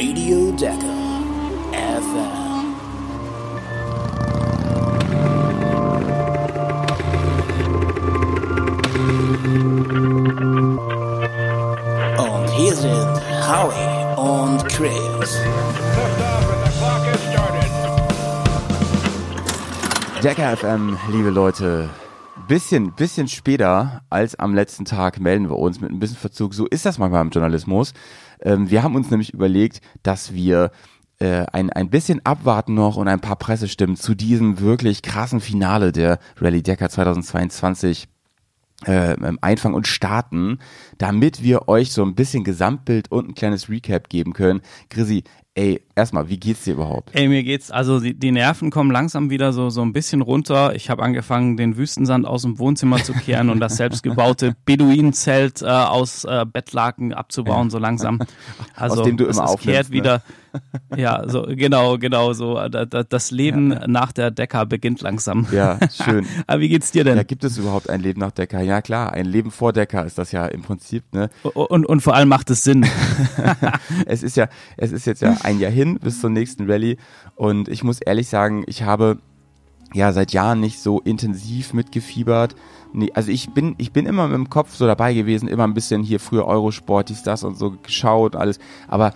Radio 0.00 0.50
Decker 0.52 1.22
FM. 1.72 2.74
Und 12.16 12.50
hier 12.52 12.74
sind 12.74 13.20
Howie 13.46 14.16
und 14.16 14.66
Chris. 14.70 15.38
Decker 20.22 20.56
FM, 20.56 20.96
liebe 21.10 21.28
Leute, 21.28 21.90
bisschen, 22.48 22.92
bisschen 22.92 23.28
später 23.28 24.00
als 24.08 24.34
am 24.34 24.54
letzten 24.54 24.86
Tag 24.86 25.20
melden 25.20 25.50
wir 25.50 25.58
uns 25.58 25.80
mit 25.82 25.90
ein 25.90 25.98
bisschen 25.98 26.16
Verzug. 26.16 26.54
So 26.54 26.66
ist 26.66 26.86
das 26.86 26.98
manchmal 26.98 27.22
im 27.22 27.30
Journalismus. 27.30 27.92
Ähm, 28.42 28.70
wir 28.70 28.82
haben 28.82 28.94
uns 28.94 29.10
nämlich 29.10 29.34
überlegt, 29.34 29.80
dass 30.02 30.34
wir 30.34 30.70
äh, 31.18 31.44
ein, 31.52 31.70
ein 31.70 31.90
bisschen 31.90 32.24
abwarten 32.24 32.74
noch 32.74 32.96
und 32.96 33.08
ein 33.08 33.20
paar 33.20 33.36
Pressestimmen 33.36 33.96
zu 33.96 34.14
diesem 34.14 34.60
wirklich 34.60 35.02
krassen 35.02 35.40
Finale 35.40 35.92
der 35.92 36.18
Rallye 36.40 36.62
Decker 36.62 36.88
2022 36.88 38.08
äh, 38.86 39.16
einfangen 39.42 39.74
und 39.74 39.86
starten, 39.86 40.58
damit 40.96 41.42
wir 41.42 41.68
euch 41.68 41.92
so 41.92 42.02
ein 42.02 42.14
bisschen 42.14 42.44
Gesamtbild 42.44 43.10
und 43.12 43.28
ein 43.28 43.34
kleines 43.34 43.68
Recap 43.68 44.08
geben 44.08 44.32
können. 44.32 44.62
Chrissy, 44.88 45.24
ey, 45.54 45.82
erstmal, 45.94 46.28
wie 46.28 46.38
geht's 46.38 46.64
dir 46.64 46.74
überhaupt? 46.74 47.10
Ey, 47.14 47.28
mir 47.28 47.42
geht's, 47.42 47.70
also 47.70 48.00
die, 48.00 48.14
die 48.14 48.30
Nerven 48.30 48.70
kommen 48.70 48.90
langsam 48.90 49.30
wieder 49.30 49.52
so, 49.52 49.70
so 49.70 49.82
ein 49.82 49.92
bisschen 49.92 50.22
runter. 50.22 50.74
Ich 50.74 50.90
habe 50.90 51.02
angefangen, 51.02 51.56
den 51.56 51.76
Wüstensand 51.76 52.26
aus 52.26 52.42
dem 52.42 52.58
Wohnzimmer 52.58 53.02
zu 53.02 53.12
kehren 53.12 53.50
und 53.50 53.60
das 53.60 53.76
selbstgebaute 53.76 54.54
Beduinenzelt 54.64 55.62
äh, 55.62 55.66
aus 55.66 56.24
äh, 56.24 56.46
Bettlaken 56.50 57.12
abzubauen, 57.12 57.70
so 57.70 57.78
langsam. 57.78 58.20
Also, 58.74 59.00
aus 59.00 59.06
dem 59.06 59.16
du 59.16 59.24
immer 59.24 59.30
es, 59.30 59.36
es 59.38 59.42
aufnimmst, 59.42 59.90
kehrt 59.90 59.90
ne? 59.90 60.22
Ja, 60.96 61.28
so 61.28 61.42
genau, 61.48 61.98
genau 61.98 62.32
so. 62.32 62.54
Da- 62.68 62.84
da- 62.84 63.02
Das 63.04 63.30
Leben 63.30 63.72
Ja. 63.72 63.86
nach 63.86 64.12
der 64.12 64.30
Decker 64.30 64.66
beginnt 64.66 65.00
langsam. 65.02 65.46
Ja, 65.52 65.78
schön. 65.90 66.26
Aber 66.46 66.60
wie 66.60 66.68
geht's 66.68 66.90
dir 66.90 67.04
denn? 67.04 67.16
Ja, 67.16 67.22
gibt 67.22 67.44
es 67.44 67.56
überhaupt 67.58 67.88
ein 67.88 68.00
Leben 68.00 68.20
nach 68.20 68.32
Decker? 68.32 68.60
Ja 68.60 68.82
klar, 68.82 69.12
ein 69.12 69.26
Leben 69.26 69.50
vor 69.50 69.72
Decker 69.72 70.04
ist 70.04 70.18
das 70.18 70.32
ja 70.32 70.46
im 70.46 70.62
Prinzip, 70.62 71.04
ne? 71.12 71.30
und, 71.54 71.86
und 71.86 72.00
vor 72.00 72.14
allem 72.14 72.28
macht 72.28 72.50
es 72.50 72.64
Sinn. 72.64 72.86
Es 74.06 74.22
ist 74.22 74.36
ja, 74.36 74.48
es 74.76 74.92
ist 74.92 75.06
jetzt 75.06 75.22
ja 75.22 75.36
ein 75.42 75.58
Jahr 75.60 75.70
hin 75.70 75.98
bis 76.00 76.20
zur 76.20 76.30
nächsten 76.30 76.70
Rallye 76.70 76.96
und 77.36 77.68
ich 77.68 77.84
muss 77.84 78.00
ehrlich 78.00 78.28
sagen, 78.28 78.64
ich 78.66 78.82
habe 78.82 79.18
ja 79.92 80.12
seit 80.12 80.32
Jahren 80.32 80.60
nicht 80.60 80.78
so 80.80 81.00
intensiv 81.00 81.74
mitgefiebert. 81.74 82.54
Nee, 82.92 83.10
also 83.14 83.30
ich 83.30 83.50
bin, 83.50 83.74
ich 83.78 83.92
bin 83.92 84.06
immer 84.06 84.26
mit 84.28 84.36
dem 84.36 84.50
Kopf 84.50 84.74
so 84.74 84.86
dabei 84.86 85.14
gewesen, 85.14 85.48
immer 85.48 85.64
ein 85.64 85.74
bisschen 85.74 86.02
hier 86.02 86.20
früher 86.20 86.46
Eurosport, 86.46 87.08
dies, 87.08 87.22
das 87.22 87.42
und 87.44 87.56
so 87.58 87.72
geschaut, 87.82 88.36
alles. 88.36 88.58
Aber 88.88 89.12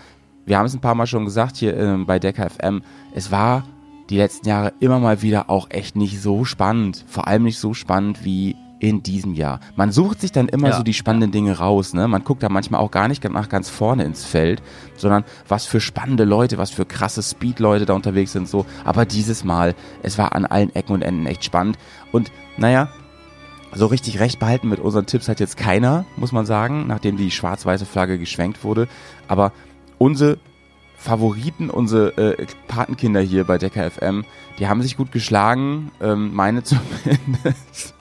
wir 0.46 0.58
haben 0.58 0.66
es 0.66 0.74
ein 0.74 0.80
paar 0.80 0.94
Mal 0.94 1.06
schon 1.06 1.24
gesagt 1.24 1.56
hier 1.56 1.76
ähm, 1.76 2.06
bei 2.06 2.18
Decker 2.18 2.48
FM, 2.50 2.82
es 3.14 3.30
war 3.30 3.64
die 4.10 4.18
letzten 4.18 4.48
Jahre 4.48 4.72
immer 4.80 4.98
mal 4.98 5.22
wieder 5.22 5.48
auch 5.48 5.68
echt 5.70 5.96
nicht 5.96 6.20
so 6.20 6.44
spannend. 6.44 7.04
Vor 7.08 7.26
allem 7.26 7.44
nicht 7.44 7.58
so 7.58 7.72
spannend 7.72 8.24
wie 8.24 8.54
in 8.78 9.02
diesem 9.02 9.32
Jahr. 9.32 9.60
Man 9.76 9.92
sucht 9.92 10.20
sich 10.20 10.30
dann 10.30 10.46
immer 10.48 10.68
Ja. 10.68 10.76
so 10.76 10.82
die 10.82 10.92
spannenden 10.92 11.30
Dinge 11.32 11.56
raus, 11.56 11.94
ne? 11.94 12.06
Man 12.06 12.22
guckt 12.22 12.42
da 12.42 12.50
manchmal 12.50 12.80
auch 12.82 12.90
gar 12.90 13.08
nicht 13.08 13.24
nach 13.24 13.48
ganz 13.48 13.70
vorne 13.70 14.04
ins 14.04 14.24
Feld, 14.26 14.62
sondern 14.96 15.24
was 15.48 15.64
für 15.64 15.80
spannende 15.80 16.24
Leute, 16.24 16.58
was 16.58 16.70
für 16.70 16.84
krasse 16.84 17.22
Speed-Leute 17.22 17.86
da 17.86 17.94
unterwegs 17.94 18.32
sind, 18.32 18.46
so. 18.46 18.66
Aber 18.84 19.06
dieses 19.06 19.42
Mal, 19.42 19.74
es 20.02 20.18
war 20.18 20.34
an 20.34 20.44
allen 20.44 20.74
Ecken 20.74 20.92
und 20.92 21.02
Enden 21.02 21.24
echt 21.24 21.44
spannend. 21.44 21.78
Und 22.12 22.30
naja, 22.58 22.88
so 23.72 23.86
richtig 23.86 24.20
recht 24.20 24.38
behalten 24.38 24.68
mit 24.68 24.80
unseren 24.80 25.06
Tipps 25.06 25.28
hat 25.28 25.40
jetzt 25.40 25.56
keiner, 25.56 26.04
muss 26.16 26.32
man 26.32 26.44
sagen, 26.44 26.86
nachdem 26.86 27.16
die 27.16 27.30
schwarz-weiße 27.30 27.86
Flagge 27.86 28.18
geschwenkt 28.18 28.64
wurde. 28.64 28.86
Aber 29.28 29.52
unsere 30.05 30.36
Favoriten, 30.98 31.70
unsere 31.70 32.16
äh, 32.16 32.47
Patenkinder 32.69 33.20
hier 33.20 33.44
bei 33.44 33.58
Decker 33.58 33.91
FM, 33.91 34.24
die 34.58 34.68
haben 34.68 34.80
sich 34.83 34.96
gut 34.96 35.12
geschlagen, 35.12 35.90
ähm, 36.01 36.34
meine 36.34 36.62
zumindest. 36.70 37.95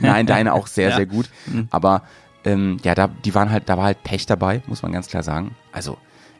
Nein, 0.00 0.26
deine 0.26 0.52
auch 0.54 0.66
sehr, 0.66 0.90
Ja. 0.90 0.96
sehr 0.96 1.06
gut. 1.06 1.28
Aber 1.70 2.02
ähm, 2.44 2.78
ja, 2.82 2.94
da, 2.94 3.08
die 3.08 3.34
waren 3.34 3.50
halt, 3.50 3.68
da 3.68 3.76
war 3.76 3.84
halt 3.84 4.02
Pech 4.02 4.26
dabei, 4.26 4.62
muss 4.66 4.82
man 4.82 4.92
ganz 4.92 5.08
klar 5.08 5.22
sagen. 5.22 5.54
Also 5.72 5.96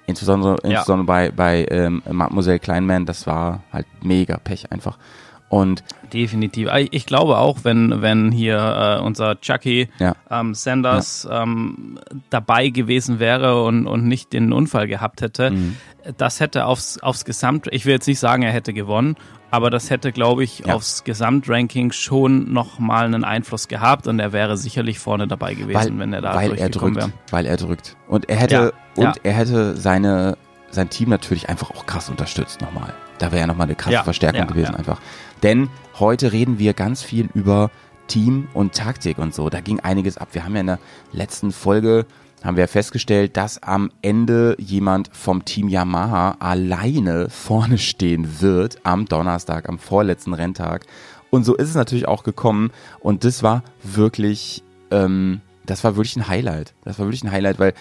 insbesondere, 0.07 0.57
Ja. 0.65 0.71
insbesondere 0.71 1.07
bei, 1.07 1.31
bei 1.31 1.67
ähm, 1.71 2.03
Mademoiselle 2.11 2.59
Kleinman, 2.59 3.07
das 3.07 3.27
war 3.27 3.63
halt 3.73 3.87
mega 4.03 4.37
Pech 4.39 4.71
einfach. 4.73 4.99
Und 5.49 5.85
Definitiv. 6.13 6.69
Ich 6.91 7.07
glaube 7.07 7.39
auch, 7.39 7.59
wenn, 7.63 8.01
wenn 8.03 8.33
hier 8.33 8.99
äh, 9.01 9.05
unser 9.05 9.41
Chucky 9.41 9.89
Ja. 9.99 10.15
ähm, 10.31 10.55
Sanders 10.55 11.27
ähm, 11.31 11.99
dabei 12.31 12.69
gewesen 12.69 13.19
wäre 13.19 13.63
und, 13.65 13.87
und 13.87 14.07
nicht 14.07 14.33
den 14.33 14.53
Unfall 14.53 14.87
gehabt 14.89 15.21
hätte, 15.21 15.51
Mhm. 15.51 15.77
das 16.17 16.41
hätte 16.41 16.67
aufs, 16.67 16.99
aufs 16.99 17.25
Gesamt, 17.25 17.69
ich 17.71 17.87
will 17.87 17.93
jetzt 17.93 18.07
nicht 18.09 18.19
sagen, 18.21 18.43
er 18.43 18.53
hätte 18.53 18.73
gewonnen, 18.73 19.17
aber 19.51 19.71
das 19.71 19.91
hätte, 19.91 20.11
glaube 20.13 20.43
ich, 20.45 20.61
Ja. 20.61 20.75
aufs 20.75 21.05
Gesamtranking 21.05 21.93
schon 21.93 22.53
nochmal 22.53 23.05
einen 23.07 23.25
Einfluss 23.25 23.69
gehabt 23.69 24.07
und 24.09 24.19
er 24.19 24.33
wäre 24.33 24.57
sicherlich 24.57 24.99
vorne 24.99 25.27
dabei 25.29 25.55
gewesen, 25.55 25.99
wenn 26.01 26.13
er 26.13 26.23
da 26.23 26.35
weil 26.35 26.51
er 26.53 26.69
durchgekommen 26.69 26.95
drückt, 26.95 27.07
wäre. 27.09 27.19
weil 27.31 27.47
er 27.47 27.57
drückt. 27.57 27.97
Und 28.09 28.29
er 28.29 28.37
hätte 28.37 28.55
Ja, 28.55 28.71
und 28.97 29.05
ja. 29.05 29.13
er 29.23 29.33
hätte 29.33 29.77
seine 29.77 30.37
sein 30.71 30.91
Team 30.91 31.09
natürlich 31.09 31.49
einfach 31.49 31.71
auch 31.71 31.87
krass 31.87 32.11
unterstützt 32.11 32.61
nochmal. 32.61 32.93
Da 33.19 33.33
wäre 33.33 33.41
ja 33.41 33.47
nochmal 33.47 33.67
eine 33.67 33.75
krasse 33.75 33.95
Ja, 33.95 34.05
Verstärkung 34.05 34.41
ja, 34.41 34.47
gewesen 34.47 34.73
ja. 34.73 34.79
einfach. 34.79 35.01
Denn 35.43 35.69
heute 35.99 36.33
reden 36.33 36.59
wir 36.59 36.75
ganz 36.75 37.03
viel 37.03 37.29
über 37.35 37.71
Team 38.07 38.49
und 38.55 38.75
Taktik 38.75 39.19
und 39.19 39.35
so. 39.35 39.51
Da 39.51 39.61
ging 39.61 39.81
einiges 39.81 40.19
ab. 40.19 40.29
Wir 40.33 40.45
haben 40.45 40.55
ja 40.55 40.61
in 40.61 40.67
der 40.67 40.79
letzten 41.13 41.53
Folge 41.53 42.07
haben 42.45 42.57
wir 42.57 42.69
festgestellt, 42.69 43.37
dass 43.37 43.63
am 43.63 43.91
Ende 44.03 44.57
jemand 44.59 45.11
vom 45.13 45.45
Team 45.45 45.69
Yamaha 45.69 46.37
alleine 46.39 47.29
vorne 47.29 47.79
stehen 47.79 48.41
wird 48.41 48.79
am 48.85 49.07
Donnerstag, 49.07 49.69
am 49.69 49.79
vorletzten 49.79 50.33
Renntag. 50.33 50.87
Und 51.31 51.45
so 51.45 51.57
ist 51.57 51.69
es 51.69 51.75
natürlich 51.75 52.07
auch 52.07 52.23
gekommen. 52.23 52.71
Und 53.01 53.25
das 53.25 53.43
war 53.43 53.65
wirklich, 53.83 54.63
ähm, 54.91 55.41
das 55.65 55.83
war 55.83 55.97
wirklich 55.97 56.17
ein 56.17 56.29
Highlight. 56.29 56.75
Das 56.85 56.99
war 56.99 57.07
wirklich 57.07 57.25
ein 57.25 57.33
Highlight, 57.33 57.59
weil 57.59 57.75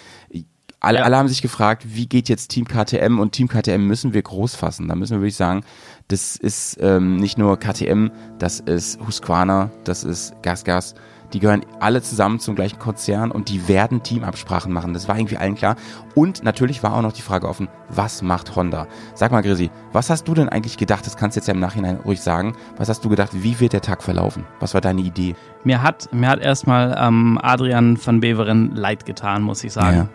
alle, 0.80 1.00
Ja. 1.00 1.04
alle 1.06 1.18
haben 1.18 1.28
sich 1.28 1.42
gefragt, 1.42 1.84
wie 1.88 2.08
geht 2.08 2.30
jetzt 2.30 2.50
Team 2.50 2.66
KTM 2.68 3.20
und 3.20 3.32
Team 3.32 3.48
KTM 3.48 3.88
müssen 3.88 4.14
wir 4.14 4.22
groß 4.22 4.56
fassen. 4.56 4.88
Da 4.88 4.96
müssen 4.96 5.14
wir 5.18 5.22
wirklich 5.22 5.36
sagen, 5.36 5.64
das 6.08 6.36
ist 6.36 6.78
ähm, 6.82 7.18
nicht 7.18 7.38
nur 7.38 7.58
KTM, 7.58 8.10
das 8.38 8.60
ist 8.60 9.00
Husqvarna, 9.06 9.72
das 9.84 10.04
ist 10.04 10.34
GasGas. 10.44 10.94
Die 11.34 11.40
gehören 11.40 11.66
alle 11.80 12.02
zusammen 12.04 12.40
zum 12.40 12.56
gleichen 12.56 12.78
Konzern 12.78 13.32
und 13.32 13.50
die 13.50 13.68
werden 13.68 14.04
Teamabsprachen 14.04 14.72
machen. 14.72 14.94
Das 14.94 15.08
war 15.08 15.18
irgendwie 15.18 15.38
allen 15.38 15.56
klar. 15.56 15.76
Und 16.14 16.44
natürlich 16.44 16.84
war 16.84 16.94
auch 16.94 17.02
noch 17.02 17.12
die 17.14 17.24
Frage 17.24 17.50
offen, 17.50 17.68
was 17.90 18.22
macht 18.22 18.56
Honda? 18.56 18.88
Sag 19.16 19.32
mal, 19.32 19.42
Grisi, 19.42 19.72
was 19.92 20.12
hast 20.12 20.28
du 20.28 20.36
denn 20.36 20.48
eigentlich 20.50 20.78
gedacht? 20.78 21.06
Das 21.06 21.18
kannst 21.18 21.36
du 21.36 21.40
jetzt 21.40 21.48
ja 21.48 21.56
im 21.56 21.60
Nachhinein 21.60 21.98
ruhig 22.06 22.22
sagen. 22.22 22.56
Was 22.78 22.88
hast 22.90 23.04
du 23.04 23.10
gedacht, 23.10 23.32
wie 23.34 23.60
wird 23.60 23.74
der 23.74 23.82
Tag 23.82 24.04
verlaufen? 24.04 24.46
Was 24.60 24.76
war 24.76 24.82
deine 24.82 25.02
Idee? 25.02 25.36
Mir 25.64 25.82
hat, 25.82 26.08
mir 26.14 26.30
hat 26.30 26.40
erstmal 26.42 26.96
ähm, 26.98 27.40
Adrian 27.42 27.98
van 28.06 28.20
Beveren 28.22 28.76
leid 28.76 29.06
getan, 29.08 29.42
muss 29.42 29.64
ich 29.64 29.74
sagen. 29.74 30.08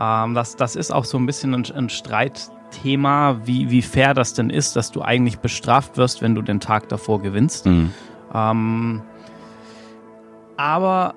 Ähm, 0.00 0.34
das, 0.34 0.56
das 0.56 0.76
ist 0.76 0.92
auch 0.92 1.04
so 1.04 1.18
ein 1.18 1.26
bisschen 1.26 1.54
ein, 1.54 1.64
ein 1.74 1.88
Streitthema, 1.90 3.40
wie, 3.44 3.70
wie 3.70 3.82
fair 3.82 4.14
das 4.14 4.32
denn 4.34 4.48
ist, 4.50 4.74
dass 4.76 4.90
du 4.90 5.02
eigentlich 5.02 5.38
bestraft 5.40 5.96
wirst, 5.96 6.22
wenn 6.22 6.34
du 6.34 6.42
den 6.42 6.58
Tag 6.60 6.88
davor 6.88 7.20
gewinnst. 7.20 7.66
Mhm. 7.66 7.90
Ähm, 8.34 9.02
aber, 10.56 11.14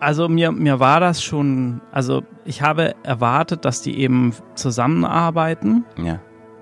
also 0.00 0.28
mir, 0.28 0.52
mir 0.52 0.78
war 0.80 1.00
das 1.00 1.22
schon, 1.22 1.80
also 1.90 2.22
ich 2.44 2.62
habe 2.62 2.94
erwartet, 3.02 3.64
dass 3.64 3.82
die 3.82 3.98
eben 3.98 4.32
zusammenarbeiten, 4.54 5.84
Ja. 5.96 6.20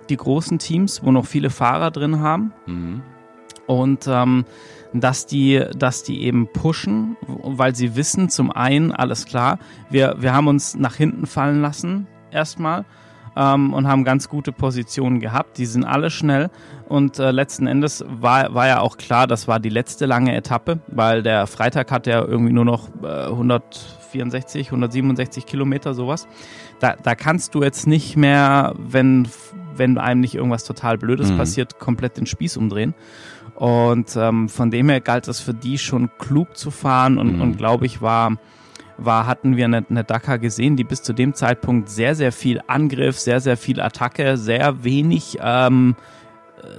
die 0.09 0.17
großen 0.17 0.59
Teams, 0.59 1.03
wo 1.05 1.11
noch 1.11 1.27
viele 1.27 1.51
Fahrer 1.51 1.91
drin 1.91 2.21
haben 2.21 2.53
Mhm. 2.67 3.03
und 3.67 4.07
ähm, 4.09 4.45
dass 5.01 5.27
die, 5.27 5.63
dass 5.77 6.03
die 6.03 6.23
eben 6.23 6.47
pushen, 6.53 7.17
weil 7.27 7.75
sie 7.75 7.97
wissen, 7.97 8.29
zum 8.29 8.51
einen, 8.51 8.93
alles 8.93 9.27
klar, 9.27 9.59
wir, 9.91 10.17
wir 10.19 10.33
haben 10.33 10.47
uns 10.47 10.75
nach 10.77 10.95
hinten 10.95 11.27
fallen 11.27 11.61
lassen 11.61 12.07
erstmal 12.31 12.85
ähm, 13.37 13.73
und 13.75 13.89
haben 13.89 14.05
ganz 14.05 14.29
gute 14.29 14.53
Positionen 14.53 15.19
gehabt. 15.21 15.59
Die 15.59 15.67
sind 15.67 15.85
alle 15.85 16.11
schnell 16.11 16.51
und 16.89 17.19
äh, 17.19 17.31
letzten 17.33 17.67
Endes 17.67 18.05
war, 18.09 18.55
war 18.55 18.67
ja 18.69 18.81
auch 18.81 18.97
klar, 18.97 19.27
das 19.27 19.49
war 19.49 19.59
die 19.61 19.69
letzte 19.69 20.07
lange 20.07 20.35
Etappe, 20.37 20.79
weil 20.87 21.23
der 21.23 21.47
Freitag 21.47 21.91
hat 21.91 22.07
ja 22.07 22.23
irgendwie 22.25 22.53
nur 22.53 22.65
noch 22.65 22.89
äh, 23.03 23.27
164, 23.27 24.69
167 24.69 25.47
Kilometer 25.47 25.95
sowas. 25.95 26.29
Da, 26.81 26.95
da 27.03 27.15
kannst 27.15 27.55
du 27.55 27.63
jetzt 27.63 27.87
nicht 27.87 28.17
mehr, 28.17 28.75
wenn, 28.79 29.29
wenn 29.77 29.99
einem 29.99 30.21
nicht 30.21 30.35
irgendwas 30.35 30.65
total 30.65 30.99
Blödes 30.99 31.33
Mhm. 31.33 31.39
passiert, 31.39 31.79
komplett 31.79 32.17
den 32.17 32.27
Spieß 32.27 32.57
umdrehen. 32.57 32.95
Und 33.57 34.17
ähm, 34.17 34.49
von 34.49 34.71
dem 34.71 34.89
her 34.89 35.01
galt 35.01 35.29
es 35.29 35.41
für 35.41 35.55
die 35.55 35.79
schon 35.79 36.11
klug 36.19 36.57
zu 36.57 36.71
fahren 36.71 37.19
und, 37.19 37.37
Mhm. 37.37 37.41
und 37.43 37.57
glaube 37.57 37.87
ich, 37.87 38.03
war, 38.03 38.37
war, 38.99 39.27
hatten 39.27 39.57
wir 39.57 39.65
eine, 39.67 39.85
eine 39.89 40.05
Dakar 40.05 40.39
gesehen, 40.39 40.77
die 40.77 40.85
bis 40.85 41.03
zu 41.03 41.13
dem 41.13 41.35
Zeitpunkt 41.35 41.89
sehr, 41.89 42.15
sehr 42.15 42.33
viel 42.33 42.61
Angriff, 42.67 43.19
sehr, 43.19 43.41
sehr 43.41 43.57
viel 43.57 43.81
Attacke, 43.81 44.37
sehr 44.37 44.83
wenig 44.85 45.39
ähm, 45.41 45.95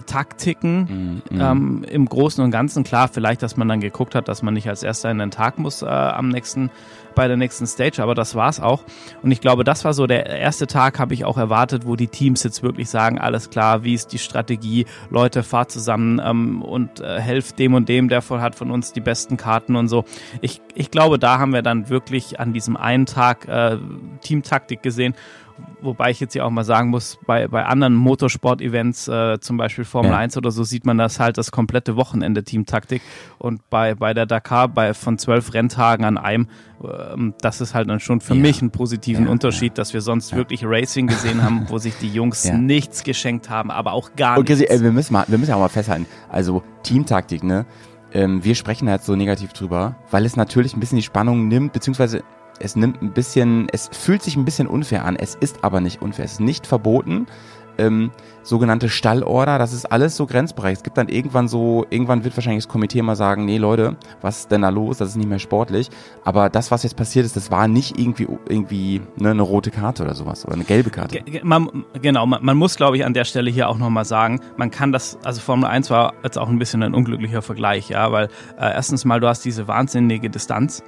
Taktiken 0.05 1.21
Mhm, 1.29 1.39
ähm, 1.41 1.85
im 1.89 2.05
Großen 2.07 2.43
und 2.43 2.51
Ganzen. 2.51 2.83
Klar, 2.83 3.07
vielleicht, 3.07 3.43
dass 3.43 3.55
man 3.57 3.67
dann 3.67 3.79
geguckt 3.81 4.15
hat, 4.15 4.27
dass 4.27 4.41
man 4.41 4.53
nicht 4.53 4.67
als 4.67 4.83
erster 4.83 5.11
in 5.11 5.19
den 5.19 5.31
Tag 5.31 5.59
muss 5.59 5.81
äh, 5.81 5.85
am 5.85 6.29
nächsten, 6.29 6.71
bei 7.15 7.27
der 7.27 7.37
nächsten 7.37 7.65
Stage, 7.65 8.03
aber 8.03 8.13
das 8.13 8.35
war's 8.35 8.59
auch. 8.59 8.83
Und 9.23 9.31
ich 9.31 9.41
glaube, 9.41 9.63
das 9.63 9.85
war 9.85 9.93
so 9.93 10.05
der 10.05 10.25
erste 10.25 10.67
Tag, 10.67 10.99
habe 10.99 11.13
ich 11.13 11.25
auch 11.25 11.37
erwartet, 11.37 11.85
wo 11.85 11.95
die 11.95 12.07
Teams 12.07 12.43
jetzt 12.43 12.61
wirklich 12.61 12.89
sagen, 12.89 13.17
alles 13.19 13.49
klar, 13.49 13.83
wie 13.83 13.93
ist 13.93 14.13
die 14.13 14.19
Strategie, 14.19 14.85
Leute, 15.09 15.43
fahrt 15.43 15.71
zusammen 15.71 16.21
ähm, 16.23 16.61
und 16.61 16.99
äh, 16.99 17.19
helft 17.19 17.57
dem 17.59 17.73
und 17.73 17.89
dem, 17.89 18.09
der 18.09 18.21
voll 18.21 18.41
hat 18.41 18.55
von 18.55 18.71
uns 18.71 18.93
die 18.93 19.01
besten 19.01 19.37
Karten 19.37 19.75
und 19.75 19.87
so. 19.87 20.05
Ich, 20.41 20.61
ich 20.75 20.91
glaube, 20.91 21.17
da 21.17 21.39
haben 21.39 21.53
wir 21.53 21.61
dann 21.61 21.89
wirklich 21.89 22.39
an 22.39 22.53
diesem 22.53 22.77
einen 22.77 23.05
Tag 23.05 23.47
äh, 23.47 23.77
Teamtaktik 24.21 24.83
gesehen. 24.83 25.15
Wobei 25.81 26.09
ich 26.11 26.19
jetzt 26.19 26.33
hier 26.33 26.45
auch 26.45 26.49
mal 26.49 26.65
sagen 26.65 26.89
muss, 26.89 27.17
bei, 27.25 27.47
bei 27.47 27.65
anderen 27.65 27.95
Motorsport-Events, 27.95 29.07
äh, 29.07 29.39
zum 29.39 29.55
Beispiel 29.57 29.85
Formel 29.85 30.11
Ja. 30.11 30.17
1 30.17 30.35
oder 30.35 30.51
so, 30.51 30.63
sieht 30.63 30.85
man 30.85 30.97
das 30.97 31.19
halt 31.19 31.37
das 31.37 31.51
komplette 31.51 31.95
Wochenende 31.95 32.43
Teamtaktik. 32.43 33.01
Und 33.37 33.61
bei, 33.69 33.95
bei 33.95 34.13
der 34.13 34.25
Dakar, 34.25 34.67
bei 34.67 34.93
von 34.93 35.17
zwölf 35.17 35.53
Renntagen 35.53 36.03
an 36.05 36.17
einem, 36.17 36.47
ähm, 36.83 37.33
das 37.39 37.61
ist 37.61 37.73
halt 37.73 37.89
dann 37.89 37.99
schon 38.01 38.19
für 38.19 38.33
Ja. 38.33 38.41
mich 38.41 38.61
einen 38.61 38.71
positiven 38.71 39.25
Ja, 39.25 39.31
Unterschied, 39.31 39.77
dass 39.77 39.93
wir 39.93 40.01
sonst 40.01 40.35
wirklich 40.35 40.65
Racing 40.65 41.07
gesehen 41.07 41.41
haben, 41.41 41.65
wo 41.69 41.77
sich 41.77 41.95
die 41.97 42.09
Jungs 42.09 42.43
Ja. 42.43 42.57
nichts 42.57 43.03
geschenkt 43.03 43.49
haben, 43.49 43.71
aber 43.71 43.93
auch 43.93 44.15
gar 44.15 44.37
Und 44.37 44.49
nichts. 44.49 44.63
Ey, 44.65 44.81
wir 44.81 44.91
müssen 44.91 45.13
mal, 45.13 45.23
wir 45.27 45.37
müssen 45.37 45.51
ja 45.51 45.55
auch 45.55 45.61
mal 45.61 45.69
festhalten. 45.69 46.05
Also 46.29 46.63
Teamtaktik, 46.83 47.43
ne? 47.43 47.65
Ähm, 48.13 48.43
wir 48.43 48.55
sprechen 48.55 48.85
da 48.87 48.93
jetzt 48.93 49.05
so 49.05 49.15
negativ 49.15 49.51
drüber, 49.53 49.95
weil 50.11 50.25
es 50.25 50.35
natürlich 50.35 50.73
ein 50.75 50.79
bisschen 50.79 50.97
die 50.97 51.03
Spannung 51.03 51.47
nimmt, 51.47 51.73
beziehungsweise 51.73 52.23
es 52.59 52.75
nimmt 52.75 53.01
ein 53.01 53.11
bisschen, 53.11 53.67
es 53.71 53.89
fühlt 53.91 54.23
sich 54.23 54.35
ein 54.35 54.45
bisschen 54.45 54.67
unfair 54.67 55.05
an. 55.05 55.15
Es 55.15 55.35
ist 55.35 55.63
aber 55.63 55.81
nicht 55.81 56.01
unfair. 56.01 56.25
Es 56.25 56.33
ist 56.33 56.39
nicht 56.41 56.67
verboten. 56.67 57.27
Ähm, 57.77 58.11
sogenannte 58.41 58.87
Stallorder, 58.87 59.57
das 59.57 59.73
ist 59.73 59.91
alles 59.91 60.15
so 60.15 60.25
Grenzbereich. 60.25 60.73
Es 60.77 60.83
gibt 60.83 60.97
dann 60.97 61.09
irgendwann 61.09 61.47
so, 61.47 61.85
irgendwann 61.89 62.23
wird 62.23 62.37
wahrscheinlich 62.37 62.63
das 62.63 62.71
Komitee 62.71 63.01
mal 63.01 63.15
sagen, 63.15 63.43
nee 63.43 63.57
Leute, 63.57 63.97
was 64.21 64.41
ist 64.41 64.51
denn 64.51 64.61
da 64.61 64.69
los? 64.69 64.99
Das 64.99 65.09
ist 65.09 65.15
nicht 65.17 65.27
mehr 65.27 65.39
sportlich. 65.39 65.89
Aber 66.23 66.49
das, 66.49 66.71
was 66.71 66.83
jetzt 66.83 66.95
passiert 66.95 67.25
ist, 67.25 67.35
das 67.35 67.51
war 67.51 67.67
nicht 67.67 67.99
irgendwie, 67.99 68.27
irgendwie 68.47 69.01
ne, 69.17 69.31
eine 69.31 69.41
rote 69.41 69.71
Karte 69.71 70.03
oder 70.03 70.15
sowas 70.15 70.45
oder 70.45 70.53
eine 70.53 70.63
gelbe 70.63 70.89
Karte. 70.89 71.21
Man, 71.43 71.85
genau, 72.01 72.25
man, 72.25 72.45
man 72.45 72.55
muss, 72.55 72.77
glaube 72.77 72.97
ich, 72.97 73.05
an 73.05 73.13
der 73.13 73.25
Stelle 73.25 73.49
hier 73.49 73.67
auch 73.67 73.77
nochmal 73.77 74.05
sagen, 74.05 74.39
man 74.57 74.71
kann 74.71 74.91
das, 74.91 75.17
also 75.23 75.41
Formel 75.41 75.69
1 75.69 75.89
war 75.89 76.13
jetzt 76.23 76.37
auch 76.37 76.49
ein 76.49 76.59
bisschen 76.59 76.83
ein 76.83 76.93
unglücklicher 76.93 77.41
Vergleich, 77.41 77.89
ja, 77.89 78.11
weil 78.11 78.25
äh, 78.57 78.73
erstens 78.73 79.03
mal, 79.05 79.19
du 79.19 79.27
hast 79.27 79.43
diese 79.43 79.67
wahnsinnige 79.67 80.29
Distanz, 80.29 80.83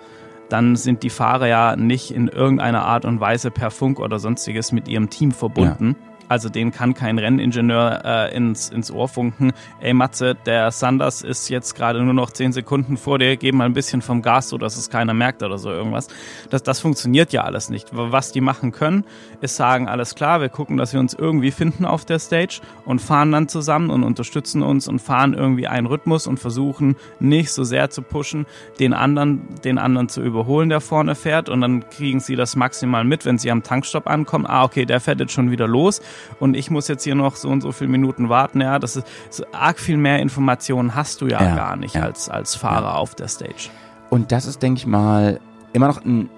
dann 0.49 0.75
sind 0.75 1.03
die 1.03 1.09
Fahrer 1.09 1.47
ja 1.47 1.75
nicht 1.75 2.11
in 2.11 2.27
irgendeiner 2.27 2.83
Art 2.85 3.05
und 3.05 3.19
Weise 3.19 3.51
per 3.51 3.71
Funk 3.71 3.99
oder 3.99 4.19
sonstiges 4.19 4.71
mit 4.71 4.87
ihrem 4.87 5.09
Team 5.09 5.31
verbunden. 5.31 5.95
Also 6.29 6.49
denen 6.49 6.71
kann 6.71 6.93
kein 6.93 7.17
Renningenieur 7.17 8.01
äh, 8.03 8.35
ins, 8.35 8.69
ins 8.69 8.91
Ohr 8.91 9.07
funken. 9.07 9.53
Ey 9.79 9.93
Matze, 9.93 10.35
der 10.45 10.71
Sanders 10.71 11.21
ist 11.21 11.49
jetzt 11.49 11.75
gerade 11.75 12.03
nur 12.03 12.13
noch 12.13 12.31
10 12.31 12.51
Sekunden 12.51 12.97
vor 12.97 13.19
dir, 13.19 13.37
gib 13.37 13.55
mal 13.55 13.65
ein 13.65 13.73
bisschen 13.73 14.01
vom 14.01 14.21
Gas, 14.21 14.49
so 14.49 14.57
dass 14.57 14.77
es 14.77 14.89
keiner 14.89 15.13
merkt 15.13 15.41
oder 15.43 15.57
so 15.57 15.71
irgendwas. 15.71 16.07
Das, 16.49 16.63
das 16.63 16.79
funktioniert 16.79 17.31
ja 17.31 17.43
alles 17.43 17.69
nicht. 17.69 17.89
Was 17.91 18.31
die 18.31 18.41
machen 18.41 18.71
können, 18.71 19.05
ist 19.41 19.55
sagen, 19.55 19.87
alles 19.87 20.15
klar, 20.15 20.41
wir 20.41 20.49
gucken, 20.49 20.77
dass 20.77 20.93
wir 20.93 20.99
uns 20.99 21.13
irgendwie 21.13 21.51
finden 21.51 21.85
auf 21.85 22.03
der 22.03 22.19
Stage 22.19 22.59
und 22.85 22.99
fahren 22.99 23.31
dann 23.31 23.47
zusammen 23.47 23.89
und 23.89 24.03
unterstützen 24.03 24.63
uns 24.63 24.87
und 24.87 24.99
fahren 24.99 25.33
irgendwie 25.33 25.67
einen 25.67 25.87
Rhythmus 25.87 26.27
und 26.27 26.39
versuchen 26.39 26.97
nicht 27.19 27.51
so 27.51 27.63
sehr 27.63 27.89
zu 27.89 28.01
pushen, 28.01 28.45
den 28.79 28.93
anderen, 28.93 29.47
den 29.63 29.77
anderen 29.77 30.09
zu 30.09 30.21
überholen, 30.21 30.69
der 30.69 30.81
vorne 30.81 31.15
fährt 31.15 31.47
und 31.49 31.61
dann 31.61 31.89
kriegen 31.89 32.19
sie 32.19 32.35
das 32.35 32.55
maximal 32.55 33.03
mit, 33.03 33.25
wenn 33.25 33.37
sie 33.37 33.51
am 33.51 33.63
Tankstopp 33.63 34.07
ankommen. 34.07 34.45
Ah, 34.45 34.63
okay, 34.63 34.85
der 34.85 34.99
fährt 34.99 35.19
jetzt 35.19 35.31
schon 35.31 35.51
wieder 35.51 35.67
los 35.67 36.01
und 36.39 36.55
ich 36.55 36.71
muss 36.71 36.87
jetzt 36.87 37.03
hier 37.03 37.15
noch 37.15 37.35
so 37.35 37.49
und 37.49 37.61
so 37.61 37.71
viele 37.71 37.89
Minuten 37.89 38.29
warten. 38.29 38.61
Ja, 38.61 38.79
das 38.79 38.95
ist 38.95 39.07
so 39.29 39.43
arg 39.51 39.79
viel 39.79 39.97
mehr 39.97 40.19
Informationen 40.19 40.95
hast 40.95 41.21
du 41.21 41.27
ja, 41.27 41.41
Ja, 41.41 41.55
gar 41.55 41.75
nicht 41.75 41.95
ja. 41.95 42.03
als, 42.03 42.29
als 42.29 42.55
Fahrer 42.55 42.97
auf 42.97 43.15
der 43.15 43.27
Stage. 43.27 43.69
Und 44.09 44.31
das 44.31 44.45
ist, 44.45 44.61
denke 44.61 44.79
ich 44.79 44.87
mal, 44.87 45.39
immer 45.73 45.87
noch 45.87 46.03
ein 46.03 46.29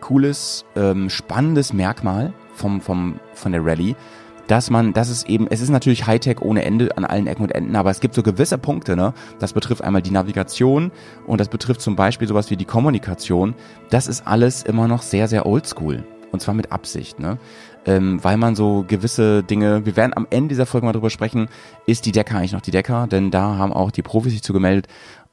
cooles, 0.00 0.64
ähm, 0.76 1.10
spannendes 1.10 1.72
Merkmal 1.72 2.32
vom, 2.54 2.80
vom, 2.80 3.20
von 3.34 3.52
der 3.52 3.64
Rallye, 3.64 3.94
dass 4.50 4.68
man, 4.68 4.92
dass 4.92 5.08
es 5.08 5.22
eben, 5.24 5.46
es 5.48 5.60
ist 5.60 5.68
natürlich 5.68 6.06
Hightech 6.06 6.40
ohne 6.40 6.64
Ende 6.64 6.96
an 6.96 7.04
allen 7.04 7.28
Ecken 7.28 7.44
und 7.44 7.54
Enden, 7.54 7.76
aber 7.76 7.90
es 7.90 8.00
gibt 8.00 8.14
so 8.14 8.22
gewisse 8.22 8.58
Punkte, 8.58 8.96
ne? 8.96 9.14
Das 9.38 9.52
betrifft 9.52 9.84
einmal 9.84 10.02
die 10.02 10.10
Navigation 10.10 10.90
und 11.26 11.40
das 11.40 11.48
betrifft 11.48 11.80
zum 11.80 11.94
Beispiel 11.94 12.26
sowas 12.26 12.50
wie 12.50 12.56
die 12.56 12.64
Kommunikation. 12.64 13.54
Das 13.90 14.08
ist 14.08 14.26
alles 14.26 14.64
immer 14.64 14.88
noch 14.88 15.02
sehr, 15.02 15.28
sehr 15.28 15.46
oldschool. 15.46 16.04
Und 16.32 16.40
zwar 16.40 16.54
mit 16.54 16.72
Absicht, 16.72 17.20
ne? 17.20 17.38
Ähm, 17.86 18.22
weil 18.22 18.36
man 18.36 18.54
so 18.56 18.84
gewisse 18.86 19.42
Dinge, 19.42 19.86
wir 19.86 19.96
werden 19.96 20.12
am 20.14 20.26
Ende 20.30 20.50
dieser 20.50 20.66
Folge 20.66 20.86
mal 20.86 20.92
drüber 20.92 21.10
sprechen, 21.10 21.48
ist 21.86 22.04
die 22.04 22.12
Decker 22.12 22.36
eigentlich 22.36 22.52
noch 22.52 22.60
die 22.60 22.70
Decker? 22.70 23.06
Denn 23.06 23.30
da 23.30 23.56
haben 23.56 23.72
auch 23.72 23.90
die 23.90 24.02
Profis 24.02 24.32
sich 24.32 24.42
zu 24.42 24.52
gemeldet. 24.52 24.86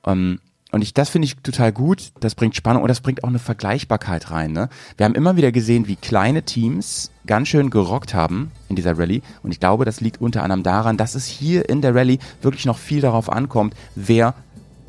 Ähm, 0.05 0.39
und 0.71 0.81
ich, 0.81 0.93
das 0.93 1.09
finde 1.09 1.25
ich 1.25 1.37
total 1.37 1.71
gut. 1.71 2.11
Das 2.19 2.35
bringt 2.35 2.55
Spannung 2.55 2.81
und 2.81 2.89
das 2.89 2.99
bringt 2.99 3.23
auch 3.23 3.29
eine 3.29 3.39
Vergleichbarkeit 3.39 4.31
rein. 4.31 4.51
Ne? 4.51 4.69
Wir 4.97 5.05
haben 5.05 5.15
immer 5.15 5.37
wieder 5.37 5.51
gesehen, 5.51 5.87
wie 5.87 5.95
kleine 5.95 6.43
Teams 6.43 7.11
ganz 7.25 7.47
schön 7.47 7.69
gerockt 7.69 8.13
haben 8.13 8.51
in 8.67 8.75
dieser 8.75 8.97
Rallye. 8.97 9.21
Und 9.43 9.51
ich 9.51 9.59
glaube, 9.59 9.85
das 9.85 10.01
liegt 10.01 10.19
unter 10.19 10.43
anderem 10.43 10.63
daran, 10.63 10.97
dass 10.97 11.15
es 11.15 11.25
hier 11.25 11.69
in 11.69 11.81
der 11.81 11.95
Rallye 11.95 12.19
wirklich 12.41 12.65
noch 12.65 12.77
viel 12.77 12.99
darauf 12.99 13.31
ankommt, 13.31 13.75
wer 13.95 14.33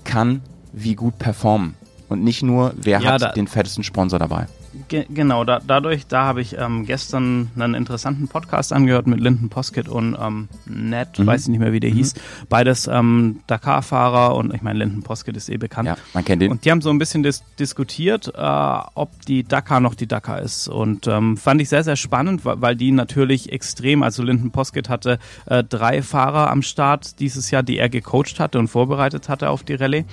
kann 0.04 0.42
wie 0.72 0.94
gut 0.94 1.18
performen. 1.18 1.74
Und 2.08 2.24
nicht 2.24 2.42
nur, 2.42 2.72
wer 2.76 3.00
Ja, 3.00 3.12
hat 3.12 3.36
den 3.36 3.46
fettesten 3.46 3.84
Sponsor 3.84 4.18
dabei. 4.18 4.46
Ge 4.86 5.06
genau, 5.08 5.44
da, 5.44 5.60
dadurch, 5.66 6.06
da 6.06 6.24
habe 6.24 6.40
ich 6.40 6.56
ähm, 6.58 6.86
gestern 6.86 7.50
einen 7.58 7.74
interessanten 7.74 8.28
Podcast 8.28 8.72
angehört 8.72 9.06
mit 9.06 9.18
Linden 9.20 9.48
Poskett 9.48 9.88
und 9.88 10.16
ähm, 10.20 10.48
Ned, 10.66 11.18
Mhm. 11.18 11.26
weiß 11.26 11.42
ich 11.42 11.48
nicht 11.48 11.58
mehr, 11.58 11.72
wie 11.72 11.80
der 11.80 11.90
hieß. 11.90 12.14
Beides 12.48 12.86
ähm, 12.86 13.40
Dakar-Fahrer 13.46 14.34
und 14.36 14.54
ich 14.54 14.62
meine, 14.62 14.78
Linden 14.78 15.02
Poskett 15.02 15.36
ist 15.36 15.48
eh 15.48 15.56
bekannt. 15.56 15.88
Ja, 15.88 15.96
man 16.14 16.24
kennt 16.24 16.42
den. 16.42 16.50
Und 16.52 16.64
die 16.64 16.70
haben 16.70 16.80
so 16.80 16.90
ein 16.90 16.98
bisschen 16.98 17.22
dis 17.22 17.42
diskutiert, 17.58 18.32
äh, 18.36 18.78
ob 18.94 19.10
die 19.26 19.42
Dakar 19.42 19.80
noch 19.80 19.94
die 19.94 20.06
Dakar 20.06 20.40
ist. 20.42 20.68
Und 20.68 21.06
ähm, 21.06 21.36
fand 21.36 21.60
ich 21.60 21.68
sehr, 21.68 21.82
sehr 21.84 21.96
spannend, 21.96 22.44
weil, 22.44 22.60
weil 22.60 22.76
die 22.76 22.92
natürlich 22.92 23.52
extrem, 23.52 24.02
also 24.02 24.22
Linden 24.22 24.50
Poskett 24.50 24.88
hatte 24.88 25.18
äh, 25.46 25.64
drei 25.64 26.02
Fahrer 26.02 26.50
am 26.50 26.62
Start 26.62 27.18
dieses 27.20 27.50
Jahr, 27.50 27.62
die 27.62 27.78
er 27.78 27.88
gecoacht 27.88 28.38
hatte 28.38 28.58
und 28.58 28.68
vorbereitet 28.68 29.28
hatte 29.28 29.50
auf 29.50 29.64
die 29.64 29.74
Rallye. 29.74 30.04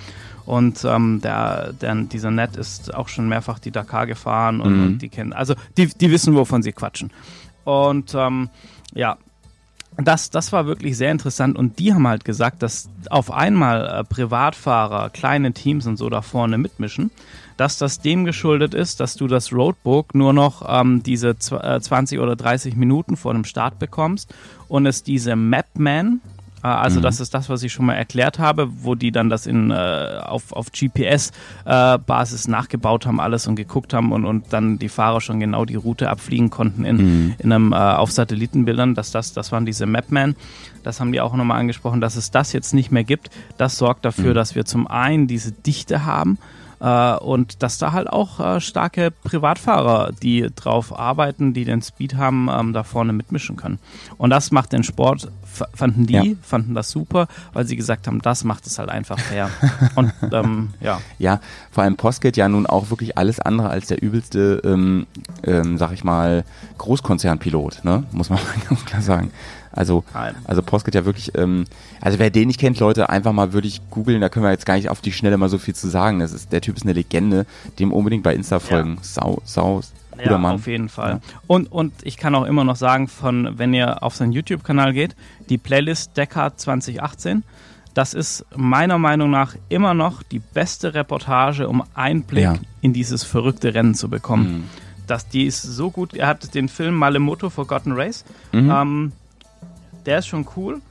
Und 0.45 0.83
ähm, 0.85 1.21
der, 1.23 1.73
der, 1.73 1.95
dieser 1.95 2.29
Ned 2.31 2.55
ist 2.55 2.93
auch 2.93 3.07
schon 3.07 3.27
mehrfach 3.27 3.57
die 3.59 3.71
Dakar 3.71 4.05
gefahren 4.07 4.61
und, 4.61 4.73
Mhm. 4.77 4.85
und 4.85 4.97
die 4.99 5.09
kennen, 5.09 5.33
also 5.33 5.55
die, 5.77 5.87
die 5.87 6.11
wissen, 6.11 6.35
wovon 6.35 6.61
sie 6.61 6.71
quatschen. 6.71 7.11
Und 7.63 8.13
ähm, 8.15 8.49
ja, 8.93 9.17
das, 9.97 10.29
das 10.29 10.51
war 10.51 10.65
wirklich 10.67 10.97
sehr 10.97 11.09
interessant 11.11 11.57
und 11.57 11.79
die 11.79 11.93
haben 11.93 12.07
halt 12.07 12.25
gesagt, 12.25 12.61
dass 12.61 12.89
auf 13.09 13.31
einmal 13.31 13.87
äh, 13.87 14.03
Privatfahrer, 14.03 15.09
kleine 15.09 15.53
Teams 15.53 15.87
und 15.87 15.97
so 15.97 16.09
da 16.09 16.21
vorne 16.21 16.57
mitmischen, 16.57 17.11
dass 17.57 17.77
das 17.77 18.01
dem 18.01 18.25
geschuldet 18.25 18.73
ist, 18.73 18.99
dass 18.99 19.15
du 19.15 19.27
das 19.27 19.53
Roadbook 19.53 20.13
nur 20.13 20.33
noch 20.33 20.63
ähm, 20.67 21.01
diese 21.01 21.29
zw- 21.31 21.77
äh, 21.77 21.79
20 21.79 22.19
oder 22.19 22.35
30 22.35 22.75
Minuten 22.75 23.15
vor 23.15 23.33
dem 23.33 23.45
Start 23.45 23.79
bekommst 23.79 24.33
und 24.67 24.85
es 24.85 25.01
diese 25.01 25.35
Mapman, 25.37 26.19
äh, 26.63 26.67
also 26.67 26.99
das 26.99 27.19
ist 27.19 27.33
das, 27.33 27.49
was 27.49 27.63
ich 27.63 27.71
schon 27.71 27.85
mal 27.85 27.93
erklärt 27.93 28.39
habe, 28.39 28.69
wo 28.81 28.95
die 28.95 29.11
dann 29.11 29.29
das 29.29 29.47
in, 29.47 29.71
äh, 29.71 30.19
auf, 30.23 30.51
auf 30.51 30.71
GPS-Basis 30.71 32.47
nachgebaut 32.47 33.05
haben, 33.05 33.19
alles 33.19 33.47
und 33.47 33.55
geguckt 33.55 33.93
haben 33.93 34.11
und, 34.11 34.25
und 34.25 34.51
dann 34.51 34.79
die 34.79 34.89
Fahrer 34.89 35.21
schon 35.21 35.39
genau 35.39 35.65
die 35.65 35.75
Route 35.75 36.09
abfliegen 36.09 36.49
konnten 36.49 36.85
in, 36.85 37.35
in 37.37 37.51
einem 37.51 37.73
äh, 37.73 37.75
auf 37.75 38.11
Satellitenbildern, 38.11 38.95
dass 38.95 39.11
das, 39.11 39.33
das 39.33 39.51
waren 39.51 39.65
diese 39.65 39.85
Mapman. 39.85 40.35
Das 40.83 40.99
haben 40.99 41.11
die 41.11 41.21
auch 41.21 41.33
nochmal 41.33 41.59
angesprochen, 41.59 41.99
dass 41.99 42.15
es 42.15 42.29
das 42.31 42.53
jetzt 42.53 42.73
nicht 42.73 42.91
mehr 42.91 43.03
gibt. 43.03 43.29
Das 43.57 43.77
sorgt 43.77 44.05
dafür, 44.05 44.33
dass 44.33 44.53
wir 44.53 44.65
zum 44.65 44.85
einen 44.85 45.27
diese 45.27 45.51
Dichte 45.51 46.05
haben, 46.05 46.37
äh, 46.79 47.15
und 47.17 47.63
dass 47.63 47.77
da 47.77 47.93
halt 47.93 48.09
auch 48.09 48.39
äh, 48.39 48.61
starke 48.61 49.11
Privatfahrer, 49.11 50.11
die 50.11 50.47
drauf 50.55 50.97
arbeiten, 50.97 51.53
die 51.53 51.65
den 51.65 51.81
Speed 51.81 52.15
haben, 52.15 52.49
ähm, 52.51 52.73
da 52.73 52.83
vorne 52.83 53.13
mitmischen 53.13 53.55
können. 53.55 53.79
Und 54.17 54.29
das 54.29 54.51
macht 54.51 54.73
den 54.73 54.83
Sport, 54.83 55.31
fanden 55.73 56.05
die, 56.05 56.13
Ja. 56.13 56.23
fanden 56.41 56.73
das 56.75 56.89
super, 56.91 57.27
weil 57.53 57.65
sie 57.65 57.75
gesagt 57.75 58.07
haben, 58.07 58.21
das 58.21 58.43
macht 58.43 58.65
es 58.67 58.77
halt 58.79 58.89
einfach 58.89 59.19
fair. 59.19 59.49
Und 59.95 60.11
ähm, 60.31 60.69
ja, 60.81 60.99
Ja, 61.17 61.39
vor 61.71 61.83
allem 61.83 61.95
Postgate 61.95 62.37
ja 62.37 62.47
nun 62.49 62.65
auch 62.65 62.89
wirklich 62.89 63.17
alles 63.17 63.39
andere 63.39 63.69
als 63.69 63.87
der 63.87 64.01
übelste, 64.01 64.61
ähm, 64.63 65.07
ähm, 65.43 65.77
sag 65.77 65.91
ich 65.93 66.03
mal, 66.03 66.43
Großkonzernpilot, 66.77 67.83
ne? 67.83 68.03
Muss 68.11 68.29
man 68.29 68.39
mal 68.43 68.67
ganz 68.69 68.85
klar 68.85 69.01
sagen. 69.01 69.31
Also, 69.71 70.05
also 70.45 70.61
Postgate 70.61 70.95
ja 70.99 71.05
wirklich, 71.05 71.33
ähm, 71.37 71.65
also 71.99 72.17
wer 72.17 72.29
den 72.29 72.47
nicht 72.47 72.59
kennt, 72.61 72.79
Leute, 72.79 73.09
einfach 73.09 73.33
mal 73.33 73.51
wirklich 73.51 73.81
googeln, 73.89 74.21
da 74.21 74.29
können 74.29 74.45
wir 74.45 74.51
jetzt 74.51 74.65
gar 74.65 74.75
nicht 74.75 74.89
auf 74.89 75.01
die 75.01 75.11
Schnelle 75.11 75.37
mal 75.37 75.49
so 75.49 75.57
viel 75.57 75.75
zu 75.75 75.89
sagen. 75.89 76.19
Das 76.19 76.31
ist, 76.31 76.53
der 76.53 76.61
Typ 76.61 76.77
ist 76.77 76.83
eine 76.83 76.93
Legende, 76.93 77.45
dem 77.79 77.91
unbedingt 77.91 78.23
bei 78.23 78.33
Insta 78.33 78.59
folgen. 78.59 78.97
Sau, 79.01 79.41
sau, 79.43 79.81
guter 80.17 80.31
ja 80.31 80.37
Mann. 80.37 80.55
auf 80.55 80.67
jeden 80.67 80.89
Fall. 80.89 81.11
Ja. 81.11 81.19
Und, 81.47 81.71
und 81.71 81.93
ich 82.03 82.17
kann 82.17 82.35
auch 82.35 82.45
immer 82.45 82.63
noch 82.63 82.75
sagen, 82.75 83.07
von 83.07 83.57
wenn 83.57 83.73
ihr 83.73 84.03
auf 84.03 84.15
seinen 84.15 84.31
YouTube-Kanal 84.31 84.93
geht, 84.93 85.15
die 85.49 85.57
Playlist 85.57 86.15
Deckard 86.17 86.59
2018, 86.59 87.43
das 87.93 88.13
ist 88.13 88.45
meiner 88.55 88.97
Meinung 88.97 89.29
nach 89.31 89.55
immer 89.69 89.93
noch 89.93 90.21
die 90.23 90.39
beste 90.39 90.93
Reportage, 90.93 91.67
um 91.69 91.83
Einblick 91.93 92.43
Ja. 92.43 92.55
in 92.81 92.91
dieses 92.93 93.23
verrückte 93.23 93.73
Rennen 93.73 93.95
zu 93.95 94.09
bekommen. 94.09 94.51
Mhm. 94.51 94.63
Das, 95.07 95.27
die 95.29 95.45
ist 95.45 95.61
so 95.61 95.91
gut. 95.91 96.13
Er 96.13 96.27
hat 96.27 96.55
den 96.55 96.67
Film 96.67 96.95
Malemoto 96.95 97.49
Forgotten 97.49 97.91
Race. 97.93 98.25
Mhm. 98.51 98.69
Ähm, 98.71 99.11
der 100.05 100.19
ist 100.19 100.27
schon 100.27 100.45
cool. 100.55 100.81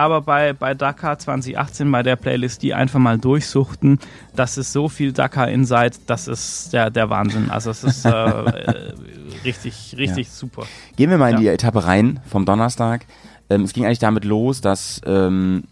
Aber 0.00 0.20
bei, 0.22 0.52
bei 0.52 0.74
Dakar 0.74 1.18
2018, 1.18 1.90
bei 1.90 2.02
der 2.02 2.16
Playlist, 2.16 2.62
die 2.62 2.74
einfach 2.74 2.98
mal 2.98 3.18
durchsuchten, 3.18 3.98
das 4.34 4.58
ist 4.58 4.72
so 4.72 4.88
viel 4.88 5.12
Dakar 5.12 5.48
Inside, 5.48 5.92
das 6.06 6.28
ist 6.28 6.72
der, 6.72 6.90
der 6.90 7.10
Wahnsinn. 7.10 7.50
Also 7.50 7.70
es 7.70 7.84
ist 7.84 8.04
äh, 8.04 8.10
richtig, 9.44 9.94
richtig 9.96 10.26
Ja. 10.26 10.32
super. 10.32 10.62
Gehen 10.96 11.10
wir 11.10 11.18
mal 11.18 11.28
in 11.30 11.36
Ja. 11.36 11.40
die 11.40 11.48
Etappe 11.48 11.84
rein 11.84 12.20
vom 12.28 12.44
Donnerstag. 12.44 13.06
Ähm, 13.48 13.62
es 13.62 13.72
ging 13.72 13.84
eigentlich 13.84 13.98
damit 13.98 14.24
los, 14.24 14.60
dass 14.60 15.00
ähm, 15.06 15.64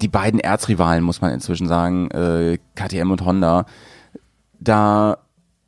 die 0.00 0.08
beiden 0.08 0.40
Erzrivalen, 0.40 1.02
muss 1.04 1.20
man 1.20 1.32
inzwischen 1.32 1.66
sagen, 1.68 2.10
äh, 2.10 2.58
KTM 2.74 3.10
und 3.10 3.24
Honda, 3.24 3.66
da 4.58 5.18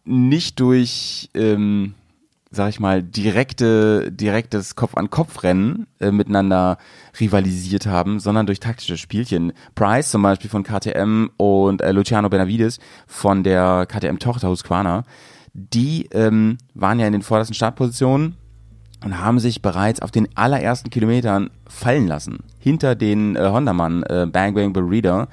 nicht 0.05 0.59
durch, 0.61 1.31
ähm, 1.35 1.95
sag 2.53 2.69
ich 2.69 2.81
mal, 2.81 3.03
direkte, 3.03 4.13
direktes 4.13 4.77
Kopf-an-Kopf-Rennen 4.77 5.87
äh, 6.01 6.11
miteinander 6.11 6.77
rivalisiert 7.19 7.87
haben, 7.87 8.21
sondern 8.21 8.45
durch 8.47 8.61
taktische 8.61 8.99
Spielchen. 8.99 9.53
Price 9.75 10.11
zum 10.11 10.23
Beispiel 10.23 10.51
von 10.51 10.63
KTM 10.63 11.31
und 11.39 11.81
äh, 11.81 11.93
Luciano 11.93 12.29
Benavides 12.29 12.79
von 13.07 13.43
der 13.43 13.87
KTM-Tochter 13.87 14.51
Husqvarna, 14.51 15.05
die 15.55 16.09
ähm, 16.13 16.59
waren 16.75 17.01
ja 17.01 17.07
in 17.07 17.15
den 17.15 17.23
vordersten 17.23 17.55
Startpositionen 17.55 18.37
und 19.03 19.19
haben 19.19 19.39
sich 19.39 19.63
bereits 19.63 20.01
auf 20.01 20.11
den 20.11 20.29
allerersten 20.37 20.91
Kilometern 20.91 21.51
fallen 21.67 22.07
lassen. 22.07 22.41
Hinter 22.59 22.95
den 22.95 23.35
äh, 23.35 23.49
Honda-Mann 23.49 24.03
äh, 24.05 24.27
Bang 24.31 24.55
Bang 24.55 24.73
Burrito. 24.75 25.27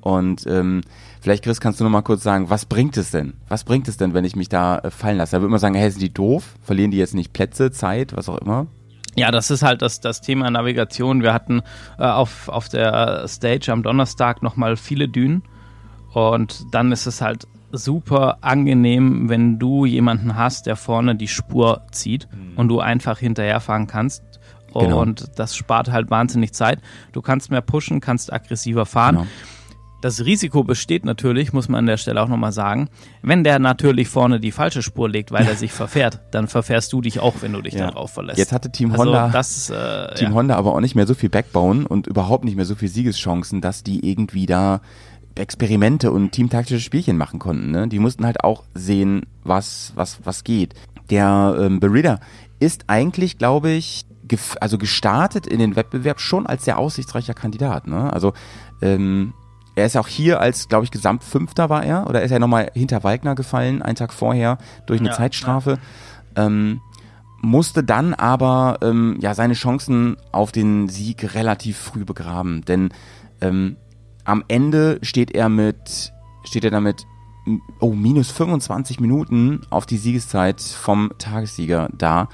Und 0.00 0.46
ähm, 0.46 0.82
vielleicht, 1.24 1.42
Chris, 1.42 1.58
kannst 1.58 1.80
du 1.80 1.84
noch 1.84 1.90
mal 1.90 2.02
kurz 2.02 2.22
sagen, 2.22 2.50
was 2.50 2.66
bringt 2.66 2.98
es 2.98 3.10
denn? 3.10 3.32
Was 3.48 3.64
bringt 3.64 3.88
es 3.88 3.96
denn, 3.96 4.12
wenn 4.12 4.26
ich 4.26 4.36
mich 4.36 4.50
da 4.50 4.78
äh, 4.78 4.90
fallen 4.90 5.16
lasse? 5.16 5.34
Da 5.34 5.40
würde 5.40 5.50
man 5.50 5.58
sagen, 5.58 5.74
hey, 5.74 5.90
sind 5.90 6.02
die 6.02 6.12
doof? 6.12 6.54
Verlieren 6.62 6.90
die 6.90 6.98
jetzt 6.98 7.14
nicht 7.14 7.32
Plätze, 7.32 7.70
Zeit, 7.70 8.14
was 8.14 8.28
auch 8.28 8.38
immer? 8.38 8.66
Ja, 9.16 9.30
das 9.30 9.50
ist 9.50 9.62
halt 9.62 9.80
das, 9.80 10.00
das 10.00 10.20
Thema 10.20 10.50
Navigation. 10.50 11.22
Wir 11.22 11.32
hatten 11.32 11.62
äh, 11.98 12.04
auf, 12.04 12.48
auf 12.48 12.68
der 12.68 13.26
Stage 13.26 13.72
am 13.72 13.82
Donnerstag 13.82 14.42
nochmal 14.42 14.76
viele 14.76 15.08
Dünen 15.08 15.42
und 16.12 16.66
dann 16.72 16.92
ist 16.92 17.06
es 17.06 17.22
halt 17.22 17.48
super 17.72 18.38
angenehm, 18.42 19.28
wenn 19.30 19.58
du 19.58 19.86
jemanden 19.86 20.36
hast, 20.36 20.66
der 20.66 20.76
vorne 20.76 21.16
die 21.16 21.26
Spur 21.26 21.82
zieht 21.90 22.28
und 22.54 22.68
du 22.68 22.80
einfach 22.80 23.18
hinterherfahren 23.18 23.86
kannst. 23.86 24.22
Genau. 24.74 25.00
Und 25.00 25.38
das 25.38 25.56
spart 25.56 25.90
halt 25.90 26.10
wahnsinnig 26.10 26.52
Zeit. 26.52 26.80
Du 27.12 27.22
kannst 27.22 27.50
mehr 27.50 27.62
pushen, 27.62 28.00
kannst 28.00 28.32
aggressiver 28.32 28.86
fahren. 28.86 29.16
Genau. 29.16 29.26
Das 30.04 30.26
Risiko 30.26 30.64
besteht 30.64 31.06
natürlich, 31.06 31.54
muss 31.54 31.70
man 31.70 31.78
an 31.78 31.86
der 31.86 31.96
Stelle 31.96 32.20
auch 32.22 32.28
nochmal 32.28 32.52
sagen, 32.52 32.90
wenn 33.22 33.42
der 33.42 33.58
natürlich 33.58 34.06
vorne 34.06 34.38
die 34.38 34.52
falsche 34.52 34.82
Spur 34.82 35.08
legt, 35.08 35.32
weil 35.32 35.46
er 35.46 35.54
sich 35.56 35.72
verfährt, 35.72 36.20
dann 36.30 36.46
verfährst 36.46 36.92
du 36.92 37.00
dich 37.00 37.20
auch, 37.20 37.36
wenn 37.40 37.54
du 37.54 37.62
dich 37.62 37.72
Ja. 37.72 37.86
darauf 37.90 38.10
verlässt. 38.10 38.36
Jetzt 38.36 38.52
hatte 38.52 38.70
Team 38.70 38.92
also 38.92 39.04
Honda 39.04 39.30
das, 39.30 39.70
äh, 39.70 40.14
Team 40.16 40.28
ja. 40.28 40.34
Honda 40.34 40.56
aber 40.56 40.74
auch 40.74 40.80
nicht 40.80 40.94
mehr 40.94 41.06
so 41.06 41.14
viel 41.14 41.30
Backbone 41.30 41.88
und 41.88 42.06
überhaupt 42.06 42.44
nicht 42.44 42.54
mehr 42.54 42.66
so 42.66 42.74
viel 42.74 42.88
Siegeschancen, 42.88 43.62
dass 43.62 43.82
die 43.82 44.06
irgendwie 44.06 44.44
da 44.44 44.82
Experimente 45.36 46.10
und 46.10 46.32
teamtaktische 46.32 46.80
Spielchen 46.80 47.16
machen 47.16 47.38
konnten. 47.38 47.70
Ne? 47.70 47.88
Die 47.88 47.98
mussten 47.98 48.26
halt 48.26 48.44
auch 48.44 48.64
sehen, 48.74 49.22
was, 49.42 49.94
was, 49.94 50.18
was 50.24 50.44
geht. 50.44 50.74
Der 51.08 51.56
ähm, 51.58 51.80
Berida 51.80 52.20
ist 52.60 52.84
eigentlich, 52.88 53.38
glaube 53.38 53.70
ich, 53.70 54.04
gef 54.28 54.58
also 54.60 54.76
gestartet 54.76 55.46
in 55.46 55.60
den 55.60 55.76
Wettbewerb 55.76 56.20
schon 56.20 56.46
als 56.46 56.66
sehr 56.66 56.76
aussichtsreicher 56.76 57.32
Kandidat. 57.32 57.86
Ne? 57.86 58.12
Also 58.12 58.34
ähm, 58.82 59.32
er 59.76 59.86
ist 59.86 59.96
auch 59.96 60.08
hier 60.08 60.40
als, 60.40 60.68
glaube 60.68 60.84
ich, 60.84 60.90
Gesamtfünfter 60.90 61.68
war 61.68 61.84
er 61.84 62.08
oder 62.08 62.22
ist 62.22 62.30
er 62.30 62.38
nochmal 62.38 62.70
hinter 62.74 63.02
Wagner 63.04 63.34
gefallen, 63.34 63.82
einen 63.82 63.96
Tag 63.96 64.12
vorher, 64.12 64.58
durch 64.86 65.00
eine 65.00 65.10
Ja, 65.10 65.14
Zeitstrafe. 65.16 65.78
Ähm, 66.36 66.80
musste 67.42 67.84
dann 67.84 68.14
aber 68.14 68.78
ähm, 68.82 69.18
ja 69.20 69.34
seine 69.34 69.54
Chancen 69.54 70.16
auf 70.32 70.50
den 70.50 70.88
Sieg 70.88 71.34
relativ 71.34 71.76
früh 71.76 72.04
begraben, 72.04 72.64
denn 72.64 72.90
ähm, 73.40 73.76
am 74.24 74.44
Ende 74.48 74.98
steht 75.02 75.34
er 75.34 75.48
mit 75.48 76.12
steht 76.44 76.64
er 76.64 76.70
damit 76.70 77.06
oh 77.80 77.92
minus 77.92 78.30
25 78.30 79.00
Minuten 79.00 79.60
auf 79.68 79.84
die 79.84 79.98
Siegeszeit 79.98 80.62
vom 80.62 81.12
Tagessieger 81.18 81.90
da 81.92 82.28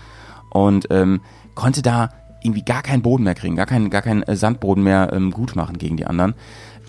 und 0.51 0.87
ähm, 0.91 1.21
konnte 1.57 1.83
da 1.83 2.11
irgendwie 2.43 2.65
gar 2.65 2.83
keinen 2.83 3.03
Boden 3.03 3.25
mehr 3.25 3.35
kriegen, 3.35 3.57
gar 3.57 3.67
keinen 3.67 3.91
gar 3.91 4.03
keinen 4.03 4.23
äh, 4.23 4.37
Sandboden 4.37 4.85
mehr 4.85 5.13
ähm, 5.13 5.31
gut 5.31 5.57
machen 5.57 5.79
gegen 5.79 5.97
die 5.97 6.07
anderen. 6.07 6.35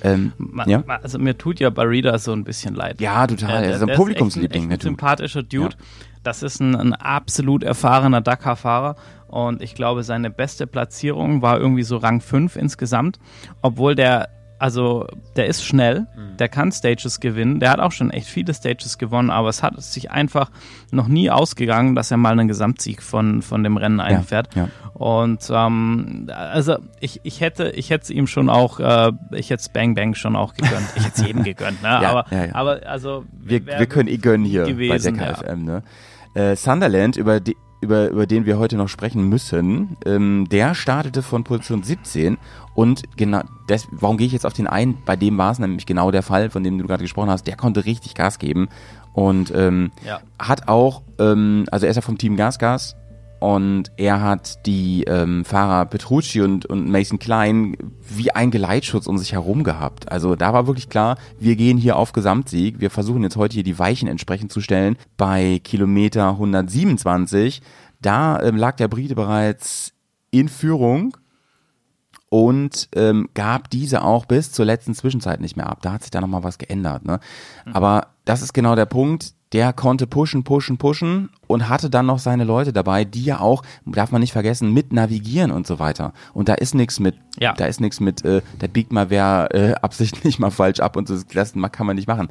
Ähm, 0.04 0.34
Ma- 0.38 0.66
ja? 0.68 0.84
ma- 0.86 0.96
Also 1.04 1.20
mir 1.20 1.38
tut 1.38 1.60
ja 1.60 1.70
Barida 1.70 2.18
so 2.18 2.32
ein 2.34 2.44
bisschen 2.44 2.76
leid. 2.76 3.00
Ja, 3.02 3.26
total. 3.28 3.64
Er 3.64 3.76
ist 3.76 3.82
ein 3.84 3.96
Publikumsliebling, 3.96 4.64
Echt 4.64 4.70
ein, 4.70 4.72
echt 4.74 4.82
ein 4.82 4.90
sympathischer 4.90 5.44
Dude. 5.44 5.76
Das 6.24 6.44
ist 6.44 6.60
ein, 6.60 6.76
ein 6.76 6.94
absolut 6.94 7.64
erfahrener 7.64 8.22
Dakar-Fahrer 8.22 8.96
und 9.28 9.62
ich 9.62 9.74
glaube, 9.76 10.04
seine 10.04 10.30
beste 10.30 10.68
Platzierung 10.68 11.42
war 11.42 11.60
irgendwie 11.60 11.84
so 11.84 11.98
Rang 11.98 12.22
5 12.22 12.56
insgesamt, 12.56 13.18
obwohl 13.62 13.96
der 13.96 14.30
also 14.62 15.08
der 15.36 15.48
ist 15.48 15.66
schnell, 15.66 16.08
Mhm. 16.16 16.38
der 16.38 16.48
kann 16.50 16.72
Stages 16.72 17.20
gewinnen, 17.20 17.60
der 17.60 17.72
hat 17.72 17.80
auch 17.80 17.92
schon 17.92 18.12
echt 18.12 18.28
viele 18.28 18.54
Stages 18.54 18.98
gewonnen, 18.98 19.30
aber 19.32 19.50
es 19.50 19.64
hat 19.64 19.82
sich 19.82 20.12
einfach 20.12 20.52
noch 20.92 21.08
nie 21.08 21.30
ausgegangen, 21.32 21.96
dass 21.96 22.12
er 22.12 22.18
mal 22.18 22.32
einen 22.34 22.48
Gesamtsieg 22.48 23.02
von, 23.02 23.42
von 23.42 23.64
dem 23.64 23.78
Rennen 23.78 24.00
einfährt. 24.00 24.54
ja. 24.56 24.68
Und 24.94 25.50
ähm, 25.52 26.28
also 26.32 26.78
ich, 27.00 27.22
ich 27.24 27.42
hätte 27.42 27.72
ich 27.72 27.90
hätte 27.90 28.04
es 28.04 28.10
ihm 28.12 28.28
schon 28.28 28.50
auch, 28.50 28.80
äh, 28.80 29.12
ich 29.32 29.50
hätte 29.50 29.62
es 29.62 29.70
Bang 29.70 29.96
Bang 29.96 30.14
schon 30.14 30.36
auch 30.36 30.54
gegönnt. 30.54 30.86
Ich 30.96 31.06
hätte 31.06 31.22
es 31.22 31.26
jedem 31.28 31.44
gegönnt, 31.52 31.82
ne? 31.82 31.90
aber, 31.90 32.26
ja, 32.30 32.46
ja. 32.46 32.56
aber 32.56 32.82
also 32.86 33.26
wir, 33.34 33.66
wir 33.66 33.86
können 33.88 34.10
eh 34.10 34.18
gönnen 34.18 34.46
hier 34.46 34.66
gewesen, 34.66 35.18
bei 35.18 35.26
der 35.26 35.34
KFM. 35.34 35.64
Ne? 35.64 35.84
Äh, 36.36 36.56
Sunderland, 36.56 37.18
über, 37.18 37.40
die, 37.40 37.58
über, 37.82 38.10
über 38.10 38.26
den 38.28 38.46
wir 38.46 38.58
heute 38.58 38.78
noch 38.78 38.88
sprechen 38.88 39.28
müssen, 39.28 39.98
ähm, 40.06 40.48
der 40.50 40.76
startete 40.76 41.22
von 41.22 41.44
Position 41.44 41.84
17 41.84 42.38
und 42.74 43.04
genau, 43.18 43.42
das, 43.68 43.88
warum 43.92 44.18
gehe 44.18 44.28
ich 44.28 44.34
jetzt 44.34 44.46
auf 44.46 44.54
den 44.54 44.68
ein? 44.68 44.98
Bei 45.06 45.16
dem 45.16 45.38
war 45.38 45.52
es 45.52 45.60
nämlich 45.60 45.86
genau 45.86 46.12
der 46.12 46.24
Fall, 46.24 46.50
von 46.50 46.64
dem 46.64 46.78
du 46.78 46.86
gerade 46.88 47.04
gesprochen 47.04 47.30
hast. 47.30 47.46
Der 47.48 47.58
konnte 47.58 47.84
richtig 47.86 48.16
Gas 48.16 48.40
geben 48.40 48.70
und 49.14 49.52
ähm, 49.56 49.92
Ja. 50.06 50.22
hat 50.40 50.68
auch, 50.70 51.02
ähm, 51.20 51.66
also 51.72 51.86
er 51.86 51.90
ist 51.90 51.96
ja 51.98 52.02
vom 52.02 52.18
Team 52.18 52.38
Gasgas 52.38 52.96
und 53.42 53.92
er 53.98 54.22
hat 54.22 54.68
die 54.68 55.06
ähm, 55.06 55.44
Fahrer 55.46 55.88
Petrucci 55.88 56.42
und, 56.42 56.68
und 56.68 56.88
Mason 56.88 57.18
Klein 57.18 57.76
wie 58.08 58.30
ein 58.30 58.52
Geleitschutz 58.52 59.08
um 59.08 59.18
sich 59.18 59.34
herum 59.34 59.64
gehabt. 59.64 60.12
Also 60.12 60.36
da 60.36 60.54
war 60.54 60.68
wirklich 60.68 60.90
klar, 60.90 61.18
wir 61.40 61.56
gehen 61.56 61.80
hier 61.80 61.96
auf 61.96 62.14
Gesamtsieg. 62.14 62.80
Wir 62.80 62.92
versuchen 62.92 63.24
jetzt 63.24 63.38
heute 63.38 63.56
hier 63.56 63.64
die 63.64 63.80
Weichen 63.80 64.08
entsprechend 64.08 64.52
zu 64.52 64.62
stellen. 64.62 64.96
Bei 65.18 65.60
Kilometer 65.64 66.30
127, 66.30 67.64
da 68.00 68.40
ähm, 68.42 68.58
lag 68.58 68.76
der 68.76 68.88
Brite 68.88 69.16
bereits 69.16 69.94
in 70.30 70.48
Führung 70.48 71.18
und 72.30 72.90
ähm, 72.96 73.28
gab 73.34 73.72
diese 73.72 74.04
auch 74.04 74.26
bis 74.26 74.52
zur 74.52 74.66
letzten 74.66 74.94
Zwischenzeit 74.94 75.42
nicht 75.42 75.58
mehr 75.58 75.68
ab. 75.68 75.80
Da 75.82 75.94
hat 75.94 76.04
sich 76.04 76.12
da 76.12 76.22
nochmal 76.22 76.44
was 76.44 76.60
geändert. 76.60 77.06
Ne? 77.06 77.20
Aber 77.74 78.10
das 78.24 78.44
ist 78.44 78.54
genau 78.54 78.76
der 78.76 78.86
Punkt. 78.86 79.34
Der 79.54 79.74
konnte 79.74 80.08
pushen, 80.08 80.44
pushen, 80.44 80.78
pushen 80.78 81.30
und 81.48 81.68
hatte 81.68 81.90
dann 81.90 82.06
noch 82.06 82.20
seine 82.20 82.46
Leute 82.46 82.72
dabei, 82.72 83.04
die 83.04 83.26
ja 83.26 83.40
auch, 83.42 83.64
darf 83.86 84.12
man 84.12 84.22
nicht 84.22 84.32
vergessen, 84.32 84.74
mit 84.74 84.94
navigieren 84.94 85.52
und 85.52 85.68
so 85.68 85.78
weiter. 85.78 86.14
Und 86.34 86.48
da 86.48 86.54
ist 86.54 86.74
nichts 86.74 87.00
mit, 87.00 87.16
Ja. 87.38 87.54
da 87.54 87.66
ist 87.66 87.82
nichts 87.82 88.00
mit, 88.00 88.24
äh, 88.24 88.42
da 88.60 88.68
biegt 88.68 88.94
mal 88.94 89.10
wer 89.10 89.50
äh, 89.54 89.74
absichtlich 89.82 90.40
mal 90.40 90.52
falsch 90.52 90.80
ab 90.80 90.96
und 90.96 91.08
so, 91.08 91.18
das 91.34 91.54
kann 91.72 91.86
man 91.86 91.96
nicht 91.98 92.08
machen. 92.08 92.30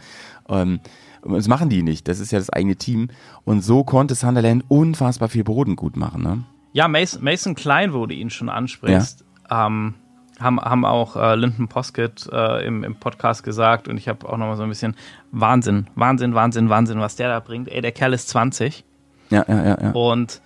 Ähm, 0.49 0.81
und 1.23 1.35
das 1.35 1.49
machen 1.49 1.69
die 1.69 1.83
nicht. 1.83 2.09
Das 2.09 2.19
ist 2.19 2.33
ja 2.33 2.39
das 2.39 2.51
eigene 2.51 2.77
Team. 2.77 3.09
Und 3.45 3.63
so 3.63 3.85
konnte 3.85 4.15
Sunderland 4.15 4.65
unfassbar 4.69 5.29
viel 5.29 5.45
Boden 5.45 5.77
gut 5.77 5.97
machen. 5.97 6.23
Ne? 6.23 6.45
Ja, 6.73 6.89
Mason, 6.89 7.23
Mason 7.23 7.55
Klein, 7.55 7.93
wo 7.93 8.07
du 8.07 8.15
ihn 8.15 8.31
schon 8.31 8.49
ansprichst, 8.49 9.25
ähm, 9.51 9.95
haben, 10.41 10.61
haben 10.61 10.85
auch 10.85 11.17
äh, 11.17 11.35
Lyndon 11.37 11.69
Poskett 11.69 12.29
äh, 12.33 12.67
im, 12.67 12.83
im 12.85 12.97
Podcast 12.97 13.43
gesagt 13.45 13.89
und 13.89 13.97
ich 13.99 14.09
habe 14.09 14.27
auch 14.29 14.37
nochmal 14.37 14.57
so 14.57 14.63
ein 14.63 14.69
bisschen 14.69 14.97
Wahnsinn, 15.33 15.87
Wahnsinn, 15.95 16.35
Wahnsinn, 16.35 16.69
Wahnsinn, 16.69 17.01
was 17.01 17.17
der 17.17 17.29
da 17.29 17.41
bringt. 17.41 17.69
Ey, 17.69 17.81
der 17.81 17.93
Kerl 17.93 18.13
ist 18.15 18.29
20 18.31 18.85
Ja, 19.31 19.45
ja, 19.49 19.65
ja, 19.65 19.79
ja. 19.83 19.91
und 19.93 20.41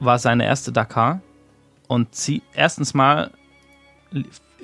war 0.00 0.18
seine 0.18 0.44
erste 0.44 0.72
Dakar 0.72 1.20
und 1.88 2.14
zieht 2.14 2.42
erstens 2.54 2.94
mal 2.94 3.30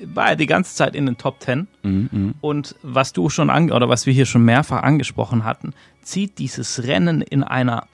war 0.05 0.29
er 0.29 0.35
die 0.35 0.47
ganze 0.47 0.75
Zeit 0.75 0.95
in 0.95 1.05
den 1.05 1.17
Top 1.17 1.41
10 1.41 1.67
Mhm, 1.83 2.09
mhm. 2.11 2.33
und 2.41 2.75
was 2.81 3.13
du 3.13 3.29
schon 3.29 3.49
ange 3.49 3.73
oder 3.73 3.89
was 3.89 4.05
wir 4.05 4.13
hier 4.13 4.25
schon 4.25 4.43
mehrfach 4.43 4.81
angesprochen 4.83 5.43
hatten, 5.43 5.73
zieht 6.01 6.39
dieses 6.39 6.83
Rennen 6.83 7.21
in 7.21 7.43
einer 7.43 7.85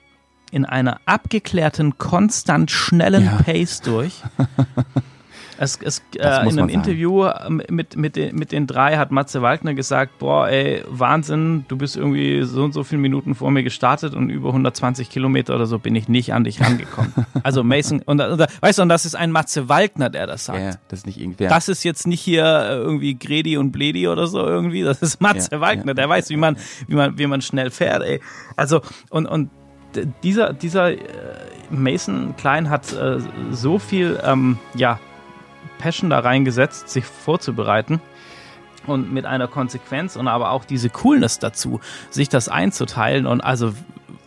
in 0.51 0.65
einer 0.65 0.99
abgeklärten, 1.05 1.97
konstant 1.99 2.71
schnellen 2.71 3.25
Ja. 3.25 3.37
Pace 3.43 3.81
durch. 3.81 4.23
Es, 5.61 5.77
es, 5.81 6.01
äh, 6.15 6.19
in 6.19 6.25
einem 6.25 6.55
sagen. 6.55 6.69
Interview 6.69 7.25
ähm, 7.25 7.61
mit, 7.69 7.97
mit, 7.97 8.15
den, 8.15 8.33
mit 8.33 8.53
den 8.53 8.65
drei 8.65 8.95
hat 8.95 9.11
Matze 9.11 9.41
Wagner 9.41 9.73
gesagt, 9.73 10.17
boah, 10.17 10.47
ey, 10.47 10.85
Wahnsinn, 10.87 11.65
du 11.67 11.77
bist 11.77 11.97
irgendwie 11.97 12.43
so 12.43 12.63
und 12.63 12.71
so 12.71 12.85
viele 12.85 13.01
Minuten 13.01 13.35
vor 13.35 13.51
mir 13.51 13.61
gestartet 13.61 14.13
und 14.13 14.29
über 14.29 14.49
120 14.49 15.09
Kilometer 15.09 15.55
oder 15.55 15.65
so 15.65 15.77
bin 15.77 15.95
ich 15.95 16.07
nicht 16.07 16.33
an 16.33 16.45
dich 16.45 16.61
rangekommen. 16.61 17.11
also 17.43 17.65
Mason, 17.65 18.01
und, 18.05 18.21
und, 18.21 18.39
weißt 18.61 18.79
du, 18.79 18.83
und 18.83 18.87
das 18.87 19.05
ist 19.05 19.15
ein 19.15 19.33
Matze 19.33 19.67
Wagner, 19.67 20.09
der 20.09 20.27
das 20.27 20.45
sagt. 20.45 20.59
Ja, 20.59 20.71
das 20.87 20.99
ist 20.99 21.05
nicht 21.05 21.19
irgendwer. 21.19 21.49
Das 21.49 21.67
ist 21.67 21.83
jetzt 21.83 22.07
nicht 22.07 22.21
hier 22.21 22.45
äh, 22.45 22.75
irgendwie 22.75 23.19
Gredi 23.19 23.57
und 23.57 23.73
Bledi 23.73 24.07
oder 24.07 24.27
so 24.27 24.39
irgendwie. 24.39 24.83
Das 24.83 25.01
ist 25.01 25.19
Matze 25.19 25.49
Ja, 25.51 25.59
Wagner, 25.59 25.87
ja. 25.87 25.93
der 25.93 26.07
weiß, 26.07 26.29
wie 26.29 26.37
man, 26.37 26.55
wie 26.87 26.95
man, 26.95 27.17
wie 27.17 27.27
man 27.27 27.41
schnell 27.41 27.69
fährt, 27.69 28.01
ey. 28.01 28.21
Also, 28.55 28.79
und, 29.09 29.25
und 29.25 29.49
dieser, 30.23 30.53
dieser 30.53 30.93
äh, 30.93 30.97
Mason 31.69 32.35
Klein 32.37 32.69
hat 32.69 32.93
äh, 32.93 33.17
so 33.51 33.77
viel, 33.77 34.17
ähm, 34.23 34.57
ja, 34.73 34.99
Passion 35.79 36.11
da 36.11 36.19
reingesetzt, 36.19 36.89
sich 36.89 37.05
vorzubereiten 37.05 37.99
und 38.85 39.11
mit 39.11 39.25
einer 39.25 39.47
Konsequenz 39.47 40.15
und 40.15 40.27
aber 40.27 40.51
auch 40.51 40.65
diese 40.65 40.89
Coolness 40.89 41.39
dazu, 41.39 41.79
sich 42.11 42.29
das 42.29 42.49
einzuteilen 42.49 43.25
und 43.25 43.41
also 43.41 43.73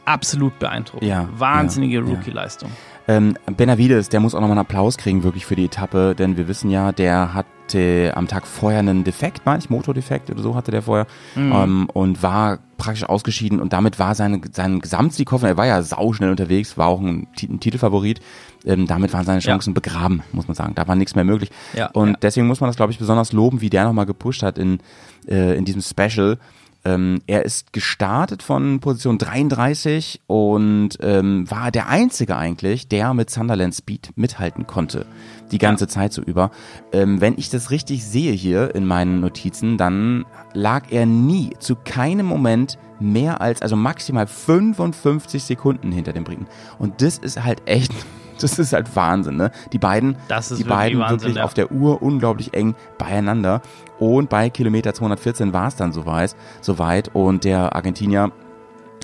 absolut 0.04 0.58
beeindruckend. 0.58 1.08
Ja, 1.08 1.28
Wahnsinnige 1.36 2.00
ja, 2.00 2.04
ja. 2.04 2.10
Rookie-Leistung. 2.10 2.70
Ähm, 3.08 3.36
Benavides, 3.56 4.08
der 4.08 4.20
muss 4.20 4.34
auch 4.34 4.40
nochmal 4.40 4.58
einen 4.58 4.66
Applaus 4.66 4.96
kriegen, 4.96 5.24
wirklich 5.24 5.46
für 5.46 5.56
die 5.56 5.64
Etappe, 5.64 6.14
denn 6.14 6.36
wir 6.36 6.48
wissen 6.48 6.70
ja, 6.70 6.92
der 6.92 7.34
hatte 7.34 8.12
am 8.14 8.28
Tag 8.28 8.46
vorher 8.46 8.80
einen 8.80 9.04
Defekt, 9.04 9.44
meine 9.44 9.58
ich, 9.58 9.70
Motordefekt 9.70 10.30
oder 10.30 10.42
so 10.42 10.54
hatte 10.54 10.70
der 10.70 10.82
vorher, 10.82 11.06
ähm, 11.36 11.88
und 11.92 12.22
war 12.22 12.58
praktisch 12.82 13.04
ausgeschieden 13.04 13.60
und 13.60 13.72
damit 13.72 13.98
war 13.98 14.14
seine, 14.14 14.40
sein 14.52 14.80
Gesamtsieg 14.80 15.30
hoffen, 15.30 15.46
er 15.46 15.56
war 15.56 15.66
ja 15.66 15.82
sauschnell 15.82 16.30
unterwegs, 16.30 16.76
war 16.76 16.88
auch 16.88 17.00
ein, 17.00 17.28
ein 17.42 17.60
Titelfavorit, 17.60 18.20
ähm, 18.64 18.86
damit 18.86 19.12
waren 19.12 19.24
seine 19.24 19.40
Ja. 19.40 19.52
Chancen 19.52 19.74
begraben, 19.74 20.22
muss 20.32 20.48
man 20.48 20.54
sagen, 20.54 20.74
da 20.74 20.86
war 20.88 20.96
nichts 20.96 21.14
mehr 21.14 21.24
möglich. 21.24 21.50
Ja, 21.74 21.90
und 21.92 22.10
ja. 22.10 22.16
deswegen 22.22 22.46
muss 22.46 22.60
man 22.60 22.68
das, 22.68 22.76
glaube 22.76 22.92
ich, 22.92 22.98
besonders 22.98 23.32
loben, 23.32 23.60
wie 23.60 23.70
der 23.70 23.84
nochmal 23.84 24.06
gepusht 24.06 24.42
hat 24.42 24.58
in, 24.58 24.80
äh, 25.28 25.56
in 25.56 25.64
diesem 25.64 25.82
Special. 25.82 26.38
Ähm, 26.84 27.22
er 27.26 27.44
ist 27.44 27.72
gestartet 27.72 28.42
von 28.42 28.80
Position 28.80 29.18
33 29.18 30.22
und 30.26 30.90
ähm, 31.00 31.48
war 31.50 31.70
der 31.70 31.88
Einzige 31.88 32.36
eigentlich, 32.36 32.88
der 32.88 33.14
mit 33.14 33.30
Sunderland 33.30 33.74
Speed 33.74 34.10
mithalten 34.16 34.66
konnte. 34.66 35.06
Die 35.52 35.58
ganze 35.58 35.86
Zeit 35.86 36.12
so 36.12 36.22
über. 36.22 36.50
Ähm, 36.92 37.20
wenn 37.20 37.38
ich 37.38 37.50
das 37.50 37.70
richtig 37.70 38.04
sehe 38.04 38.32
hier 38.32 38.74
in 38.74 38.86
meinen 38.86 39.20
Notizen, 39.20 39.76
dann 39.78 40.24
lag 40.54 40.90
er 40.90 41.06
nie 41.06 41.50
zu 41.60 41.76
keinem 41.76 42.26
Moment 42.26 42.78
mehr 42.98 43.40
als, 43.40 43.62
also 43.62 43.76
maximal 43.76 44.26
55 44.26 45.42
Sekunden 45.42 45.92
hinter 45.92 46.12
dem 46.12 46.24
Briten. 46.24 46.46
Und 46.78 47.02
das 47.02 47.18
ist 47.18 47.44
halt 47.44 47.62
echt, 47.66 47.92
das 48.40 48.58
ist 48.58 48.72
halt 48.72 48.94
Wahnsinn, 48.96 49.36
ne? 49.36 49.50
Die 49.72 49.78
beiden, 49.78 50.16
die 50.28 50.30
wirklich 50.30 50.66
beiden 50.66 50.98
Wahnsinn, 51.00 51.20
wirklich 51.20 51.36
ja. 51.36 51.44
auf 51.44 51.54
der 51.54 51.70
Uhr 51.70 52.02
unglaublich 52.02 52.54
eng 52.54 52.74
beieinander. 52.98 53.62
Und 54.02 54.30
bei 54.30 54.50
Kilometer 54.50 54.94
214 54.94 55.52
war 55.52 55.68
es 55.68 55.76
dann 55.76 55.92
soweit, 55.92 56.34
soweit 56.60 57.14
und 57.14 57.44
der 57.44 57.76
Argentinier 57.76 58.32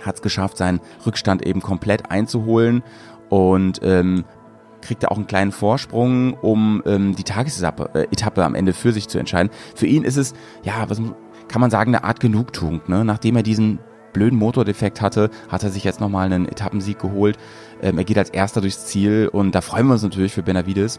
hat 0.02 0.16
es 0.16 0.22
geschafft, 0.22 0.56
seinen 0.56 0.80
Rückstand 1.06 1.46
eben 1.46 1.62
komplett 1.62 2.10
einzuholen 2.10 2.82
und 3.28 3.78
ähm, 3.84 4.24
kriegte 4.82 5.12
auch 5.12 5.16
einen 5.16 5.28
kleinen 5.28 5.52
Vorsprung, 5.52 6.34
um 6.34 6.82
ähm, 6.84 7.14
die 7.14 7.22
Tagesetappe 7.22 7.90
äh, 7.94 8.02
Etappe 8.10 8.44
am 8.44 8.56
Ende 8.56 8.72
für 8.72 8.90
sich 8.90 9.06
zu 9.06 9.20
entscheiden. 9.20 9.52
Für 9.76 9.86
ihn 9.86 10.02
ist 10.02 10.16
es, 10.16 10.34
ja, 10.64 10.90
was 10.90 11.00
kann 11.46 11.60
man 11.60 11.70
sagen, 11.70 11.94
eine 11.94 12.02
Art 12.02 12.18
Genugtuung. 12.18 12.80
Ne? 12.88 13.04
Nachdem 13.04 13.36
er 13.36 13.44
diesen 13.44 13.78
blöden 14.12 14.36
Motordefekt 14.36 15.00
hatte, 15.00 15.30
hat 15.48 15.62
er 15.62 15.70
sich 15.70 15.84
jetzt 15.84 16.00
nochmal 16.00 16.26
einen 16.26 16.48
Etappensieg 16.48 16.98
geholt. 16.98 17.38
Ähm, 17.82 17.98
er 17.98 18.04
geht 18.04 18.18
als 18.18 18.30
erster 18.30 18.60
durchs 18.60 18.86
Ziel 18.86 19.28
und 19.30 19.54
da 19.54 19.60
freuen 19.60 19.86
wir 19.86 19.92
uns 19.92 20.02
natürlich 20.02 20.32
für 20.32 20.42
Benavides. 20.42 20.98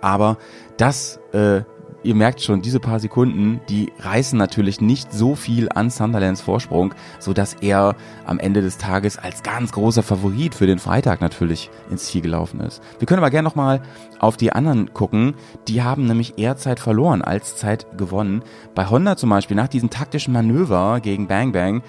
Aber 0.00 0.38
das, 0.78 1.20
äh, 1.34 1.60
ihr 2.02 2.14
merkt 2.14 2.40
schon, 2.40 2.62
diese 2.62 2.80
paar 2.80 2.98
Sekunden, 3.00 3.60
die 3.68 3.92
reißen 3.98 4.38
natürlich 4.38 4.80
nicht 4.80 5.12
so 5.12 5.34
viel 5.34 5.68
an 5.74 5.90
Sunderlands 5.90 6.40
Vorsprung, 6.40 6.94
so 7.18 7.32
dass 7.32 7.54
er 7.54 7.94
am 8.24 8.38
Ende 8.38 8.62
des 8.62 8.78
Tages 8.78 9.18
als 9.18 9.42
ganz 9.42 9.72
großer 9.72 10.02
Favorit 10.02 10.54
für 10.54 10.66
den 10.66 10.78
Freitag 10.78 11.20
natürlich 11.20 11.70
ins 11.90 12.06
Ziel 12.06 12.22
gelaufen 12.22 12.60
ist. 12.60 12.82
Wir 12.98 13.06
können 13.06 13.18
aber 13.20 13.30
gerne 13.30 13.46
nochmal 13.48 13.82
auf 14.18 14.36
die 14.36 14.52
anderen 14.52 14.94
gucken. 14.94 15.34
Die 15.68 15.82
haben 15.82 16.06
nämlich 16.06 16.38
eher 16.38 16.56
Zeit 16.56 16.80
verloren 16.80 17.22
als 17.22 17.56
Zeit 17.56 17.86
gewonnen. 17.98 18.42
Bei 18.74 18.88
Honda 18.88 19.16
zum 19.16 19.30
Beispiel, 19.30 19.56
nach 19.56 19.68
diesem 19.68 19.90
taktischen 19.90 20.32
Manöver 20.32 21.00
gegen 21.00 21.26
Bang 21.26 21.52
Bang, 21.52 21.82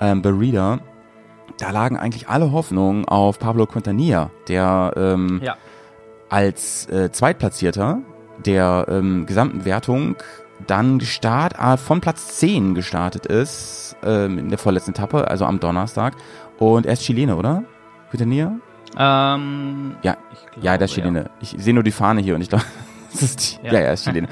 ähm, 0.00 0.22
Berida, 0.22 0.80
da 1.58 1.70
lagen 1.70 1.96
eigentlich 1.96 2.28
alle 2.28 2.52
Hoffnungen 2.52 3.06
auf 3.06 3.38
Pablo 3.38 3.66
Quintanilla, 3.66 4.30
der 4.48 4.92
ähm, 4.96 5.40
Ja. 5.42 5.56
als 6.28 6.86
äh, 6.88 7.12
Zweitplatzierter 7.12 8.00
der 8.46 8.86
ähm, 8.88 9.26
gesamten 9.26 9.64
Wertung 9.64 10.16
dann 10.66 11.00
Start 11.00 11.54
äh, 11.58 11.76
von 11.76 12.00
Platz 12.00 12.38
10 12.38 12.74
gestartet 12.74 13.26
ist, 13.26 13.96
ähm, 14.04 14.38
in 14.38 14.48
der 14.48 14.58
vorletzten 14.58 14.92
Etappe, 14.92 15.28
also 15.28 15.44
am 15.44 15.60
Donnerstag. 15.60 16.14
Und 16.58 16.86
er 16.86 16.92
ist 16.94 17.02
Chilene, 17.02 17.36
oder? 17.36 17.64
Quintanilla? 18.10 18.52
Ähm, 18.96 19.96
Ja, 20.02 20.16
ich 20.32 20.46
glaube, 20.52 20.66
Ja, 20.66 20.78
der 20.78 20.84
ist 20.86 20.94
Chilene. 20.94 21.30
Ich 21.40 21.54
sehe 21.58 21.74
nur 21.74 21.82
die 21.82 21.90
Fahne 21.90 22.20
hier 22.20 22.34
und 22.36 22.40
ich 22.40 22.48
glaube, 22.48 22.64
das 23.12 23.22
ist 23.22 23.58
die, 23.62 23.66
ja. 23.66 23.72
Ja. 23.72 23.80
ja, 23.80 23.86
er 23.86 23.92
ist 23.94 24.04
Chilene. 24.04 24.28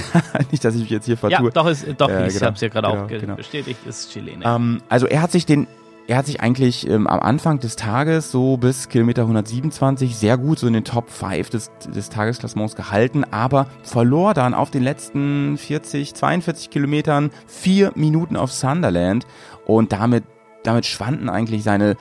Nicht, 0.50 0.64
dass 0.64 0.74
ich 0.74 0.80
mich 0.82 0.90
jetzt 0.90 1.04
hier 1.04 1.14
Ja, 1.16 1.20
vertue. 1.28 1.50
doch, 1.50 1.66
ist, 1.66 1.86
doch 1.98 2.08
Ja, 2.08 2.26
ich 2.26 2.32
genau, 2.34 2.46
habe 2.46 2.54
es 2.56 2.60
ja 2.62 2.68
gerade 2.68 2.88
genau, 2.88 3.02
auch 3.04 3.06
ge- 3.08 3.20
genau. 3.20 3.34
bestätigt, 3.36 3.80
ist 3.86 4.10
Chilene. 4.12 4.44
Ähm, 4.44 4.82
also 4.88 5.06
er 5.06 5.20
hat 5.22 5.32
sich 5.32 5.44
den, 5.46 5.66
er 6.08 6.18
hat 6.18 6.26
sich 6.26 6.40
eigentlich 6.40 6.88
ähm, 6.88 7.06
am 7.06 7.20
Anfang 7.20 7.58
des 7.58 7.74
Tages 7.74 8.30
so 8.30 8.56
bis 8.56 8.88
Kilometer 8.88 9.22
127 9.22 10.16
sehr 10.16 10.38
gut 10.38 10.58
so 10.58 10.66
in 10.66 10.72
den 10.72 10.84
Top 10.84 11.10
5 11.10 11.50
des, 11.50 11.70
des 11.88 12.10
Tagesklassements 12.10 12.76
gehalten, 12.76 13.24
aber 13.24 13.66
verlor 13.82 14.32
dann 14.32 14.54
auf 14.54 14.70
den 14.70 14.84
letzten 14.84 15.58
40, 15.58 16.14
42 16.14 16.70
Kilometern 16.70 17.30
vier 17.46 17.92
Minuten 17.96 18.36
auf 18.36 18.52
Sunderland 18.52 19.26
und 19.66 19.92
damit, 19.92 20.24
damit 20.62 20.86
schwanden 20.86 21.28
eigentlich 21.28 21.64
seine, 21.64 21.96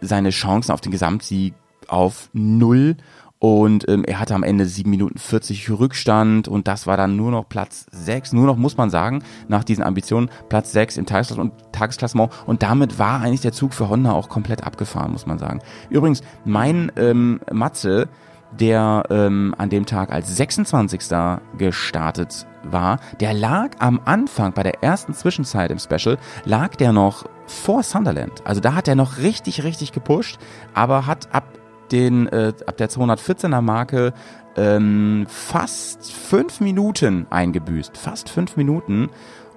seine 0.00 0.30
Chancen 0.30 0.72
auf 0.72 0.80
den 0.80 0.92
Gesamtsieg 0.92 1.54
auf 1.88 2.30
null. 2.32 2.96
Und 3.44 3.86
ähm, 3.90 4.04
er 4.04 4.20
hatte 4.20 4.34
am 4.34 4.42
Ende 4.42 4.64
7 4.64 4.88
Minuten 4.88 5.18
40 5.18 5.68
Rückstand 5.72 6.48
und 6.48 6.66
das 6.66 6.86
war 6.86 6.96
dann 6.96 7.14
nur 7.14 7.30
noch 7.30 7.46
Platz 7.46 7.84
6. 7.90 8.32
Nur 8.32 8.46
noch, 8.46 8.56
muss 8.56 8.78
man 8.78 8.88
sagen, 8.88 9.22
nach 9.48 9.64
diesen 9.64 9.84
Ambitionen 9.84 10.30
Platz 10.48 10.72
6 10.72 10.96
im 10.96 11.04
Tagesklassement 11.04 11.52
und, 11.52 11.72
Tagesklassement. 11.74 12.32
Und 12.46 12.62
damit 12.62 12.98
war 12.98 13.20
eigentlich 13.20 13.42
der 13.42 13.52
Zug 13.52 13.74
für 13.74 13.90
Honda 13.90 14.12
auch 14.12 14.30
komplett 14.30 14.64
abgefahren, 14.64 15.12
muss 15.12 15.26
man 15.26 15.38
sagen. 15.38 15.60
Übrigens, 15.90 16.22
mein 16.46 16.90
ähm, 16.96 17.38
Matze, 17.52 18.08
der 18.58 19.02
ähm, 19.10 19.54
an 19.58 19.68
dem 19.68 19.84
Tag 19.84 20.10
als 20.10 20.34
26. 20.34 21.02
gestartet 21.58 22.46
war, 22.62 22.98
der 23.20 23.34
lag 23.34 23.72
am 23.78 24.00
Anfang 24.06 24.54
bei 24.54 24.62
der 24.62 24.82
ersten 24.82 25.12
Zwischenzeit 25.12 25.70
im 25.70 25.78
Special, 25.78 26.16
lag 26.46 26.76
der 26.76 26.94
noch 26.94 27.26
vor 27.46 27.82
Sunderland. 27.82 28.40
Also 28.46 28.62
da 28.62 28.74
hat 28.74 28.88
er 28.88 28.94
noch 28.94 29.18
richtig, 29.18 29.64
richtig 29.64 29.92
gepusht, 29.92 30.38
aber 30.72 31.06
hat 31.06 31.28
ab 31.34 31.44
den 31.92 32.26
äh, 32.28 32.52
ab 32.66 32.76
der 32.76 32.88
214er 32.90 33.60
Marke 33.60 34.12
ähm, 34.56 35.26
fast 35.28 36.12
fünf 36.12 36.60
Minuten 36.60 37.26
eingebüßt. 37.30 37.96
Fast 37.96 38.28
fünf 38.28 38.56
Minuten. 38.56 39.10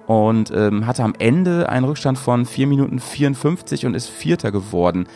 Und 0.06 0.50
ähm, 0.52 0.86
hatte 0.86 1.04
am 1.04 1.14
Ende 1.18 1.68
einen 1.68 1.84
Rückstand 1.84 2.18
von 2.18 2.46
4 2.46 2.66
Minuten 2.66 2.98
54 2.98 3.84
und 3.84 3.94
ist 3.94 4.08
Vierter 4.08 4.50
geworden. 4.50 5.06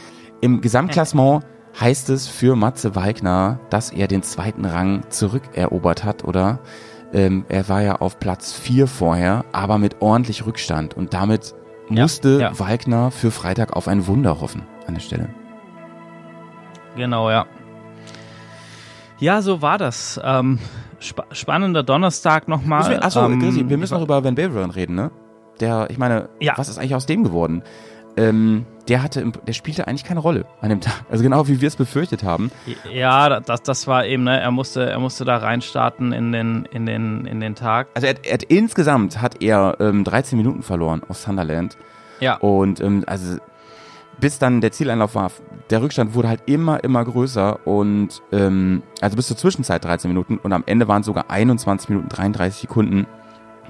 Im 0.43 0.61
Gesamtklassement 0.61 1.45
heißt 1.81 2.11
es 2.11 2.29
für 2.29 2.57
Matze 2.57 2.95
Wagner, 2.95 3.59
dass 3.71 3.91
er 3.91 4.07
den 4.07 4.23
zweiten 4.23 4.67
Rang 4.67 5.05
zurückerobert 5.09 6.05
hat, 6.05 6.25
oder? 6.25 6.59
Ähm, 7.15 7.47
er 7.49 7.69
war 7.71 7.83
ja 7.83 7.97
auf 7.97 8.19
Platz 8.19 8.53
4 8.53 8.87
vorher, 8.87 9.47
aber 9.53 9.79
mit 9.79 10.03
ordentlich 10.03 10.45
Rückstand. 10.45 10.95
Und 10.95 11.15
damit 11.15 11.55
Ja, 11.89 12.03
musste 12.03 12.41
ja. 12.41 12.59
Wagner 12.59 13.11
für 13.11 13.31
Freitag 13.31 13.73
auf 13.75 13.89
ein 13.89 14.07
Wunder 14.07 14.43
hoffen 14.43 14.63
an 14.87 14.93
der 14.95 15.01
Stelle. 15.01 15.31
Genau, 16.97 17.31
ja. 17.31 17.47
Ja, 19.19 19.41
so 19.41 19.63
war 19.63 19.79
das. 19.79 20.21
Ähm, 20.23 20.59
spa 20.99 21.25
spannender 21.33 21.83
Donnerstag 21.83 22.49
nochmal. 22.49 22.91
Wir, 22.91 23.05
achso, 23.05 23.25
ähm, 23.25 23.69
wir 23.69 23.79
müssen 23.79 23.95
noch 23.95 24.03
über 24.03 24.23
Van 24.25 24.35
Beveren 24.35 24.71
reden, 24.71 24.95
ne? 24.97 25.11
Der, 25.61 25.89
ich 25.91 25.99
meine, 25.99 26.29
Ja. 26.41 26.55
was 26.57 26.69
ist 26.69 26.79
eigentlich 26.79 26.95
aus 26.95 27.07
dem 27.07 27.23
geworden? 27.23 27.63
Ähm, 28.17 28.67
der 28.89 29.03
hatte, 29.03 29.31
der 29.47 29.53
spielte 29.53 29.87
eigentlich 29.87 30.05
keine 30.05 30.21
Rolle 30.21 30.45
an 30.61 30.69
dem 30.71 30.81
Tag. 30.81 31.05
Also 31.11 31.23
genau 31.23 31.47
wie 31.49 31.61
wir 31.61 31.69
es 31.69 31.77
befürchtet 31.77 32.25
haben. 32.25 32.51
Ja, 32.93 33.41
das, 33.41 33.63
das 33.63 33.87
war 33.87 34.05
eben, 34.05 34.25
ne, 34.25 34.39
er 34.41 34.51
musste, 34.51 34.91
er 34.91 34.99
musste 34.99 35.25
da 35.25 35.37
reinstarten 35.37 36.13
in 36.13 36.33
den, 36.33 36.67
in 36.73 36.85
den, 36.85 37.25
in 37.27 37.41
den 37.41 37.55
Tag. 37.55 37.87
Also 37.95 38.09
er, 38.09 38.17
er 38.25 38.39
insgesamt 38.51 39.23
hat 39.23 39.41
er 39.43 39.77
ähm, 39.81 40.05
13 40.05 40.37
Minuten 40.37 40.63
verloren 40.63 41.03
auf 41.09 41.17
Sunderland. 41.17 41.79
Ja. 42.21 42.37
Und 42.39 42.81
ähm, 42.81 43.05
also 43.07 43.37
bis 44.21 44.39
dann 44.39 44.61
der 44.61 44.73
Zieleinlauf 44.73 45.15
war, 45.15 45.31
der 45.73 45.83
Rückstand 45.83 46.15
wurde 46.15 46.29
halt 46.29 46.43
immer, 46.47 46.85
immer 46.85 47.03
größer 47.03 47.67
und 47.67 48.23
ähm, 48.31 48.83
also 49.01 49.17
bis 49.17 49.27
zur 49.27 49.39
Zwischenzeit 49.39 49.83
13 49.83 50.11
Minuten 50.11 50.37
und 50.37 50.53
am 50.53 50.63
Ende 50.67 50.87
waren 50.87 51.01
es 51.01 51.07
sogar 51.07 51.31
21 51.31 51.89
Minuten 51.89 52.11
33 52.11 52.61
Sekunden. 52.61 53.07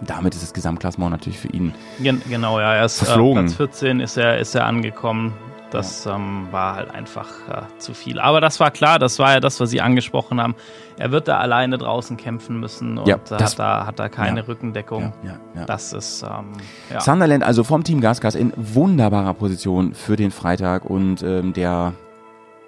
Damit 0.05 0.35
ist 0.35 0.43
das 0.43 0.53
Gesamtklassement 0.53 1.13
natürlich 1.13 1.39
für 1.39 1.49
ihn. 1.49 1.75
Gen 2.01 2.21
genau, 2.29 2.59
ja, 2.59 2.75
er 2.75 2.85
ist 2.87 3.01
äh, 3.01 3.05
Verflogen. 3.05 3.45
Platz 3.45 3.57
14 3.57 4.01
ist 4.01 4.17
er, 4.17 4.39
ist 4.39 4.57
er 4.57 4.67
angekommen. 4.67 5.33
Das 5.73 6.07
ähm, 6.07 6.49
war 6.51 6.77
halt 6.77 6.91
einfach 6.91 7.29
äh, 7.49 7.63
zu 7.79 7.95
viel. 7.95 8.21
Aber 8.21 8.41
das 8.41 8.61
war 8.61 8.71
klar, 8.71 8.99
das 8.99 9.19
war 9.19 9.33
ja 9.33 9.41
das, 9.41 9.59
was 9.59 9.71
Sie 9.71 9.81
angesprochen 9.81 10.41
haben. 10.41 10.55
Er 10.99 11.11
wird 11.11 11.27
da 11.29 11.39
alleine 11.39 11.79
draußen 11.79 12.17
kämpfen 12.17 12.61
müssen 12.61 12.99
und 12.99 13.09
Ja, 13.09 13.17
äh, 13.17 13.21
das- 13.29 13.53
hat, 13.53 13.59
da, 13.59 13.87
hat 13.87 13.99
da 13.99 14.09
keine 14.09 14.41
ja. 14.41 14.47
Rückendeckung. 14.47 15.13
ja, 15.25 15.39
ja. 15.55 15.65
Das 15.65 15.93
ist, 15.93 16.23
ähm, 16.23 16.53
ja. 16.91 17.01
Sunderland 17.01 17.43
also 17.43 17.65
vom 17.65 17.83
Team 17.85 18.01
Gasgas 18.01 18.35
in 18.35 18.53
wunderbarer 18.57 19.35
Position 19.35 19.95
für 19.95 20.17
den 20.17 20.31
Freitag 20.31 20.85
und 20.85 21.23
ähm, 21.23 21.53
der 21.55 21.95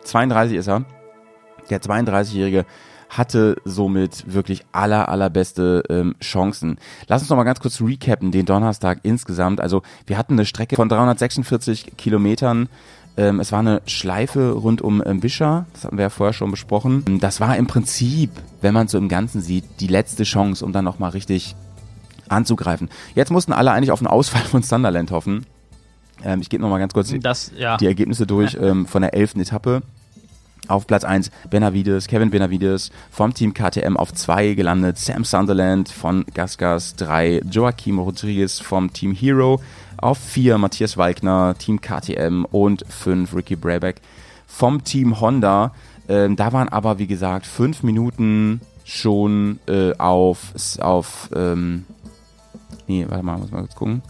32 0.04 0.56
ist 0.56 0.68
er, 0.68 0.82
der 1.70 1.80
32-Jährige 1.80 2.64
hatte 3.16 3.56
somit 3.64 4.32
wirklich 4.32 4.64
aller, 4.72 5.08
allerbeste 5.08 5.82
ähm, 5.88 6.14
Chancen. 6.20 6.78
Lass 7.06 7.22
uns 7.22 7.30
noch 7.30 7.36
mal 7.36 7.44
ganz 7.44 7.60
kurz 7.60 7.80
recappen, 7.80 8.30
den 8.32 8.46
Donnerstag 8.46 9.00
insgesamt. 9.02 9.60
Also 9.60 9.82
wir 10.06 10.18
hatten 10.18 10.34
eine 10.34 10.46
Strecke 10.46 10.76
von 10.76 10.88
346 10.88 11.96
Kilometern 11.96 12.68
Ähm, 13.16 13.38
es 13.38 13.52
war 13.52 13.60
eine 13.60 13.80
Schleife 13.86 14.50
rund 14.52 14.82
um 14.82 15.00
ähm, 15.06 15.22
Wischer, 15.22 15.66
das 15.72 15.84
hatten 15.84 15.96
wir 15.98 16.02
ja 16.02 16.10
vorher 16.10 16.32
schon 16.32 16.50
besprochen. 16.50 17.20
Das 17.20 17.38
war 17.38 17.56
im 17.56 17.68
Prinzip, 17.68 18.30
wenn 18.60 18.74
man 18.74 18.88
so 18.88 18.98
im 18.98 19.08
Ganzen 19.08 19.40
sieht, 19.40 19.64
die 19.78 19.86
letzte 19.86 20.24
Chance, 20.24 20.64
um 20.64 20.72
dann 20.72 20.84
nochmal 20.84 21.10
richtig 21.10 21.54
anzugreifen. 22.28 22.90
Jetzt 23.14 23.30
mussten 23.30 23.52
alle 23.52 23.70
eigentlich 23.70 23.92
auf 23.92 24.00
einen 24.00 24.08
Ausfall 24.08 24.42
von 24.42 24.62
Sunderland 24.64 25.12
hoffen. 25.12 25.46
Ähm, 26.24 26.40
ich 26.40 26.48
gebe 26.48 26.62
nochmal 26.62 26.80
ganz 26.80 26.92
kurz 26.92 27.08
die, 27.08 27.20
Das, 27.20 27.52
ja. 27.56 27.76
die 27.76 27.86
Ergebnisse 27.86 28.26
durch 28.26 28.56
ähm, 28.60 28.86
von 28.86 29.02
der 29.02 29.14
elften 29.14 29.40
Etappe. 29.40 29.82
Auf 30.66 30.86
Platz 30.86 31.04
1 31.04 31.30
Benavides, 31.50 32.06
Kevin 32.06 32.30
Benavides 32.30 32.90
vom 33.10 33.34
Team 33.34 33.52
KTM 33.52 33.96
auf 33.96 34.14
2 34.14 34.54
gelandet, 34.54 34.98
Sam 34.98 35.24
Sunderland 35.24 35.90
von 35.90 36.24
Gasgas 36.32 36.96
3, 36.96 37.42
Joaquim 37.50 37.98
Rodriguez 37.98 38.60
vom 38.60 38.92
Team 38.92 39.12
Hero 39.12 39.60
auf 39.98 40.18
4 40.18 40.56
Matthias 40.58 40.96
Walkner, 40.96 41.54
Team 41.58 41.80
KTM 41.80 42.44
und 42.50 42.84
5 42.88 43.34
Ricky 43.34 43.56
Brabeck 43.56 44.00
vom 44.46 44.84
Team 44.84 45.20
Honda. 45.20 45.72
Ähm, 46.08 46.36
da 46.36 46.52
waren 46.52 46.68
aber, 46.68 46.98
wie 46.98 47.06
gesagt, 47.06 47.46
5 47.46 47.82
Minuten 47.82 48.60
schon 48.84 49.58
äh, 49.66 49.92
auf, 49.96 50.52
auf 50.80 51.30
ähm, 51.34 51.86
nee, 52.86 53.06
warte 53.08 53.24
mal, 53.24 53.38
muss 53.38 53.50
mal 53.50 53.60
kurz 53.60 53.74
gucken. 53.74 54.02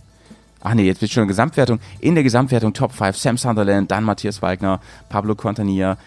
Ach 0.60 0.74
nee, 0.74 0.84
jetzt 0.84 1.00
wird 1.02 1.12
schon 1.12 1.22
eine 1.22 1.28
Gesamtwertung. 1.28 1.78
In 2.00 2.14
der 2.14 2.24
Gesamtwertung 2.24 2.72
Top 2.72 2.92
5 2.92 3.16
Sam 3.16 3.36
Sunderland, 3.36 3.90
dann 3.90 4.02
Matthias 4.02 4.40
Wagner, 4.40 4.80
Pablo 5.08 5.34
Contania, 5.34 5.98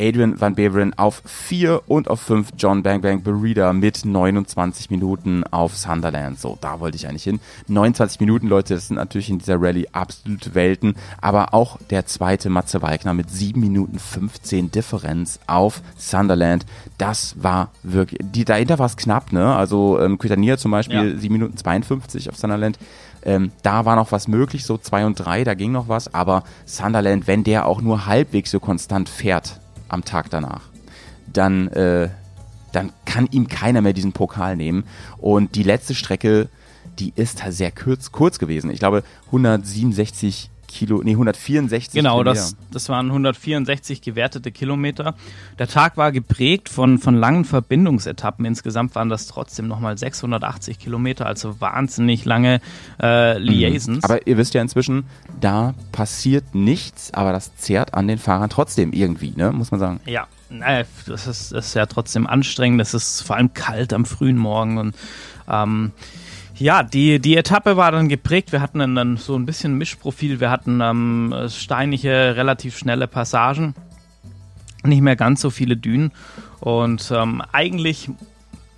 Adrian 0.00 0.40
Van 0.40 0.54
Beveren 0.54 0.94
auf 0.98 1.22
4 1.24 1.82
und 1.86 2.08
auf 2.08 2.20
5 2.20 2.50
John 2.58 2.82
Bang 2.82 3.00
Bang 3.00 3.22
Berida 3.22 3.72
mit 3.72 4.04
29 4.04 4.90
Minuten 4.90 5.44
auf 5.44 5.76
Sunderland. 5.76 6.40
So, 6.40 6.58
da 6.60 6.80
wollte 6.80 6.96
ich 6.96 7.08
eigentlich 7.08 7.24
hin. 7.24 7.40
29 7.68 8.20
Minuten, 8.20 8.48
Leute, 8.48 8.74
das 8.74 8.88
sind 8.88 8.96
natürlich 8.96 9.30
in 9.30 9.38
dieser 9.38 9.60
Rallye 9.60 9.88
absolute 9.92 10.54
Welten. 10.54 10.96
Aber 11.20 11.54
auch 11.54 11.78
der 11.90 12.06
zweite 12.06 12.50
Matze 12.50 12.82
Wagner 12.82 13.14
mit 13.14 13.30
7 13.30 13.60
Minuten 13.60 13.98
15 13.98 14.70
Differenz 14.70 15.40
auf 15.46 15.82
Sunderland. 15.96 16.66
Das 16.98 17.34
war 17.42 17.70
wirklich, 17.82 18.20
die, 18.22 18.44
dahinter 18.44 18.78
war 18.78 18.86
es 18.86 18.96
knapp, 18.96 19.32
ne? 19.32 19.54
Also 19.54 20.00
ähm, 20.00 20.18
Quitania 20.18 20.56
zum 20.58 20.70
Beispiel 20.70 21.12
Ja. 21.12 21.18
7 21.18 21.32
Minuten 21.32 21.56
52 21.56 22.28
auf 22.30 22.36
Sunderland. 22.36 22.78
Ähm, 23.22 23.50
da 23.62 23.84
war 23.84 23.96
noch 23.96 24.12
was 24.12 24.28
möglich, 24.28 24.64
so 24.64 24.78
2 24.78 25.04
und 25.06 25.14
3, 25.16 25.42
da 25.42 25.54
ging 25.54 25.72
noch 25.72 25.88
was, 25.88 26.14
aber 26.14 26.44
Sunderland, 26.64 27.26
wenn 27.26 27.42
der 27.42 27.66
auch 27.66 27.80
nur 27.80 28.06
halbwegs 28.06 28.52
so 28.52 28.60
konstant 28.60 29.08
fährt 29.08 29.60
am 29.88 30.04
Tag 30.04 30.30
danach, 30.30 30.62
dann, 31.32 31.68
äh, 31.68 32.08
dann 32.72 32.92
kann 33.04 33.28
ihm 33.30 33.48
keiner 33.48 33.80
mehr 33.82 33.92
diesen 33.92 34.12
Pokal 34.12 34.56
nehmen. 34.56 34.84
Und 35.18 35.54
die 35.54 35.62
letzte 35.62 35.94
Strecke, 35.94 36.48
die 36.98 37.12
ist 37.14 37.42
sehr 37.48 37.72
kurz, 37.72 38.12
kurz 38.12 38.38
gewesen. 38.38 38.70
Ich 38.70 38.78
glaube 38.78 39.02
167 39.26 40.50
Kilo, 40.68 41.02
nee 41.02 41.12
164 41.12 41.94
Genau, 41.94 42.18
Kilometer. 42.18 42.34
das, 42.40 42.56
das 42.70 42.88
waren 42.88 43.06
164 43.06 44.02
gewertete 44.02 44.52
Kilometer. 44.52 45.14
Der 45.58 45.68
Tag 45.68 45.96
war 45.96 46.12
geprägt 46.12 46.68
von, 46.68 46.98
von 46.98 47.16
langen 47.16 47.44
Verbindungsetappen. 47.44 48.44
Insgesamt 48.44 48.94
waren 48.94 49.08
das 49.08 49.26
trotzdem 49.26 49.68
nochmal 49.68 49.96
680 49.98 50.78
Kilometer, 50.78 51.26
also 51.26 51.60
wahnsinnig 51.60 52.24
lange 52.24 52.60
äh, 53.02 53.38
Liaisons. 53.38 54.04
Aber 54.04 54.26
ihr 54.26 54.36
wisst 54.36 54.54
ja 54.54 54.62
inzwischen, 54.62 55.04
da 55.40 55.74
passiert 55.92 56.54
nichts, 56.54 57.12
aber 57.14 57.32
das 57.32 57.54
zehrt 57.56 57.94
an 57.94 58.08
den 58.08 58.18
Fahrern 58.18 58.50
trotzdem 58.50 58.92
irgendwie, 58.92 59.32
ne? 59.36 59.52
muss 59.52 59.70
man 59.70 59.80
sagen. 59.80 60.00
Ja, 60.06 60.26
naja, 60.48 60.84
das 61.06 61.26
ist, 61.26 61.52
das 61.52 61.68
ist 61.68 61.74
ja 61.74 61.86
trotzdem 61.86 62.26
anstrengend. 62.26 62.80
Es 62.80 62.94
ist 62.94 63.22
vor 63.22 63.36
allem 63.36 63.52
kalt 63.54 63.92
am 63.92 64.04
frühen 64.04 64.36
Morgen 64.36 64.78
und 64.78 64.94
ähm, 65.48 65.92
ja, 66.58 66.82
die, 66.82 67.18
die 67.20 67.36
Etappe 67.36 67.76
war 67.76 67.92
dann 67.92 68.08
geprägt. 68.08 68.52
Wir 68.52 68.60
hatten 68.60 68.78
dann 68.94 69.16
so 69.16 69.36
ein 69.36 69.46
bisschen 69.46 69.76
Mischprofil. 69.78 70.40
Wir 70.40 70.50
hatten 70.50 70.80
ähm, 70.80 71.34
steinige, 71.48 72.36
relativ 72.36 72.78
schnelle 72.78 73.06
Passagen, 73.06 73.74
nicht 74.82 75.02
mehr 75.02 75.16
ganz 75.16 75.40
so 75.40 75.50
viele 75.50 75.76
Dünen. 75.76 76.12
Und 76.60 77.10
ähm, 77.14 77.42
eigentlich 77.52 78.10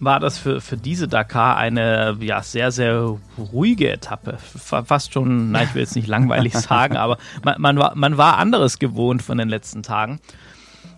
war 0.00 0.20
das 0.20 0.38
für, 0.38 0.60
für 0.60 0.76
diese 0.76 1.08
Dakar 1.08 1.56
eine 1.56 2.16
ja, 2.20 2.42
sehr, 2.42 2.70
sehr 2.70 3.16
ruhige 3.52 3.90
Etappe. 3.90 4.38
Fa- 4.38 4.84
Fast 4.84 5.12
schon, 5.12 5.50
na, 5.50 5.62
ich 5.64 5.74
will 5.74 5.82
jetzt 5.82 5.96
nicht 5.96 6.08
langweilig 6.08 6.54
sagen, 6.58 6.96
aber 6.96 7.18
man, 7.42 7.60
man, 7.60 7.78
war, 7.78 7.96
man 7.96 8.16
war 8.16 8.38
anderes 8.38 8.78
gewohnt 8.78 9.22
von 9.22 9.38
den 9.38 9.48
letzten 9.48 9.82
Tagen. 9.82 10.20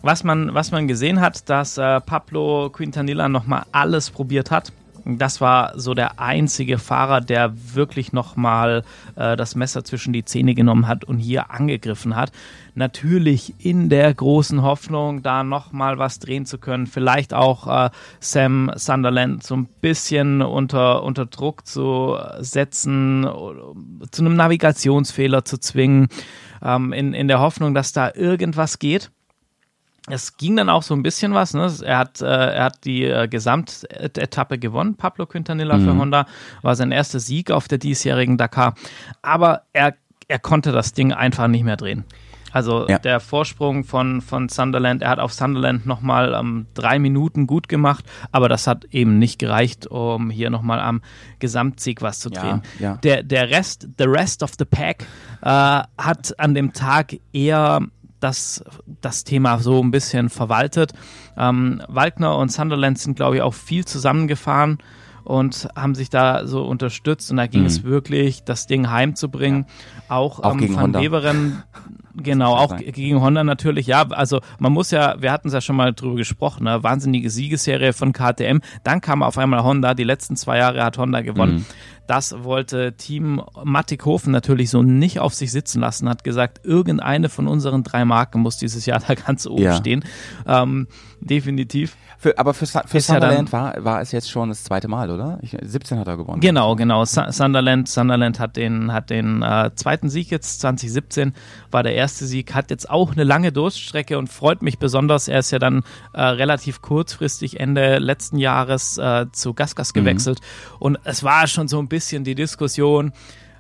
Was 0.03 0.25
man, 0.25 0.55
was 0.55 0.71
man 0.71 0.89
gesehen 0.89 1.21
hat, 1.21 1.49
dass 1.51 1.77
äh, 1.77 2.01
Pablo 2.01 2.71
Quintanilla 2.71 3.29
nochmal 3.29 3.65
alles 3.73 4.11
probiert 4.11 4.51
hat. 4.51 4.73
Das 5.05 5.41
war 5.41 5.79
so 5.79 5.95
der 5.95 6.21
einzige 6.21 6.79
Fahrer, 6.79 7.21
der 7.21 7.53
wirklich 7.75 8.13
nochmal 8.13 8.83
äh, 9.17 9.37
das 9.37 9.55
Messer 9.55 9.85
zwischen 9.85 10.13
die 10.13 10.25
Zähne 10.25 10.55
genommen 10.55 10.87
hat 10.87 11.05
und 11.05 11.19
hier 11.19 11.51
angegriffen 11.51 12.17
hat. 12.17 12.33
Natürlich 12.75 13.55
in 13.65 13.89
der 13.89 14.13
großen 14.13 14.63
Hoffnung, 14.63 15.23
da 15.23 15.43
nochmal 15.43 15.99
was 15.99 16.19
drehen 16.19 16.47
zu 16.47 16.59
können. 16.59 16.87
Vielleicht 16.87 17.35
auch 17.35 17.87
äh, 17.87 17.91
Sam 18.21 18.71
Sunderland 18.77 19.43
so 19.43 19.57
ein 19.57 19.69
bisschen 19.81 20.43
unter, 20.43 21.03
unter 21.03 21.27
Druck 21.27 21.67
zu 21.67 22.17
setzen, 22.39 23.25
zu 24.11 24.23
einem 24.23 24.37
Navigationsfehler 24.37 25.45
zu 25.45 25.59
zwingen, 25.59 26.09
ähm, 26.63 26.93
in, 26.93 27.15
in 27.15 27.29
der 27.29 27.41
Hoffnung, 27.41 27.75
dass 27.75 27.93
da 27.93 28.13
irgendwas 28.15 28.79
geht. 28.79 29.11
Es 30.09 30.37
ging 30.37 30.57
dann 30.57 30.69
auch 30.71 30.83
so 30.83 30.95
ein 30.95 31.03
bisschen 31.03 31.35
was. 31.35 31.55
Ne? 31.55 31.71
Er, 31.83 31.99
hat, 31.99 32.21
äh, 32.23 32.25
er 32.27 32.65
hat 32.65 32.85
die 32.85 33.05
äh, 33.05 33.29
Gesamtetappe 33.29 34.59
gewonnen, 34.59 34.97
Pablo 34.97 35.27
Quintanilla 35.27 35.79
für 35.79 35.97
Honda. 35.97 36.27
War 36.63 36.75
sein 36.75 36.91
erster 36.91 37.21
Sieg 37.21 37.51
auf 37.51 37.69
der 37.69 37.79
diesjährigen 37.79 38.39
Dakar. 38.39 38.75
Aber 39.23 39.63
er, 39.73 39.95
er 40.29 40.39
konnte 40.39 40.73
das 40.73 40.93
Ding 40.95 41.13
einfach 41.13 41.49
nicht 41.49 41.65
mehr 41.65 41.77
drehen. 41.77 42.05
Also 42.53 42.89
Ja. 42.89 42.99
der 42.99 43.21
Vorsprung 43.21 43.85
von, 43.85 44.21
von 44.23 44.49
Sunderland, 44.49 45.03
er 45.03 45.11
hat 45.11 45.19
auf 45.21 45.33
Sunderland 45.33 45.87
nochmal 45.87 46.35
ähm, 46.35 46.67
drei 46.75 46.99
Minuten 46.99 47.47
gut 47.47 47.69
gemacht, 47.69 48.05
aber 48.33 48.49
das 48.49 48.67
hat 48.67 48.87
eben 48.91 49.21
nicht 49.21 49.39
gereicht, 49.39 49.87
um 49.87 50.31
hier 50.31 50.51
nochmal 50.51 50.81
am 50.81 51.01
Gesamtsieg 51.39 52.03
was 52.03 52.19
zu 52.19 52.29
Ja, 52.31 52.41
drehen. 52.41 52.63
ja. 52.81 52.97
Der, 53.05 53.23
der 53.23 53.51
Rest, 53.51 53.87
the 53.99 54.05
rest 54.05 54.43
of 54.43 54.51
the 54.59 54.65
pack, 54.65 55.05
äh, 55.43 55.47
hat 55.47 56.35
an 56.41 56.55
dem 56.55 56.73
Tag 56.73 57.15
eher 57.33 57.83
das, 58.21 58.63
das 59.01 59.25
Thema 59.25 59.59
so 59.59 59.83
ein 59.83 59.91
bisschen 59.91 60.29
verwaltet. 60.29 60.93
Ähm, 61.37 61.83
Waldner 61.89 62.37
und 62.37 62.53
Sunderland 62.53 62.99
sind, 62.99 63.17
glaube 63.17 63.37
ich, 63.37 63.43
auch 63.43 63.55
viel 63.55 63.85
zusammengefahren 63.85 64.79
und 65.25 65.69
haben 65.77 65.95
sich 65.95 66.11
da 66.11 66.47
so 66.47 66.65
unterstützt 66.65 67.31
und 67.31 67.37
da 67.37 67.47
ging 67.47 67.65
es 67.65 67.85
wirklich, 67.85 68.43
das 68.45 68.67
Ding 68.67 68.91
heimzubringen. 68.91 69.67
Auch, 70.09 70.39
Mhm. 70.39 70.45
Auch 70.45 70.53
ähm, 70.53 70.59
gegen 70.59 70.75
Van 70.75 70.83
Honda. 70.83 71.01
Beveren, 71.01 71.63
genau, 72.17 72.57
auch 72.57 72.71
sagen. 72.71 72.93
gegen 72.93 73.21
Honda 73.21 73.45
natürlich, 73.45 73.87
ja. 73.87 74.03
Also 74.11 74.41
man 74.59 74.73
muss 74.73 74.91
ja, 74.91 75.21
wir 75.21 75.31
hatten 75.31 75.49
es 75.49 75.55
ja 75.55 75.61
schon 75.61 75.77
mal 75.77 75.93
drüber 75.93 76.17
gesprochen, 76.17 76.65
ne? 76.65 76.83
wahnsinnige 76.83 77.31
Siegesserie 77.31 77.93
von 77.93 78.13
KTM. 78.13 78.61
Dann 78.83 79.01
kam 79.01 79.23
auf 79.23 79.39
einmal 79.39 79.63
Honda, 79.63 79.95
die 79.95 80.05
letzten 80.05 80.37
zwei 80.37 80.59
Jahre 80.59 80.83
hat 80.83 80.99
Honda 80.99 81.21
gewonnen. 81.21 81.59
Mhm. 81.59 81.67
Das 82.11 82.43
wollte 82.43 82.95
Team 82.95 83.41
Mattighofen 83.63 84.33
natürlich 84.33 84.69
so 84.71 84.83
nicht 84.83 85.21
auf 85.21 85.33
sich 85.33 85.53
sitzen 85.53 85.81
lassen, 85.81 86.09
hat 86.09 86.25
gesagt, 86.25 86.61
irgendeine 86.65 87.29
von 87.29 87.47
unseren 87.47 87.85
drei 87.85 88.05
Marken 88.05 88.41
muss 88.41 88.57
dieses 88.57 88.85
Jahr 88.85 88.99
da 89.07 89.15
ganz 89.15 89.47
oben 89.47 89.63
Ja. 89.63 89.77
stehen. 89.77 90.05
Ähm, 90.45 90.89
definitiv. 91.21 91.95
Für, 92.19 92.37
aber 92.39 92.53
für, 92.53 92.67
Su- 92.67 92.81
für 92.87 92.99
Ist 92.99 93.09
ja 93.09 93.15
Sunderland 93.15 93.53
war, 93.53 93.83
war 93.85 94.01
es 94.03 94.11
jetzt 94.13 94.29
schon 94.31 94.49
das 94.51 94.65
zweite 94.65 94.89
Mal, 94.89 95.11
oder? 95.11 95.39
Ich, 95.41 95.57
17 95.63 95.99
hat 95.99 96.09
er 96.09 96.17
gewonnen. 96.17 96.41
Genau, 96.41 96.75
genau. 96.77 97.05
Su- 97.05 97.31
Sunderland, 97.31 97.89
Sunderland 97.89 98.41
hat 98.41 98.57
den, 98.57 98.93
hat 98.93 99.09
den 99.09 99.43
äh, 99.43 99.71
zweiten 99.75 100.11
Sieg 100.11 100.31
jetzt, 100.31 100.61
2017 100.61 101.33
war 101.71 101.83
der 101.83 101.95
erste 101.95 102.27
Sieg, 102.27 102.55
hat 102.55 102.71
jetzt 102.71 102.91
auch 102.91 103.13
eine 103.13 103.25
lange 103.25 103.53
Durststrecke 103.53 104.19
und 104.19 104.29
freut 104.29 104.61
mich 104.63 104.79
besonders. 104.79 105.29
Er 105.29 105.39
ist 105.39 105.51
ja 105.53 105.59
dann 105.59 105.83
äh, 106.13 106.21
relativ 106.23 106.83
kurzfristig 106.83 107.59
Ende 107.61 107.99
letzten 107.99 108.37
Jahres 108.37 108.99
äh, 108.99 109.27
zu 109.33 109.55
Gasgas 109.55 109.93
gewechselt 109.95 110.41
und 110.79 110.99
es 111.05 111.23
war 111.23 111.47
schon 111.47 111.69
so 111.69 111.79
ein 111.79 111.87
bisschen 111.89 112.00
die 112.09 112.35
Diskussion, 112.35 113.13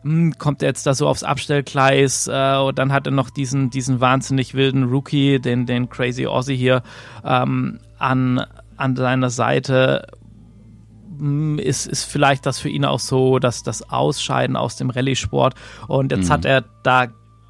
hm, 0.02 0.38
kommt 0.38 0.62
er 0.62 0.68
jetzt 0.68 0.86
da 0.86 0.94
so 0.94 1.06
aufs 1.06 1.22
Abstellgleis 1.22 2.26
äh, 2.26 2.56
und 2.56 2.78
dann 2.78 2.92
hat 2.92 3.06
er 3.06 3.12
noch 3.12 3.30
diesen, 3.30 3.70
diesen 3.70 4.00
wahnsinnig 4.00 4.54
wilden 4.54 4.84
Rookie, 4.84 5.38
den, 5.40 5.66
den 5.66 5.88
Crazy 5.90 6.26
Aussie 6.26 6.56
hier 6.56 6.82
ähm, 7.24 7.80
an, 7.98 8.44
an 8.76 8.96
seiner 8.96 9.30
Seite 9.30 10.06
hm, 11.18 11.58
ist, 11.58 11.86
ist 11.86 12.04
vielleicht 12.04 12.46
das 12.46 12.58
für 12.58 12.70
ihn 12.70 12.84
auch 12.84 13.00
so, 13.00 13.38
dass 13.38 13.62
das 13.62 13.90
Ausscheiden 13.90 14.56
aus 14.56 14.76
dem 14.76 14.90
Rallye-Sport. 14.90 15.54
Und 15.86 16.12
jetzt 16.12 16.30
hat 16.30 16.44
er 16.46 16.64
da 16.82 17.08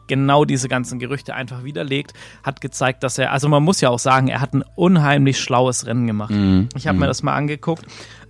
genau 0.08 0.44
diese 0.44 0.68
ganzen 0.68 0.98
Gerüchte 0.98 1.34
einfach 1.34 1.62
widerlegt, 1.62 2.14
hat 2.42 2.60
gezeigt, 2.60 3.04
dass 3.04 3.16
er, 3.16 3.30
also 3.30 3.48
man 3.48 3.62
muss 3.62 3.80
ja 3.80 3.90
auch 3.90 4.00
sagen, 4.00 4.26
er 4.26 4.40
hat 4.40 4.54
ein 4.54 4.64
unheimlich 4.74 5.38
schlaues 5.38 5.86
Rennen 5.86 6.08
gemacht. 6.08 6.32
Ich 6.74 6.88
habe 6.88 6.98
mir 6.98 7.06
das 7.06 7.22
mal 7.22 7.36
angeguckt. 7.36 7.84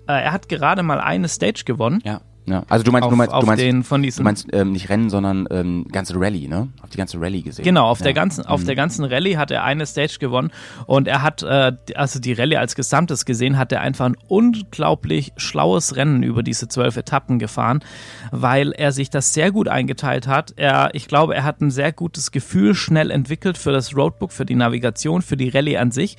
Äh, 0.07 0.25
er 0.25 0.33
hat 0.33 0.51
gerade 0.51 0.83
mal 0.83 1.01
eine 1.01 1.29
Stage 1.29 1.63
gewonnen. 1.65 2.03
Ja. 2.05 2.21
Ja. 2.47 2.65
Also 2.69 2.83
du 2.85 2.91
meinst, 2.91 3.05
auf, 3.05 3.11
du 3.11 3.17
meinst, 3.17 3.33
du 3.35 3.47
meinst, 3.47 3.63
den 3.63 3.85
von 3.85 4.01
du 4.03 4.07
diesen 4.07 4.25
meinst 4.25 4.49
ähm, 4.53 4.73
nicht 4.73 4.89
Rennen, 4.89 5.09
sondern 5.11 5.47
ähm, 5.51 5.87
ganze 5.93 6.19
Rallye, 6.19 6.49
ne? 6.49 6.69
Auf 6.83 6.91
die 6.91 6.97
ganze 6.97 7.21
Rallye 7.21 7.43
gesehen. 7.43 7.65
Genau, 7.65 7.87
auf 7.87 7.99
der 7.99 8.09
Ja. 8.09 8.13
ganzen, 8.15 8.45
auf 8.47 8.65
der 8.65 8.75
ganzen 8.75 9.05
Rallye 9.05 9.37
hat 9.37 9.51
er 9.51 9.63
eine 9.63 9.87
Stage 9.87 10.17
gewonnen 10.19 10.51
und 10.87 11.07
er 11.07 11.23
hat, 11.23 11.43
äh, 11.43 11.73
also 11.95 12.19
die 12.19 12.33
Rallye 12.33 12.57
als 12.57 12.75
Gesamtes 12.75 13.25
gesehen, 13.25 13.57
hat 13.59 13.71
er 13.73 13.83
einfach 13.83 14.07
ein 14.07 14.17
unglaublich 14.29 15.33
schlaues 15.37 15.97
Rennen 15.97 16.23
über 16.23 16.43
diese 16.43 16.69
zwölf 16.69 16.97
Etappen 16.97 17.39
gefahren, 17.39 17.81
weil 18.31 18.73
er 18.73 18.93
sich 18.93 19.11
das 19.11 19.33
sehr 19.35 19.53
gut 19.53 19.69
eingeteilt 19.69 20.27
hat. 20.27 20.55
Er, 20.57 20.91
ich 20.95 21.07
glaube, 21.09 21.35
er 21.35 21.45
hat 21.45 21.61
ein 21.61 21.71
sehr 21.71 21.93
gutes 21.93 22.31
Gefühl 22.33 22.75
schnell 22.75 23.11
entwickelt 23.11 23.59
für 23.59 23.73
das 23.73 23.97
Roadbook, 23.97 24.33
für 24.33 24.47
die 24.47 24.55
Navigation, 24.57 25.23
für 25.23 25.37
die 25.37 25.49
Rallye 25.51 25.77
an 25.79 25.91
sich, 25.93 26.17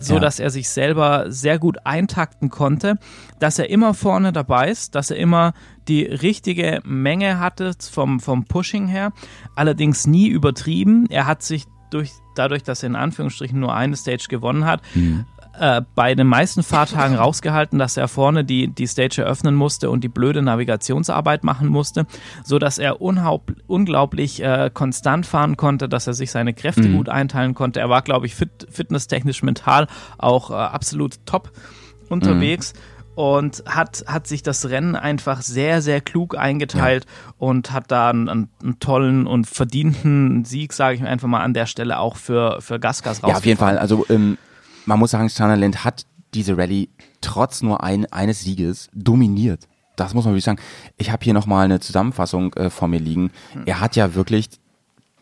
so 0.00 0.14
Ja. 0.14 0.20
dass 0.20 0.38
er 0.40 0.50
sich 0.50 0.68
selber 0.68 1.26
sehr 1.28 1.58
gut 1.58 1.78
eintakten 1.84 2.48
konnte, 2.50 2.98
dass 3.38 3.58
er 3.58 3.70
immer 3.70 3.94
vorne 3.94 4.32
dabei 4.32 4.70
ist, 4.70 4.94
dass 4.94 5.10
er 5.10 5.16
immer 5.16 5.52
die 5.88 6.02
richtige 6.04 6.80
Menge 6.84 7.38
hatte 7.38 7.72
vom, 7.90 8.20
vom 8.20 8.44
Pushing 8.44 8.86
her, 8.86 9.12
allerdings 9.56 10.06
nie 10.06 10.28
übertrieben. 10.28 11.06
Er 11.10 11.26
hat 11.26 11.42
sich 11.42 11.64
durch, 11.90 12.12
dadurch, 12.36 12.62
dass 12.62 12.82
er 12.82 12.88
in 12.88 12.96
Anführungsstrichen 12.96 13.58
nur 13.60 13.74
eine 13.74 13.96
Stage 13.96 14.26
gewonnen 14.28 14.64
hat, 14.64 14.80
äh, 15.58 15.82
bei 15.94 16.14
den 16.14 16.26
meisten 16.26 16.62
Fahrtagen 16.62 17.16
rausgehalten, 17.16 17.78
dass 17.78 17.96
er 17.96 18.08
vorne 18.08 18.44
die, 18.44 18.68
die 18.68 18.86
Stage 18.86 19.22
eröffnen 19.22 19.54
musste 19.54 19.90
und 19.90 20.02
die 20.02 20.08
blöde 20.08 20.42
Navigationsarbeit 20.42 21.44
machen 21.44 21.68
musste, 21.68 22.06
so 22.44 22.58
dass 22.58 22.78
er 22.78 23.00
unglaublich 23.00 24.42
äh, 24.42 24.70
konstant 24.72 25.26
fahren 25.26 25.56
konnte, 25.56 25.88
dass 25.88 26.06
er 26.06 26.14
sich 26.14 26.30
seine 26.30 26.54
Kräfte 26.54 26.88
gut 26.90 27.08
einteilen 27.08 27.54
konnte. 27.54 27.80
Er 27.80 27.88
war, 27.88 28.02
glaube 28.02 28.26
ich, 28.26 28.34
fit, 28.34 28.66
fitnesstechnisch, 28.70 29.42
mental 29.42 29.88
auch 30.18 30.50
äh, 30.50 30.54
absolut 30.54 31.24
top 31.26 31.50
unterwegs. 32.08 32.72
Und 33.14 33.62
hat, 33.66 34.04
hat 34.06 34.26
sich 34.26 34.42
das 34.42 34.70
Rennen 34.70 34.96
einfach 34.96 35.42
sehr, 35.42 35.82
sehr 35.82 36.00
klug 36.00 36.34
eingeteilt 36.34 37.04
und 37.36 37.70
hat 37.70 37.90
da 37.90 38.08
einen, 38.08 38.28
einen, 38.30 38.78
tollen 38.80 39.26
und 39.26 39.46
verdienten 39.46 40.46
Sieg, 40.46 40.72
sage 40.72 40.96
ich 40.96 41.04
einfach 41.04 41.28
mal 41.28 41.42
an 41.42 41.52
der 41.52 41.66
Stelle, 41.66 41.98
auch 41.98 42.16
für, 42.16 42.62
für 42.62 42.80
Gasgas 42.80 43.20
Ja, 43.20 43.36
auf 43.36 43.44
jeden 43.44 43.58
Fall. 43.58 43.76
Also 43.76 44.06
ähm, 44.08 44.38
man 44.86 44.98
muss 44.98 45.10
sagen, 45.12 45.28
Sunderland 45.28 45.84
hat 45.84 46.06
diese 46.34 46.56
Rallye 46.56 46.88
trotz 47.20 47.62
nur 47.62 47.82
ein, 47.82 48.10
eines 48.12 48.40
Sieges 48.40 48.88
dominiert. 48.94 49.68
Das 49.96 50.14
muss 50.14 50.24
man 50.24 50.32
wirklich 50.34 50.44
sagen. 50.44 50.60
Ich 50.96 51.10
habe 51.10 51.22
hier 51.22 51.34
nochmal 51.34 51.64
eine 51.66 51.80
Zusammenfassung 51.80 52.52
äh, 52.54 52.70
vor 52.70 52.88
mir 52.88 52.98
liegen. 52.98 53.30
Hm. 53.52 53.62
Er 53.66 53.80
hat 53.80 53.94
ja 53.96 54.14
wirklich 54.14 54.48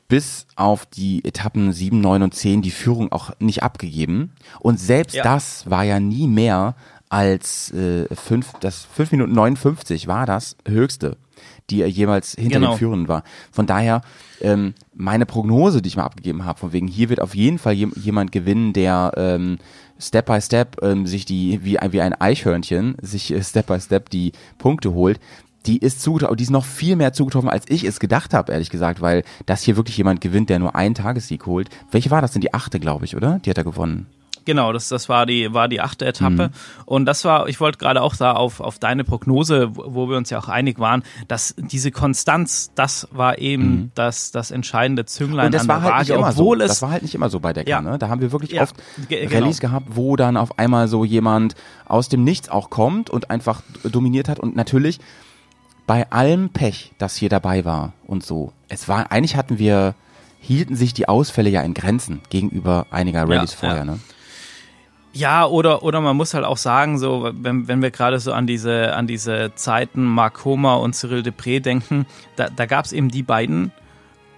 bis 0.09 0.47
auf 0.57 0.87
die 0.87 1.25
Etappen 1.25 1.73
7, 1.73 2.01
9 2.01 2.23
und 2.23 2.35
10 2.35 2.63
die 2.63 2.71
Führung 2.71 3.13
auch 3.13 3.31
nicht 3.39 3.63
abgegeben. 3.63 4.33
Und 4.59 4.79
selbst 4.79 5.15
Ja. 5.15 5.23
das 5.23 5.69
war 5.71 5.85
ja 5.85 6.01
nie 6.01 6.27
mehr 6.27 6.75
als 7.11 7.71
äh, 7.73 8.07
fünf, 8.15 8.53
das 8.61 8.85
5 8.95 9.13
Minuten 9.13 9.33
59 9.33 10.07
war 10.07 10.25
das 10.27 10.57
höchste, 10.67 11.17
die 11.69 11.83
er 11.83 11.89
jemals 11.89 12.33
hinter 12.39 12.61
Genau. 12.61 12.71
den 12.73 12.79
Führenden 12.79 13.09
war. 13.09 13.25
Von 13.53 13.67
daher, 13.67 14.01
ähm, 14.41 14.75
meine 14.95 15.27
Prognose, 15.27 15.83
die 15.83 15.89
ich 15.89 15.97
mal 15.97 16.05
abgegeben 16.05 16.45
habe, 16.45 16.59
von 16.59 16.73
wegen, 16.73 16.87
hier 16.89 17.09
wird 17.11 17.21
auf 17.21 17.35
jeden 17.35 17.59
Fall 17.59 17.75
jem, 17.75 17.93
jemand 17.97 18.33
gewinnen, 18.33 18.73
der 18.73 19.13
ähm, 19.17 19.59
Step 19.99 20.27
by 20.27 20.41
Step 20.41 20.77
ähm, 20.83 21.07
sich 21.07 21.25
die, 21.27 21.61
wie, 21.65 21.79
ein- 21.79 21.93
wie 21.93 22.01
ein 22.01 22.15
Eichhörnchen, 22.19 22.97
sich 23.03 23.33
äh, 23.33 23.43
Step 23.43 23.67
by 23.67 23.79
Step 23.81 24.09
die 24.09 24.33
Punkte 24.57 24.95
holt, 24.95 25.19
die 25.67 25.77
ist 25.79 26.01
zugetroffen, 26.01 26.37
die 26.39 26.45
ist 26.45 26.51
noch 26.51 26.65
viel 26.65 26.97
mehr 26.97 27.13
zugetroffen, 27.13 27.51
als 27.51 27.65
ich 27.69 27.85
es 27.85 28.01
gedacht 28.01 28.33
habe, 28.33 28.51
ehrlich 28.53 28.71
gesagt, 28.71 29.03
weil 29.03 29.25
das 29.45 29.63
hier 29.63 29.77
wirklich 29.77 29.99
jemand 29.99 30.21
gewinnt, 30.23 30.49
der 30.49 30.59
nur 30.59 30.75
einen 30.75 30.95
Tagessieg 30.95 31.45
holt. 31.45 31.69
Welche 31.91 32.11
war 32.11 32.23
das 32.23 32.33
denn? 32.33 32.41
Die 32.41 32.55
achte, 32.55 32.81
glaube 32.81 33.05
ich, 33.05 33.15
oder? 33.17 33.41
Die 33.45 33.51
hat 33.51 33.59
er 33.59 33.65
gewonnen. 33.65 34.07
Genau, 34.51 34.73
das, 34.73 34.89
das 34.89 35.09
war 35.09 35.27
die, 35.27 35.55
war 35.55 35.69
die 35.69 35.81
achte 35.81 36.05
Etappe. 36.07 36.49
Mhm. 36.49 36.85
Und 36.87 37.07
das 37.07 37.25
war, 37.25 37.49
ich 37.49 37.61
wollte 37.61 37.79
gerade 37.79 38.03
auch 38.03 38.17
da 38.17 38.33
auf, 38.33 38.59
auf 38.61 38.79
deine 38.81 39.05
Prognose, 39.05 39.71
wo 39.77 40.09
wir 40.09 40.17
uns 40.17 40.29
ja 40.31 40.39
auch 40.41 40.49
einig 40.49 40.79
waren, 40.81 41.05
dass 41.29 41.55
diese 41.57 41.91
Konstanz, 41.93 42.73
das 42.75 43.07
war 43.13 43.39
eben 43.39 43.93
das, 43.95 44.33
das 44.33 44.51
entscheidende 44.51 45.05
Zünglein 45.07 45.41
Mhm. 45.41 45.47
Und 45.47 45.55
das 45.55 45.63
an 45.63 45.69
war 45.69 45.81
der 45.81 45.85
halt 45.95 45.99
nicht 46.01 46.11
Waage, 46.11 46.21
immer 46.21 46.33
so. 46.33 46.43
obwohl 46.43 46.61
es 46.63 46.69
Das 46.69 46.83
war 46.83 46.91
halt 46.91 47.03
nicht 47.03 47.15
immer 47.15 47.29
so 47.31 47.39
bei 47.41 47.53
Decker, 47.53 47.71
Ja. 47.71 47.81
ne? 47.81 47.99
Da 47.99 48.09
haben 48.09 48.21
wir 48.21 48.33
wirklich 48.33 48.51
Ja, 48.53 48.63
oft 48.63 48.75
ge- 49.09 49.27
genau. 49.27 49.41
Rallyes 49.41 49.61
gehabt, 49.61 49.87
wo 49.91 50.17
dann 50.17 50.37
auf 50.37 50.59
einmal 50.59 50.89
so 50.89 51.05
jemand 51.05 51.55
aus 51.87 52.09
dem 52.09 52.25
Nichts 52.25 52.49
auch 52.49 52.71
kommt 52.71 53.09
und 53.11 53.31
einfach 53.31 53.63
dominiert 53.85 54.29
hat 54.29 54.41
und 54.41 54.57
natürlich 54.57 54.99
bei 55.87 56.11
allem 56.11 56.51
Pech, 56.51 56.93
das 56.99 57.17
hier 57.17 57.29
dabei 57.29 57.65
war 57.65 57.93
und 58.07 58.25
so. 58.25 58.53
Es 58.69 58.89
war, 58.89 59.11
eigentlich 59.13 59.37
hatten 59.37 59.59
wir, 59.59 59.95
hielten 60.41 60.75
sich 60.77 60.95
die 60.95 61.09
Ausfälle 61.09 61.51
ja 61.51 61.63
in 61.63 61.75
Grenzen 61.75 62.21
gegenüber 62.31 62.87
einiger 62.91 63.23
Rallyes 63.29 63.53
Ja, 63.53 63.59
vorher, 63.59 63.79
ja. 63.79 63.85
ne? 63.85 63.99
Ja, 65.13 65.45
oder, 65.47 65.83
oder 65.83 66.01
man 66.01 66.17
muss 66.17 66.35
halt 66.35 66.45
auch 66.45 66.57
sagen, 66.57 66.99
so, 66.99 67.31
wenn, 67.35 67.67
wenn 67.67 67.83
wir 67.83 67.91
gerade 67.91 68.21
so 68.21 68.33
an 68.33 68.47
diese, 68.47 68.95
an 68.95 69.07
diese 69.09 69.53
Zeiten 69.57 70.05
Mark 70.05 70.45
Homer 70.45 70.81
und 70.81 70.95
Cyril 70.95 71.23
Depré 71.23 71.61
denken, 71.61 72.07
da, 72.37 72.49
da 72.49 72.67
gab 72.67 72.85
es 72.85 72.93
eben 72.93 73.09
die 73.11 73.25
beiden 73.25 73.73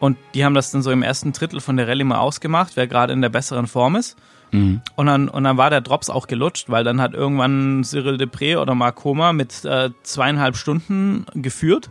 und 0.00 0.16
die 0.35 0.44
haben 0.44 0.54
das 0.54 0.70
dann 0.70 0.82
so 0.82 0.90
im 0.90 1.02
ersten 1.02 1.32
Drittel 1.32 1.61
von 1.61 1.76
der 1.76 1.88
Rallye 1.88 2.04
mal 2.04 2.18
ausgemacht, 2.18 2.72
wer 2.76 2.87
gerade 2.87 3.12
in 3.12 3.20
der 3.20 3.28
besseren 3.28 3.66
Form 3.66 3.96
ist. 3.96 4.16
Und 4.54 4.82
dann, 5.06 5.30
und 5.30 5.44
dann 5.44 5.56
war 5.56 5.70
der 5.70 5.80
Drops 5.80 6.11
auch 6.11 6.26
gelutscht, 6.26 6.68
weil 6.68 6.85
dann 6.85 7.00
hat 7.00 7.14
irgendwann 7.14 7.85
Cyril 7.85 8.16
Depré 8.16 8.58
oder 8.58 8.74
Mark 8.74 9.02
Homer 9.02 9.32
mit 9.32 9.64
äh, 9.64 9.88
zweieinhalb 10.02 10.56
Stunden 10.58 11.24
geführt. 11.35 11.88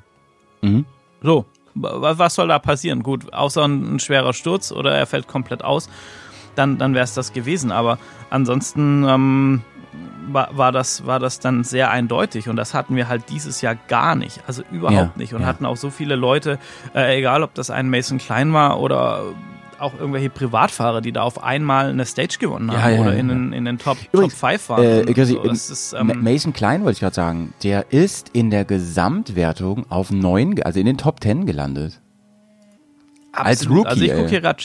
Mhm. 0.62 0.86
So, 1.24 1.46
wa- 1.74 2.16
was 2.20 2.36
soll 2.36 2.50
da 2.50 2.60
passieren? 2.60 3.02
Gut, 3.02 3.34
außer 3.34 3.66
ein 3.66 4.00
schwerer 4.00 4.34
Sturz 4.34 4.72
oder 4.72 4.92
er 4.96 5.08
fällt 5.08 5.28
komplett 5.28 5.64
aus, 5.64 5.90
dann, 6.56 6.78
dann 6.78 6.94
wäre 6.94 7.04
es 7.04 7.14
das 7.14 7.34
gewesen. 7.34 7.72
Aber 7.72 7.98
ansonsten 8.30 9.04
ähm, 9.08 9.62
war, 10.30 10.50
war, 10.58 10.72
das, 10.72 11.06
war 11.06 11.20
das 11.20 11.40
dann 11.40 11.64
sehr 11.64 11.92
eindeutig 11.92 12.48
und 12.50 12.56
das 12.56 12.74
hatten 12.74 12.96
wir 12.96 13.08
halt 13.08 13.24
dieses 13.30 13.62
Jahr 13.62 13.76
gar 13.88 14.16
nicht. 14.16 14.42
Also 14.48 14.64
überhaupt 14.72 14.96
Ja, 14.98 15.12
nicht. 15.16 15.34
Und 15.34 15.42
ja. 15.42 15.48
hatten 15.48 15.66
auch 15.66 15.78
so 15.78 15.90
viele 15.90 16.16
Leute, 16.16 16.60
äh, 16.96 17.18
egal 17.18 17.44
ob 17.44 17.54
das 17.54 17.70
ein 17.70 17.90
Mason 17.90 18.18
Klein 18.18 18.54
war 18.54 18.80
oder 18.80 19.24
auch 19.80 20.00
irgendwelche 20.00 20.30
Privatfahrer, 20.30 21.02
die 21.02 21.12
da 21.12 21.24
auf 21.24 21.44
einmal 21.44 21.90
eine 21.90 22.06
Stage 22.06 22.38
gewonnen 22.40 22.72
haben 22.72 22.94
Ja, 22.96 23.02
oder 23.02 23.16
in, 23.16 23.30
den, 23.30 23.52
in 23.52 23.66
den 23.66 23.80
Top, 23.80 23.98
Übrigens, 24.12 24.40
Top 24.40 24.50
5 24.52 24.70
waren. 24.70 24.84
Äh, 24.84 25.26
so. 25.26 25.42
Ist, 25.42 25.94
ähm, 25.94 26.12
Mason 26.22 26.54
Klein 26.54 26.82
wollte 26.84 26.94
ich 26.98 27.00
gerade 27.00 27.16
sagen, 27.16 27.54
der 27.64 27.92
ist 27.92 28.30
in 28.34 28.52
der 28.52 28.64
Gesamtwertung 28.64 29.88
auf 29.90 30.12
neun, 30.12 30.54
ge- 30.56 30.66
also 30.66 30.80
in 30.80 30.86
den 30.86 30.98
Top 30.98 31.20
10 31.24 31.48
gelandet. 31.48 32.00
Als 33.34 33.62
absolut. 33.62 33.78
Rookie. 33.86 33.90
Also 33.90 34.04
ich 34.06 34.14
gucke 34.14 34.30
hier 34.30 34.42
gerade 34.42 34.62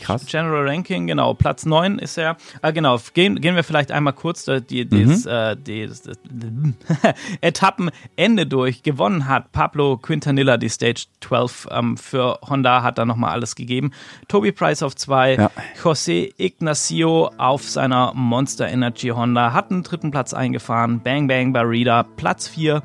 krass. 0.00 0.26
General 0.26 0.68
Ranking, 0.68 1.06
genau, 1.06 1.32
Platz 1.34 1.64
9 1.64 1.98
ist 1.98 2.18
er. 2.18 2.36
Ah, 2.60 2.70
genau, 2.70 2.98
gehen, 3.14 3.40
gehen 3.40 3.56
wir 3.56 3.64
vielleicht 3.64 3.90
einmal 3.92 4.12
kurz 4.12 4.46
äh, 4.46 4.60
die, 4.60 4.84
Mhm. 4.84 5.08
das, 5.08 5.26
äh, 5.26 5.56
die, 5.56 5.86
das 5.86 6.02
Etappenende 7.40 8.46
durch. 8.46 8.82
Gewonnen 8.82 9.26
hat 9.28 9.52
Pablo 9.52 9.96
Quintanilla 9.96 10.56
die 10.56 10.68
Stage 10.68 11.06
12 11.20 11.68
ähm, 11.70 11.96
für 11.96 12.38
Honda, 12.48 12.82
hat 12.82 12.98
da 12.98 13.04
nochmal 13.04 13.30
alles 13.30 13.54
gegeben. 13.54 13.92
Toby 14.28 14.52
Price 14.52 14.82
auf 14.82 14.94
2, 14.96 15.34
Ja. 15.36 15.50
José 15.82 16.32
Ignacio 16.38 17.30
auf 17.38 17.62
seiner 17.68 18.12
Monster 18.14 18.68
Energy 18.68 19.08
Honda 19.08 19.52
hat 19.52 19.70
einen 19.70 19.82
dritten 19.82 20.10
Platz 20.10 20.34
eingefahren. 20.34 21.00
Bang 21.02 21.26
Bang 21.28 21.52
Barida, 21.52 22.02
Platz 22.02 22.48
4. 22.48 22.82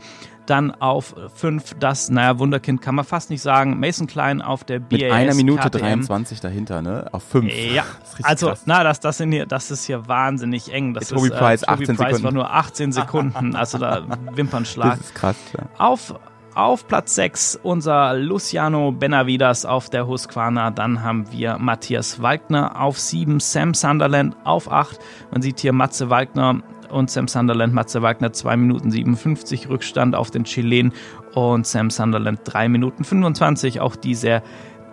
Dann 0.49 0.71
auf 0.71 1.15
5 1.35 1.75
das, 1.79 2.09
naja, 2.09 2.39
Wunderkind 2.39 2.81
kann 2.81 2.95
man 2.95 3.05
fast 3.05 3.29
nicht 3.29 3.41
sagen. 3.41 3.79
Mason 3.79 4.07
Klein 4.07 4.41
auf 4.41 4.63
der 4.63 4.79
BAS 4.79 4.99
Mit 4.99 5.11
einer 5.11 5.35
Minute 5.35 5.69
KTM. 5.69 5.79
23 5.79 6.39
dahinter, 6.39 6.81
ne? 6.81 7.07
Auf 7.11 7.23
5. 7.23 7.53
Ja, 7.73 7.83
also 8.23 8.53
na, 8.65 8.83
das, 8.83 8.99
das, 8.99 9.17
sind 9.17 9.31
hier, 9.31 9.45
das 9.45 9.69
ist 9.69 9.85
hier 9.85 10.07
wahnsinnig 10.07 10.73
eng. 10.73 10.95
Das 10.95 11.09
Toby 11.09 11.27
ist, 11.27 11.37
Price, 11.37 11.61
äh, 11.63 11.67
Toby 11.67 11.83
18 11.83 11.95
Price 11.97 12.05
war 12.05 12.13
Sekunden. 12.15 12.35
nur 12.35 12.51
18 12.51 12.91
Sekunden, 12.91 13.55
also 13.55 13.77
da 13.77 14.03
Wimpernschlag. 14.33 14.89
Das 14.99 14.99
ist 15.01 15.15
krass. 15.15 15.35
Ja. 15.55 15.65
Auf, 15.77 16.15
auf 16.55 16.87
Platz 16.87 17.13
6 17.13 17.59
unser 17.61 18.15
Luciano 18.15 18.91
Benavidas 18.91 19.65
auf 19.65 19.89
der 19.89 20.07
Husqvarna. 20.07 20.71
Dann 20.71 21.03
haben 21.03 21.31
wir 21.31 21.59
Matthias 21.59 22.21
Wagner 22.23 22.81
auf 22.81 22.99
7, 22.99 23.39
Sam 23.39 23.75
Sunderland 23.75 24.35
auf 24.45 24.71
8. 24.71 24.97
Man 25.31 25.41
sieht 25.41 25.59
hier 25.59 25.73
Matze 25.73 26.09
Wagner 26.09 26.63
und 26.91 27.09
Sam 27.09 27.27
Sunderland. 27.27 27.73
Matze 27.73 28.01
Wagner 28.01 28.33
2 28.33 28.57
Minuten 28.57 28.91
57 28.91 29.69
Rückstand 29.69 30.15
auf 30.15 30.31
den 30.31 30.43
Chilen 30.43 30.93
und 31.33 31.65
Sam 31.65 31.89
Sunderland 31.89 32.41
3 32.43 32.69
Minuten 32.69 33.03
25. 33.03 33.81
Auch 33.81 33.95
die 33.95 34.15
sehr 34.15 34.43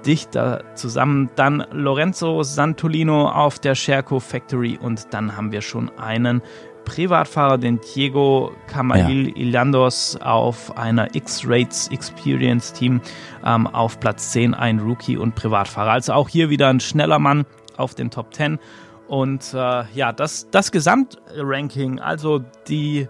dichter 0.07 0.63
zusammen. 0.75 1.31
Dann 1.37 1.67
Lorenzo 1.73 2.43
Santolino 2.43 3.29
auf 3.29 3.59
der 3.59 3.75
Sherco 3.75 4.21
Factory 4.21 4.79
und 4.81 5.13
dann 5.13 5.37
haben 5.37 5.53
wir 5.53 5.63
schon 5.63 5.91
einen 5.99 6.43
Privatfahrer, 6.87 7.59
den 7.59 7.81
Diego 7.81 8.53
Camail 8.69 9.37
Ilandos 9.37 10.17
auf 10.21 10.79
einer 10.79 11.15
X-Rates 11.15 11.89
Experience 11.89 12.73
Team 12.73 13.01
ähm, 13.45 13.67
auf 13.67 14.01
Platz 14.01 14.31
10, 14.31 14.55
ein 14.55 14.79
Rookie 14.79 15.17
und 15.17 15.35
Privatfahrer. 15.35 15.91
Also 15.91 16.13
auch 16.13 16.29
hier 16.29 16.49
wieder 16.49 16.69
ein 16.69 16.81
schneller 16.81 17.19
Mann 17.19 17.45
auf 17.77 17.95
den 17.95 18.11
Top 18.11 18.33
10. 18.33 18.59
Und 19.09 19.55
äh, 19.55 19.85
ja, 19.95 20.13
das, 20.13 20.49
das 20.51 20.73
Gesamtranking, 20.73 22.01
also 22.01 22.43
die, 22.69 23.09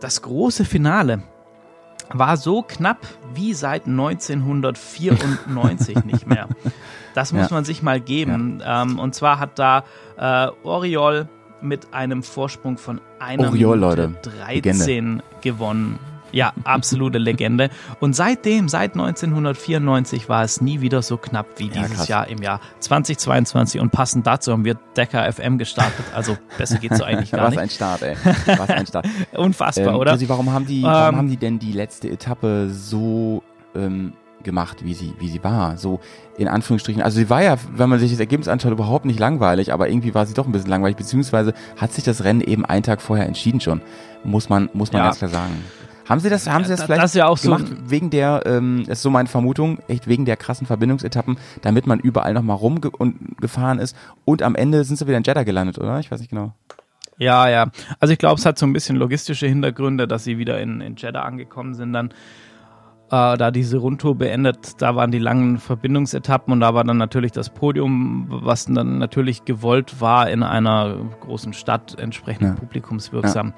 das 0.00 0.22
große 0.22 0.64
Finale, 0.64 1.22
war 2.12 2.36
so 2.36 2.62
knapp 2.62 2.98
wie 3.34 3.54
seit 3.54 3.86
1994 3.86 6.04
nicht 6.04 6.26
mehr. 6.26 6.48
Das 7.14 7.32
muss 7.32 7.50
Ja. 7.50 7.54
man 7.54 7.64
sich 7.64 7.82
mal 7.82 8.00
geben. 8.00 8.62
Ähm, 8.64 8.98
und 8.98 9.14
zwar 9.14 9.38
hat 9.38 9.58
da 9.58 9.84
äh, 10.18 10.48
Oriol 10.64 11.28
mit 11.60 11.94
einem 11.94 12.22
Vorsprung 12.22 12.76
von 12.76 13.00
einer 13.20 13.48
Oriol, 13.48 13.76
Minute 13.78 14.02
Leute. 14.02 14.14
13 14.46 15.22
gewonnen 15.40 15.98
Ja, 16.32 16.52
absolute 16.64 17.18
Legende. 17.18 17.68
Und 18.00 18.16
seitdem, 18.16 18.68
seit 18.68 18.92
1994, 18.94 20.28
war 20.28 20.42
es 20.44 20.60
nie 20.60 20.80
wieder 20.80 21.02
so 21.02 21.16
knapp 21.16 21.46
wie 21.58 21.66
Ja, 21.68 21.72
dieses 21.82 21.92
krass. 21.96 22.08
Jahr 22.08 22.28
im 22.28 22.42
Jahr 22.42 22.60
2022. 22.80 23.80
Und 23.80 23.90
passend 23.92 24.26
dazu 24.26 24.52
haben 24.52 24.64
wir 24.64 24.76
Decker 24.96 25.30
FM 25.32 25.58
gestartet. 25.58 26.04
Also 26.14 26.36
besser 26.58 26.78
geht's 26.78 26.98
so 26.98 27.04
eigentlich 27.04 27.30
gar 27.32 27.42
Was 27.44 27.50
nicht. 27.50 27.60
ein 27.60 27.70
Start, 27.70 28.02
ey. 28.02 28.16
Was 28.46 28.70
ein 28.70 28.86
Start. 28.86 29.06
Unfassbar, 29.36 29.88
ähm, 29.94 30.00
oder? 30.00 30.12
Chrissy, 30.12 30.28
warum 30.28 30.50
haben 30.52 30.66
die, 30.66 30.82
warum 30.82 31.14
Ähm, 31.14 31.18
haben 31.18 31.28
die 31.28 31.36
denn 31.36 31.58
die 31.58 31.72
letzte 31.72 32.08
Etappe 32.10 32.70
so 32.70 33.42
ähm, 33.74 34.12
gemacht, 34.42 34.84
wie 34.84 34.94
sie, 34.94 35.12
wie 35.20 35.28
sie 35.28 35.42
war? 35.44 35.76
So 35.76 36.00
in 36.36 36.48
Anführungsstrichen. 36.48 37.02
Also 37.02 37.18
sie 37.18 37.30
war 37.30 37.42
ja, 37.42 37.56
wenn 37.74 37.88
man 37.88 37.98
sich 37.98 38.10
das 38.10 38.20
Ergebnis 38.20 38.48
anschaut, 38.48 38.72
überhaupt 38.72 39.04
nicht 39.04 39.20
langweilig, 39.20 39.72
aber 39.72 39.88
irgendwie 39.88 40.14
war 40.14 40.26
sie 40.26 40.34
doch 40.34 40.46
ein 40.46 40.52
bisschen 40.52 40.70
langweilig, 40.70 40.96
beziehungsweise 40.96 41.54
hat 41.76 41.92
sich 41.92 42.04
das 42.04 42.24
Rennen 42.24 42.40
eben 42.40 42.64
einen 42.64 42.82
Tag 42.82 43.00
vorher 43.02 43.26
entschieden 43.26 43.60
schon. 43.60 43.80
Muss 44.24 44.48
man, 44.48 44.68
muss 44.72 44.92
man 44.92 45.00
Ja. 45.00 45.06
ganz 45.06 45.18
klar 45.18 45.30
sagen. 45.30 45.64
Haben 46.08 46.20
Sie 46.20 46.28
das, 46.30 46.48
haben 46.48 46.64
Sie 46.64 46.70
das 46.70 46.80
Ja, 46.80 46.86
vielleicht 46.86 47.02
das 47.02 47.14
ja 47.14 47.26
auch 47.26 47.38
so 47.38 47.50
gemacht 47.54 47.72
wegen 47.86 48.10
der, 48.10 48.42
ähm, 48.46 48.84
das 48.86 48.98
ist 48.98 49.02
so 49.02 49.10
meine 49.10 49.28
Vermutung, 49.28 49.78
echt 49.88 50.06
wegen 50.08 50.24
der 50.24 50.36
krassen 50.36 50.66
Verbindungsetappen, 50.66 51.36
damit 51.62 51.86
man 51.86 52.00
überall 52.00 52.34
nochmal 52.34 52.56
rumgefahren 52.56 53.78
ist 53.78 53.96
und 54.24 54.42
am 54.42 54.54
Ende 54.54 54.84
sind 54.84 54.96
sie 54.98 55.06
wieder 55.06 55.16
in 55.16 55.24
Jeddah 55.24 55.44
gelandet, 55.44 55.78
oder? 55.78 55.98
Ich 56.00 56.10
weiß 56.10 56.20
nicht 56.20 56.30
genau. 56.30 56.52
Ja, 57.18 57.48
ja. 57.48 57.66
Also 58.00 58.12
ich 58.12 58.18
glaube, 58.18 58.38
es 58.40 58.46
hat 58.46 58.58
so 58.58 58.66
ein 58.66 58.72
bisschen 58.72 58.96
logistische 58.96 59.46
Hintergründe, 59.46 60.08
dass 60.08 60.24
sie 60.24 60.38
wieder 60.38 60.60
in, 60.60 60.80
in 60.80 60.96
Jeddah 60.96 61.22
angekommen 61.22 61.74
sind 61.74 61.92
dann. 61.92 62.08
Äh, 63.10 63.36
da 63.36 63.50
diese 63.50 63.76
Rundtour 63.76 64.16
beendet, 64.16 64.80
da 64.80 64.96
waren 64.96 65.10
die 65.12 65.18
langen 65.18 65.58
Verbindungsetappen 65.58 66.50
und 66.52 66.60
da 66.60 66.74
war 66.74 66.82
dann 66.82 66.96
natürlich 66.96 67.30
das 67.30 67.50
Podium, 67.50 68.26
was 68.30 68.64
dann 68.64 68.98
natürlich 68.98 69.44
gewollt 69.44 70.00
war 70.00 70.30
in 70.30 70.42
einer 70.42 70.96
großen 71.20 71.52
Stadt, 71.52 71.96
entsprechend 72.00 72.48
Ja. 72.48 72.54
publikumswirksam. 72.54 73.52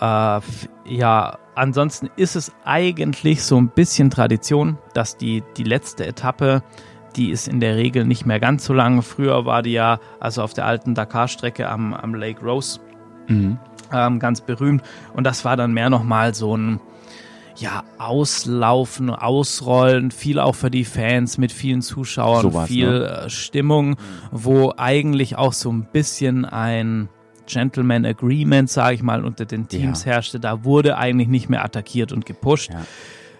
Äh, 0.00 0.40
ja, 0.86 1.38
ansonsten 1.54 2.10
ist 2.16 2.36
es 2.36 2.52
eigentlich 2.64 3.42
so 3.42 3.56
ein 3.56 3.68
bisschen 3.68 4.10
Tradition, 4.10 4.78
dass 4.92 5.16
die, 5.16 5.42
die 5.56 5.64
letzte 5.64 6.06
Etappe, 6.06 6.62
die 7.16 7.30
ist 7.30 7.46
in 7.46 7.60
der 7.60 7.76
Regel 7.76 8.04
nicht 8.04 8.26
mehr 8.26 8.40
ganz 8.40 8.64
so 8.64 8.72
lang. 8.72 9.02
Früher 9.02 9.46
war 9.46 9.62
die 9.62 9.72
ja, 9.72 10.00
also 10.20 10.42
auf 10.42 10.52
der 10.52 10.66
alten 10.66 10.94
Dakar-Strecke 10.94 11.68
am, 11.68 11.94
am 11.94 12.14
Lake 12.14 12.44
Rose, 12.44 12.80
Mhm. 13.28 13.58
ähm, 13.92 14.18
ganz 14.18 14.40
berühmt. 14.40 14.82
Und 15.14 15.24
das 15.24 15.44
war 15.44 15.56
dann 15.56 15.72
mehr 15.72 15.88
nochmal 15.90 16.34
so 16.34 16.56
ein, 16.56 16.80
ja, 17.56 17.84
Auslaufen, 17.98 19.10
Ausrollen, 19.10 20.10
viel 20.10 20.40
auch 20.40 20.56
für 20.56 20.70
die 20.70 20.84
Fans 20.84 21.38
mit 21.38 21.52
vielen 21.52 21.82
Zuschauern, 21.82 22.42
Sowas, 22.42 22.66
viel 22.66 22.88
ne? 23.00 23.06
äh, 23.26 23.30
Stimmung, 23.30 23.96
wo 24.32 24.72
eigentlich 24.76 25.36
auch 25.36 25.52
so 25.52 25.70
ein 25.70 25.86
bisschen 25.92 26.44
ein 26.44 27.08
Gentleman 27.46 28.04
Agreement, 28.04 28.70
sage 28.70 28.94
ich 28.94 29.02
mal, 29.02 29.24
unter 29.24 29.44
den 29.44 29.68
Teams 29.68 30.06
herrschte. 30.06 30.40
Da 30.40 30.64
wurde 30.64 30.96
eigentlich 30.96 31.28
nicht 31.28 31.48
mehr 31.48 31.64
attackiert 31.64 32.12
und 32.12 32.26
gepusht. 32.26 32.70
Ja. 32.72 32.86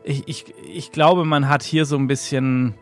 Ich, 0.04 0.28
ich, 0.28 0.44
ich 0.72 0.92
glaube, 0.92 1.24
man 1.24 1.48
hat 1.48 1.62
hier 1.62 1.86
so 1.86 1.96
ein 1.96 2.06
bisschen 2.06 2.74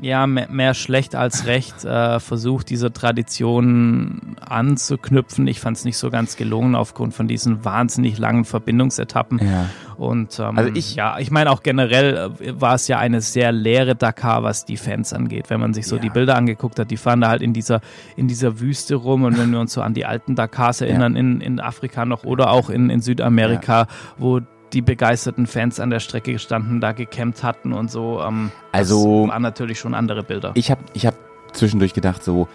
ja, 0.00 0.26
mehr, 0.28 0.48
mehr 0.50 0.74
schlecht 0.74 1.14
als 1.16 1.46
recht 1.46 1.84
äh, 1.84 2.20
versucht, 2.20 2.70
diese 2.70 2.92
Tradition 2.92 4.36
anzuknüpfen. 4.40 5.46
Ich 5.48 5.60
fand 5.60 5.76
es 5.76 5.84
nicht 5.84 5.98
so 5.98 6.10
ganz 6.10 6.36
gelungen 6.36 6.74
aufgrund 6.74 7.14
von 7.14 7.26
diesen 7.26 7.64
wahnsinnig 7.64 8.18
langen 8.18 8.44
Verbindungsetappen. 8.44 9.40
Ja. 9.44 9.70
Und 9.96 10.38
ähm, 10.38 10.56
Also 10.56 10.70
ich- 10.74 10.94
ja, 10.94 11.18
ich 11.18 11.30
meine 11.32 11.50
auch 11.50 11.62
generell 11.64 12.30
äh, 12.40 12.60
war 12.60 12.74
es 12.74 12.86
ja 12.86 12.98
eine 12.98 13.20
sehr 13.20 13.50
leere 13.50 13.96
Dakar, 13.96 14.42
was 14.44 14.64
die 14.64 14.76
Fans 14.76 15.12
angeht. 15.12 15.50
Wenn 15.50 15.58
man 15.60 15.74
sich 15.74 15.86
so 15.86 15.96
Ja. 15.96 16.02
die 16.02 16.10
Bilder 16.10 16.36
angeguckt 16.36 16.78
hat, 16.78 16.90
die 16.90 16.96
fahren 16.96 17.20
da 17.20 17.28
halt 17.28 17.42
in 17.42 17.52
dieser 17.52 17.80
in 18.16 18.28
dieser 18.28 18.60
Wüste 18.60 18.94
rum 18.94 19.24
und 19.24 19.36
wenn 19.38 19.50
wir 19.50 19.58
uns 19.58 19.72
so 19.72 19.82
an 19.82 19.94
die 19.94 20.04
alten 20.06 20.36
Dakars 20.36 20.80
erinnern 20.80 21.16
in, 21.16 21.40
in 21.40 21.58
Afrika 21.60 22.04
noch 22.04 22.22
oder 22.24 22.50
auch 22.52 22.70
in, 22.70 22.90
in 22.90 23.00
Südamerika, 23.00 23.86
wo 24.16 24.40
die 24.72 24.82
begeisterten 24.82 25.46
Fans 25.46 25.80
an 25.80 25.90
der 25.90 26.00
Strecke 26.00 26.32
gestanden, 26.32 26.80
da 26.80 26.92
gecampt 26.92 27.42
hatten 27.42 27.72
und 27.72 27.90
so. 27.90 28.20
Ähm, 28.20 28.50
Also- 28.72 29.22
das 29.24 29.32
waren 29.32 29.42
natürlich 29.42 29.78
schon 29.78 29.94
andere 29.94 30.22
Bilder. 30.22 30.52
Ich 30.54 30.70
habe 30.70 30.80
ich 30.92 31.06
hab 31.06 31.14
zwischendurch 31.52 31.94
gedacht, 31.94 32.22
so 32.22 32.48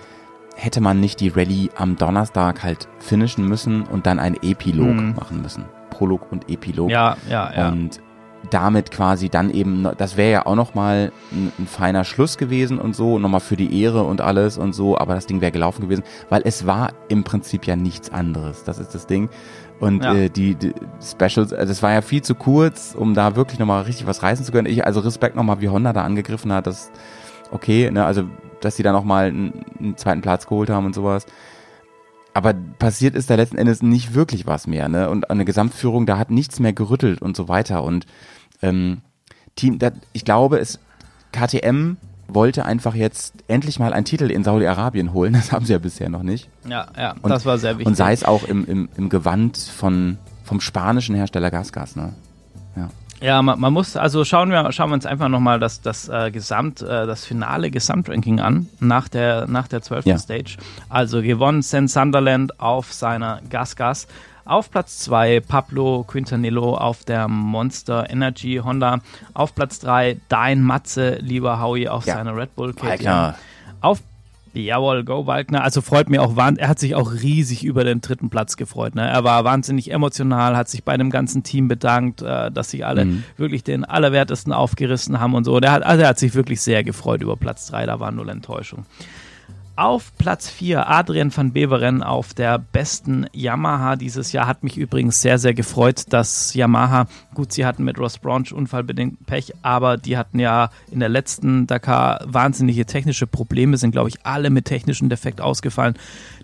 hätte 0.55 0.81
man 0.81 0.99
nicht 0.99 1.19
die 1.19 1.29
Rallye 1.29 1.69
am 1.75 1.95
Donnerstag 1.97 2.61
halt 2.63 2.87
finishen 2.99 3.47
müssen 3.47 3.81
und 3.83 4.05
dann 4.05 4.19
einen 4.19 4.35
Epilog 4.43 4.95
Mhm. 4.95 5.15
machen 5.15 5.41
müssen. 5.41 5.65
Prolog 5.89 6.31
und 6.31 6.49
Epilog. 6.49 6.89
ja, 6.91 7.17
ja, 7.29 7.51
ja. 7.55 7.69
Und 7.69 7.99
damit 8.49 8.91
quasi 8.91 9.29
dann 9.29 9.49
eben, 9.51 9.87
das 9.97 10.17
wäre 10.17 10.31
ja 10.31 10.45
auch 10.45 10.55
nochmal 10.55 11.11
ein, 11.31 11.51
ein 11.57 11.65
feiner 11.65 12.03
Schluss 12.03 12.37
gewesen 12.37 12.77
und 12.77 12.93
so, 12.95 13.17
nochmal 13.17 13.39
für 13.39 13.55
die 13.55 13.81
Ehre 13.81 14.03
und 14.03 14.19
alles 14.21 14.57
und 14.57 14.73
so, 14.73 14.97
aber 14.97 15.15
das 15.15 15.25
Ding 15.27 15.39
wäre 15.39 15.51
gelaufen 15.53 15.81
gewesen, 15.83 16.03
weil 16.29 16.41
es 16.43 16.67
war 16.67 16.91
im 17.07 17.23
Prinzip 17.23 17.65
ja 17.65 17.75
nichts 17.77 18.11
anderes. 18.11 18.63
Das 18.65 18.79
ist 18.79 18.93
das 18.93 19.07
Ding. 19.07 19.29
Und 19.83 20.03
Ja. 20.03 20.13
äh, 20.15 20.29
die, 20.29 20.55
die 20.55 20.73
Specials, 21.01 21.51
also 21.51 21.67
das 21.67 21.83
war 21.83 21.91
ja 21.91 22.01
viel 22.01 22.21
zu 22.21 22.35
kurz, 22.35 22.95
um 22.97 23.13
da 23.13 23.35
wirklich 23.35 23.59
nochmal 23.59 23.83
richtig 23.83 24.07
was 24.07 24.23
reißen 24.23 24.45
zu 24.45 24.51
können. 24.51 24.67
Ich, 24.67 24.85
also 24.85 25.01
Respekt 25.01 25.35
nochmal, 25.35 25.59
wie 25.59 25.67
Honda 25.67 25.91
da 25.91 26.03
angegriffen 26.03 26.53
hat, 26.53 26.67
das 26.67 26.89
okay, 27.51 27.91
ne, 27.91 28.05
also 28.05 28.23
dass 28.61 28.77
sie 28.77 28.83
da 28.83 28.93
nochmal 28.93 29.27
einen, 29.27 29.65
einen 29.79 29.97
zweiten 29.97 30.21
Platz 30.21 30.47
geholt 30.47 30.69
haben 30.69 30.85
und 30.85 30.95
sowas. 30.95 31.25
Aber 32.33 32.53
passiert 32.79 33.13
ist 33.13 33.29
da 33.29 33.35
letzten 33.35 33.57
Endes 33.57 33.83
nicht 33.83 34.15
wirklich 34.15 34.47
was 34.47 34.67
mehr, 34.67 34.87
ne? 34.87 35.09
Und 35.09 35.29
eine 35.29 35.45
Gesamtführung, 35.45 36.05
da 36.05 36.17
hat 36.17 36.31
nichts 36.31 36.59
mehr 36.59 36.73
gerüttelt 36.73 37.21
und 37.21 37.35
so 37.35 37.47
weiter. 37.47 37.83
Und 37.83 38.07
ähm, 38.61 39.01
Team, 39.55 39.79
da, 39.79 39.91
ich 40.13 40.23
glaube, 40.25 40.57
es 40.59 40.79
KTM 41.33 41.97
wollte 42.33 42.65
einfach 42.65 42.95
jetzt 42.95 43.33
endlich 43.47 43.79
mal 43.79 43.93
einen 43.93 44.05
Titel 44.05 44.29
in 44.31 44.43
Saudi-Arabien 44.43 45.13
holen. 45.13 45.33
Das 45.43 45.51
haben 45.51 45.65
sie 45.65 45.73
ja 45.73 45.79
bisher 45.79 46.09
noch 46.09 46.23
nicht. 46.23 46.49
ja, 46.67 46.87
ja, 46.97 47.15
Und- 47.21 47.29
das 47.29 47.45
war 47.45 47.57
sehr 47.57 47.71
wichtig. 47.73 47.87
Und 47.87 47.95
sei 47.95 48.13
es 48.13 48.23
auch 48.23 48.43
im, 48.43 48.65
im, 48.65 48.89
im 48.97 49.09
Gewand 49.09 49.57
von, 49.57 50.17
vom 50.43 50.59
spanischen 50.61 51.15
Hersteller 51.15 51.51
Gasgas, 51.51 51.95
ne? 51.95 52.13
Ja, 53.21 53.41
man, 53.41 53.57
man 53.57 53.71
muss, 53.71 53.95
also 53.95 54.25
schauen 54.25 54.49
wir, 54.49 54.69
schauen 54.73 54.89
wir 54.89 54.95
uns 54.95 55.05
einfach 55.05 55.29
nochmal 55.29 55.57
das, 55.57 55.79
das 55.79 56.09
äh, 56.09 56.29
Gesamt, 56.29 56.81
äh, 56.81 57.07
das 57.07 57.23
finale 57.23 57.71
Gesamtranking 57.71 58.41
an, 58.41 58.67
nach 58.81 59.07
der, 59.07 59.47
nach 59.47 59.69
der 59.69 59.81
12. 59.81 60.05
Ja. 60.05 60.17
Stage. 60.17 60.57
Also 60.89 61.21
gewonnen 61.21 61.61
Sen 61.61 61.87
Sunderland 61.87 62.59
auf 62.59 62.91
seiner 62.91 63.39
Gas-Gas. 63.49 64.07
Auf 64.45 64.69
Platz 64.71 64.99
2 64.99 65.39
Pablo 65.39 66.03
Quintanillo 66.03 66.75
auf 66.75 67.05
der 67.05 67.27
Monster 67.29 68.09
Energy 68.09 68.59
Honda. 68.63 68.99
Auf 69.33 69.55
Platz 69.55 69.79
3 69.79 70.17
Dein 70.27 70.61
Matze, 70.61 71.15
lieber 71.21 71.61
Howie, 71.61 71.87
auf 71.87 72.05
Ja. 72.05 72.15
seiner 72.15 72.35
Red 72.35 72.55
Bull 72.55 72.73
KTM. 72.73 73.33
Auf 73.79 74.01
Jawohl, 74.55 75.03
Go 75.03 75.25
Wagner. 75.25 75.63
Also 75.63 75.81
freut 75.81 76.09
mir 76.09 76.21
auch, 76.21 76.37
er 76.37 76.67
hat 76.67 76.77
sich 76.77 76.93
auch 76.93 77.11
riesig 77.11 77.63
über 77.63 77.83
den 77.83 78.01
dritten 78.01 78.29
Platz 78.29 78.55
gefreut. 78.55 78.93
Ne? 78.93 79.07
Er 79.09 79.23
war 79.23 79.43
wahnsinnig 79.45 79.89
emotional, 79.91 80.55
hat 80.55 80.69
sich 80.69 80.83
bei 80.83 80.95
dem 80.95 81.09
ganzen 81.09 81.41
Team 81.41 81.67
bedankt, 81.67 82.21
äh, 82.21 82.51
dass 82.51 82.69
sich 82.69 82.85
alle 82.85 83.05
Mhm. 83.05 83.23
wirklich 83.35 83.63
den 83.63 83.83
Allerwertesten 83.83 84.53
aufgerissen 84.53 85.19
haben 85.19 85.33
und 85.33 85.45
so. 85.45 85.59
Der 85.59 85.71
hat, 85.71 85.83
also 85.83 86.03
er 86.03 86.09
hat 86.09 86.19
sich 86.19 86.35
wirklich 86.35 86.61
sehr 86.61 86.83
gefreut 86.83 87.23
über 87.23 87.35
Platz 87.35 87.65
3, 87.67 87.87
da 87.87 87.99
war 87.99 88.11
null 88.11 88.29
Enttäuschung. 88.29 88.85
Auf 89.75 90.15
Platz 90.19 90.51
4 90.51 90.87
Adrian 90.87 91.35
van 91.35 91.51
Beveren 91.51 92.03
auf 92.03 92.35
der 92.35 92.59
besten 92.59 93.25
Yamaha 93.33 93.95
dieses 93.95 94.31
Jahr. 94.31 94.45
Hat 94.45 94.63
mich 94.63 94.77
übrigens 94.77 95.19
sehr, 95.19 95.39
sehr 95.39 95.55
gefreut, 95.55 96.03
dass 96.09 96.53
Yamaha, 96.53 97.07
gut, 97.33 97.53
sie 97.53 97.65
hatten 97.65 97.83
mit 97.83 97.97
Ross 97.97 98.19
Braunch 98.19 98.53
unfallbedingt 98.53 99.25
Pech, 99.25 99.51
aber 99.63 99.97
die 99.97 100.15
hatten 100.15 100.37
ja 100.37 100.69
in 100.91 100.99
der 100.99 101.09
letzten 101.09 101.65
Dakar 101.65 102.23
wahnsinnige 102.27 102.85
technische 102.85 103.25
Probleme, 103.25 103.77
sind, 103.77 103.93
glaube 103.93 104.09
ich, 104.09 104.23
alle 104.23 104.51
mit 104.51 104.65
technischem 104.65 105.09
Defekt 105.09 105.41
ausgefallen. 105.41 105.95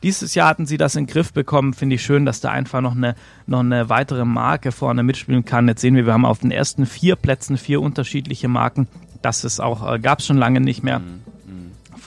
Dieses 0.02 0.34
Jahr 0.34 0.48
hatten 0.48 0.66
sie 0.66 0.78
das 0.78 0.96
in 0.96 1.06
den 1.06 1.14
Griff 1.14 1.32
bekommen. 1.32 1.76
Finde 1.76 1.98
ich 1.98 2.04
schön, 2.04 2.26
dass 2.26 2.42
da 2.42 2.50
einfach 2.50 2.82
noch 2.82 2.96
eine, 2.96 3.14
noch 3.46 3.60
eine 3.60 3.90
weitere 3.90 4.26
Marke 4.26 4.72
vorne 4.72 5.04
mitspielen 5.04 5.46
kann. 5.46 5.68
Jetzt 5.68 5.82
sehen 5.82 5.96
wir, 5.96 6.08
wir 6.08 6.14
haben 6.14 6.26
auf 6.26 6.40
den 6.40 6.50
ersten 6.50 6.88
vier 6.88 7.16
Plätzen 7.16 7.58
vier 7.58 7.80
unterschiedliche 7.80 8.48
Marken. 8.48 8.88
Das 9.22 9.44
ist 9.44 9.60
auch, 9.60 9.88
äh, 9.88 10.00
gab 10.00 10.18
es 10.18 10.26
schon 10.26 10.38
lange 10.38 10.62
nicht 10.62 10.82
mehr 10.82 11.02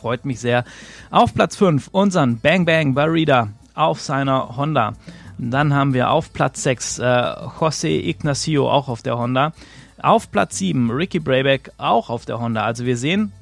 freut 0.02 0.24
mich 0.24 0.40
sehr. 0.40 0.64
Auf 1.12 1.32
Platz 1.32 1.54
5 1.56 1.88
unseren 1.92 2.40
Bang 2.40 2.64
Bang 2.64 2.94
Barida 2.94 3.50
auf 3.74 4.00
seiner 4.00 4.56
Honda. 4.56 4.94
Dann 5.38 5.72
haben 5.72 5.94
wir 5.94 6.10
auf 6.10 6.32
Platz 6.32 6.64
6 6.64 6.98
äh, 6.98 7.02
José 7.04 8.04
Ignacio 8.04 8.68
auch 8.68 8.88
auf 8.88 9.02
der 9.02 9.16
Honda. 9.16 9.52
Auf 10.02 10.32
Platz 10.32 10.58
7 10.58 10.90
Ricky 10.90 11.20
Brayback 11.20 11.70
auch 11.78 12.10
auf 12.10 12.24
der 12.24 12.40
Honda. 12.40 12.64
Also 12.64 12.84
wir 12.84 12.96
sehen 12.96 13.32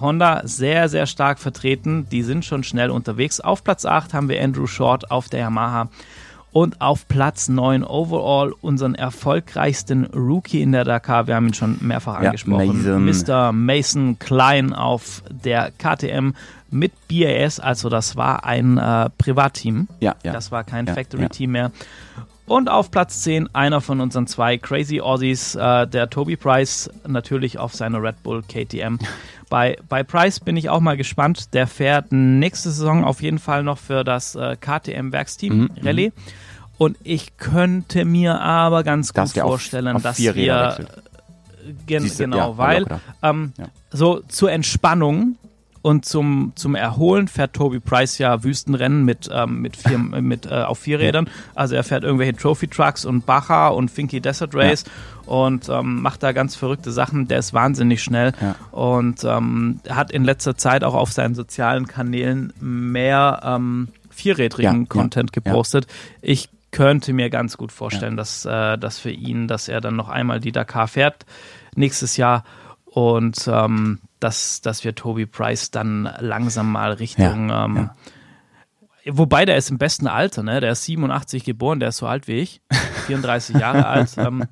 Honda 0.00 0.40
sehr, 0.42 0.88
sehr 0.88 1.06
stark 1.06 1.38
vertreten. 1.38 2.08
Die 2.10 2.24
sind 2.24 2.44
schon 2.44 2.64
schnell 2.64 2.90
unterwegs. 2.90 3.40
Auf 3.40 3.62
Platz 3.62 3.84
8 3.84 4.12
haben 4.12 4.28
wir 4.28 4.42
Andrew 4.42 4.66
Short 4.66 5.12
auf 5.12 5.28
der 5.28 5.40
Yamaha. 5.40 5.88
Und 6.52 6.80
auf 6.80 7.06
Platz 7.06 7.48
9 7.48 7.84
overall 7.84 8.52
unseren 8.60 8.96
erfolgreichsten 8.96 10.06
Rookie 10.06 10.60
in 10.62 10.72
der 10.72 10.84
Dakar. 10.84 11.26
Wir 11.28 11.36
haben 11.36 11.46
ihn 11.48 11.54
schon 11.54 11.76
mehrfach 11.80 12.20
Ja, 12.20 12.30
angesprochen. 12.30 13.04
Mason. 13.04 13.04
Mr. 13.04 13.52
Mason 13.52 14.18
Klein 14.18 14.72
auf 14.72 15.22
der 15.30 15.70
KTM 15.78 16.30
mit 16.70 16.92
BAS. 17.08 17.60
Also 17.60 17.88
das 17.88 18.16
war 18.16 18.44
ein 18.44 18.78
äh, 18.78 19.10
Privatteam. 19.16 19.86
Ja, 20.00 20.16
ja. 20.24 20.32
Das 20.32 20.50
war 20.50 20.64
kein 20.64 20.86
Ja, 20.86 20.94
Factory-Team 20.94 21.52
mehr. 21.52 21.70
Und 22.50 22.68
auf 22.68 22.90
Platz 22.90 23.22
10 23.22 23.54
einer 23.54 23.80
von 23.80 24.00
unseren 24.00 24.26
zwei 24.26 24.58
Crazy 24.58 25.00
Aussies, 25.00 25.54
äh, 25.54 25.86
der 25.86 26.10
Toby 26.10 26.34
Price, 26.36 26.90
natürlich 27.06 27.58
auf 27.60 27.74
seiner 27.74 28.02
Red 28.02 28.24
Bull 28.24 28.42
KTM. 28.42 28.98
Bei, 29.48 29.76
bei 29.88 30.02
Price 30.02 30.40
bin 30.40 30.56
ich 30.56 30.68
auch 30.68 30.80
mal 30.80 30.96
gespannt. 30.96 31.54
Der 31.54 31.66
fährt 31.68 32.10
nächste 32.10 32.70
Saison 32.70 33.04
auf 33.04 33.22
jeden 33.22 33.38
Fall 33.38 33.62
noch 33.62 33.78
für 33.78 34.02
das 34.04 34.34
äh, 34.34 34.56
KTM 34.56 35.12
Werksteam 35.12 35.58
Mhm, 35.58 35.70
Rallye. 35.82 36.12
Und 36.78 36.96
ich 37.04 37.36
könnte 37.36 38.04
mir 38.04 38.40
aber 38.40 38.82
ganz 38.82 39.08
gut 39.10 39.18
Dass 39.18 39.32
der 39.32 39.44
auf- 39.44 39.50
vorstellen, 39.52 39.94
auf 39.96 40.02
dass 40.02 40.18
wir 40.18 40.76
gen 41.86 42.02
Siehste, 42.02 42.24
genau, 42.24 42.36
ja, 42.36 42.58
weil 42.58 42.86
ähm, 43.22 43.52
Ja. 43.58 43.66
so 43.92 44.22
zur 44.28 44.50
Entspannung 44.50 45.36
und 45.82 46.04
zum, 46.04 46.52
zum 46.56 46.74
Erholen 46.74 47.26
fährt 47.28 47.54
Toby 47.54 47.80
Price 47.80 48.18
ja 48.18 48.42
Wüstenrennen 48.44 49.04
mit, 49.04 49.30
ähm, 49.32 49.60
mit, 49.62 49.76
vier, 49.76 49.98
mit 50.20 50.46
äh, 50.46 50.50
auf 50.62 50.78
vier 50.78 50.98
Rädern. 50.98 51.28
Also 51.54 51.74
er 51.74 51.84
fährt 51.84 52.04
irgendwelche 52.04 52.36
Trophy 52.36 52.68
Trucks 52.68 53.04
und 53.04 53.24
Baja 53.26 53.68
und 53.68 53.90
Finky 53.90 54.20
Desert 54.20 54.54
Race 54.54 54.84
und 55.26 55.68
ähm, 55.68 56.02
macht 56.02 56.22
da 56.22 56.32
ganz 56.32 56.56
verrückte 56.56 56.92
Sachen. 56.92 57.28
Der 57.28 57.38
ist 57.38 57.54
wahnsinnig 57.54 58.02
schnell 58.02 58.32
Ja. 58.40 58.56
und 58.72 59.24
ähm, 59.24 59.80
hat 59.88 60.10
in 60.10 60.24
letzter 60.24 60.56
Zeit 60.56 60.84
auch 60.84 60.94
auf 60.94 61.12
seinen 61.12 61.34
sozialen 61.34 61.86
Kanälen 61.86 62.52
mehr 62.60 63.40
ähm, 63.44 63.88
vierrädrigen 64.10 64.72
Ja, 64.74 64.80
ja, 64.80 64.86
Content 64.86 65.30
ja. 65.34 65.40
gepostet. 65.42 65.86
Ich 66.20 66.48
könnte 66.72 67.12
mir 67.12 67.30
ganz 67.30 67.56
gut 67.56 67.72
vorstellen, 67.72 68.16
dass, 68.16 68.44
äh, 68.44 68.76
dass 68.78 68.98
für 68.98 69.10
ihn, 69.10 69.48
dass 69.48 69.68
er 69.68 69.80
dann 69.80 69.96
noch 69.96 70.08
einmal 70.08 70.40
die 70.40 70.52
Dakar 70.52 70.88
fährt 70.88 71.24
nächstes 71.74 72.16
Jahr 72.16 72.44
und 72.92 73.48
ähm, 73.50 74.00
dass, 74.18 74.60
dass 74.60 74.84
wir 74.84 74.94
Toby 74.94 75.26
Price 75.26 75.70
dann 75.70 76.08
langsam 76.18 76.70
mal 76.72 76.92
Richtung 76.92 77.48
Ja, 77.48 77.64
ähm, 77.64 77.76
ja. 77.76 77.94
Wobei 79.06 79.46
der 79.46 79.56
ist 79.56 79.70
im 79.70 79.78
besten 79.78 80.06
Alter, 80.06 80.42
ne? 80.42 80.60
Der 80.60 80.72
ist 80.72 80.84
87 80.84 81.42
geboren, 81.42 81.80
der 81.80 81.88
ist 81.88 81.96
so 81.96 82.06
alt 82.06 82.28
wie 82.28 82.38
ich, 82.40 82.60
34 83.06 83.56
Jahre 83.56 83.86
alt. 83.86 84.10
Ähm, 84.18 84.44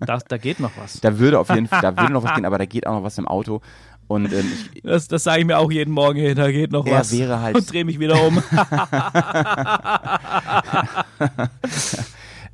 da, 0.00 0.18
da 0.18 0.36
geht 0.36 0.60
noch 0.60 0.72
was. 0.76 1.00
Da 1.00 1.18
würde 1.18 1.38
auf 1.38 1.48
jeden 1.48 1.68
Fall, 1.68 1.80
da 1.80 1.96
würde 1.96 2.12
noch 2.12 2.22
was 2.22 2.34
gehen, 2.36 2.44
aber 2.44 2.58
da 2.58 2.66
geht 2.66 2.86
auch 2.86 2.92
noch 2.96 3.02
was 3.02 3.16
im 3.16 3.26
Auto. 3.26 3.62
Und 4.06 4.30
ähm, 4.34 4.52
ich, 4.74 4.82
Das, 4.82 5.08
das 5.08 5.24
sage 5.24 5.40
ich 5.40 5.46
mir 5.46 5.56
auch 5.58 5.72
jeden 5.72 5.90
Morgen, 5.94 6.18
hey, 6.20 6.34
da 6.34 6.50
geht 6.52 6.70
noch 6.70 6.84
Er 6.86 6.98
was. 6.98 7.12
wäre 7.12 7.40
halt- 7.40 7.56
Und 7.56 7.72
drehe 7.72 7.86
mich 7.86 7.98
wieder 7.98 8.22
um. 8.22 8.42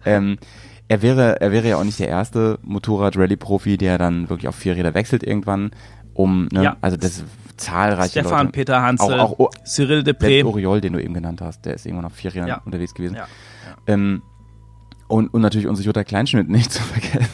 ähm, 0.05 0.39
er 0.91 1.03
wäre, 1.03 1.41
er 1.41 1.53
wäre 1.53 1.69
ja 1.69 1.77
auch 1.77 1.85
nicht 1.85 2.01
der 2.01 2.09
erste 2.09 2.59
Motorrad-Rallye-Profi, 2.63 3.77
der 3.79 3.97
dann 3.97 4.29
wirklich 4.29 4.49
auf 4.49 4.57
vier 4.57 4.75
Räder 4.75 4.93
wechselt 4.93 5.23
irgendwann. 5.23 5.71
Um, 6.15 6.49
ne? 6.53 6.65
Ja. 6.65 6.77
Also 6.81 6.97
das 6.97 7.23
zahlreiche 7.57 8.11
Stefan 8.21 8.47
Leute. 8.47 8.53
Peter 8.53 8.83
Hansel, 8.83 9.21
Auch, 9.21 9.39
auch 9.39 9.51
Cyril 9.65 10.01
Depré. 10.01 10.45
Oriol, 10.45 10.81
den 10.81 10.95
du 10.95 11.01
eben 11.01 11.15
genannt 11.15 11.43
hast, 11.43 11.65
der 11.65 11.75
ist 11.75 11.87
irgendwann 11.87 12.07
auf 12.07 12.15
vier 12.15 12.35
Rädern 12.35 12.49
Ja. 12.49 12.61
unterwegs 12.65 12.93
gewesen. 12.93 13.15
Ja. 13.15 13.29
Ähm, 13.87 14.23
und, 15.07 15.33
und 15.33 15.43
natürlich 15.43 15.69
unsere 15.69 15.87
Jutta 15.87 16.03
Kleinschmidt 16.03 16.49
nicht 16.49 16.73
zu 16.73 16.83
vergessen, 16.83 17.31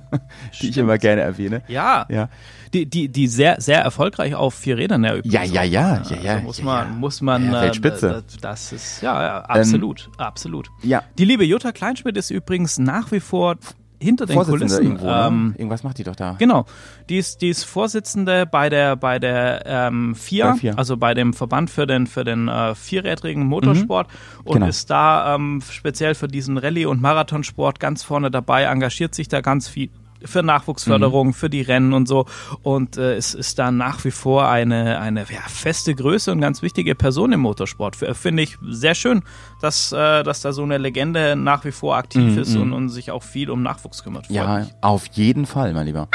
die 0.60 0.68
ich 0.70 0.78
immer 0.78 0.98
gerne 0.98 1.20
erwähne. 1.22 1.62
Ja, 1.68 2.06
Ja. 2.08 2.28
die, 2.72 2.86
die, 2.86 3.08
die 3.08 3.26
sehr, 3.28 3.60
sehr 3.60 3.80
erfolgreich 3.80 4.34
auf 4.34 4.54
vier 4.54 4.76
Rädern 4.78 5.04
ja 5.04 5.14
übrigens 5.16 5.34
Ja, 5.34 5.42
ja, 5.42 5.62
ja, 5.62 6.02
ja, 6.08 6.16
ja, 6.22 6.32
Also 6.34 6.44
muss 6.44 6.62
man, 6.62 6.88
ja. 6.88 6.94
muss 6.94 7.20
man, 7.20 7.46
Ja, 7.52 7.62
Weltspitze. 7.62 8.08
Ähm, 8.08 8.14
äh, 8.16 8.40
das 8.40 8.72
ist, 8.72 9.02
ja, 9.02 9.22
ja, 9.22 9.40
absolut, 9.42 10.08
absolut. 10.18 10.70
Ja, 10.82 11.02
Die 11.18 11.24
liebe 11.24 11.44
Jutta 11.44 11.72
Kleinschmidt 11.72 12.16
ist 12.16 12.30
übrigens 12.30 12.78
nach 12.78 13.12
wie 13.12 13.20
vor 13.20 13.56
hinter 14.02 14.26
den 14.26 14.38
Kulissen. 14.38 14.82
irgendwo, 14.82 15.06
ne? 15.06 15.24
ähm, 15.28 15.54
Irgendwas 15.56 15.82
macht 15.84 15.98
die 15.98 16.04
doch 16.04 16.16
da. 16.16 16.36
Genau, 16.38 16.66
die 17.08 17.18
ist, 17.18 17.40
die 17.42 17.48
ist 17.48 17.64
Vorsitzende 17.64 18.46
bei 18.46 18.68
der 18.68 18.96
bei 18.96 19.18
der 19.18 19.62
ähm, 19.66 20.14
FIA, 20.14 20.52
Bei 20.52 20.56
FIA. 20.58 20.74
also 20.74 20.96
bei 20.96 21.14
dem 21.14 21.32
Verband 21.32 21.70
für 21.70 21.86
den 21.86 22.06
für 22.06 22.24
den 22.24 22.48
äh, 22.48 22.74
vierrädrigen 22.74 23.46
Motorsport 23.46 24.08
und 24.44 24.54
Genau. 24.54 24.66
ist 24.66 24.90
da 24.90 25.34
ähm, 25.34 25.62
speziell 25.70 26.14
für 26.14 26.28
diesen 26.28 26.58
Rallye- 26.58 26.86
und 26.86 27.00
Marathonsport 27.00 27.80
ganz 27.80 28.02
vorne 28.02 28.30
dabei, 28.30 28.64
engagiert 28.64 29.14
sich 29.14 29.28
da 29.28 29.40
ganz 29.40 29.68
viel 29.68 29.88
für 30.24 30.42
Nachwuchsförderung, 30.42 31.28
Mhm. 31.28 31.32
für 31.34 31.50
die 31.50 31.62
Rennen 31.62 31.92
und 31.92 32.08
so 32.08 32.26
und 32.62 32.96
äh, 32.96 33.14
es 33.16 33.34
ist 33.34 33.58
da 33.58 33.70
nach 33.70 34.04
wie 34.04 34.10
vor 34.10 34.48
eine 34.48 34.98
eine 35.00 35.20
ja, 35.20 35.40
feste 35.48 35.94
Größe 35.94 36.32
und 36.32 36.40
ganz 36.40 36.62
wichtige 36.62 36.94
Person 36.94 37.32
im 37.32 37.40
Motorsport. 37.40 37.96
Finde 37.96 38.42
ich 38.42 38.58
sehr 38.68 38.94
schön, 38.94 39.22
dass 39.60 39.92
äh, 39.92 40.22
dass 40.22 40.40
da 40.40 40.52
so 40.52 40.62
eine 40.62 40.78
Legende 40.78 41.36
nach 41.36 41.64
wie 41.64 41.72
vor 41.72 41.96
aktiv 41.96 42.22
Mhm, 42.32 42.38
ist 42.38 42.54
mhm. 42.54 42.62
und, 42.62 42.72
und 42.72 42.88
sich 42.88 43.10
auch 43.10 43.22
viel 43.22 43.50
um 43.50 43.62
Nachwuchs 43.62 44.02
kümmert. 44.02 44.28
Ja, 44.30 44.58
mich. 44.58 44.68
auf 44.80 45.06
jeden 45.12 45.46
Fall, 45.46 45.72
mein 45.72 45.86
Lieber. 45.86 46.08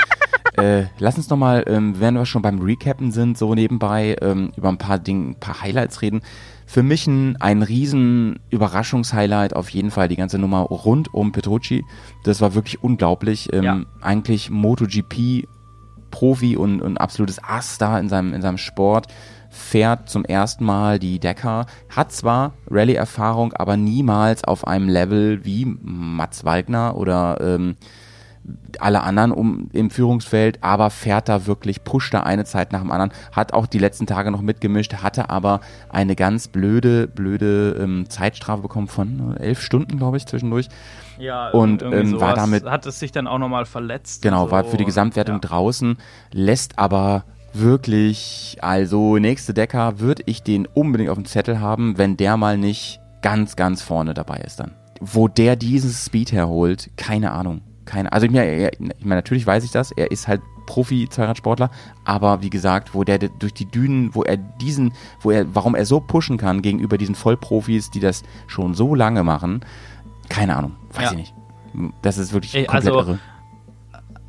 Äh, 0.58 0.86
lass 1.00 1.18
uns 1.18 1.30
noch 1.30 1.38
mal, 1.38 1.64
ähm, 1.68 2.00
wenn 2.00 2.16
wir 2.16 2.26
schon 2.26 2.42
beim 2.42 2.60
Recappen 2.60 3.12
sind, 3.12 3.38
so 3.38 3.54
nebenbei 3.56 4.16
ähm, 4.22 4.52
über 4.58 4.70
ein 4.70 4.78
paar 4.78 5.00
Dinge, 5.00 5.32
ein 5.32 5.40
paar 5.40 5.62
Highlights 5.62 6.02
reden. 6.02 6.22
Für 6.66 6.84
mich 6.84 7.08
ein, 7.08 7.38
ein 7.38 7.62
riesen 7.62 8.40
Überraschungshighlight 8.50 9.56
auf 9.56 9.70
jeden 9.70 9.92
Fall 9.92 10.10
die 10.10 10.18
ganze 10.18 10.38
Nummer 10.38 10.62
rund 10.62 11.14
um 11.14 11.32
Petrucci. 11.32 11.86
Das 12.24 12.42
war 12.42 12.56
wirklich 12.56 12.84
unglaublich. 12.84 13.54
Ähm, 13.54 13.64
Ja. 13.64 13.82
Eigentlich 14.02 14.50
MotoGP 14.50 15.48
Profi 16.12 16.58
und, 16.58 16.82
und 16.82 16.98
absolutes 16.98 17.44
Ass 17.44 17.78
da 17.78 18.00
in 18.00 18.10
seinem, 18.10 18.34
in 18.34 18.42
seinem 18.42 18.58
Sport, 18.58 19.08
fährt 19.50 20.10
zum 20.10 20.26
ersten 20.26 20.66
Mal 20.66 21.00
die 21.00 21.20
Dakar, 21.20 21.68
hat 21.90 22.12
zwar 22.12 22.54
Rallye-Erfahrung, 22.70 23.54
aber 23.54 23.78
niemals 23.78 24.44
auf 24.44 24.68
einem 24.68 24.90
Level 24.90 25.46
wie 25.46 25.66
Mats 25.66 26.46
Wagner 26.46 26.96
oder 26.96 27.40
ähm, 27.42 27.76
alle 28.80 29.02
anderen 29.02 29.32
um, 29.32 29.70
im 29.74 29.90
Führungsfeld, 29.90 30.60
aber 30.62 30.90
fährt 30.90 31.30
da 31.30 31.46
wirklich, 31.46 31.84
pusht 31.84 32.14
da 32.14 32.22
eine 32.22 32.46
Zeit 32.46 32.72
nach 32.72 32.82
dem 32.82 32.92
anderen, 32.92 33.12
hat 33.32 33.54
auch 33.54 33.68
die 33.68 33.80
letzten 33.80 34.06
Tage 34.06 34.32
noch 34.32 34.42
mitgemischt, 34.42 34.96
hatte 34.96 35.30
aber 35.30 35.62
eine 35.90 36.16
ganz 36.16 36.48
blöde, 36.48 37.08
blöde 37.08 37.78
ähm, 37.80 38.10
Zeitstrafe 38.10 38.62
bekommen 38.62 38.88
von 38.88 39.36
äh, 39.38 39.44
elf 39.44 39.62
Stunden, 39.62 39.98
glaube 39.98 40.18
ich, 40.18 40.26
zwischendurch. 40.26 40.70
Ja, 41.18 41.50
Und, 41.50 41.82
ähm, 41.82 42.20
war 42.20 42.36
damit- 42.36 42.66
hat 42.66 42.86
es 42.86 43.00
sich 43.00 43.12
dann 43.12 43.28
auch 43.28 43.40
nochmal 43.40 43.66
verletzt. 43.66 44.22
Genau, 44.22 44.46
und 44.46 44.52
war 44.52 44.64
so. 44.64 44.72
für 44.72 44.78
die 44.78 44.86
Gesamtwertung 44.86 45.36
ja. 45.36 45.42
draußen, 45.42 45.98
lässt 46.32 46.78
aber 46.78 47.24
wirklich, 47.54 48.58
also 48.62 49.18
nächste 49.18 49.54
Decker 49.54 50.00
würde 50.00 50.24
ich 50.26 50.44
den 50.44 50.68
unbedingt 50.68 51.10
auf 51.10 51.18
dem 51.18 51.26
Zettel 51.26 51.60
haben, 51.60 51.98
wenn 51.98 52.18
der 52.18 52.38
mal 52.38 52.58
nicht 52.58 53.00
ganz, 53.22 53.56
ganz 53.56 53.82
vorne 53.82 54.14
dabei 54.14 54.38
ist 54.38 54.60
dann. 54.60 54.72
Wo 55.00 55.28
der 55.28 55.56
diesen 55.56 55.92
Speed 55.92 56.32
herholt, 56.32 56.90
keine 56.98 57.32
Ahnung. 57.32 57.62
Keine, 57.88 58.12
also 58.12 58.26
ich 58.28 58.32
meine, 58.34 58.70
ich 58.70 58.80
meine, 59.06 59.16
natürlich 59.16 59.48
weiß 59.48 59.64
ich 59.64 59.72
das, 59.72 59.92
er 59.92 60.12
ist 60.12 60.28
halt 60.28 60.42
Profi-Zweiradsportler, 60.68 61.72
aber 62.04 62.42
wie 62.42 62.50
gesagt, 62.50 62.94
wo 62.94 63.04
der 63.06 63.18
durch 63.18 63.54
die 63.54 63.66
Dünen, 63.66 64.14
wo 64.14 64.24
er 64.24 64.36
diesen, 64.38 64.94
wo 65.22 65.32
er, 65.32 65.56
warum 65.56 65.74
er 65.74 65.86
so 65.86 66.00
pushen 66.02 66.38
kann 66.38 66.62
gegenüber 66.62 66.98
diesen 66.98 67.16
Vollprofis, 67.16 67.90
die 67.90 68.02
das 68.02 68.24
schon 68.48 68.74
so 68.74 68.94
lange 68.94 69.24
machen, 69.24 69.62
keine 70.30 70.58
Ahnung, 70.58 70.76
weiß 70.94 71.06
Ja. 71.06 71.12
ich 71.12 71.18
nicht. 71.18 71.34
Das 72.02 72.18
ist 72.18 72.34
wirklich 72.34 72.54
Ey, 72.56 72.66
komplett 72.66 72.94
also- 72.94 73.00
irre. 73.12 73.20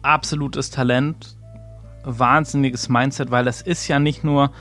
Absolutes 0.03 0.71
Talent, 0.71 1.37
wahnsinniges 2.05 2.89
Mindset, 2.89 3.31
weil 3.33 3.47
es 3.49 3.61
ist 3.61 3.89
ja 3.89 3.99
nicht 3.99 4.23
nur, 4.23 4.53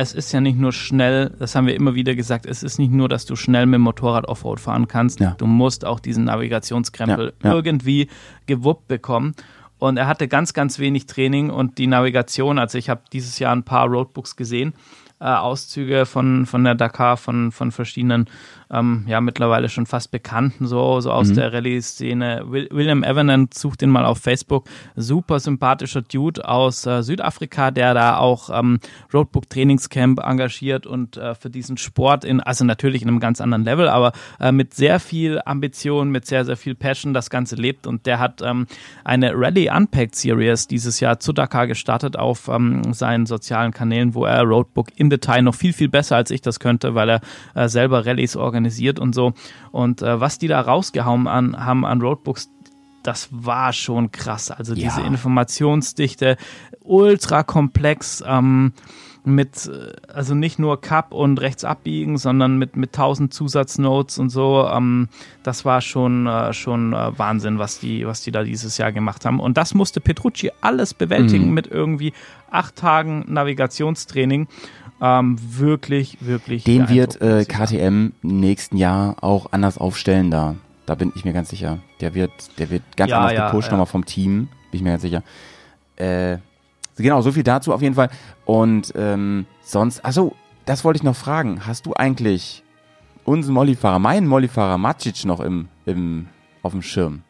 es 0.00 0.12
ist 0.12 0.32
ja 0.32 0.40
nicht 0.40 0.58
nur 0.58 0.72
schnell, 0.72 1.30
das 1.38 1.54
haben 1.54 1.66
wir 1.66 1.74
immer 1.74 1.94
wieder 1.94 2.14
gesagt, 2.14 2.46
es 2.46 2.62
ist 2.62 2.78
nicht 2.78 2.92
nur, 2.92 3.08
dass 3.08 3.26
du 3.26 3.36
schnell 3.36 3.66
mit 3.66 3.74
dem 3.74 3.82
Motorrad 3.82 4.26
Offroad 4.26 4.58
fahren 4.60 4.88
kannst, 4.88 5.20
Ja. 5.20 5.34
du 5.38 5.46
musst 5.46 5.84
auch 5.84 6.00
diesen 6.00 6.24
Navigationskrempel 6.24 7.32
Ja, 7.42 7.50
ja. 7.50 7.54
irgendwie 7.54 8.08
gewuppt 8.46 8.88
bekommen. 8.88 9.34
Und 9.78 9.96
er 9.96 10.06
hatte 10.06 10.28
ganz, 10.28 10.52
ganz 10.52 10.78
wenig 10.78 11.06
Training 11.06 11.48
und 11.50 11.78
die 11.78 11.86
Navigation, 11.86 12.58
also 12.58 12.76
ich 12.76 12.90
habe 12.90 13.02
dieses 13.12 13.38
Jahr 13.38 13.54
ein 13.54 13.62
paar 13.62 13.86
Roadbooks 13.88 14.36
gesehen, 14.36 14.74
äh, 15.20 15.24
Auszüge 15.24 16.04
von, 16.06 16.44
von 16.46 16.64
der 16.64 16.74
Dakar, 16.74 17.16
von, 17.16 17.50
von 17.52 17.70
verschiedenen, 17.72 18.26
ähm, 18.70 19.04
ja, 19.06 19.20
mittlerweile 19.20 19.68
schon 19.68 19.86
fast 19.86 20.10
Bekannten, 20.10 20.66
so, 20.66 21.00
so 21.00 21.10
aus 21.10 21.32
der 21.32 21.52
Rallye-Szene. 21.52 22.44
Will, 22.46 22.68
William 22.70 23.02
Evanant, 23.02 23.52
sucht 23.54 23.80
den 23.80 23.90
mal 23.90 24.04
auf 24.04 24.18
Facebook. 24.18 24.68
Super 24.94 25.40
sympathischer 25.40 26.02
Dude 26.02 26.46
aus 26.48 26.86
äh, 26.86 27.02
Südafrika, 27.02 27.70
der 27.70 27.94
da 27.94 28.18
auch 28.18 28.50
ähm, 28.56 28.78
Roadbook 29.12 29.50
Trainingscamp 29.50 30.20
engagiert 30.20 30.86
und 30.86 31.16
äh, 31.16 31.34
für 31.34 31.50
diesen 31.50 31.76
Sport 31.76 32.24
in, 32.24 32.40
also 32.40 32.64
natürlich 32.64 33.02
in 33.02 33.08
einem 33.08 33.20
ganz 33.20 33.40
anderen 33.40 33.64
Level, 33.64 33.88
aber 33.88 34.12
äh, 34.38 34.52
mit 34.52 34.74
sehr 34.74 35.00
viel 35.00 35.40
Ambition, 35.44 36.10
mit 36.10 36.26
sehr, 36.26 36.44
sehr 36.44 36.56
viel 36.56 36.74
Passion 36.74 37.12
das 37.12 37.28
Ganze 37.28 37.56
lebt 37.56 37.86
und 37.86 38.06
der 38.06 38.20
hat 38.20 38.40
ähm, 38.42 38.66
eine 39.04 39.32
Rally 39.34 39.68
Unpacked 39.68 40.14
Series 40.14 40.68
dieses 40.68 41.00
Jahr 41.00 41.18
zu 41.18 41.32
Dakar 41.32 41.66
gestartet 41.66 42.16
auf 42.16 42.48
ähm, 42.48 42.92
seinen 42.92 43.26
sozialen 43.26 43.72
Kanälen, 43.72 44.14
wo 44.14 44.24
er 44.24 44.42
Roadbook 44.42 44.88
im 44.96 45.10
Detail 45.10 45.42
noch 45.42 45.54
viel, 45.54 45.72
viel 45.72 45.88
besser 45.88 46.16
als 46.16 46.30
ich 46.30 46.40
das 46.40 46.60
könnte, 46.60 46.94
weil 46.94 47.10
er 47.10 47.20
äh, 47.54 47.68
selber 47.68 48.06
Rallyes 48.06 48.36
organisiert 48.36 48.59
und 48.98 49.14
so. 49.14 49.32
Und 49.72 50.02
äh, 50.02 50.20
was 50.20 50.38
die 50.38 50.48
da 50.48 50.60
rausgehauen 50.60 51.26
an, 51.26 51.64
haben 51.64 51.84
an 51.86 52.00
Roadbooks, 52.00 52.50
das 53.02 53.28
war 53.30 53.72
schon 53.72 54.12
krass. 54.12 54.50
Also 54.50 54.74
Ja. 54.74 54.88
diese 54.90 55.00
Informationsdichte, 55.06 56.36
ultra 56.82 57.42
komplex, 57.42 58.22
ähm, 58.26 58.72
mit, 59.22 59.66
äh, 59.66 59.92
also 60.12 60.34
nicht 60.34 60.58
nur 60.58 60.80
Cup 60.80 61.12
und 61.12 61.40
rechts 61.40 61.62
abbiegen, 61.64 62.16
sondern 62.16 62.56
mit, 62.56 62.76
mit 62.76 62.92
tausend 62.94 63.34
Zusatznotes 63.34 64.18
und 64.18 64.30
so. 64.30 64.66
Ähm, 64.66 65.08
das 65.42 65.64
war 65.66 65.82
schon, 65.82 66.26
äh, 66.26 66.52
schon 66.54 66.94
äh, 66.94 67.18
Wahnsinn, 67.18 67.58
was 67.58 67.78
die, 67.80 68.06
was 68.06 68.22
die 68.22 68.32
da 68.32 68.42
dieses 68.42 68.78
Jahr 68.78 68.92
gemacht 68.92 69.24
haben. 69.26 69.38
Und 69.40 69.56
das 69.58 69.74
musste 69.74 70.00
Petrucci 70.00 70.50
alles 70.62 70.94
bewältigen 70.94 71.48
Mhm. 71.48 71.54
mit 71.54 71.66
irgendwie 71.66 72.12
acht 72.50 72.76
Tagen 72.76 73.24
Navigationstraining. 73.28 74.48
Ähm, 75.00 75.36
wirklich, 75.40 76.18
wirklich. 76.20 76.64
Den 76.64 76.88
wird 76.88 77.20
äh. 77.20 77.44
KTM 77.44 78.12
nächsten 78.22 78.76
Jahr 78.76 79.16
auch 79.22 79.52
anders 79.52 79.78
aufstellen 79.78 80.30
da. 80.30 80.56
Da 80.86 80.94
bin 80.94 81.12
ich 81.14 81.24
mir 81.24 81.32
ganz 81.32 81.48
sicher. 81.50 81.78
Der 82.00 82.14
wird, 82.14 82.32
der 82.58 82.70
wird 82.70 82.82
ganz 82.96 83.10
Ja, 83.10 83.20
anders 83.20 83.32
ja, 83.32 83.46
gepusht 83.46 83.68
ja. 83.68 83.72
nochmal 83.72 83.86
vom 83.86 84.04
Team. 84.04 84.48
Bin 84.70 84.78
ich 84.78 84.82
mir 84.82 84.90
ganz 84.90 85.02
sicher. 85.02 85.22
Äh, 85.96 86.38
genau, 86.96 87.20
so 87.22 87.32
viel 87.32 87.42
dazu 87.42 87.72
auf 87.72 87.82
jeden 87.82 87.94
Fall. 87.94 88.10
Und 88.44 88.92
ähm, 88.96 89.46
sonst, 89.62 90.04
achso, 90.04 90.34
das 90.66 90.84
wollte 90.84 90.98
ich 90.98 91.02
noch 91.02 91.16
fragen. 91.16 91.66
Hast 91.66 91.86
du 91.86 91.94
eigentlich 91.94 92.62
unseren 93.24 93.54
Mollifahrer, 93.54 93.98
meinen 93.98 94.26
Mollifahrer 94.26 94.78
Macic 94.78 95.24
noch 95.24 95.40
im, 95.40 95.68
im, 95.86 96.26
auf 96.62 96.72
dem 96.72 96.82
Schirm. 96.82 97.22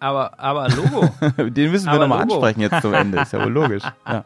Aber, 0.00 0.38
aber 0.38 0.68
Logo. 0.70 1.08
Den 1.50 1.70
müssen 1.70 1.90
wir 1.90 1.98
nochmal 1.98 2.22
ansprechen 2.22 2.60
jetzt 2.60 2.82
zum 2.82 2.92
Ende, 2.94 3.20
ist 3.20 3.32
ja 3.32 3.44
wohl 3.44 3.52
logisch. 3.52 3.84
Ja. 4.08 4.24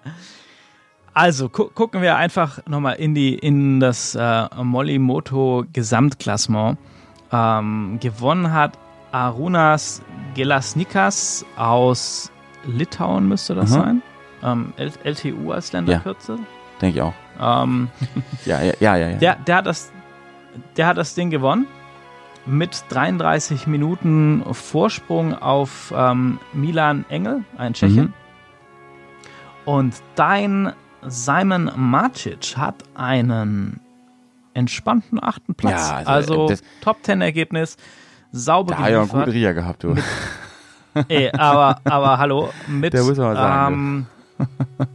Also 1.16 1.48
gu 1.48 1.70
gucken 1.70 2.02
wir 2.02 2.16
einfach 2.16 2.58
nochmal 2.66 2.96
in 2.96 3.14
die 3.14 3.34
in 3.34 3.80
das 3.80 4.14
äh, 4.14 4.48
Molimoto 4.62 5.64
Gesamtklassement. 5.72 6.76
Ähm, 7.32 7.98
gewonnen 8.02 8.52
hat 8.52 8.78
Arunas 9.12 10.02
Gelasnikas 10.34 11.46
aus 11.56 12.30
Litauen 12.66 13.28
müsste 13.28 13.54
das 13.54 13.70
Mhm. 13.70 13.74
sein. 13.74 14.02
Ähm, 14.42 14.72
LTU 15.04 15.52
als 15.52 15.72
Länderkürze. 15.72 16.38
Denke 16.82 16.98
ich 16.98 17.02
auch. 17.02 17.14
Ähm, 17.40 17.88
Ja, 18.44 18.60
ja, 18.60 18.74
ja, 18.80 18.96
ja. 18.96 19.08
ja. 19.08 19.16
der, 19.16 19.36
der, 19.36 19.56
hat 19.56 19.66
das, 19.66 19.90
der 20.76 20.86
hat 20.86 20.98
das 20.98 21.14
Ding 21.14 21.30
gewonnen 21.30 21.66
mit 22.44 22.84
33 22.90 23.66
Minuten 23.66 24.44
Vorsprung 24.52 25.32
auf 25.32 25.94
ähm, 25.96 26.38
Milan 26.52 27.06
Engel, 27.08 27.44
ein 27.56 27.72
Tscheche. 27.72 28.02
Mhm. 28.02 28.12
Und 29.64 29.94
dein 30.14 30.74
Simon 31.09 31.70
Macic 31.76 32.57
hat 32.57 32.76
einen 32.94 33.80
entspannten 34.54 35.22
achten 35.22 35.54
Platz. 35.54 35.88
Ja, 35.90 35.96
also, 35.96 36.11
also 36.11 36.48
das- 36.48 36.62
Top 36.80 37.02
Ten 37.02 37.20
Ergebnis, 37.20 37.76
sauber 38.32 38.74
da 38.74 38.80
hat 38.82 38.90
ja 38.90 39.00
einen 39.00 39.09
guten 39.09 39.24
geliefert. 39.24 39.34
Riecher 39.34 39.54
gehabt, 39.54 39.84
du. 39.84 39.94
Ey, 41.09 41.30
aber, 41.32 41.78
aber 41.84 42.18
hallo, 42.18 42.48
mit, 42.68 42.94
Der 42.94 43.02
muss 43.04 43.18
man 43.18 43.34
sagen, 43.36 44.07
ähm, 44.38 44.46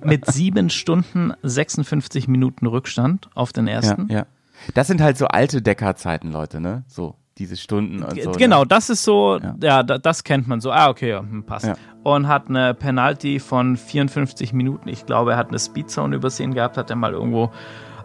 mit 0.03 0.25
sieben 0.25 0.69
Stunden 0.71 1.33
56 1.43 2.27
Minuten 2.27 2.65
Rückstand 2.65 3.29
auf 3.35 3.53
den 3.53 3.67
Ja, 3.67 3.73
ersten. 3.73 4.07
ja. 4.11 4.25
Das 4.73 4.87
sind 4.87 5.01
halt 5.01 5.17
so 5.17 5.27
alte 5.27 5.61
Deckerzeiten, 5.61 6.31
Leute, 6.31 6.59
ne? 6.59 6.83
So, 6.87 7.15
diese 7.41 7.57
Stunden 7.57 8.03
und 8.03 8.21
so. 8.21 8.31
Genau, 8.31 8.61
Ne? 8.61 8.67
das 8.67 8.89
ist 8.89 9.03
so, 9.03 9.39
Ja. 9.41 9.55
ja, 9.61 9.83
da, 9.83 9.97
das 9.97 10.23
kennt 10.23 10.47
man 10.47 10.61
so. 10.61 10.71
Ah, 10.71 10.89
okay, 10.89 11.09
ja, 11.09 11.19
hm, 11.19 11.43
passt. 11.43 11.65
Ja. 11.65 11.73
Und 12.03 12.27
hat 12.27 12.49
eine 12.49 12.73
Penalty 12.73 13.39
von 13.39 13.77
54 13.77 14.53
Minuten. 14.53 14.87
Ich 14.89 15.05
glaube, 15.05 15.31
er 15.33 15.37
hat 15.37 15.49
eine 15.49 15.59
Speedzone 15.59 16.15
übersehen 16.15 16.53
gehabt, 16.53 16.77
hat 16.77 16.89
er 16.89 16.95
mal 16.95 17.13
irgendwo 17.13 17.51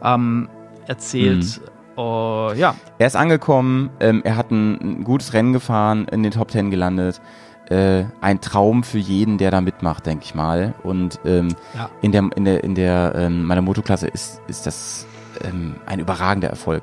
ähm, 0.03 0.49
erzählt. 0.87 1.61
Mhm. 1.62 1.70
Oh, 1.99 2.51
ja, 2.55 2.74
Er 2.99 3.07
ist 3.07 3.16
angekommen, 3.16 3.89
ähm, 4.01 4.20
er 4.22 4.37
hat 4.37 4.51
ein, 4.51 4.74
ein 5.01 5.05
gutes 5.05 5.32
Rennen 5.32 5.55
gefahren, 5.55 6.07
in 6.11 6.22
den 6.22 6.30
Top 6.32 6.49
Ten 6.49 6.70
gelandet. 6.70 7.22
Äh, 7.70 8.05
ein 8.20 8.41
Traum 8.43 8.84
für 8.84 8.99
jeden, 8.99 9.39
der 9.39 9.51
da 9.51 9.61
mitmacht, 9.62 10.05
denke 10.07 10.24
ich 10.24 10.34
mal. 10.34 10.74
Und 10.82 11.18
ähm, 11.24 11.49
Ja. 11.74 11.89
in 12.03 12.12
der, 12.12 12.28
in 12.37 12.45
der, 12.45 12.62
in 12.64 12.74
der 12.74 13.14
ähm, 13.16 13.45
meiner 13.45 13.62
Motoklasse 13.62 14.09
ist, 14.09 14.41
ist 14.47 14.66
das 14.66 15.07
ähm, 15.43 15.76
ein 15.87 15.99
überragender 15.99 16.49
Erfolg. 16.49 16.82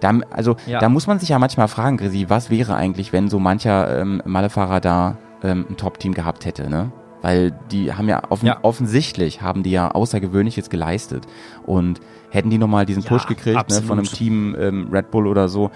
Da, 0.00 0.12
also, 0.30 0.56
Ja. 0.66 0.78
da 0.80 0.88
muss 0.88 1.06
man 1.06 1.18
sich 1.18 1.28
ja 1.30 1.38
manchmal 1.38 1.68
fragen, 1.68 1.96
Grisi, 1.96 2.26
was 2.28 2.50
wäre 2.50 2.74
eigentlich, 2.74 3.12
wenn 3.12 3.28
so 3.28 3.38
mancher 3.38 4.00
ähm, 4.00 4.22
Malefahrer 4.24 4.80
da 4.80 5.16
ähm, 5.42 5.66
ein 5.70 5.76
Top-Team 5.76 6.14
gehabt 6.14 6.44
hätte, 6.46 6.68
ne? 6.70 6.90
Weil 7.22 7.52
die 7.72 7.92
haben 7.92 8.06
ja, 8.08 8.22
offen, 8.28 8.46
Ja. 8.46 8.58
offensichtlich 8.62 9.40
haben 9.40 9.62
die 9.62 9.70
ja 9.70 9.90
Außergewöhnliches 9.90 10.68
geleistet. 10.68 11.26
Und 11.64 12.00
hätten 12.30 12.50
die 12.50 12.58
nochmal 12.58 12.84
diesen 12.84 13.02
Ja, 13.02 13.08
Push 13.08 13.26
gekriegt, 13.26 13.70
ne, 13.70 13.80
von 13.82 13.98
einem. 13.98 14.06
Team 14.06 14.54
ähm, 14.58 14.88
Red 14.92 15.10
Bull 15.10 15.26
oder 15.26 15.48
so, 15.48 15.70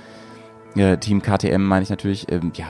äh, 0.76 0.98
Team 0.98 1.22
KTM 1.22 1.62
meine 1.64 1.82
ich 1.84 1.90
natürlich, 1.90 2.30
ähm, 2.30 2.52
ja, 2.54 2.66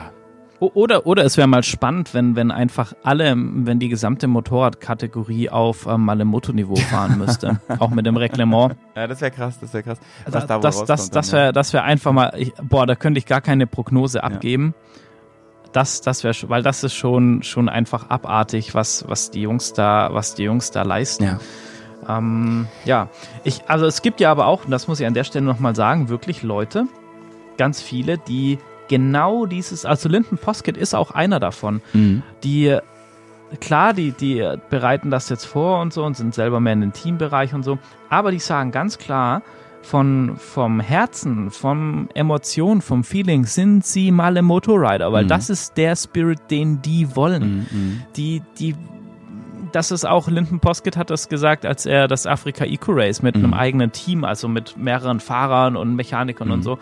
Oder, 0.59 1.05
oder 1.07 1.23
es 1.23 1.37
wäre 1.37 1.47
mal 1.47 1.63
spannend, 1.63 2.13
wenn, 2.13 2.35
wenn 2.35 2.51
einfach 2.51 2.93
alle, 3.03 3.33
wenn 3.37 3.79
die 3.79 3.87
gesamte 3.87 4.27
Motorradkategorie 4.27 5.49
auf 5.49 5.85
ähm, 5.87 6.03
Malemoto-Niveau 6.03 6.75
fahren 6.91 7.17
müsste. 7.17 7.61
auch 7.79 7.91
mit 7.91 8.05
dem 8.05 8.17
Reglement. 8.17 8.75
Ja, 8.95 9.07
das 9.07 9.21
wäre 9.21 9.31
krass, 9.31 9.57
das 9.59 9.73
wäre 9.73 9.83
krass. 9.83 9.99
Da- 10.25 10.33
Was 10.33 10.47
da 10.47 10.59
das, 10.59 10.83
das, 10.85 11.09
das 11.11 11.31
wäre 11.31 11.53
das 11.53 11.71
wär 11.71 11.83
einfach 11.83 12.11
mal, 12.11 12.33
ich, 12.37 12.53
boah, 12.61 12.85
da 12.85 12.95
könnte 12.95 13.19
ich 13.19 13.25
gar 13.25 13.39
keine 13.41 13.67
Prognose 13.67 14.21
abgeben. 14.23 14.73
Das, 15.71 16.01
das 16.01 16.23
wäre, 16.23 16.35
weil 16.49 16.63
das 16.63 16.83
ist 16.83 16.93
schon, 16.95 17.41
schon 17.43 17.69
einfach 17.69 18.09
abartig, 18.09 18.73
was, 18.75 19.07
was 19.07 19.31
die 19.31 19.41
Jungs 19.43 19.71
da, 19.73 20.09
was 20.13 20.33
die 20.35 20.43
Jungs 20.43 20.71
da 20.71 20.81
leisten. 20.81 21.23
ja. 21.25 21.39
Ähm, 22.07 22.67
ja, 22.85 23.09
ich, 23.43 23.61
also 23.67 23.85
es 23.85 24.01
gibt 24.01 24.19
ja 24.19 24.31
aber 24.31 24.47
auch, 24.47 24.65
und 24.65 24.71
das 24.71 24.87
muss 24.87 24.99
ich 24.99 25.05
an 25.05 25.13
der 25.13 25.25
Stelle 25.25 25.45
nochmal 25.45 25.75
sagen, 25.75 26.09
wirklich 26.09 26.41
Leute, 26.43 26.85
ganz 27.57 27.81
viele, 27.81 28.17
die 28.17 28.57
genau 28.89 29.45
dieses, 29.45 29.85
also 29.85 30.09
Linden 30.09 30.37
Poskett 30.37 30.75
ist 30.75 30.93
auch 30.93 31.11
einer 31.11 31.39
davon, 31.39 31.81
Mhm. 31.93 32.23
die, 32.43 32.77
klar, 33.61 33.93
die, 33.93 34.11
die 34.11 34.45
bereiten 34.69 35.09
das 35.11 35.29
jetzt 35.29 35.45
vor 35.45 35.79
und 35.81 35.93
so 35.93 36.03
und 36.03 36.17
sind 36.17 36.35
selber 36.35 36.59
mehr 36.59 36.73
in 36.73 36.81
den 36.81 36.91
Teambereich 36.93 37.53
und 37.53 37.63
so, 37.63 37.77
aber 38.09 38.31
die 38.31 38.39
sagen 38.39 38.71
ganz 38.71 38.97
klar, 38.97 39.41
von, 39.81 40.35
vom 40.35 40.81
Herzen, 40.81 41.51
vom 41.51 42.09
Emotion, 42.13 42.81
vom 42.81 43.05
Feeling 43.05 43.45
sind 43.45 43.85
sie 43.85 44.11
Male 44.11 44.41
Motorrider, 44.41 45.13
weil 45.13 45.23
Mhm. 45.23 45.29
das 45.29 45.49
ist 45.49 45.77
der 45.77 45.95
Spirit, 45.95 46.39
den 46.51 46.81
die 46.81 47.15
wollen 47.15 47.65
Mhm. 47.71 47.79
Mhm. 47.79 48.01
die, 48.17 48.41
die, 48.59 48.75
das 49.71 49.91
ist 49.91 50.03
auch, 50.05 50.27
Linden 50.27 50.59
Poskett 50.59 50.97
hat 50.97 51.09
das 51.11 51.29
gesagt, 51.29 51.65
als 51.65 51.85
er 51.85 52.07
das 52.07 52.25
Afrika 52.27 52.65
Eco 52.65 52.91
Race 52.91 53.21
mit 53.21 53.37
Mhm. 53.37 53.45
einem 53.45 53.53
eigenen 53.53 53.91
Team, 53.93 54.25
also 54.25 54.47
mit 54.49 54.75
mehreren 54.77 55.19
Fahrern 55.21 55.75
und 55.77 55.95
Mechanikern 55.95 56.47
Mhm. 56.49 56.53
und 56.55 56.61
so, 56.63 56.77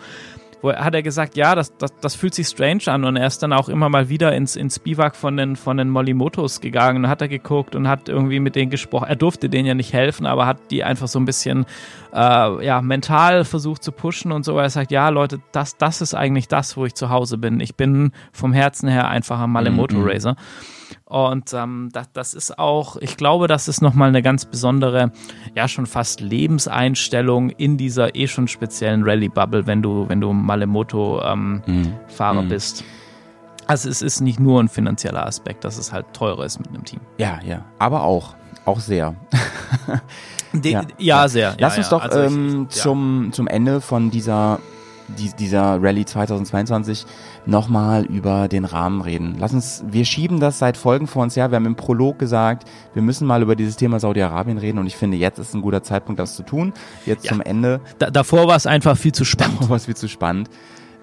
wo 0.62 0.70
er, 0.70 0.84
hat 0.84 0.94
er 0.94 1.02
gesagt, 1.02 1.36
ja, 1.36 1.54
das, 1.54 1.76
das, 1.76 1.94
das 2.00 2.14
fühlt 2.14 2.34
sich 2.34 2.46
strange 2.48 2.82
an 2.86 3.04
und 3.04 3.16
er 3.16 3.26
ist 3.26 3.42
dann 3.42 3.52
auch 3.52 3.68
immer 3.68 3.88
mal 3.88 4.08
wieder 4.08 4.34
ins, 4.34 4.56
ins 4.56 4.78
Biwak 4.78 5.16
von 5.16 5.36
den, 5.36 5.56
von 5.56 5.76
den 5.76 5.90
Molimotos 5.90 6.60
gegangen 6.60 7.04
und 7.04 7.10
hat 7.10 7.20
er 7.22 7.28
geguckt 7.28 7.74
und 7.74 7.88
hat 7.88 8.08
irgendwie 8.08 8.40
mit 8.40 8.56
denen 8.56 8.70
gesprochen. 8.70 9.06
Er 9.08 9.16
durfte 9.16 9.48
denen 9.48 9.66
ja 9.66 9.74
nicht 9.74 9.92
helfen, 9.92 10.26
aber 10.26 10.46
hat 10.46 10.58
die 10.70 10.84
einfach 10.84 11.08
so 11.08 11.18
ein 11.18 11.24
bisschen 11.24 11.66
äh, 12.12 12.64
ja, 12.64 12.80
mental 12.82 13.44
versucht 13.44 13.82
zu 13.82 13.92
pushen 13.92 14.32
und 14.32 14.44
so. 14.44 14.58
Er 14.58 14.70
sagt, 14.70 14.90
ja, 14.90 15.08
Leute, 15.08 15.40
das, 15.52 15.76
das 15.76 16.00
ist 16.00 16.14
eigentlich 16.14 16.48
das, 16.48 16.76
wo 16.76 16.84
ich 16.84 16.94
zu 16.94 17.10
Hause 17.10 17.38
bin. 17.38 17.60
Ich 17.60 17.74
bin 17.74 18.12
vom 18.32 18.52
Herzen 18.52 18.88
her 18.88 19.08
einfach 19.08 19.40
ein 19.40 19.50
Malemoto 19.50 19.96
Mhm. 19.96 20.04
Und 21.08 21.54
ähm, 21.54 21.88
das, 21.92 22.12
das 22.12 22.34
ist 22.34 22.58
auch, 22.58 22.96
ich 22.96 23.16
glaube, 23.16 23.48
das 23.48 23.66
ist 23.66 23.80
nochmal 23.80 24.08
eine 24.10 24.20
ganz 24.20 24.44
besondere, 24.44 25.10
ja 25.54 25.66
schon 25.66 25.86
fast 25.86 26.20
Lebenseinstellung 26.20 27.48
in 27.48 27.78
dieser 27.78 28.14
eh 28.14 28.26
schon 28.28 28.46
speziellen 28.46 29.04
Rallye-Bubble, 29.04 29.66
wenn 29.66 29.80
du, 29.82 30.06
wenn 30.08 30.20
du 30.20 30.32
Malemoto-Fahrer 30.34 31.34
Mhm. 32.42 32.44
Mhm. 32.44 32.48
bist. 32.48 32.84
Also 33.66 33.88
es 33.88 34.02
ist 34.02 34.20
nicht 34.20 34.38
nur 34.40 34.62
ein 34.62 34.68
finanzieller 34.68 35.24
Aspekt, 35.26 35.64
dass 35.64 35.78
es 35.78 35.92
halt 35.92 36.06
teurer 36.12 36.44
ist 36.44 36.58
mit 36.58 36.68
einem 36.68 36.84
Team. 36.84 37.00
Ja, 37.18 37.38
ja. 37.44 37.64
Aber 37.78 38.02
auch, 38.02 38.34
auch 38.66 38.80
sehr. 38.80 39.14
De 40.52 40.72
Ja. 40.72 40.82
ja. 40.98 41.28
sehr. 41.28 41.54
Lass 41.58 41.74
ja, 41.76 41.78
uns 41.82 41.90
ja. 41.90 41.98
doch 41.98 42.04
Also 42.04 42.20
ähm, 42.20 42.66
ich- 42.70 42.76
zum, 42.76 43.28
zum 43.32 43.46
Ende 43.46 43.80
von 43.80 44.10
dieser, 44.10 44.58
die, 45.16 45.30
dieser 45.38 45.82
Rallye 45.82 46.04
2022 46.04 47.06
nochmal 47.46 48.04
über 48.04 48.48
den 48.48 48.64
Rahmen 48.64 49.00
reden. 49.00 49.36
Lass 49.38 49.52
uns, 49.54 49.82
wir 49.88 50.04
schieben 50.04 50.38
das 50.40 50.58
seit 50.58 50.76
Folgen 50.76 51.06
vor 51.06 51.22
uns 51.22 51.34
her. 51.36 51.50
Wir 51.50 51.56
haben 51.56 51.66
im 51.66 51.76
Prolog 51.76 52.18
gesagt, 52.18 52.68
wir 52.94 53.02
müssen 53.02 53.26
mal 53.26 53.40
über 53.42 53.56
dieses 53.56 53.76
Thema 53.76 54.00
Saudi-Arabien 54.00 54.58
reden 54.58 54.78
und 54.78 54.86
ich 54.86 54.96
finde, 54.96 55.16
jetzt 55.16 55.38
ist 55.38 55.54
ein 55.54 55.62
guter 55.62 55.82
Zeitpunkt, 55.82 56.18
das 56.20 56.36
zu 56.36 56.42
tun. 56.42 56.72
Jetzt 57.06 57.24
Ja. 57.24 57.30
zum 57.32 57.40
Ende. 57.40 57.80
Da, 57.98 58.10
davor 58.10 58.46
war 58.48 58.56
es 58.56 58.66
einfach 58.66 58.96
viel 58.96 59.12
zu 59.12 59.24
spannend. 59.24 59.58
Oh, 59.62 59.70
was 59.70 59.86
viel 59.86 59.96
zu 59.96 60.08
spannend. 60.08 60.50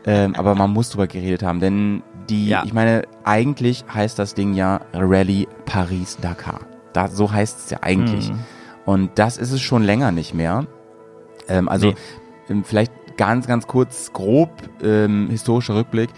Ähm, 0.05 0.35
aber 0.35 0.53
man 0.53 0.69
muss 0.71 0.91
drüber 0.91 1.07
geredet 1.07 1.41
haben, 1.41 1.59
denn 1.59 2.03
die, 2.29 2.49
Ja. 2.49 2.63
ich 2.63 2.73
meine, 2.73 3.03
eigentlich 3.23 3.85
heißt 3.91 4.19
das 4.19 4.35
Ding 4.35 4.53
ja 4.53 4.81
Rallye 4.93 5.47
Paris-Dakar. 5.65 6.59
Da, 6.93 7.07
so 7.07 7.31
heißt 7.31 7.59
es 7.65 7.69
ja 7.71 7.79
eigentlich. 7.81 8.29
Mhm. 8.31 8.39
Und 8.85 9.11
das 9.15 9.37
ist 9.37 9.51
es 9.51 9.61
schon 9.61 9.81
länger 9.83 10.11
nicht 10.11 10.33
mehr. 10.35 10.67
Ähm, 11.47 11.67
also 11.67 11.87
Nee. 11.87 11.95
ähm, 12.49 12.63
vielleicht 12.63 12.91
ganz, 13.17 13.47
ganz 13.47 13.67
kurz 13.67 14.11
grob 14.13 14.49
ähm, 14.83 15.27
historischer 15.29 15.75
Rückblick. 15.75 16.09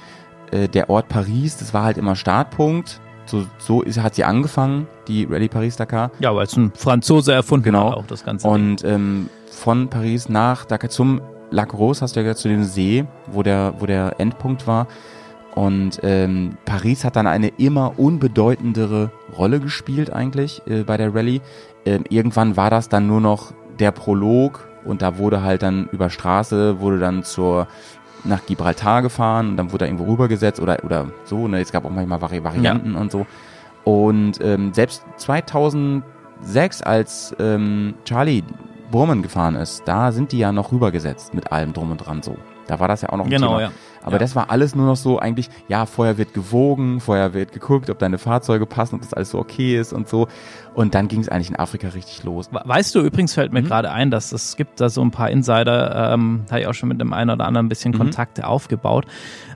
Äh, 0.52 0.68
der 0.68 0.90
Ort 0.90 1.10
Paris, 1.10 1.58
das 1.58 1.74
war 1.74 1.84
halt 1.84 1.98
immer 1.98 2.16
Startpunkt. 2.16 3.00
So, 3.26 3.46
so 3.58 3.82
ist, 3.82 4.02
hat 4.02 4.16
sie 4.16 4.24
angefangen, 4.24 4.88
die 5.08 5.26
Rallye 5.26 5.50
Paris-Dakar. 5.50 6.12
Ja, 6.20 6.34
weil 6.34 6.46
es 6.46 6.56
ein 6.56 6.72
Franzose 6.76 7.34
erfunden 7.34 7.66
Genau. 7.66 7.92
hat, 7.92 7.98
auch 7.98 8.08
das 8.08 8.24
Ganze. 8.24 8.48
Und 8.48 8.84
ähm, 8.86 9.30
von 9.52 9.90
Paris 9.90 10.30
nach 10.30 10.64
Dakar 10.66 10.90
zum 10.90 11.20
Lac 11.52 11.74
Rose, 11.74 12.02
hast 12.02 12.16
du 12.16 12.22
ja 12.22 12.24
gesagt, 12.24 12.40
zu 12.40 12.48
dem 12.48 12.64
See, 12.64 13.06
wo 13.28 13.44
der, 13.44 13.74
wo 13.80 13.86
der 13.86 14.16
Endpunkt 14.20 14.66
war. 14.68 14.88
Und 15.56 16.00
ähm, 16.04 16.58
Paris 16.66 17.04
hat 17.04 17.16
dann 17.16 17.26
eine 17.28 17.48
immer 17.48 17.98
unbedeutendere 17.98 19.12
Rolle 19.38 19.60
gespielt 19.60 20.14
eigentlich 20.14 20.62
äh, 20.68 20.84
bei 20.84 20.98
der 20.98 21.14
Rallye. 21.16 21.42
Ähm, 21.86 22.04
irgendwann 22.10 22.56
war 22.58 22.70
das 22.70 22.90
dann 22.90 23.08
nur 23.08 23.22
noch 23.22 23.54
der 23.80 23.92
Prolog 23.92 24.67
und 24.88 25.02
da 25.02 25.18
wurde 25.18 25.44
halt 25.44 25.64
dann 25.64 25.90
über 25.92 26.10
Straße, 26.10 26.80
wurde 26.80 27.00
dann 27.00 27.24
zur 27.24 27.68
nach 28.24 28.46
Gibraltar 28.46 29.02
gefahren 29.02 29.50
und 29.50 29.58
dann 29.58 29.72
wurde 29.72 29.86
er 29.86 29.90
irgendwo 29.90 30.12
rübergesetzt 30.12 30.60
oder, 30.60 30.84
oder 30.84 31.08
so. 31.24 31.48
Ne? 31.48 31.62
Es 31.62 31.72
gab 31.72 31.86
auch 31.86 31.90
manchmal 31.90 32.22
Vari 32.22 32.44
Varianten 32.44 32.96
und 32.96 33.12
so. 33.12 33.26
Und 33.84 34.40
ähm, 34.42 34.74
selbst 34.74 35.06
2006, 35.18 36.82
als 36.82 37.36
ähm, 37.40 37.94
Charlie 38.04 38.44
Burman 38.92 39.22
gefahren 39.22 39.56
ist, 39.56 39.84
da 39.86 40.12
sind 40.12 40.32
die 40.32 40.40
ja 40.40 40.52
noch 40.52 40.72
rübergesetzt 40.72 41.34
mit 41.34 41.52
allem 41.52 41.74
drum 41.74 41.92
und 41.92 41.98
dran 41.98 42.22
so. 42.22 42.38
Da 42.68 42.80
war 42.80 42.88
das 42.88 43.02
ja 43.02 43.10
auch 43.10 43.18
noch 43.18 43.26
ein 43.26 43.30
Genau, 43.32 43.48
Thema. 43.58 43.62
ja. 43.62 43.72
Aber 44.04 44.14
Ja. 44.14 44.20
das 44.20 44.36
war 44.36 44.52
alles 44.52 44.76
nur 44.76 44.86
noch 44.86 44.96
so 44.96 45.20
eigentlich, 45.20 45.50
ja, 45.68 45.86
vorher 45.86 46.18
wird 46.18 46.34
gewogen, 46.34 47.00
vorher 47.02 47.34
wird 47.34 47.52
geguckt, 47.52 47.90
ob 47.90 48.00
deine 48.00 48.18
Fahrzeuge 48.18 48.66
passen, 48.66 48.96
ob 48.96 49.02
das 49.02 49.14
alles 49.14 49.32
so 49.32 49.40
okay 49.40 49.78
ist 49.78 49.92
und 49.92 50.08
so. 50.08 50.28
Und 50.74 50.94
dann 50.96 51.08
ging 51.08 51.20
es 51.22 51.28
eigentlich 51.30 51.50
in 51.50 51.56
Afrika 51.58 51.90
richtig 51.90 52.24
los. 52.24 52.50
We- 52.54 52.62
Weißt 52.64 52.94
du, 52.96 53.02
übrigens 53.02 53.34
fällt 53.34 53.52
Mhm. 53.52 53.62
mir 53.62 53.64
gerade 53.68 53.92
ein, 53.92 54.12
dass 54.12 54.32
es 54.32 54.56
gibt 54.56 54.80
da 54.80 54.90
so 54.90 55.02
ein 55.02 55.12
paar 55.12 55.30
Insider, 55.30 56.14
ähm, 56.14 56.46
habe 56.50 56.62
ich 56.62 56.68
auch 56.68 56.74
schon 56.74 56.88
mit 56.90 57.02
dem 57.02 57.12
einen 57.14 57.32
oder 57.32 57.46
anderen 57.46 57.66
ein 57.66 57.70
bisschen 57.70 57.94
Mhm. 57.94 57.98
Kontakte 57.98 58.48
aufgebaut. 58.48 59.06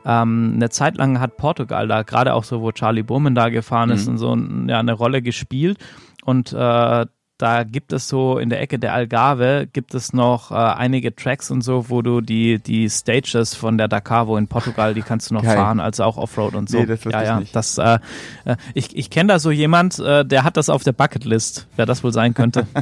Ähm, 0.05 0.53
eine 0.55 0.70
Zeit 0.70 0.97
lang 0.97 1.20
hat 1.20 1.38
Portugal 1.38 1.88
da, 1.88 2.01
gerade 2.03 2.34
auch 2.34 2.43
so, 2.43 2.62
wo 2.62 2.72
Charlie 2.72 3.03
Bowman 3.03 3.36
da 3.36 3.49
gefahren 3.49 3.91
ist, 3.91 4.05
Mhm. 4.07 4.12
und 4.14 4.18
so 4.18 4.36
ja, 4.72 4.80
eine 4.80 4.93
Rolle 4.93 5.22
gespielt. 5.22 5.78
Und 6.26 6.51
äh, 6.53 7.05
da 7.42 7.64
gibt 7.64 7.92
es 7.92 8.08
so 8.08 8.38
in 8.38 8.50
der 8.50 8.62
Ecke 8.62 8.78
der 8.78 8.94
Algarve 8.94 9.68
gibt 9.72 9.96
es 9.96 10.14
noch 10.14 10.52
äh, 10.52 10.56
einige 10.56 11.16
Tracks 11.16 11.50
und 11.50 11.62
so, 11.62 11.89
wo 11.89 12.02
du 12.02 12.22
die, 12.22 12.60
die 12.60 12.89
Stages 12.89 13.56
von 13.56 13.78
der 13.78 13.88
Dakar, 13.88 14.28
wo 14.28 14.38
in 14.38 14.48
Portugal, 14.48 14.94
die 14.94 15.02
kannst 15.02 15.32
du 15.32 15.34
noch 15.34 15.44
Geil. 15.44 15.56
fahren, 15.56 15.80
also 15.80 16.04
auch 16.04 16.18
Offroad 16.18 16.54
und 16.56 16.70
so. 16.70 16.80
Nee, 16.80 16.86
das 16.86 17.04
ja, 17.04 17.22
ich 17.22 17.28
ja, 17.28 17.39
nicht. 17.39 17.56
das, 17.56 17.78
äh, 17.78 17.98
äh, 18.46 18.56
ich, 18.74 18.96
ich 18.96 19.10
kenne 19.10 19.34
da 19.34 19.39
so 19.39 19.50
jemand, 19.50 19.98
äh, 20.00 20.24
der 20.24 20.44
hat 20.44 20.56
das 20.56 20.70
auf 20.70 20.84
der 20.84 20.92
Bucketlist, 20.92 21.68
wer 21.76 21.86
das 21.86 22.04
wohl 22.04 22.14
sein 22.14 22.34
könnte. 22.34 22.68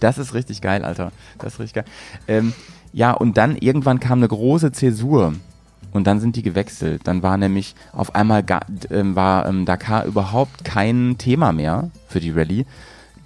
Das 0.00 0.18
ist 0.18 0.34
richtig 0.34 0.60
geil, 0.60 0.84
Alter. 0.84 1.12
Das 1.38 1.54
ist 1.54 1.60
richtig 1.60 1.74
geil. 1.74 1.84
Ähm, 2.28 2.52
ja, 2.92 3.12
und 3.12 3.36
dann 3.36 3.56
irgendwann 3.56 4.00
kam 4.00 4.18
eine 4.18 4.28
große 4.28 4.72
Zäsur. 4.72 5.34
Und 5.92 6.06
dann 6.06 6.20
sind 6.20 6.36
die 6.36 6.42
gewechselt. 6.42 7.02
Dann 7.04 7.22
war 7.22 7.36
nämlich 7.36 7.74
auf 7.92 8.14
einmal 8.14 8.44
ähm, 8.90 9.14
war 9.14 9.46
ähm, 9.46 9.66
Dakar 9.66 10.06
überhaupt 10.06 10.64
kein 10.64 11.16
Thema 11.18 11.52
mehr 11.52 11.90
für 12.08 12.20
die 12.20 12.30
Rallye. 12.30 12.64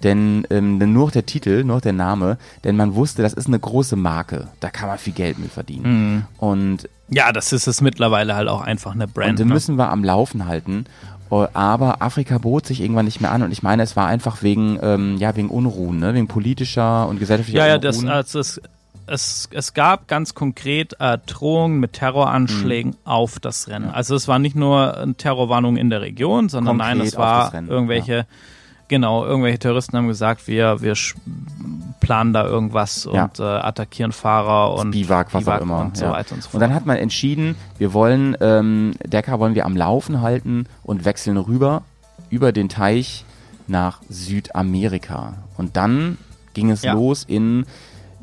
Denn 0.03 0.45
ähm, 0.51 0.77
nur 0.77 1.05
noch 1.05 1.11
der 1.11 1.25
Titel, 1.25 1.63
nur 1.63 1.81
der 1.81 1.93
Name, 1.93 2.37
denn 2.63 2.75
man 2.77 2.93
wusste, 2.95 3.23
das 3.23 3.33
ist 3.33 3.47
eine 3.47 3.57
große 3.59 3.95
Marke. 3.95 4.47
Da 4.59 4.69
kann 4.69 4.87
man 4.89 4.97
viel 4.99 5.13
Geld 5.13 5.39
mit 5.39 5.51
verdienen. 5.51 6.27
Und 6.37 6.87
Ja, 7.09 7.31
das 7.31 7.51
ist 7.51 7.67
es 7.67 7.81
mittlerweile 7.81 8.35
halt 8.35 8.47
auch 8.47 8.61
einfach 8.61 8.93
eine 8.93 9.07
Brand. 9.07 9.31
und 9.31 9.39
den 9.39 9.47
ne? 9.47 9.53
müssen 9.55 9.75
wir 9.77 9.89
am 9.89 10.03
Laufen 10.03 10.45
halten. 10.45 10.85
Äh, 11.31 11.47
Aber 11.53 12.01
Afrika 12.03 12.37
bot 12.37 12.67
sich 12.67 12.79
irgendwann 12.79 13.05
nicht 13.05 13.21
mehr 13.21 13.31
an 13.31 13.41
und 13.41 13.51
ich 13.51 13.63
meine, 13.63 13.81
es 13.83 13.95
war 13.95 14.07
einfach 14.07 14.43
wegen, 14.43 14.77
ähm, 14.81 15.17
ja, 15.17 15.35
wegen 15.35 15.49
Unruhen, 15.49 15.97
ne? 15.99 16.13
wegen 16.13 16.27
politischer 16.27 17.07
und 17.07 17.19
gesellschaftlicher 17.19 17.59
ja, 17.65 17.67
ja, 17.67 17.77
das, 17.79 17.97
Unruhen. 17.97 18.13
also 18.13 18.39
es, 18.39 18.61
es, 19.07 19.49
es 19.51 19.73
gab 19.73 20.07
ganz 20.07 20.35
konkret 20.35 20.95
äh, 20.99 21.17
Drohungen 21.25 21.79
mit 21.79 21.93
Terroranschlägen 21.93 22.91
Mhm. 22.91 22.97
auf 23.03 23.39
das 23.39 23.67
Rennen. 23.67 23.89
Also 23.89 24.15
es 24.15 24.27
war 24.27 24.37
nicht 24.37 24.55
nur 24.55 24.95
eine 24.97 25.15
Terrorwarnung 25.15 25.75
in 25.77 25.89
der 25.89 26.01
Region, 26.01 26.49
sondern 26.49 26.77
Konkret 26.77 26.97
nein, 26.97 27.07
es 27.07 27.17
war 27.17 27.45
das 27.45 27.53
Rennen, 27.53 27.67
irgendwelche, 27.69 28.25
genau, 28.87 29.25
irgendwelche 29.25 29.59
Terroristen 29.59 29.97
haben 29.97 30.07
gesagt, 30.07 30.47
wir, 30.47 30.81
wir 30.81 30.93
planen 31.99 32.33
da 32.33 32.45
irgendwas 32.45 33.07
Ja. 33.11 33.23
und 33.25 33.39
äh, 33.39 33.43
attackieren 33.43 34.11
Fahrer 34.11 34.73
und 34.75 34.91
Biwak, 34.91 35.33
was 35.33 35.47
auch 35.47 35.61
immer. 35.61 35.79
und 35.81 35.97
so 35.97 36.05
ja. 36.05 36.11
weiter 36.11 36.35
und 36.35 36.43
so. 36.43 36.49
Und 36.53 36.59
dann 36.59 36.73
hat 36.73 36.85
man 36.85 36.97
entschieden, 36.97 37.55
wir 37.77 37.93
wollen, 37.93 38.37
ähm, 38.39 38.93
Dakar 39.07 39.39
wollen 39.39 39.55
wir 39.55 39.65
am 39.65 39.75
Laufen 39.75 40.21
halten 40.21 40.65
und 40.83 41.05
wechseln 41.05 41.37
rüber 41.37 41.83
über 42.29 42.51
den 42.51 42.69
Teich 42.69 43.25
nach 43.67 43.99
Südamerika. 44.09 45.33
Und 45.57 45.75
dann 45.77 46.17
ging 46.53 46.69
es 46.71 46.81
Ja. 46.83 46.93
los 46.93 47.23
in, 47.27 47.65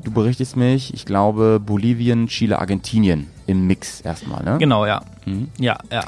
du 0.03 0.11
berichtest 0.11 0.57
mich, 0.57 0.95
ich 0.95 1.05
glaube 1.05 1.61
Bolivien, 1.65 2.27
Chile, 2.29 2.59
Argentinien 2.59 3.29
im 3.47 3.67
Mix 3.67 4.01
erstmal, 4.01 4.43
ne? 4.43 4.57
Genau, 4.59 4.87
ja. 4.87 5.03
Mhm. 5.27 5.49
Ja, 5.59 5.79
ja. 5.93 6.05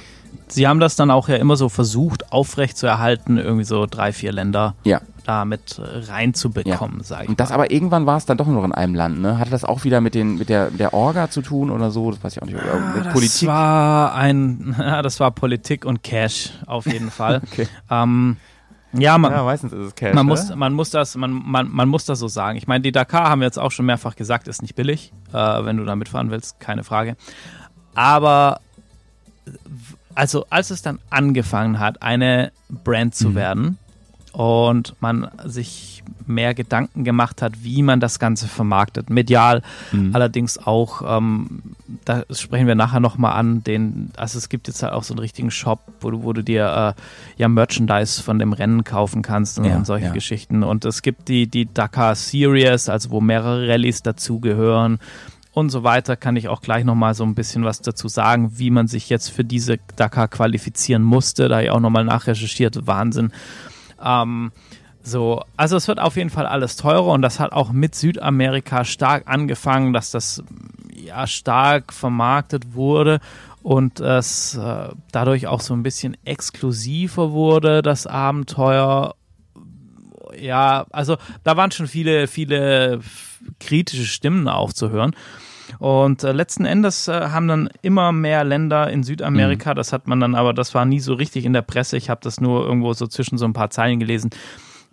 Sie 0.49 0.67
haben 0.69 0.79
das 0.81 0.97
dann 0.97 1.11
auch 1.11 1.29
ja 1.29 1.37
immer 1.37 1.57
so 1.57 1.69
versucht, 1.69 2.33
aufrechtzuerhalten, 2.33 3.37
irgendwie 3.39 3.65
so 3.65 3.87
drei, 3.87 4.13
vier 4.13 4.31
Länder 4.33 4.75
Ja. 4.85 5.01
da 5.25 5.45
mit 5.45 5.81
reinzubekommen, 5.83 7.03
sage 7.03 7.25
ich 7.25 7.29
Und 7.31 7.41
das 7.41 7.49
mal. 7.51 7.57
aber 7.57 7.71
irgendwann 7.73 8.07
war 8.07 8.17
es 8.17 8.27
dann 8.27 8.37
doch 8.39 8.47
nur 8.47 8.57
noch 8.57 8.65
in 8.65 8.73
einem 8.73 8.95
Land, 8.95 9.21
ne? 9.21 9.39
Hatte 9.39 9.51
das 9.51 9.65
auch 9.65 9.83
wieder 9.85 10.01
mit 10.01 10.15
den 10.15 10.37
mit 10.39 10.49
der 10.49 10.71
der 10.71 10.95
Orga 10.95 11.31
zu 11.31 11.43
tun 11.43 11.71
oder 11.71 11.91
so? 11.91 12.11
Das 12.13 12.23
weiß 12.23 12.37
ich 12.37 12.43
auch 12.43 12.47
nicht. 12.47 12.57
Oder 12.57 12.79
mit 12.95 13.07
das 13.07 13.13
Politik. 13.13 13.49
war 13.49 14.15
ein, 14.15 14.77
ja, 14.79 15.03
das 15.03 15.19
war 15.19 15.31
Politik 15.33 15.85
und 15.85 16.03
Cash 16.03 16.53
auf 16.67 16.87
jeden 16.87 17.11
Fall. 17.11 17.41
Okay. 17.53 17.67
ähm, 17.91 18.37
ja, 18.93 19.19
man, 19.19 19.33
Ja, 19.33 19.43
meistens 19.43 19.73
ist 19.73 19.79
es 19.89 19.95
Cash. 19.95 20.15
man 20.15 20.25
ne? 20.27 20.31
muss, 20.31 20.55
man 20.55 20.73
muss 20.73 20.91
das, 20.91 21.17
man, 21.17 21.31
man, 21.33 21.69
man 21.71 21.89
muss 21.89 22.05
das 22.07 22.19
so 22.21 22.29
sagen. 22.29 22.57
Ich 22.57 22.67
meine, 22.67 22.81
die 22.83 22.93
Dakar 22.93 23.29
haben 23.29 23.41
wir 23.41 23.47
jetzt 23.47 23.59
auch 23.59 23.71
schon 23.73 23.85
mehrfach 23.85 24.15
gesagt, 24.17 24.49
ist 24.49 24.63
nicht 24.63 24.75
billig, 24.77 25.13
äh, 25.33 25.37
wenn 25.65 25.77
du 25.77 25.85
da 25.85 25.97
mitfahren 25.97 26.31
willst, 26.31 26.61
keine 26.61 26.83
Frage. 26.85 27.17
Aber 27.95 28.61
also 30.17 30.47
als 30.51 30.71
es 30.71 30.83
dann 30.83 30.99
angefangen 31.11 31.79
hat, 31.79 32.03
eine 32.03 32.53
Brand 32.69 33.15
zu 33.15 33.35
werden 33.35 33.79
und 34.33 34.95
man 35.01 35.29
sich 35.45 36.03
mehr 36.27 36.55
Gedanken 36.55 37.05
gemacht 37.05 37.41
hat, 37.41 37.63
wie 37.63 37.83
man 37.83 38.01
das 38.01 38.19
Ganze 38.19 38.49
vermarktet, 38.49 39.11
medial, 39.11 39.63
allerdings 40.13 40.59
auch, 40.59 41.03
ähm, 41.07 41.63
da 42.05 42.25
sprechen 42.31 42.67
wir 42.67 42.75
nachher 42.75 43.01
nochmal 43.01 43.33
an, 43.33 43.63
den, 43.63 44.11
also 44.17 44.37
es 44.37 44.49
gibt 44.49 44.69
jetzt 44.69 44.83
halt 44.83 44.93
auch 44.93 45.05
so 45.05 45.15
einen 45.15 45.21
richtigen 45.21 45.51
Shop, 45.51 45.81
wo 46.01 46.11
du, 46.11 46.23
wo 46.25 46.33
du 46.33 46.43
dir 46.43 46.95
äh, 46.97 47.01
ja 47.41 47.49
Merchandise 47.49 48.23
von 48.23 48.39
dem 48.39 48.53
Rennen 48.53 48.85
kaufen 48.85 49.23
kannst 49.23 49.59
und, 49.59 49.67
Ja, 49.67 49.77
und 49.77 49.87
solche 49.87 50.07
ja. 50.07 50.13
Geschichten. 50.13 50.65
Und 50.65 50.85
es 50.85 51.03
gibt 51.03 51.29
die, 51.29 51.47
die 51.47 51.73
Dakar 51.73 52.15
Series, 52.15 52.89
also 52.89 53.11
wo 53.11 53.21
mehrere 53.21 53.69
Rallyes 53.69 54.03
dazugehören 54.03 54.99
und 55.57 55.71
so 55.71 55.85
weiter, 55.85 56.17
kann 56.17 56.37
ich 56.37 56.49
auch 56.49 56.61
gleich 56.61 56.85
nochmal 56.85 57.15
so 57.15 57.25
ein 57.25 57.35
bisschen 57.35 57.65
was 57.65 57.81
dazu 57.81 58.09
sagen, 58.09 58.59
wie 58.59 58.71
man 58.71 58.89
sich 58.89 59.09
jetzt 59.09 59.31
für 59.31 59.43
diese 59.43 59.79
Dakar 59.97 60.29
qualifizieren 60.29 61.03
musste. 61.03 61.49
Da 61.49 61.63
ich 61.63 61.71
auch 61.71 61.81
nochmal 61.81 62.05
nachrecherchiert. 62.05 62.87
Wahnsinn. 62.87 63.33
Ähm, 64.05 64.53
so, 65.03 65.43
also 65.57 65.77
es 65.77 65.89
wird 65.89 65.99
auf 65.99 66.17
jeden 66.17 66.29
Fall 66.29 66.47
alles 66.47 66.77
teurer 66.77 67.07
und 67.07 67.23
das 67.23 67.41
hat 67.41 67.53
auch 67.53 67.73
mit 67.73 67.95
Südamerika 67.95 68.85
stark 68.85 69.23
angefangen, 69.29 69.95
dass 69.95 70.11
das 70.11 70.43
ja 70.95 71.27
stark 71.27 71.91
vermarktet 71.91 72.75
wurde 72.75 73.21
und 73.63 73.99
es 73.99 74.57
äh, 74.57 74.89
dadurch 75.11 75.47
auch 75.47 75.63
so 75.63 75.73
ein 75.73 75.83
bisschen 75.83 76.19
exklusiver 76.27 77.33
wurde, 77.33 77.81
das 77.81 78.07
Abenteuer. 78.07 79.16
Ja, 80.41 80.87
also 80.91 81.17
da 81.45 81.57
waren 81.57 81.71
schon 81.71 81.87
viele, 81.87 82.27
viele 82.27 83.01
kritische 83.61 84.07
Stimmen 84.07 84.49
auch 84.49 84.73
zu 84.73 84.91
hören. 84.91 85.15
Und 85.79 86.23
äh, 86.23 86.33
letzten 86.33 86.65
Endes 86.65 87.09
äh, 87.09 87.29
haben 87.31 87.49
dann 87.49 87.69
immer 87.83 88.13
mehr 88.13 88.45
Länder 88.45 88.89
in 88.91 89.03
Südamerika, 89.03 89.75
das 89.75 89.93
hat 89.93 90.07
man 90.07 90.21
dann 90.21 90.35
aber, 90.35 90.55
das 90.55 90.75
war 90.75 90.85
nie 90.85 91.01
so 91.01 91.15
richtig 91.15 91.45
in 91.45 91.53
der 91.53 91.63
Presse, 91.63 91.97
ich 91.97 92.09
habe 92.09 92.21
das 92.23 92.41
nur 92.41 92.65
irgendwo 92.65 92.93
so 92.93 93.07
zwischen 93.09 93.37
so 93.37 93.45
ein 93.47 93.53
paar 93.53 93.71
Zeilen 93.71 93.99
gelesen, 93.99 94.31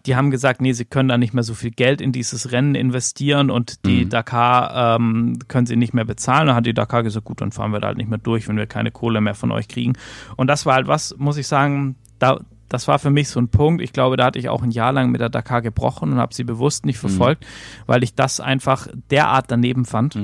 die 0.06 0.16
haben 0.16 0.32
gesagt, 0.32 0.62
nee, 0.62 0.74
sie 0.74 0.86
können 0.86 1.10
da 1.10 1.18
nicht 1.18 1.34
mehr 1.34 1.44
so 1.44 1.54
viel 1.54 1.72
Geld 1.72 2.02
in 2.02 2.12
dieses 2.12 2.52
Rennen 2.52 2.76
investieren 2.76 3.50
und 3.50 3.86
die 3.86 4.10
Dakar 4.10 4.98
ähm, 4.98 5.40
können 5.48 5.66
sie 5.66 5.78
nicht 5.78 5.94
mehr 5.94 6.04
bezahlen. 6.04 6.48
Dann 6.48 6.58
hat 6.58 6.66
die 6.66 6.74
Dakar 6.74 7.04
gesagt, 7.04 7.26
gut, 7.26 7.40
dann 7.40 7.54
fahren 7.54 7.72
wir 7.72 7.80
da 7.80 7.88
halt 7.88 7.98
nicht 7.98 8.10
mehr 8.10 8.20
durch, 8.20 8.50
wenn 8.50 8.58
wir 8.58 8.66
keine 8.66 8.92
Kohle 8.92 9.22
mehr 9.22 9.34
von 9.34 9.52
euch 9.52 9.70
kriegen. 9.70 9.94
Und 10.36 10.48
das 10.48 10.66
war 10.66 10.76
halt 10.76 10.88
was, 10.88 11.16
muss 11.18 11.38
ich 11.38 11.48
sagen, 11.48 11.96
da, 12.20 12.42
das 12.74 12.88
war 12.88 12.98
für 12.98 13.12
mich 13.12 13.30
so 13.30 13.40
ein 13.40 13.50
Punkt. 13.50 13.84
Ich 13.84 13.94
glaube, 13.94 14.18
da 14.18 14.26
hatte 14.26 14.40
ich 14.40 14.50
auch 14.50 14.64
ein 14.64 14.72
Jahr 14.72 14.92
lang 14.92 15.12
mit 15.12 15.22
der 15.22 15.30
Dakar 15.30 15.62
gebrochen 15.62 16.12
und 16.12 16.18
habe 16.18 16.34
sie 16.34 16.44
bewusst 16.44 16.88
nicht 16.88 16.98
verfolgt, 16.98 17.46
weil 17.86 18.02
ich 18.04 18.16
das 18.16 18.40
einfach 18.40 18.88
derart 19.12 19.46
daneben 19.50 19.86
fand. 19.86 20.16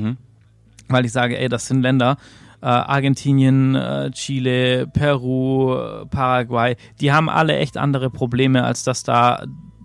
Weil 0.88 1.06
ich 1.06 1.12
sage, 1.12 1.38
ey, 1.38 1.48
das 1.48 1.68
sind 1.68 1.84
Länder, 1.84 2.18
äh, 2.62 2.66
Argentinien, 2.66 3.76
äh, 3.76 4.10
Chile, 4.10 4.88
Peru, 4.88 5.76
äh, 5.76 6.06
Paraguay, 6.08 6.76
die 7.00 7.12
haben 7.12 7.30
alle 7.30 7.56
echt 7.56 7.78
andere 7.78 8.10
Probleme, 8.10 8.64
als 8.64 8.84
dass 8.84 9.04
da 9.04 9.44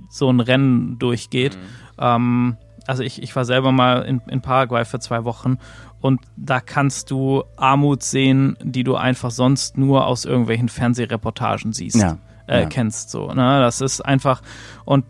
so 0.09 0.31
ein 0.31 0.41
Rennen 0.41 0.99
durchgeht. 0.99 1.59
Ähm, 1.99 2.57
also 2.87 3.03
ich, 3.03 3.23
ich 3.23 3.37
war 3.37 3.45
selber 3.45 3.73
mal 3.73 4.07
in, 4.07 4.23
in 4.29 4.41
Paraguay 4.41 4.87
für 4.87 5.01
zwei 5.01 5.25
Wochen 5.25 5.59
und 6.01 6.23
da 6.39 6.61
kannst 6.61 7.11
du 7.11 7.45
Armut 7.57 8.03
sehen, 8.03 8.57
die 8.63 8.85
du 8.85 8.97
einfach 8.97 9.31
sonst 9.31 9.77
nur 9.77 10.07
aus 10.07 10.25
irgendwelchen 10.25 10.71
Fernsehreportagen 10.71 11.75
siehst, 11.75 11.97
Ja, 12.01 12.19
äh, 12.47 12.63
ja. 12.63 12.67
kennst 12.67 13.11
so. 13.11 13.29
Ne? 13.29 13.61
Das 13.61 13.81
ist 13.81 14.01
einfach 14.01 14.43
und 14.85 15.05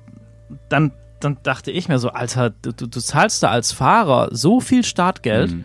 dann, 0.68 0.92
dann 1.20 1.38
dachte 1.42 1.70
ich 1.70 1.88
mir 1.88 1.98
so, 1.98 2.10
Alter, 2.10 2.50
du, 2.50 2.72
du, 2.72 2.86
du 2.86 3.00
zahlst 3.00 3.42
da 3.42 3.50
als 3.50 3.72
Fahrer 3.72 4.28
so 4.32 4.60
viel 4.60 4.84
Startgeld 4.84 5.52
Mhm. 5.52 5.64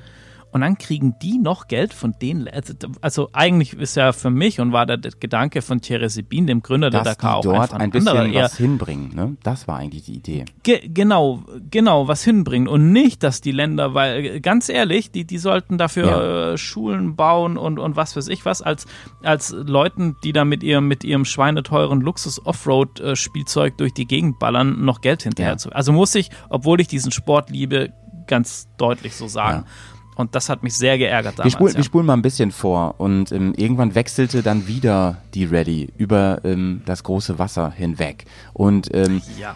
Und 0.51 0.61
dann 0.61 0.77
kriegen 0.77 1.15
die 1.21 1.37
noch 1.37 1.67
Geld 1.67 1.93
von 1.93 2.15
denen. 2.21 2.47
Also, 2.47 2.73
also 3.01 3.29
eigentlich 3.33 3.73
ist 3.73 3.95
ja 3.95 4.11
für 4.13 4.29
mich 4.29 4.59
und 4.59 4.71
war 4.71 4.85
der 4.85 4.97
Gedanke 4.97 5.61
von 5.61 5.81
Thierry 5.81 6.09
Sebin, 6.09 6.47
dem 6.47 6.61
Gründer 6.61 6.89
der 6.89 7.03
dass 7.03 7.17
Dakar, 7.17 7.37
auch 7.37 7.41
die 7.41 7.47
dort 7.49 7.59
einfach 7.59 7.75
ein, 7.75 7.81
ein 7.81 7.91
bisschen 7.91 8.17
anderer. 8.17 8.43
Was 8.43 8.57
hinbringen, 8.57 9.15
ne? 9.15 9.37
Das 9.43 9.67
war 9.67 9.77
eigentlich 9.77 10.05
die 10.05 10.15
Idee. 10.15 10.45
Ge 10.63 10.81
genau, 10.87 11.43
genau, 11.69 12.07
was 12.07 12.23
hinbringen 12.23 12.67
und 12.67 12.91
nicht, 12.91 13.21
dass 13.23 13.41
die 13.41 13.51
Länder, 13.51 13.93
weil 13.93 14.39
ganz 14.41 14.69
ehrlich, 14.69 15.11
die, 15.11 15.25
die 15.25 15.37
sollten 15.37 15.77
dafür 15.77 16.53
äh, 16.53 16.57
Schulen 16.57 17.15
bauen 17.15 17.57
und, 17.57 17.77
und 17.79 17.95
was 17.95 18.15
weiß 18.15 18.27
ich 18.29 18.45
was, 18.45 18.61
als, 18.61 18.87
als 19.23 19.51
Leuten, 19.51 20.15
die 20.23 20.33
da 20.33 20.45
mit 20.45 20.63
ihrem, 20.63 20.87
mit 20.87 21.03
ihrem 21.03 21.25
schweineteuren 21.25 22.01
Luxus-Offroad-Spielzeug 22.01 23.77
durch 23.77 23.93
die 23.93 24.05
Gegend 24.05 24.39
ballern, 24.39 24.83
noch 24.83 25.01
Geld 25.01 25.23
hinterher 25.23 25.53
Ja. 25.53 25.57
zu. 25.57 25.71
Also 25.71 25.91
muss 25.91 26.15
ich, 26.15 26.29
obwohl 26.49 26.81
ich 26.81 26.87
diesen 26.87 27.11
Sport 27.11 27.49
liebe, 27.49 27.91
ganz 28.27 28.67
deutlich 28.77 29.15
so 29.15 29.27
sagen. 29.27 29.65
Ja. 29.65 29.98
Und 30.19 30.35
das 30.35 30.49
hat 30.49 30.63
mich 30.63 30.73
sehr 30.73 30.97
geärgert 30.97 31.37
Wir 31.37 31.43
damals. 31.43 31.53
spulen, 31.53 31.71
ja. 31.71 31.77
wir 31.77 31.83
spulen 31.85 32.05
mal 32.05 32.13
ein 32.13 32.21
bisschen 32.21 32.51
vor 32.51 32.95
und 32.97 33.31
ähm, 33.31 33.53
irgendwann 33.55 33.95
wechselte 33.95 34.43
dann 34.43 34.67
wieder 34.67 35.21
die 35.33 35.45
Ready 35.45 35.93
über 35.95 36.41
ähm, 36.43 36.81
das 36.85 37.03
große 37.03 37.39
Wasser 37.39 37.71
hinweg. 37.71 38.25
Und 38.51 38.93
ähm, 38.93 39.21
ja. 39.39 39.55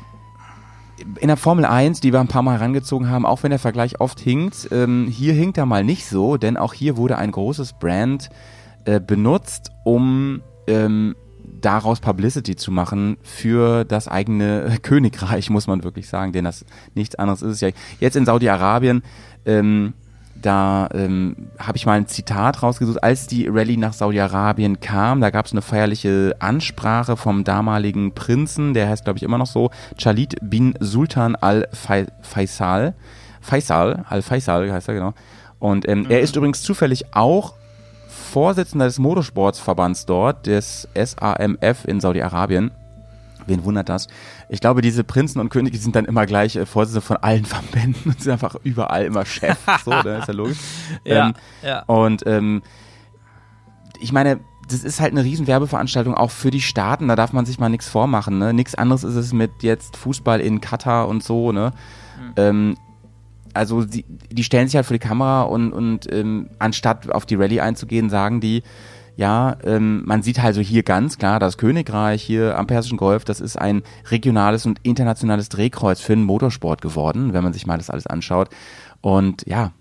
in 1.20 1.28
der 1.28 1.36
Formel 1.36 1.66
1, 1.66 2.00
die 2.00 2.14
wir 2.14 2.22
ein 2.22 2.30
paar 2.30 2.44
Mal 2.44 2.60
herangezogen 2.60 3.10
haben, 3.10 3.26
auch 3.26 3.44
wenn 3.44 3.50
der 3.50 3.60
Vergleich 3.60 4.00
oft 4.00 4.22
hinkt, 4.22 4.70
ähm, 4.72 5.08
hier 5.10 5.34
hinkt 5.34 5.58
er 5.58 5.66
mal 5.66 5.84
nicht 5.84 6.06
so, 6.06 6.38
denn 6.38 6.56
auch 6.56 6.74
hier 6.74 6.96
wurde 6.96 7.18
ein 7.18 7.32
großes 7.32 7.74
Brand 7.74 8.30
äh, 8.86 9.02
benutzt, 9.02 9.70
um 9.84 10.44
ähm, 10.68 11.14
daraus 11.60 12.00
Publicity 12.00 12.56
zu 12.56 12.72
machen 12.72 13.18
für 13.22 13.84
das 13.84 14.08
eigene 14.08 14.78
Königreich, 14.82 15.50
muss 15.50 15.68
man 15.68 15.84
wirklich 15.84 16.08
sagen, 16.08 16.32
denn 16.32 16.46
das 16.46 16.64
nichts 16.96 17.16
anderes 17.16 17.42
ist 17.42 17.52
es 17.56 17.60
ja. 17.60 17.70
Jetzt 18.00 18.16
in 18.16 18.26
Saudi-Arabien, 18.26 19.04
ähm, 19.46 19.94
da 20.46 20.90
ähm, 20.94 21.50
habe 21.58 21.78
ich 21.78 21.86
mal 21.86 21.94
ein 21.94 22.08
Zitat 22.08 22.62
rausgesucht, 22.62 23.04
als 23.04 23.28
die 23.28 23.48
Rallye 23.48 23.78
nach 23.78 23.94
Saudi-Arabien 23.94 24.80
kam, 24.80 25.22
da 25.22 25.30
gab 25.30 25.46
es 25.46 25.52
eine 25.52 25.62
feierliche 25.62 26.36
Ansprache 26.40 27.18
vom 27.18 27.44
damaligen 27.44 28.14
Prinzen, 28.14 28.74
der 28.74 28.90
heißt 28.90 29.06
glaube 29.06 29.18
ich 29.18 29.24
immer 29.24 29.38
noch 29.38 29.48
so, 29.48 29.72
Khalid 30.00 30.36
bin 30.42 30.76
Sultan 30.80 31.36
al-Faisal, 31.36 32.94
Faisal, 33.42 34.06
al-Faisal 34.10 34.72
heißt 34.72 34.88
er 34.88 34.94
genau. 34.94 35.14
Und 35.60 35.88
ähm, 35.88 36.02
mhm. 36.02 36.12
er 36.12 36.20
ist 36.20 36.36
übrigens 36.36 36.62
zufällig 36.62 37.14
auch 37.14 37.54
Vorsitzender 38.08 38.86
des 38.86 39.00
Motorsportsverbands 39.00 40.06
dort, 40.06 40.48
des 40.48 40.88
SAMF 40.96 41.86
in 41.86 42.00
Saudi-Arabien. 42.00 42.72
Wen 43.48 43.64
wundert 43.64 43.90
das? 43.90 44.08
Ich 44.50 44.60
glaube, 44.60 44.82
diese 44.82 45.04
Prinzen 45.04 45.40
und 45.40 45.50
Könige 45.50 45.78
sind 45.78 45.96
dann 45.96 46.06
immer 46.06 46.26
gleich 46.26 46.56
äh, 46.56 46.66
Vorsitzende 46.66 47.02
von 47.02 47.18
allen 47.18 47.46
Verbänden 47.46 48.12
und 48.12 48.22
sind 48.22 48.32
einfach 48.32 48.56
überall 48.64 49.06
immer 49.06 49.26
Chef. 49.26 49.58
so, 49.84 49.92
da 49.92 50.20
ist 50.20 50.28
ja 50.28 50.34
logisch. 50.34 50.58
ja, 51.06 51.28
ähm, 51.28 51.34
ja. 51.62 51.84
Und 51.84 52.24
ähm, 52.26 52.62
ich 54.00 54.12
meine, 54.12 54.40
das 54.70 54.84
ist 54.84 55.00
halt 55.00 55.12
eine 55.12 55.24
riesen 55.24 55.48
Werbeveranstaltung 55.48 56.14
auch 56.14 56.32
für 56.32 56.52
die 56.52 56.62
Staaten, 56.62 57.08
da 57.08 57.16
darf 57.16 57.34
man 57.34 57.46
sich 57.46 57.60
mal 57.60 57.70
nichts 57.70 57.90
vormachen. 57.90 58.38
Ne? 58.38 58.54
Nichts 58.54 58.76
anderes 58.76 59.04
ist 59.04 59.16
es 59.16 59.34
mit 59.34 59.52
jetzt 59.62 59.98
Fußball 59.98 60.40
in 60.40 60.62
Katar 60.62 61.08
und 61.08 61.24
so. 61.24 61.52
Ne? 61.52 61.72
Mhm. 62.20 62.34
Ähm, 62.38 62.78
also 63.54 63.84
die, 63.84 64.06
die 64.08 64.44
stellen 64.44 64.68
sich 64.68 64.76
halt 64.76 64.86
vor 64.86 64.96
die 64.96 65.00
Kamera 65.00 65.44
und, 65.44 65.74
und 65.74 66.12
ähm, 66.12 66.50
anstatt 66.60 67.12
auf 67.12 67.26
die 67.26 67.36
Rallye 67.36 67.62
einzugehen, 67.62 68.10
sagen 68.10 68.40
die, 68.40 68.64
ja, 69.16 69.58
ähm, 69.64 70.04
man 70.06 70.24
sieht 70.24 70.44
also 70.44 70.62
hier 70.62 70.84
ganz 70.84 71.18
klar, 71.18 71.40
das 71.40 71.58
Königreich 71.58 72.24
hier 72.24 72.58
am 72.58 72.68
Persischen 72.68 72.98
Golf, 72.98 73.26
das 73.26 73.42
ist 73.42 73.58
ein 73.58 73.84
regionales 74.10 74.66
und 74.66 74.80
internationales 74.84 75.50
Drehkreuz 75.50 76.00
für 76.00 76.16
den 76.16 76.24
Motorsport 76.24 76.82
geworden, 76.82 77.34
wenn 77.34 77.44
man 77.44 77.54
sich 77.54 77.68
mal 77.68 77.78
das 77.78 77.90
alles 77.90 78.08
anschaut. 78.08 78.50
Und 79.02 79.46
ja, 79.46 79.72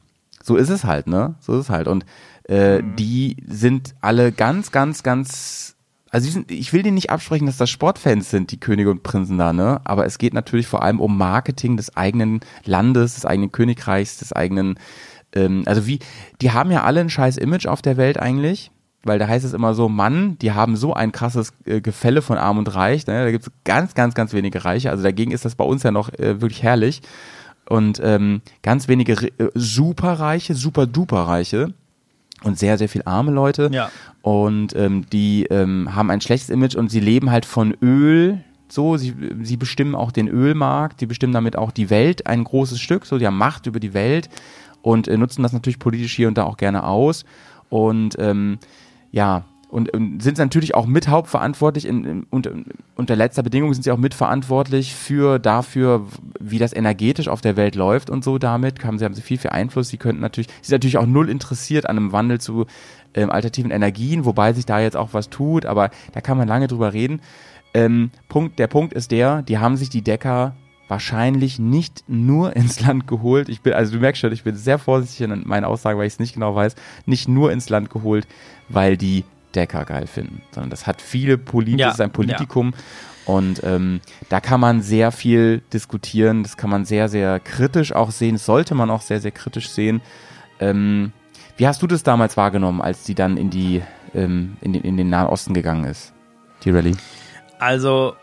so 0.43 0.57
ist 0.57 0.69
es 0.69 0.85
halt, 0.85 1.07
ne? 1.07 1.35
So 1.41 1.55
ist 1.55 1.61
es 1.61 1.71
halt. 1.71 1.89
Und 1.89 2.05
äh, 2.49 2.83
mhm. 2.83 2.97
die 2.97 3.37
sind 3.47 3.95
alle 4.01 4.33
ganz, 4.33 4.73
ganz, 4.73 5.03
ganz 5.03 5.77
also 6.11 6.29
sind, 6.31 6.51
ich 6.51 6.75
will 6.75 6.83
denen 6.83 6.95
nicht 6.95 7.09
absprechen, 7.09 7.47
dass 7.47 7.57
das 7.57 7.71
Sportfans 7.71 8.29
sind, 8.29 8.53
die 8.53 8.61
Könige 8.61 8.91
und 8.91 9.03
Prinzen 9.03 9.39
da, 9.39 9.55
ne? 9.55 9.81
Aber 9.85 10.05
es 10.05 10.19
geht 10.19 10.35
natürlich 10.35 10.67
vor 10.67 10.83
allem 10.83 11.01
um 11.01 11.17
Marketing 11.17 11.79
des 11.79 11.97
eigenen 11.97 12.41
Landes, 12.67 13.15
des 13.15 13.25
eigenen 13.25 13.51
Königreichs, 13.51 14.19
des 14.19 14.35
eigenen, 14.35 14.79
ähm, 15.35 15.63
also 15.65 15.87
wie, 15.87 16.01
die 16.43 16.51
haben 16.51 16.71
ja 16.71 16.83
alle 16.83 17.01
ein 17.01 17.09
scheiß 17.09 17.39
Image 17.39 17.67
auf 17.67 17.81
der 17.81 17.97
Welt 17.97 18.19
eigentlich. 18.19 18.72
Weil 19.05 19.19
da 19.19 19.27
heißt 19.27 19.45
es 19.45 19.53
immer 19.53 19.75
so, 19.75 19.89
Mann, 19.89 20.39
die 20.39 20.53
haben 20.53 20.77
so 20.77 20.95
ein 20.95 21.11
krasses 21.11 21.53
äh, 21.65 21.81
Gefälle 21.81 22.23
von 22.23 22.39
Arm 22.39 22.59
und 22.59 22.75
Reich. 22.75 23.07
Ne? 23.07 23.25
Da 23.25 23.31
gibt 23.31 23.47
es 23.47 23.53
ganz, 23.65 23.95
ganz, 23.95 24.15
ganz 24.15 24.33
wenige 24.33 24.65
Reiche. 24.65 24.91
Also 24.91 25.03
dagegen 25.03 25.33
ist 25.33 25.45
das 25.45 25.57
bei 25.57 25.65
uns 25.65 25.83
ja 25.83 25.91
noch 25.91 26.13
äh, 26.15 26.41
wirklich 26.41 26.63
herrlich. 26.63 27.03
Und 27.69 28.01
ähm, 28.03 28.43
ganz 28.63 28.87
wenige 28.89 29.15
äh, 29.15 29.51
superreiche, 29.55 30.55
super 30.55 30.87
duper 30.87 31.23
Reiche 31.23 31.75
und 32.45 32.59
sehr, 32.59 32.79
sehr 32.79 32.89
viel 32.89 33.03
arme 33.05 33.33
Leute. 33.33 33.71
Ja. 33.73 33.91
Und 34.23 34.75
ähm, 34.77 35.05
die 35.11 35.45
ähm, 35.45 35.95
haben 35.95 36.11
ein 36.11 36.21
schlechtes 36.21 36.51
Image 36.51 36.77
und 36.77 36.91
sie 36.91 37.01
leben 37.01 37.31
halt 37.31 37.47
von 37.47 37.75
Öl. 37.83 38.43
So, 38.69 38.97
sie, 38.97 39.15
sie 39.43 39.57
bestimmen 39.57 39.95
auch 39.95 40.13
den 40.13 40.29
Ölmarkt, 40.29 41.01
die 41.01 41.07
bestimmen 41.07 41.33
damit 41.33 41.57
auch 41.57 41.73
die 41.73 41.91
Welt 41.91 42.27
ein 42.27 42.43
großes 42.45 42.81
Stück, 42.81 43.05
so, 43.05 43.19
die 43.19 43.27
haben 43.27 43.37
Macht 43.37 43.67
über 43.67 43.81
die 43.81 43.93
Welt 43.93 44.31
und 44.81 45.09
äh, 45.09 45.19
nutzen 45.19 45.43
das 45.43 45.53
natürlich 45.53 45.79
politisch 45.79 46.15
hier 46.15 46.29
und 46.29 46.39
da 46.39 46.45
auch 46.45 46.57
gerne 46.57 46.85
aus. 46.85 47.25
Und 47.69 48.17
ähm, 48.19 48.59
ja, 49.13 49.45
und, 49.73 49.91
und 49.95 50.23
sind 50.23 50.37
natürlich 50.37 50.75
auch 50.75 50.85
mit 50.85 51.09
hauptverantwortlich 51.09 51.87
in, 51.87 52.05
in, 52.05 52.27
unter, 52.29 52.53
unter 52.95 53.17
letzter 53.17 53.43
Bedingung 53.43 53.73
sind 53.73 53.85
sie 53.85 53.91
auch 53.91 53.97
mitverantwortlich 53.97 54.95
für 54.95 55.39
dafür, 55.39 56.07
wie 56.39 56.59
das 56.59 56.75
energetisch 56.75 57.29
auf 57.29 57.41
der 57.41 57.57
Welt 57.57 57.75
läuft 57.75 58.11
und 58.11 58.23
so 58.23 58.37
damit. 58.37 58.85
Haben 58.85 58.99
sie 58.99 59.07
haben 59.07 59.15
sie 59.15 59.23
viel, 59.23 59.39
viel 59.39 59.51
Einfluss. 59.51 59.89
Sie 59.89 59.97
könnten 59.97 60.21
natürlich, 60.21 60.49
sie 60.61 60.69
sind 60.69 60.75
natürlich 60.75 60.99
auch 60.99 61.07
null 61.07 61.31
interessiert 61.31 61.89
an 61.89 61.97
einem 61.97 62.13
Wandel 62.13 62.39
zu 62.39 62.67
ähm, 63.15 63.31
alternativen 63.31 63.71
Energien, 63.71 64.27
wobei 64.27 64.53
sich 64.53 64.67
da 64.67 64.79
jetzt 64.79 64.97
auch 64.97 65.15
was 65.15 65.31
tut, 65.31 65.65
aber 65.65 65.89
da 66.13 66.21
kann 66.21 66.37
man 66.37 66.49
lange 66.49 66.67
drüber 66.67 66.93
reden. 66.93 67.23
Ähm, 67.73 68.11
Punkt, 68.29 68.59
der 68.59 68.67
Punkt 68.67 68.93
ist 68.93 69.11
der, 69.11 69.41
die 69.41 69.57
haben 69.57 69.79
sich 69.79 69.89
die 69.89 70.03
Decker 70.03 70.55
wahrscheinlich 70.89 71.59
nicht 71.59 72.05
nur 72.09 72.57
ins 72.57 72.81
Land 72.81 73.07
geholt. 73.07 73.49
Ich 73.49 73.61
bin, 73.61 73.73
also 73.73 73.93
du 73.93 73.99
merkst 73.99 74.21
schon, 74.21 74.33
ich 74.33 74.45
bin 74.45 74.57
sehr 74.57 74.79
vorsichtig 74.79 75.23
in 75.23 75.47
meinen 75.47 75.65
Aussagen, 75.65 75.99
weil 75.99 76.07
ich 76.07 76.15
es 76.15 76.19
nicht 76.21 76.35
genau 76.35 76.55
weiß, 76.55 76.75
nicht 77.07 77.29
nur 77.29 77.53
ins 77.53 77.69
Land 77.69 77.91
geholt, 77.91 78.27
weil 78.69 78.97
die 78.97 79.25
Decker 79.55 79.85
geil 79.85 80.07
finden, 80.07 80.43
sondern 80.51 80.71
das 80.71 80.87
hat 80.87 81.03
viele 81.03 81.37
Polit 81.37 81.79
ja, 81.79 81.91
ist 81.91 82.01
ein 82.01 82.11
Politikum. 82.11 82.73
Ja. 82.75 83.35
Und 83.35 83.63
ähm, 83.63 84.01
da 84.29 84.41
kann 84.41 84.61
man 84.61 84.83
sehr 84.83 85.13
viel 85.13 85.63
diskutieren, 85.73 86.43
das 86.43 86.57
kann 86.57 86.71
man 86.71 86.85
sehr, 86.85 87.09
sehr 87.09 87.39
kritisch 87.39 87.93
auch 87.93 88.11
sehen, 88.11 88.35
das 88.35 88.47
sollte 88.47 88.75
man 88.75 88.91
auch 88.91 89.03
sehr, 89.03 89.21
sehr 89.21 89.31
kritisch 89.31 89.69
sehen. 89.69 90.01
Ähm, 90.59 91.13
wie 91.57 91.67
hast 91.67 91.83
du 91.83 91.87
das 91.87 92.03
damals 92.03 92.37
wahrgenommen, 92.37 92.81
als 92.81 93.05
die 93.05 93.15
dann 93.15 93.37
in 93.37 93.51
die 93.51 93.83
ähm, 94.15 94.57
in, 94.61 94.73
den, 94.73 94.83
in 94.83 94.97
den 94.97 95.11
Nahen 95.11 95.29
Osten 95.29 95.55
gegangen 95.55 95.85
ist, 95.85 96.13
die 96.65 96.71
Rallye? 96.71 96.97
Also 97.59 98.15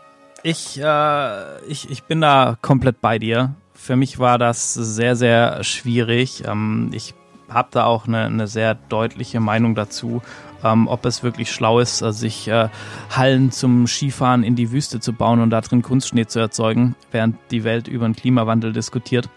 ich, 0.42 0.80
äh, 0.80 1.60
ich, 1.66 1.90
ich 1.90 2.04
bin 2.04 2.20
da 2.20 2.56
komplett 2.62 3.00
bei 3.00 3.18
dir. 3.18 3.54
Für 3.74 3.96
mich 3.96 4.18
war 4.18 4.38
das 4.38 4.74
sehr, 4.74 5.16
sehr 5.16 5.64
schwierig. 5.64 6.44
Ähm, 6.46 6.90
ich 6.92 7.14
habe 7.48 7.68
da 7.72 7.84
auch 7.84 8.06
eine, 8.06 8.24
eine 8.24 8.46
sehr 8.46 8.74
deutliche 8.74 9.40
Meinung 9.40 9.74
dazu 9.74 10.22
ähm, 10.64 10.88
ob 10.88 11.04
es 11.06 11.22
wirklich 11.22 11.50
schlau 11.50 11.80
ist, 11.80 12.02
äh, 12.02 12.12
sich 12.12 12.48
äh, 12.48 12.68
Hallen 13.14 13.50
zum 13.50 13.86
Skifahren 13.86 14.42
in 14.42 14.56
die 14.56 14.72
Wüste 14.72 15.00
zu 15.00 15.12
bauen 15.12 15.40
und 15.40 15.50
da 15.50 15.60
drin 15.60 15.82
Kunstschnee 15.82 16.26
zu 16.26 16.38
erzeugen, 16.38 16.96
während 17.10 17.36
die 17.50 17.64
Welt 17.64 17.88
über 17.88 18.06
den 18.06 18.16
Klimawandel 18.16 18.72
diskutiert. 18.72 19.28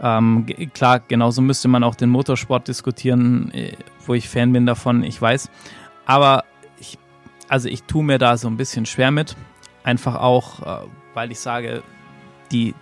Ähm, 0.00 0.46
klar, 0.74 1.00
genauso 1.00 1.40
müsste 1.40 1.68
man 1.68 1.82
auch 1.82 1.94
den 1.94 2.10
Motorsport 2.10 2.68
diskutieren, 2.68 3.50
äh, 3.52 3.72
wo 4.04 4.14
ich 4.14 4.28
Fan 4.28 4.52
bin 4.52 4.66
davon, 4.66 5.02
ich 5.02 5.20
weiß. 5.20 5.50
Aber 6.04 6.44
ich, 6.78 6.98
also 7.48 7.68
ich 7.68 7.84
tue 7.84 8.04
mir 8.04 8.18
da 8.18 8.36
so 8.36 8.48
ein 8.48 8.56
bisschen 8.56 8.86
schwer 8.86 9.10
mit. 9.10 9.36
Einfach 9.86 10.16
auch, 10.16 10.62
äh, 10.62 10.88
weil 11.14 11.30
ich 11.30 11.38
sage, 11.38 11.84
die, 12.50 12.74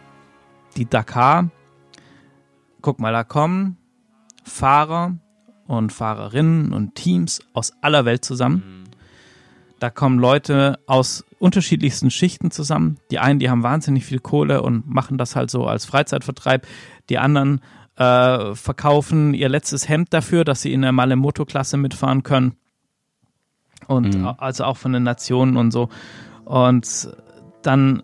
die 0.74 0.88
Dakar, 0.88 1.50
guck 2.80 2.98
mal, 2.98 3.12
da 3.12 3.24
kommen 3.24 3.76
Fahrer 4.42 5.18
und 5.66 5.92
Fahrerinnen 5.92 6.72
und 6.72 6.94
Teams 6.94 7.40
aus 7.52 7.74
aller 7.82 8.06
Welt 8.06 8.24
zusammen. 8.24 8.56
Mhm. 8.56 8.84
Da 9.80 9.90
kommen 9.90 10.18
Leute 10.18 10.78
aus 10.86 11.26
unterschiedlichsten 11.38 12.10
Schichten 12.10 12.50
zusammen. 12.50 12.96
Die 13.10 13.18
einen, 13.18 13.38
die 13.38 13.50
haben 13.50 13.62
wahnsinnig 13.62 14.06
viel 14.06 14.18
Kohle 14.18 14.62
und 14.62 14.88
machen 14.88 15.18
das 15.18 15.36
halt 15.36 15.50
so 15.50 15.66
als 15.66 15.84
Freizeitvertreib. 15.84 16.66
Die 17.10 17.18
anderen 17.18 17.60
äh, 17.96 18.54
verkaufen 18.54 19.34
ihr 19.34 19.50
letztes 19.50 19.90
Hemd 19.90 20.14
dafür, 20.14 20.46
dass 20.46 20.62
sie 20.62 20.72
in 20.72 20.80
der 20.80 20.92
Malemoto-Klasse 20.92 21.76
mitfahren 21.76 22.22
können. 22.22 22.56
Und 23.88 24.16
mhm. 24.16 24.32
also 24.38 24.64
auch 24.64 24.78
von 24.78 24.94
den 24.94 25.02
Nationen 25.02 25.58
und 25.58 25.70
so. 25.70 25.90
Und 26.44 27.08
dann 27.62 28.02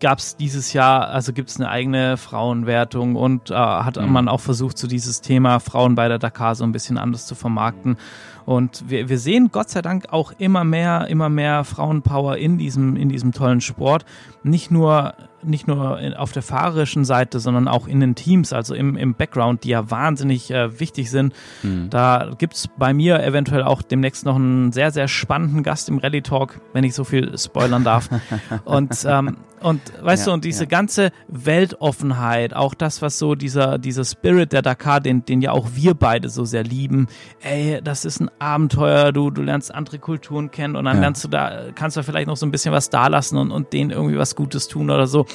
gab 0.00 0.18
es 0.18 0.36
dieses 0.36 0.72
Jahr, 0.72 1.08
also 1.08 1.32
gibt 1.32 1.48
es 1.48 1.56
eine 1.58 1.70
eigene 1.70 2.16
Frauenwertung 2.16 3.16
und 3.16 3.50
äh, 3.50 3.54
hat 3.54 3.96
mhm. 3.96 4.12
man 4.12 4.28
auch 4.28 4.40
versucht, 4.40 4.78
so 4.78 4.86
dieses 4.86 5.20
Thema 5.20 5.60
Frauen 5.60 5.94
bei 5.94 6.08
der 6.08 6.18
Dakar 6.18 6.54
so 6.54 6.64
ein 6.64 6.72
bisschen 6.72 6.98
anders 6.98 7.26
zu 7.26 7.34
vermarkten. 7.34 7.96
Und 8.44 8.88
wir, 8.88 9.08
wir 9.08 9.18
sehen 9.18 9.50
Gott 9.52 9.70
sei 9.70 9.82
Dank 9.82 10.06
auch 10.10 10.32
immer 10.38 10.64
mehr, 10.64 11.08
immer 11.08 11.28
mehr 11.28 11.64
Frauenpower 11.64 12.36
in 12.36 12.58
diesem, 12.58 12.96
in 12.96 13.08
diesem 13.08 13.32
tollen 13.32 13.60
Sport. 13.60 14.04
Nicht 14.42 14.70
nur, 14.70 15.14
nicht 15.42 15.66
nur 15.66 16.00
auf 16.16 16.32
der 16.32 16.42
fahrerischen 16.42 17.04
Seite, 17.04 17.40
sondern 17.40 17.68
auch 17.68 17.86
in 17.86 18.00
den 18.00 18.14
Teams, 18.14 18.52
also 18.52 18.74
im, 18.74 18.96
im 18.96 19.14
Background, 19.14 19.64
die 19.64 19.70
ja 19.70 19.90
wahnsinnig 19.90 20.50
äh, 20.50 20.80
wichtig 20.80 21.10
sind. 21.10 21.34
Mhm. 21.62 21.90
Da 21.90 22.30
gibt's 22.38 22.68
bei 22.76 22.92
mir 22.92 23.22
eventuell 23.22 23.62
auch 23.62 23.82
demnächst 23.82 24.24
noch 24.24 24.36
einen 24.36 24.72
sehr, 24.72 24.90
sehr 24.90 25.08
spannenden 25.08 25.62
Gast 25.62 25.88
im 25.88 25.98
Rally 25.98 26.22
Talk, 26.22 26.60
wenn 26.72 26.84
ich 26.84 26.94
so 26.94 27.04
viel 27.04 27.36
spoilern 27.38 27.84
darf. 27.84 28.08
und 28.64 28.94
ähm, 29.06 29.36
und 29.60 29.80
weißt 30.02 30.26
ja, 30.26 30.30
du, 30.30 30.34
und 30.34 30.44
diese 30.44 30.64
ja. 30.64 30.68
ganze 30.68 31.10
Weltoffenheit, 31.28 32.54
auch 32.54 32.74
das, 32.74 33.02
was 33.02 33.18
so 33.18 33.34
dieser, 33.34 33.78
dieser 33.78 34.04
Spirit 34.04 34.52
der 34.52 34.62
Dakar, 34.62 35.00
den, 35.00 35.24
den 35.24 35.40
ja 35.40 35.52
auch 35.52 35.68
wir 35.74 35.94
beide 35.94 36.28
so 36.28 36.44
sehr 36.44 36.62
lieben, 36.62 37.08
ey, 37.40 37.80
das 37.82 38.04
ist 38.04 38.20
ein 38.20 38.30
Abenteuer, 38.38 39.12
du, 39.12 39.30
du 39.30 39.42
lernst 39.42 39.74
andere 39.74 39.98
Kulturen 39.98 40.50
kennen 40.50 40.76
und 40.76 40.84
dann 40.84 40.96
ja. 40.96 41.02
lernst 41.02 41.24
du 41.24 41.28
da, 41.28 41.70
kannst 41.74 41.96
du 41.96 42.02
vielleicht 42.02 42.28
noch 42.28 42.36
so 42.36 42.46
ein 42.46 42.50
bisschen 42.50 42.72
was 42.72 42.90
da 42.90 43.08
lassen 43.08 43.36
und, 43.38 43.50
und 43.50 43.72
denen 43.72 43.90
irgendwie 43.90 44.18
was 44.18 44.36
Gutes 44.36 44.68
tun 44.68 44.90
oder 44.90 45.06
so. 45.06 45.26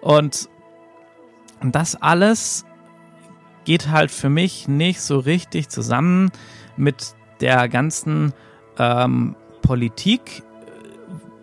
Und 0.00 0.48
das 1.62 2.00
alles 2.00 2.64
geht 3.64 3.90
halt 3.90 4.10
für 4.10 4.30
mich 4.30 4.68
nicht 4.68 5.00
so 5.00 5.18
richtig 5.18 5.68
zusammen 5.68 6.30
mit 6.76 7.14
der 7.40 7.68
ganzen 7.68 8.32
ähm, 8.78 9.36
Politik 9.62 10.42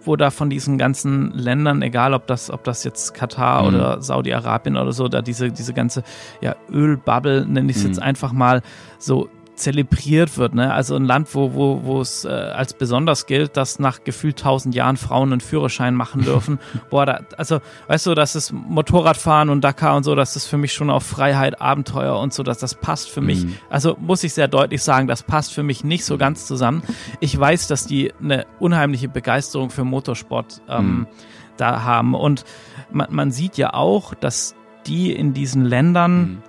wo 0.07 0.15
da 0.15 0.31
von 0.31 0.49
diesen 0.49 0.77
ganzen 0.77 1.31
Ländern, 1.33 1.81
egal 1.81 2.13
ob 2.13 2.25
das, 2.27 2.49
ob 2.49 2.63
das 2.63 2.83
jetzt 2.83 3.13
Katar 3.13 3.61
Mhm. 3.61 3.67
oder 3.67 4.01
Saudi-Arabien 4.01 4.77
oder 4.77 4.93
so, 4.93 5.07
da 5.07 5.21
diese, 5.21 5.51
diese 5.51 5.73
ganze 5.73 6.03
ja, 6.41 6.55
Ölbubble, 6.71 7.45
nenne 7.45 7.69
ich 7.69 7.77
es 7.77 7.83
Mhm. 7.83 7.89
jetzt 7.89 8.01
einfach 8.01 8.31
mal, 8.31 8.61
so 8.99 9.29
zelebriert 9.57 10.37
wird. 10.37 10.55
Ne? 10.55 10.73
Also 10.73 10.95
ein 10.95 11.05
Land, 11.05 11.33
wo, 11.33 11.53
wo, 11.53 11.81
wo 11.83 11.99
es 12.01 12.25
äh, 12.25 12.29
als 12.29 12.73
besonders 12.73 13.25
gilt, 13.25 13.57
dass 13.57 13.79
nach 13.79 14.03
gefühlt 14.03 14.39
tausend 14.39 14.75
Jahren 14.75 14.97
Frauen 14.97 15.31
einen 15.31 15.41
Führerschein 15.41 15.95
machen 15.95 16.23
dürfen. 16.23 16.59
Boah, 16.89 17.05
da, 17.05 17.19
also 17.37 17.59
weißt 17.87 18.05
du, 18.05 18.13
das 18.15 18.35
ist 18.35 18.53
Motorradfahren 18.53 19.49
und 19.49 19.63
Dakar 19.63 19.97
und 19.97 20.03
so, 20.03 20.15
das 20.15 20.35
ist 20.35 20.45
für 20.45 20.57
mich 20.57 20.73
schon 20.73 20.89
auf 20.89 21.03
Freiheit, 21.03 21.59
Abenteuer 21.59 22.19
und 22.19 22.33
so, 22.33 22.43
dass 22.43 22.59
das 22.59 22.75
passt 22.75 23.09
für 23.09 23.21
mich. 23.21 23.45
Mhm. 23.45 23.55
Also 23.69 23.97
muss 23.99 24.23
ich 24.23 24.33
sehr 24.33 24.47
deutlich 24.47 24.83
sagen, 24.83 25.07
das 25.07 25.23
passt 25.23 25.53
für 25.53 25.63
mich 25.63 25.83
nicht 25.83 26.05
so 26.05 26.17
ganz 26.17 26.45
zusammen. 26.47 26.83
Ich 27.19 27.37
weiß, 27.37 27.67
dass 27.67 27.85
die 27.85 28.13
eine 28.21 28.45
unheimliche 28.59 29.09
Begeisterung 29.09 29.69
für 29.69 29.83
Motorsport 29.83 30.61
ähm, 30.69 30.87
Mhm. 30.87 31.07
da 31.57 31.83
haben 31.83 32.13
und 32.13 32.45
man, 32.91 33.07
man 33.09 33.31
sieht 33.31 33.57
ja 33.57 33.73
auch, 33.73 34.13
dass 34.13 34.55
die 34.85 35.11
in 35.11 35.33
diesen 35.33 35.65
Ländern 35.65 36.17
Mhm. 36.19 36.43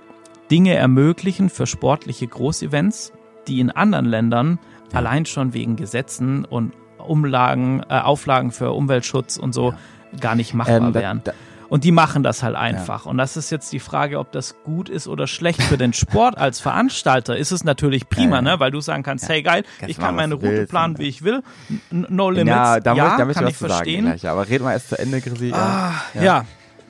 Dinge 0.51 0.73
ermöglichen 0.75 1.49
für 1.49 1.67
sportliche 1.67 2.27
Großevents, 2.27 3.13
die 3.47 3.59
in 3.59 3.71
anderen 3.71 4.05
Ländern 4.05 4.59
Ja. 4.91 4.99
allein 4.99 5.25
schon 5.25 5.53
wegen 5.53 5.75
Gesetzen 5.75 6.45
und 6.45 6.73
Umlagen, 6.97 7.81
äh, 7.89 7.99
Auflagen 7.99 8.51
für 8.51 8.71
Umweltschutz 8.71 9.37
und 9.37 9.53
so 9.53 9.73
gar 10.19 10.35
nicht 10.35 10.53
machbar 10.53 10.77
Ähm, 10.77 10.93
da- 10.93 10.99
wären. 10.99 11.21
da- 11.23 11.33
Und 11.69 11.83
die 11.83 11.91
machen 11.91 12.23
das 12.23 12.41
halt 12.41 12.55
einfach. 12.55 13.05
Und 13.05 13.19
das 13.19 13.37
ist 13.37 13.51
jetzt 13.51 13.71
die 13.71 13.79
Frage, 13.79 14.17
ob 14.17 14.31
das 14.31 14.55
gut 14.63 14.89
ist 14.89 15.07
oder 15.07 15.27
schlecht 15.27 15.61
für 15.61 15.77
den 15.77 15.93
Sport 15.93 16.35
als 16.35 16.59
Veranstalter. 16.59 17.37
Ist 17.37 17.51
es 17.51 17.63
natürlich 17.63 18.09
prima, 18.09 18.37
Ja, 18.37 18.41
ja. 18.43 18.53
ne? 18.55 18.59
Weil 18.59 18.71
du 18.71 18.81
sagen 18.81 19.03
kannst, 19.03 19.29
hey 19.29 19.43
geil, 19.43 19.63
Kannst 19.77 19.91
ich 19.91 19.99
kann 19.99 20.15
meine 20.15 20.33
Route 20.33 20.47
willst 20.47 20.71
planen, 20.71 20.97
wie 20.97 21.07
ich 21.07 21.23
will. 21.23 21.43
No 21.91 22.31
limits. 22.31 22.49
Ja, 22.57 22.79
da, 22.79 22.95
ja, 22.95 23.03
muss, 23.03 23.11
da 23.11 23.17
kann 23.17 23.29
ich 23.29 23.35
sagen 23.57 23.69
verstehen. 23.69 24.05
gleich. 24.05 24.27
Aber 24.27 24.49
reden 24.49 24.63
wir 24.65 24.71
erst 24.73 24.89
zu 24.89 24.97
Ende, 24.97 25.21
Chrissy. 25.21 25.51
Ah, 25.53 25.91
ja. 26.15 26.43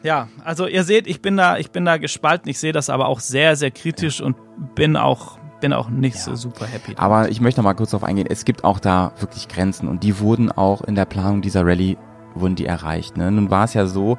Ja. 0.04 0.28
also 0.44 0.68
ihr 0.68 0.84
seht, 0.84 1.08
ich 1.08 1.22
bin 1.22 1.38
da, 1.38 1.58
ich 1.58 1.72
bin 1.72 1.86
da 1.86 1.98
gespalten. 1.98 2.50
Ich 2.50 2.60
sehe 2.60 2.74
das 2.74 2.90
aber 2.90 3.08
auch 3.08 3.20
sehr, 3.20 3.56
sehr 3.56 3.72
kritisch 3.72 4.22
und 4.22 4.36
bin 4.76 4.96
auch, 4.98 5.38
bin 5.62 5.74
auch 5.74 5.90
nicht 5.90 6.20
so 6.20 6.36
super 6.36 6.66
happy. 6.66 6.96
damit. 6.96 7.00
Aber 7.00 7.30
ich 7.30 7.42
möchte 7.42 7.60
noch 7.60 7.66
mal 7.66 7.74
kurz 7.74 7.92
darauf 7.92 8.08
eingehen. 8.08 8.28
Es 8.30 8.46
gibt 8.46 8.64
auch 8.64 8.80
da 8.80 9.12
wirklich 9.20 9.48
Grenzen 9.48 9.88
und 9.88 10.04
die 10.04 10.20
wurden 10.20 10.52
auch 10.52 10.82
in 10.82 10.96
der 10.96 11.06
Planung 11.06 11.42
dieser 11.42 11.66
Rallye 11.66 11.98
wurden 12.36 12.56
die 12.56 12.66
erreicht. 12.66 13.18
Ne? 13.18 13.32
Nun 13.32 13.50
war 13.50 13.66
es 13.66 13.74
ja 13.74 13.86
so, 13.86 14.18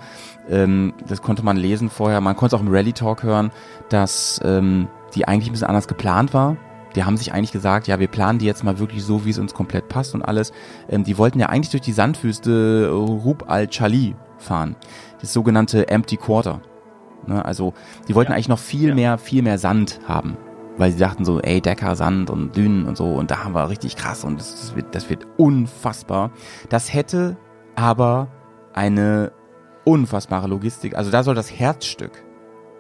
ähm, 0.49 0.93
das 1.07 1.23
konnte 1.23 1.45
man 1.45 1.57
lesen 1.57 1.91
vorher, 1.91 2.21
man 2.21 2.37
konnte 2.37 2.57
es 2.57 2.61
auch 2.61 2.65
im 2.65 2.73
Rally 2.73 2.93
Talk 2.93 3.23
hören, 3.23 3.51
dass 3.89 4.41
ähm, 4.45 4.89
die 5.15 5.27
eigentlich 5.27 5.49
ein 5.49 5.53
bisschen 5.53 5.69
anders 5.69 5.89
geplant 5.89 6.35
war. 6.35 6.57
Die 6.97 7.05
haben 7.05 7.17
sich 7.17 7.33
eigentlich 7.33 7.53
gesagt, 7.53 7.87
ja, 7.87 8.01
wir 8.01 8.09
planen 8.09 8.41
die 8.41 8.47
jetzt 8.47 8.65
mal 8.65 8.79
wirklich 8.79 9.05
so, 9.05 9.25
wie 9.25 9.31
es 9.31 9.39
uns 9.39 9.55
komplett 9.55 9.89
passt 9.89 10.15
und 10.15 10.23
alles. 10.23 10.53
Ähm, 10.89 11.05
die 11.05 11.19
wollten 11.19 11.39
ja 11.39 11.47
eigentlich 11.47 11.71
durch 11.71 11.83
die 11.83 11.93
Sandwüste 11.93 12.91
Rub 12.91 13.45
al-Chali 13.49 14.17
fahren, 14.39 14.75
das 15.21 15.33
sogenannte 15.33 15.89
Empty 15.89 16.17
Quarter. 16.17 16.61
Ne? 17.27 17.45
Also 17.45 17.75
die 18.09 18.15
wollten 18.15 18.31
Ja. 18.33 18.37
eigentlich 18.37 18.49
noch 18.49 18.59
viel 18.59 18.91
Ja. 18.91 18.95
mehr, 18.95 19.19
viel 19.19 19.43
mehr 19.43 19.59
Sand 19.59 20.01
haben 20.07 20.37
weil 20.79 20.93
sie 20.93 20.99
dachten 20.99 21.27
so, 21.27 21.41
ey, 21.41 21.61
Decker, 21.61 21.95
Sand 21.95 22.31
und 22.31 22.57
Dünen 22.57 22.87
und 22.87 22.97
so 22.97 23.13
und 23.13 23.31
da 23.31 23.45
haben 23.45 23.53
wir 23.55 23.69
richtig 23.69 23.97
krass 23.97 24.25
und 24.25 24.41
das, 24.41 24.53
das, 24.53 24.77
wird, 24.77 24.95
das 24.95 25.11
wird 25.11 25.27
unfassbar. 25.37 26.31
Das 26.71 26.95
hätte 26.95 27.37
aber 27.75 28.29
eine 28.73 29.31
unfassbare 29.85 30.47
Logistik, 30.49 30.97
also 30.97 31.11
da 31.11 31.23
soll 31.23 31.35
das 31.35 31.51
Herzstück 31.53 32.25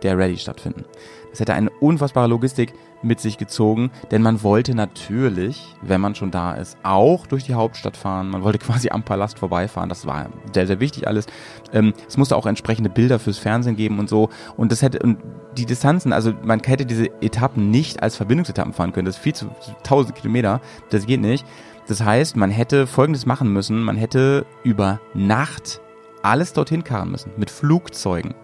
der 0.02 0.16
Rallye 0.16 0.38
stattfinden. 0.38 0.84
Das 1.30 1.40
hätte 1.40 1.52
eine 1.52 1.68
unfassbare 1.68 2.26
Logistik 2.26 2.72
mit 3.02 3.20
sich 3.20 3.38
gezogen, 3.38 3.90
denn 4.10 4.22
man 4.22 4.42
wollte 4.42 4.74
natürlich, 4.74 5.74
wenn 5.82 6.00
man 6.00 6.14
schon 6.14 6.30
da 6.30 6.52
ist, 6.52 6.76
auch 6.82 7.26
durch 7.26 7.44
die 7.44 7.54
Hauptstadt 7.54 7.96
fahren. 7.96 8.28
Man 8.28 8.42
wollte 8.42 8.58
quasi 8.58 8.90
am 8.90 9.02
Palast 9.02 9.38
vorbeifahren. 9.38 9.88
Das 9.88 10.06
war 10.06 10.28
sehr, 10.54 10.66
sehr 10.66 10.80
wichtig 10.80 11.06
alles. 11.06 11.26
Ähm, 11.72 11.94
es 12.08 12.16
musste 12.16 12.36
auch 12.36 12.46
entsprechende 12.46 12.90
Bilder 12.90 13.18
fürs 13.18 13.38
Fernsehen 13.38 13.76
geben 13.76 13.98
und 13.98 14.08
so. 14.08 14.28
Und 14.56 14.72
das 14.72 14.82
hätte, 14.82 14.98
und 15.00 15.18
die 15.56 15.66
Distanzen, 15.66 16.12
also 16.12 16.32
man 16.42 16.60
hätte 16.60 16.86
diese 16.86 17.06
Etappen 17.22 17.70
nicht 17.70 18.02
als 18.02 18.16
Verbindungsetappen 18.16 18.72
fahren 18.72 18.92
können. 18.92 19.06
Das 19.06 19.16
ist 19.16 19.22
viel 19.22 19.34
zu 19.34 19.50
1000 19.78 20.14
Kilometer. 20.14 20.60
Das 20.90 21.06
geht 21.06 21.20
nicht. 21.20 21.44
Das 21.88 22.04
heißt, 22.04 22.36
man 22.36 22.50
hätte 22.50 22.86
Folgendes 22.86 23.26
machen 23.26 23.52
müssen. 23.52 23.82
Man 23.82 23.96
hätte 23.96 24.46
über 24.62 25.00
Nacht 25.14 25.80
alles 26.22 26.52
dorthin 26.52 26.84
karren 26.84 27.10
müssen. 27.10 27.32
Mit 27.36 27.50
Flugzeugen. 27.50 28.34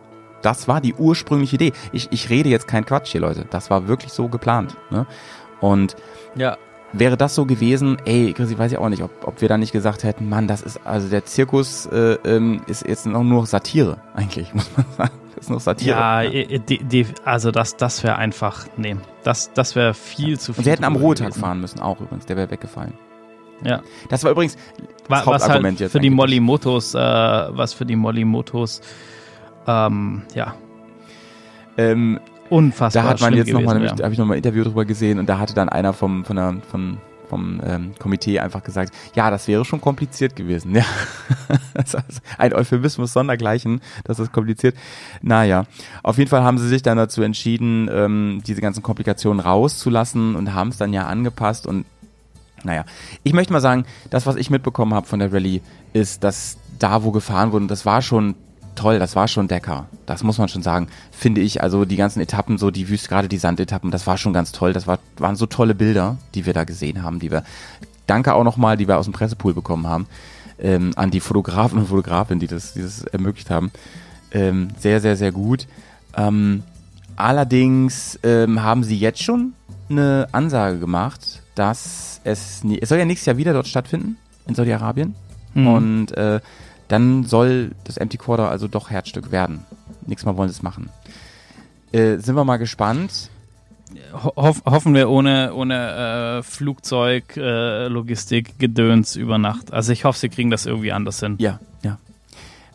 Das 0.47 0.69
war 0.69 0.81
die 0.81 0.95
ursprüngliche 0.95 1.57
Idee. 1.57 1.73
Ich, 1.91 2.07
ich 2.13 2.31
rede 2.31 2.49
jetzt 2.49 2.69
kein 2.69 2.87
Quatsch 2.87 3.09
hier, 3.11 3.21
Leute. 3.21 3.47
Das 3.51 3.69
war 3.69 3.89
wirklich 3.89 4.13
so 4.13 4.29
geplant. 4.29 4.77
Ne? 4.91 5.05
Und 5.61 5.97
ja, 6.37 6.57
wäre 6.93 7.17
das 7.17 7.35
so 7.35 7.47
gewesen, 7.47 7.97
ey, 8.05 8.33
Chris, 8.33 8.53
ich 8.53 8.57
weiß 8.57 8.71
ja 8.71 8.79
auch 8.79 8.89
nicht, 8.89 9.03
ob, 9.03 9.11
ob 9.27 9.41
wir 9.41 9.49
da 9.49 9.59
nicht 9.59 9.73
gesagt 9.73 10.05
hätten, 10.05 10.29
Mann, 10.29 10.47
das 10.47 10.63
ist, 10.63 10.87
also 10.87 11.09
der 11.09 11.25
Zirkus 11.25 11.87
äh, 11.87 12.17
ähm, 12.25 12.61
ist 12.69 12.87
jetzt 12.87 13.07
noch 13.07 13.25
nur 13.25 13.45
Satire, 13.45 13.99
eigentlich, 14.15 14.55
muss 14.55 14.71
man 14.77 14.87
sagen. 14.97 15.11
Das 15.35 15.47
ist 15.47 15.51
noch 15.51 15.59
Satire. 15.59 15.97
ja, 15.97 16.23
äh, 16.23 16.61
die, 16.61 16.85
die, 16.85 17.09
also 17.25 17.51
das, 17.51 17.77
das 17.77 18.05
wäre 18.05 18.15
einfach, 18.15 18.67
nee, 18.77 18.95
das, 19.25 19.53
das 19.53 19.75
wäre 19.75 19.95
viel 19.95 20.39
zu 20.39 20.53
viel. 20.53 20.61
Und 20.61 20.65
sie 20.65 20.71
hätten 20.71 20.85
am 20.85 20.95
Ruhetag 20.95 21.31
gewesen. 21.31 21.41
fahren 21.41 21.61
müssen, 21.61 21.81
auch 21.81 22.01
übrigens, 22.01 22.27
der 22.27 22.37
wäre 22.37 22.53
weggefallen. 22.53 22.93
Ja. 23.65 23.83
Das 24.11 24.23
war 24.23 24.31
übrigens 24.31 24.55
das 24.55 24.87
was 25.09 25.27
Hauptargument 25.27 25.65
halt 25.65 25.81
jetzt. 25.81 25.93
für 25.93 25.99
die. 25.99 26.11
Molly 26.11 26.39
Motos, 26.39 26.95
äh, 26.95 26.99
was 26.99 27.73
für 27.73 27.85
die 27.85 27.97
Molly 27.97 28.25
Motos, 28.25 28.81
ähm, 29.67 30.23
ja, 30.35 30.55
Ähm, 31.79 32.21
unfassbar 32.49 33.03
da 33.03 33.11
hat 33.11 33.21
man 33.21 33.35
jetzt 33.35 33.53
nochmal, 33.53 33.81
da 33.81 34.05
habe 34.05 34.13
ich 34.13 34.19
nochmal 34.19 34.37
ein 34.37 34.39
Interview 34.39 34.65
drüber 34.65 34.85
gesehen 34.85 35.19
und 35.19 35.29
da 35.29 35.39
hatte 35.39 35.55
dann 35.55 35.69
einer 35.69 35.93
vom, 35.93 36.25
von 36.25 36.37
der, 36.37 36.57
von, 36.71 36.99
vom 37.29 37.61
ähm, 37.65 37.93
Komitee 37.99 38.39
einfach 38.39 38.63
gesagt, 38.63 38.93
ja, 39.15 39.31
das 39.31 39.49
wäre 39.49 39.65
schon 39.65 39.81
kompliziert 39.81 40.37
gewesen. 40.37 40.75
Ja, 40.75 40.85
ein 42.39 42.53
Euphemismus 42.55 43.13
sondergleichen, 43.13 43.81
das 44.05 44.21
ist 44.21 44.33
kompliziert. 44.33 44.77
Naja, 45.23 45.65
auf 46.03 46.19
jeden 46.19 46.31
Fall 46.31 46.43
haben 46.43 46.59
sie 46.59 46.69
sich 46.69 46.83
dann 46.83 46.97
dazu 46.97 47.23
entschieden, 47.23 47.91
ähm, 47.93 48.43
diese 48.47 48.61
ganzen 48.61 48.83
Komplikationen 48.83 49.41
rauszulassen 49.41 50.37
und 50.37 50.55
haben 50.55 50.69
es 50.69 50.77
dann 50.77 50.93
ja 50.93 51.07
angepasst 51.07 51.67
und 51.67 51.85
naja, 52.65 52.85
ich 53.23 53.33
möchte 53.33 53.53
mal 53.53 53.61
sagen, 53.61 53.85
das, 54.11 54.27
was 54.27 54.37
ich 54.37 54.51
mitbekommen 54.51 54.95
habe 54.95 55.07
von 55.07 55.19
der 55.19 55.33
Rallye, 55.33 55.61
ist, 55.93 56.25
dass 56.25 56.59
da, 56.79 57.05
wo 57.05 57.13
gefahren 57.13 57.53
wurde, 57.53 57.67
das 57.67 57.87
war 57.87 58.03
schon 58.03 58.35
toll, 58.77 58.99
das 58.99 59.17
war 59.17 59.29
schon 59.29 59.49
Decker. 59.49 59.87
Das 60.07 60.23
muss 60.23 60.39
man 60.39 60.49
schon 60.49 60.63
sagen, 60.63 60.89
finde 61.11 61.41
ich. 61.41 61.63
Also 61.63 61.85
die 61.85 61.97
ganzen 61.97 62.21
Etappen, 62.21 62.59
so 62.59 62.71
die 62.71 62.89
Wüste, 62.89 63.09
gerade 63.09 63.29
die 63.29 63.39
Sandetappen, 63.39 63.91
das 63.91 64.07
war 64.07 64.17
schon 64.17 64.33
ganz 64.33 64.53
toll. 64.53 64.73
Das 64.73 64.87
war, 64.87 64.99
waren 65.19 65.37
so 65.37 65.47
tolle 65.47 65.75
Bilder, 65.75 66.19
die 66.35 66.47
wir 66.47 66.53
da 66.53 66.65
gesehen 66.65 67.03
haben, 67.03 67.19
die 67.19 67.31
wir, 67.31 67.43
danke 68.07 68.35
auch 68.35 68.45
nochmal, 68.45 68.77
die 68.77 68.87
wir 68.87 68.99
aus 68.99 69.07
dem 69.07 69.13
Pressepool 69.13 69.55
bekommen 69.55 69.87
haben, 69.87 70.07
ähm, 70.59 70.93
an 70.97 71.11
die 71.11 71.21
Fotografen 71.21 71.79
und 71.79 71.87
Fotografin, 71.89 72.39
die 72.39 72.47
das, 72.47 72.75
die 72.75 72.83
das 72.83 73.03
ermöglicht 73.03 73.51
haben. 73.51 73.73
Ähm, 74.31 74.69
sehr, 74.79 75.01
sehr, 75.01 75.17
sehr 75.17 75.33
gut. 75.33 75.67
Ähm, 76.17 76.63
allerdings 77.17 78.19
ähm, 78.23 78.63
haben 78.63 78.85
sie 78.85 78.97
jetzt 78.97 79.23
schon 79.23 79.55
eine 79.89 80.29
Ansage 80.33 80.79
gemacht, 80.79 81.43
dass 81.55 82.21
es, 82.25 82.65
nie, 82.65 82.79
es 82.81 82.89
soll 82.89 82.99
ja 82.99 83.05
nächstes 83.05 83.27
Jahr 83.27 83.37
wieder 83.37 83.53
dort 83.53 83.67
stattfinden, 83.67 84.17
in 84.47 84.55
Saudi-Arabien. 84.55 85.15
Mhm. 85.55 85.67
Und 85.67 86.17
äh, 86.17 86.41
dann 86.89 87.25
soll 87.25 87.73
das 87.85 87.97
Empty 87.97 88.17
Quarter 88.19 88.49
also 88.51 88.69
doch 88.69 88.91
Herzstück 88.91 89.31
werden. 89.33 89.65
Nächstes 90.07 90.27
Mal 90.27 90.37
wollen 90.37 90.49
sie 90.49 90.55
es 90.57 90.63
machen. 90.63 90.91
Äh, 91.93 92.19
sind 92.19 92.35
wir 92.37 92.45
mal 92.45 92.57
gespannt. 92.59 93.31
Ho 94.13 94.33
hoff, 94.37 94.63
hoffen 94.67 94.95
wir 94.95 95.09
ohne, 95.09 95.55
ohne 95.55 96.39
äh, 96.39 96.43
Flugzeug, 96.43 97.37
äh, 97.37 97.87
Logistik, 97.89 98.59
Gedöns 98.59 99.17
über 99.17 99.39
Nacht. 99.39 99.73
Also 99.73 99.93
ich 99.93 100.05
hoffe, 100.05 100.19
sie 100.19 100.29
kriegen 100.29 100.51
das 100.51 100.67
irgendwie 100.67 100.93
anders 100.93 101.21
hin. 101.21 101.37
Ja, 101.39 101.61
ja. 101.83 101.99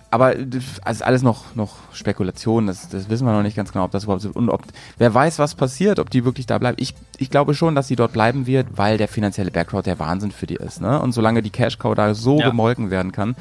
Aber 0.09 0.35
das 0.35 0.63
ist 0.89 1.03
alles 1.03 1.21
noch, 1.21 1.55
noch 1.55 1.75
Spekulation, 1.93 2.67
das, 2.67 2.89
das 2.89 3.09
wissen 3.09 3.25
wir 3.25 3.31
noch 3.31 3.43
nicht 3.43 3.55
ganz 3.55 3.71
genau, 3.71 3.85
ob 3.85 3.91
das 3.91 4.03
überhaupt 4.03 4.21
so, 4.23 4.29
und 4.31 4.49
ob, 4.49 4.63
wer 4.97 5.13
weiß, 5.13 5.39
was 5.39 5.55
passiert, 5.55 5.99
ob 5.99 6.09
die 6.09 6.25
wirklich 6.25 6.45
da 6.45 6.57
bleibt. 6.57 6.81
Ich, 6.81 6.95
ich 7.17 7.29
glaube 7.29 7.53
schon, 7.53 7.75
dass 7.75 7.87
sie 7.87 7.95
dort 7.95 8.11
bleiben 8.11 8.45
wird, 8.45 8.67
weil 8.75 8.97
der 8.97 9.07
finanzielle 9.07 9.51
Background 9.51 9.85
der 9.85 9.99
Wahnsinn 9.99 10.31
für 10.31 10.47
die 10.47 10.55
ist, 10.55 10.81
ne? 10.81 11.01
Und 11.01 11.13
solange 11.13 11.41
die 11.41 11.49
Cash 11.49 11.77
Cow 11.77 11.95
da 11.95 12.13
so 12.13 12.39
Ja. 12.39 12.49
gemolken 12.49 12.89
werden 12.91 13.13
kann. 13.13 13.35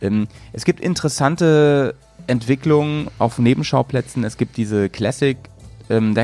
Ähm, 0.00 0.28
es 0.52 0.64
gibt 0.64 0.80
interessante 0.80 1.94
Entwicklungen 2.26 3.08
auf 3.18 3.38
Nebenschauplätzen. 3.38 4.24
Es 4.24 4.36
gibt 4.36 4.56
diese 4.56 4.88
Classic 4.88 5.36
ähm, 5.88 6.14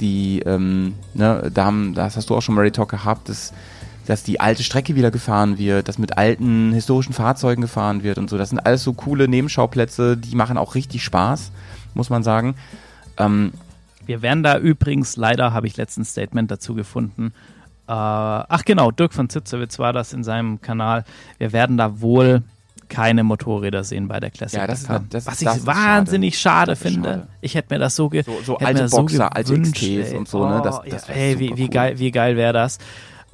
die, 0.00 0.40
ähm, 0.40 0.94
ne, 1.14 1.50
da 1.52 1.64
haben, 1.64 1.94
das 1.94 2.16
hast 2.16 2.28
du 2.28 2.36
auch 2.36 2.42
schon 2.42 2.54
mal 2.54 2.60
Ready 2.60 2.72
Talk 2.72 2.90
gehabt, 2.90 3.28
das 3.28 3.52
dass 4.06 4.22
die 4.22 4.40
alte 4.40 4.62
Strecke 4.62 4.94
wieder 4.94 5.10
gefahren 5.10 5.58
wird, 5.58 5.88
dass 5.88 5.98
mit 5.98 6.16
alten 6.16 6.72
historischen 6.72 7.12
Fahrzeugen 7.12 7.60
gefahren 7.60 8.02
wird 8.02 8.18
und 8.18 8.30
so. 8.30 8.38
Das 8.38 8.50
sind 8.50 8.60
alles 8.60 8.82
so 8.82 8.92
coole 8.92 9.28
Nebenschauplätze, 9.28 10.16
die 10.16 10.36
machen 10.36 10.56
auch 10.58 10.74
richtig 10.74 11.04
Spaß, 11.04 11.50
muss 11.94 12.10
man 12.10 12.22
sagen. 12.22 12.54
Ähm, 13.16 13.52
Wir 14.06 14.22
werden 14.22 14.42
da 14.42 14.58
übrigens, 14.58 15.16
leider 15.16 15.52
habe 15.52 15.66
ich 15.66 15.76
letzten 15.76 16.04
Statement 16.04 16.50
dazu 16.50 16.74
gefunden. 16.74 17.32
Äh, 17.88 17.92
ach 17.92 18.64
genau, 18.64 18.90
Dirk 18.90 19.12
von 19.12 19.28
Zitzewitz 19.28 19.78
war 19.78 19.92
das 19.92 20.12
in 20.12 20.24
seinem 20.24 20.60
Kanal. 20.60 21.04
Wir 21.38 21.52
werden 21.52 21.76
da 21.76 22.00
wohl 22.00 22.42
keine 22.88 23.24
Motorräder 23.24 23.84
sehen 23.84 24.08
bei 24.08 24.20
der 24.20 24.30
Classic 24.30 24.58
Ja, 24.58 24.66
das 24.66 24.82
ist 24.82 24.88
nat- 24.88 25.02
das 25.10 25.26
Was 25.26 25.40
ich 25.40 25.46
das 25.48 25.66
wahnsinnig 25.66 26.38
schade, 26.38 26.72
ist 26.72 26.82
finde. 26.82 27.08
schade. 27.08 27.26
Ich 27.40 27.54
hätte 27.54 27.74
mir 27.74 27.78
das 27.80 27.96
so 27.96 28.08
ge 28.08 28.22
So- 28.22 28.38
so 28.44 28.58
alte 28.58 28.88
Boxer, 28.88 29.34
alte 29.34 29.52
gewünscht, 29.52 29.76
XTs 29.76 30.12
und 30.14 30.28
so, 30.28 30.46
ne? 30.48 30.60
Das- 30.62 30.78
Oh, 30.80 30.82
das 30.88 31.08
ja, 31.08 31.14
ey, 31.14 31.38
wie, 31.38 31.56
wie 31.56 31.62
cool. 31.64 31.68
geil, 31.70 31.98
wie 31.98 32.10
geil 32.10 32.36
wäre 32.36 32.52
das? 32.52 32.78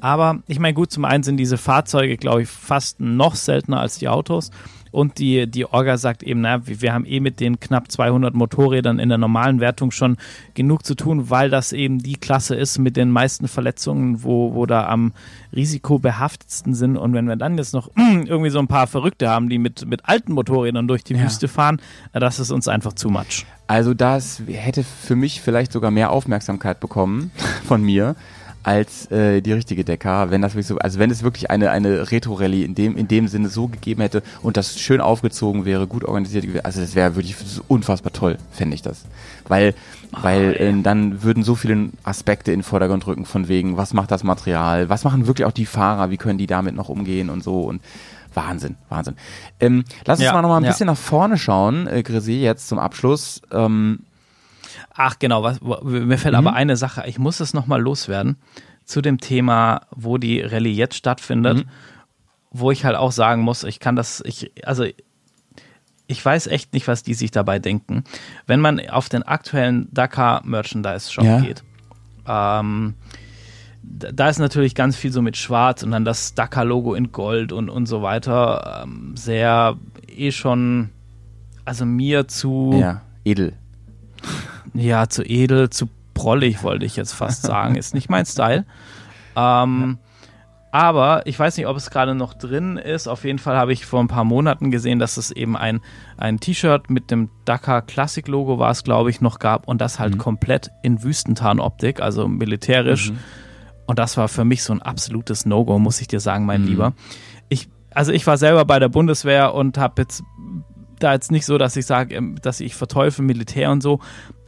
Aber 0.00 0.40
ich 0.48 0.58
meine, 0.58 0.74
gut, 0.74 0.90
zum 0.90 1.04
einen 1.04 1.22
sind 1.22 1.36
diese 1.36 1.56
Fahrzeuge, 1.58 2.16
glaube 2.16 2.42
ich, 2.42 2.48
fast 2.48 2.98
noch 3.00 3.34
seltener 3.36 3.80
als 3.80 3.98
die 3.98 4.08
Autos. 4.08 4.50
Und 4.92 5.18
die, 5.18 5.50
die 5.50 5.64
Orga 5.66 5.96
sagt 5.96 6.22
eben, 6.22 6.42
na, 6.42 6.64
wir 6.66 6.92
haben 6.92 7.06
eh 7.06 7.18
mit 7.18 7.40
den 7.40 7.58
knapp 7.58 7.90
200 7.90 8.34
Motorrädern 8.34 8.98
in 8.98 9.08
der 9.08 9.18
normalen 9.18 9.58
Wertung 9.58 9.90
schon 9.90 10.16
genug 10.54 10.84
zu 10.84 10.94
tun, 10.94 11.30
weil 11.30 11.50
das 11.50 11.72
eben 11.72 11.98
die 11.98 12.14
Klasse 12.14 12.54
ist 12.54 12.78
mit 12.78 12.96
den 12.96 13.10
meisten 13.10 13.48
Verletzungen, 13.48 14.22
wo, 14.22 14.54
wo 14.54 14.66
da 14.66 14.86
am 14.86 15.12
risikobehaftetsten 15.54 16.74
sind. 16.74 16.96
Und 16.96 17.14
wenn 17.14 17.26
wir 17.26 17.36
dann 17.36 17.58
jetzt 17.58 17.72
noch 17.72 17.90
irgendwie 17.96 18.50
so 18.50 18.58
ein 18.58 18.68
paar 18.68 18.86
Verrückte 18.86 19.28
haben, 19.28 19.48
die 19.48 19.58
mit, 19.58 19.86
mit 19.86 20.06
alten 20.08 20.32
Motorrädern 20.32 20.86
durch 20.86 21.02
die 21.02 21.14
Ja. 21.14 21.24
Wüste 21.24 21.48
fahren, 21.48 21.80
das 22.12 22.38
ist 22.38 22.50
uns 22.50 22.68
einfach 22.68 22.92
zu 22.92 23.08
much. 23.08 23.46
Also 23.66 23.94
das 23.94 24.42
hätte 24.46 24.84
für 24.84 25.16
mich 25.16 25.40
vielleicht 25.40 25.72
sogar 25.72 25.90
mehr 25.90 26.10
Aufmerksamkeit 26.10 26.80
bekommen 26.80 27.30
von 27.64 27.82
mir 27.82 28.14
als 28.62 29.10
äh, 29.10 29.40
die 29.40 29.52
richtige 29.52 29.84
Dakar, 29.84 30.30
wenn 30.30 30.42
das 30.42 30.54
wirklich 30.54 30.66
so, 30.68 30.78
also 30.78 30.98
wenn 30.98 31.10
es 31.10 31.22
wirklich 31.22 31.50
eine 31.50 31.70
eine 31.70 32.10
Retro-Rallye 32.10 32.64
in 32.64 32.74
dem 32.74 32.96
in 32.96 33.08
dem 33.08 33.28
Sinne 33.28 33.48
so 33.48 33.68
gegeben 33.68 34.02
hätte 34.02 34.22
und 34.42 34.56
das 34.56 34.78
schön 34.78 35.00
aufgezogen 35.00 35.64
wäre, 35.64 35.86
gut 35.86 36.04
organisiert 36.04 36.44
gewesen, 36.44 36.64
also 36.64 36.80
das 36.80 36.94
wäre 36.94 37.16
wirklich 37.16 37.36
unfassbar 37.68 38.12
toll, 38.12 38.38
fände 38.52 38.74
ich 38.74 38.82
das, 38.82 39.04
weil 39.48 39.74
weil 40.12 40.54
äh, 40.54 40.82
dann 40.82 41.22
würden 41.22 41.42
so 41.42 41.54
viele 41.54 41.90
Aspekte 42.04 42.52
in 42.52 42.58
den 42.58 42.64
Vordergrund 42.64 43.06
rücken 43.06 43.24
von 43.24 43.48
wegen, 43.48 43.76
was 43.76 43.94
macht 43.94 44.10
das 44.10 44.24
Material, 44.24 44.88
was 44.88 45.04
machen 45.04 45.26
wirklich 45.26 45.46
auch 45.46 45.52
die 45.52 45.66
Fahrer, 45.66 46.10
wie 46.10 46.16
können 46.16 46.38
die 46.38 46.46
damit 46.46 46.74
noch 46.74 46.88
umgehen 46.88 47.30
und 47.30 47.42
so 47.42 47.62
und 47.62 47.80
Wahnsinn, 48.34 48.76
Wahnsinn. 48.88 49.16
Ähm, 49.60 49.84
lass 50.06 50.18
uns 50.18 50.26
Ja, 50.26 50.32
mal 50.32 50.42
noch 50.42 50.48
mal 50.48 50.58
ein 50.58 50.64
ja. 50.64 50.70
bisschen 50.70 50.86
nach 50.86 50.96
vorne 50.96 51.36
schauen, 51.36 51.86
äh, 51.86 52.02
Grisi, 52.02 52.40
jetzt 52.40 52.68
zum 52.68 52.78
Abschluss. 52.78 53.42
Ähm, 53.52 54.00
Ach 54.94 55.18
genau, 55.18 55.42
was, 55.42 55.60
mir 55.62 56.18
fällt 56.18 56.34
Mhm. 56.34 56.46
aber 56.46 56.54
eine 56.56 56.76
Sache, 56.76 57.04
ich 57.06 57.18
muss 57.18 57.40
es 57.40 57.54
nochmal 57.54 57.80
loswerden, 57.80 58.36
zu 58.84 59.00
dem 59.00 59.18
Thema, 59.18 59.82
wo 59.90 60.18
die 60.18 60.40
Rallye 60.40 60.72
jetzt 60.72 60.96
stattfindet, 60.96 61.58
Mhm. 61.58 61.70
wo 62.50 62.70
ich 62.70 62.84
halt 62.84 62.96
auch 62.96 63.12
sagen 63.12 63.42
muss, 63.42 63.64
ich 63.64 63.80
kann 63.80 63.96
das, 63.96 64.22
ich, 64.26 64.50
also 64.66 64.84
ich 66.08 66.22
weiß 66.24 66.46
echt 66.48 66.74
nicht, 66.74 66.88
was 66.88 67.02
die 67.02 67.14
sich 67.14 67.30
dabei 67.30 67.58
denken. 67.58 68.04
Wenn 68.46 68.60
man 68.60 68.80
auf 68.90 69.08
den 69.08 69.22
aktuellen 69.22 69.88
Dakar 69.92 70.42
Merchandise 70.44 71.10
Shop 71.10 71.24
Ja. 71.24 71.40
geht, 71.40 71.62
ähm, 72.26 72.94
da 73.82 74.12
da 74.12 74.28
ist 74.28 74.38
natürlich 74.38 74.74
ganz 74.74 74.94
viel 74.96 75.10
so 75.10 75.22
mit 75.22 75.36
Schwarz 75.36 75.82
und 75.82 75.90
dann 75.90 76.04
das 76.04 76.34
Dakar-Logo 76.34 76.94
in 76.94 77.12
Gold 77.12 77.50
und, 77.52 77.68
und 77.70 77.86
so 77.86 78.02
weiter. 78.02 78.82
Ähm, 78.84 79.16
sehr 79.16 79.76
eh 80.08 80.30
schon, 80.32 80.90
also 81.64 81.84
mir 81.86 82.28
zu 82.28 82.72
ja, 82.78 83.00
edel. 83.24 83.54
Ja, 84.74 85.08
zu 85.08 85.22
edel, 85.22 85.70
zu 85.70 85.88
prollig, 86.14 86.62
wollte 86.62 86.86
ich 86.86 86.96
jetzt 86.96 87.12
fast 87.12 87.42
sagen. 87.42 87.76
Ist 87.76 87.94
nicht 87.94 88.10
mein 88.10 88.26
Style. 88.26 88.64
Ähm, 89.36 89.98
aber 90.70 91.26
ich 91.26 91.38
weiß 91.38 91.58
nicht, 91.58 91.66
ob 91.66 91.76
es 91.76 91.90
gerade 91.90 92.14
noch 92.14 92.32
drin 92.32 92.78
ist. 92.78 93.06
Auf 93.06 93.24
jeden 93.24 93.38
Fall 93.38 93.56
habe 93.56 93.74
ich 93.74 93.84
vor 93.84 94.00
ein 94.00 94.08
paar 94.08 94.24
Monaten 94.24 94.70
gesehen, 94.70 94.98
dass 94.98 95.18
es 95.18 95.30
eben 95.30 95.56
ein, 95.56 95.80
ein 96.16 96.40
T-Shirt 96.40 96.88
mit 96.88 97.10
dem 97.10 97.28
Dakar 97.44 97.82
Classic 97.82 98.26
Logo 98.26 98.58
war 98.58 98.70
es, 98.70 98.82
glaube 98.82 99.10
ich, 99.10 99.20
noch 99.20 99.38
gab 99.38 99.68
und 99.68 99.80
das 99.82 99.98
halt 99.98 100.18
komplett 100.18 100.70
in 100.82 101.02
Wüstentarnoptik, 101.02 102.00
also 102.00 102.26
militärisch. 102.26 103.12
Und 103.86 103.98
das 103.98 104.16
war 104.16 104.28
für 104.28 104.46
mich 104.46 104.62
so 104.62 104.72
ein 104.72 104.80
absolutes 104.80 105.44
No-Go, 105.44 105.78
muss 105.78 106.00
ich 106.00 106.08
dir 106.08 106.20
sagen, 106.20 106.46
mein 106.46 106.64
Lieber. 106.64 106.94
Ich, 107.50 107.68
also 107.90 108.12
ich 108.12 108.26
war 108.26 108.38
selber 108.38 108.64
bei 108.64 108.78
der 108.78 108.88
Bundeswehr 108.88 109.52
und 109.52 109.76
habe 109.76 110.00
jetzt 110.00 110.22
da 110.98 111.12
jetzt 111.12 111.32
nicht 111.32 111.44
so, 111.44 111.58
dass 111.58 111.76
ich 111.76 111.84
sage, 111.84 112.14
ähm, 112.14 112.36
dass 112.40 112.60
ich 112.60 112.74
verteufel 112.74 113.24
Militär 113.24 113.70
und 113.70 113.82
so, 113.82 114.00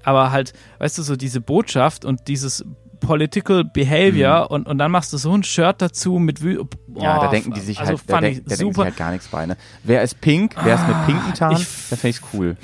aber 0.05 0.31
halt, 0.31 0.53
weißt 0.79 0.99
du, 0.99 1.03
so 1.03 1.17
diese 1.17 1.41
Botschaft 1.41 2.05
und 2.05 2.29
dieses 2.29 2.65
Political 3.01 3.65
Behavior 3.65 4.51
und, 4.51 4.67
und 4.67 4.79
dann 4.79 4.91
machst 4.91 5.13
du 5.13 5.19
so 5.19 5.33
ein 5.37 5.43
Shirt 5.43 5.83
dazu 5.83 6.19
mit 6.19 6.43
Wü 6.43 6.65
Mhm. 6.95 7.01
Ja, 7.01 7.19
da 7.19 7.27
Oh, 7.29 7.31
denken 7.31 7.53
die 7.53 7.61
sich 7.61 7.81
also 7.81 7.95
halt, 7.95 8.03
da, 8.07 8.21
denk, 8.21 8.49
da 8.49 8.55
denken 8.55 8.73
sich 8.75 8.85
halt 8.85 8.97
gar 8.97 9.11
nichts 9.11 9.27
bei. 9.29 9.47
Ne? 9.47 9.57
Wer 9.83 10.03
ist 10.03 10.21
pink, 10.21 10.55
wer 10.63 10.77
ist 10.77 10.87
mit 10.87 11.07
pinken 11.07 11.35
Tarn, 11.35 11.55
dann 11.55 11.99
finde 11.99 12.09
ich 12.09 12.21
cool. 12.33 12.57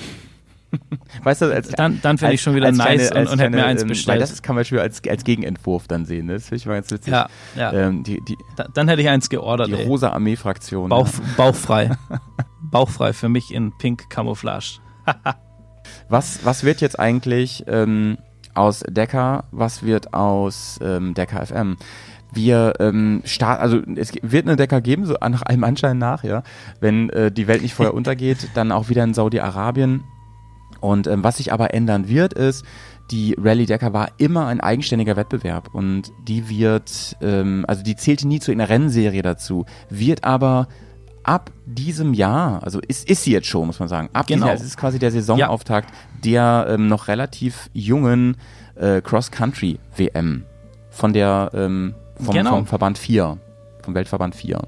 weißt 1.24 1.42
du, 1.42 1.46
als, 1.52 1.68
Dann, 1.70 2.00
dann 2.00 2.16
finde 2.16 2.34
ich 2.34 2.42
schon 2.42 2.54
wieder 2.54 2.70
nice 2.70 3.10
kleine- 3.10 3.26
und, 3.26 3.32
und 3.32 3.38
hätte 3.40 3.50
mir 3.56 3.64
eins 3.66 3.82
ähm, 3.82 3.88
Weil 3.88 3.94
bestellt. 3.94 4.22
das 4.22 4.40
kann 4.42 4.54
man 4.54 4.64
schon 4.64 4.78
als, 4.78 5.02
als 5.08 5.24
Gegenentwurf 5.24 5.88
dann 5.88 6.04
sehen. 6.06 6.26
Ne? 6.26 6.34
Das 6.34 6.44
finde 6.44 6.56
ich 6.56 6.66
mal 6.66 6.74
ganz 6.74 6.92
witzig. 6.92 7.12
ja, 7.12 7.26
ja. 7.56 7.72
Ähm, 7.72 8.04
die 8.04 8.20
die, 8.28 8.36
Da, 8.56 8.68
dann 8.72 8.86
hätte 8.86 9.02
ich 9.02 9.08
eins 9.08 9.28
geordert. 9.28 9.66
die 9.66 9.74
ey. 9.74 9.84
rosa 9.86 10.10
Armee-Fraktion. 10.10 10.88
Bauch, 10.88 11.08
ja. 11.08 11.20
bauchfrei. 11.36 11.90
bauchfrei 12.70 13.12
für 13.12 13.28
mich 13.28 13.52
in 13.52 13.76
Pink 13.78 14.08
Camouflage. 14.10 14.78
Was, 16.08 16.44
was 16.44 16.64
wird 16.64 16.80
jetzt 16.80 16.98
eigentlich 16.98 17.64
ähm, 17.66 18.18
aus 18.54 18.80
Decker? 18.80 19.44
Was 19.50 19.82
wird 19.82 20.14
aus 20.14 20.78
ähm, 20.82 21.14
Decker 21.14 21.44
FM? 21.46 21.76
Wir 22.32 22.74
ähm, 22.78 23.22
starten, 23.24 23.62
also 23.62 23.80
es 23.96 24.12
wird 24.22 24.46
eine 24.46 24.56
Decker 24.56 24.80
geben, 24.80 25.04
so 25.04 25.14
nach 25.20 25.42
allem 25.42 25.64
Anschein 25.64 25.98
nach, 25.98 26.22
ja. 26.22 26.42
Wenn 26.80 27.10
äh, 27.10 27.32
die 27.32 27.48
Welt 27.48 27.62
nicht 27.62 27.74
vorher 27.74 27.94
untergeht, 28.00 28.48
dann 28.54 28.72
auch 28.72 28.88
wieder 28.88 29.04
in 29.04 29.14
Saudi-Arabien. 29.14 30.04
Und 30.80 31.06
ähm, 31.06 31.24
was 31.24 31.38
sich 31.38 31.52
aber 31.52 31.74
ändern 31.74 32.08
wird, 32.08 32.32
ist, 32.32 32.64
die 33.10 33.34
Rallye 33.38 33.66
Decker 33.66 33.92
war 33.92 34.12
immer 34.18 34.46
ein 34.46 34.60
eigenständiger 34.60 35.16
Wettbewerb 35.16 35.74
und 35.74 36.12
die 36.26 36.48
wird, 36.48 37.16
ähm, 37.20 37.64
also 37.66 37.82
die 37.82 37.96
zählte 37.96 38.28
nie 38.28 38.40
zu 38.40 38.52
einer 38.52 38.68
Rennserie 38.68 39.22
dazu, 39.22 39.66
wird 39.88 40.24
aber 40.24 40.68
ab 41.22 41.50
diesem 41.66 42.14
Jahr, 42.14 42.62
also 42.62 42.80
ist, 42.86 43.08
ist 43.08 43.24
sie 43.24 43.32
jetzt 43.32 43.46
schon, 43.46 43.66
muss 43.66 43.78
man 43.78 43.88
sagen, 43.88 44.08
ab 44.12 44.26
diesem 44.26 44.40
Genau. 44.40 44.46
Jahr, 44.48 44.56
es 44.56 44.62
ist 44.64 44.76
quasi 44.76 44.98
der 44.98 45.10
Saisonauftakt 45.10 45.92
der 46.24 46.66
ähm, 46.68 46.88
noch 46.88 47.08
relativ 47.08 47.70
jungen 47.72 48.36
äh, 48.74 49.00
Cross-Country-WM 49.00 50.44
von 50.90 51.12
der, 51.12 51.50
ähm, 51.54 51.94
vom, 52.22 52.34
Genau. 52.34 52.50
vom 52.50 52.66
Verband 52.66 52.98
4, 52.98 53.38
vom 53.82 53.94
Weltverband 53.94 54.34
4. 54.34 54.60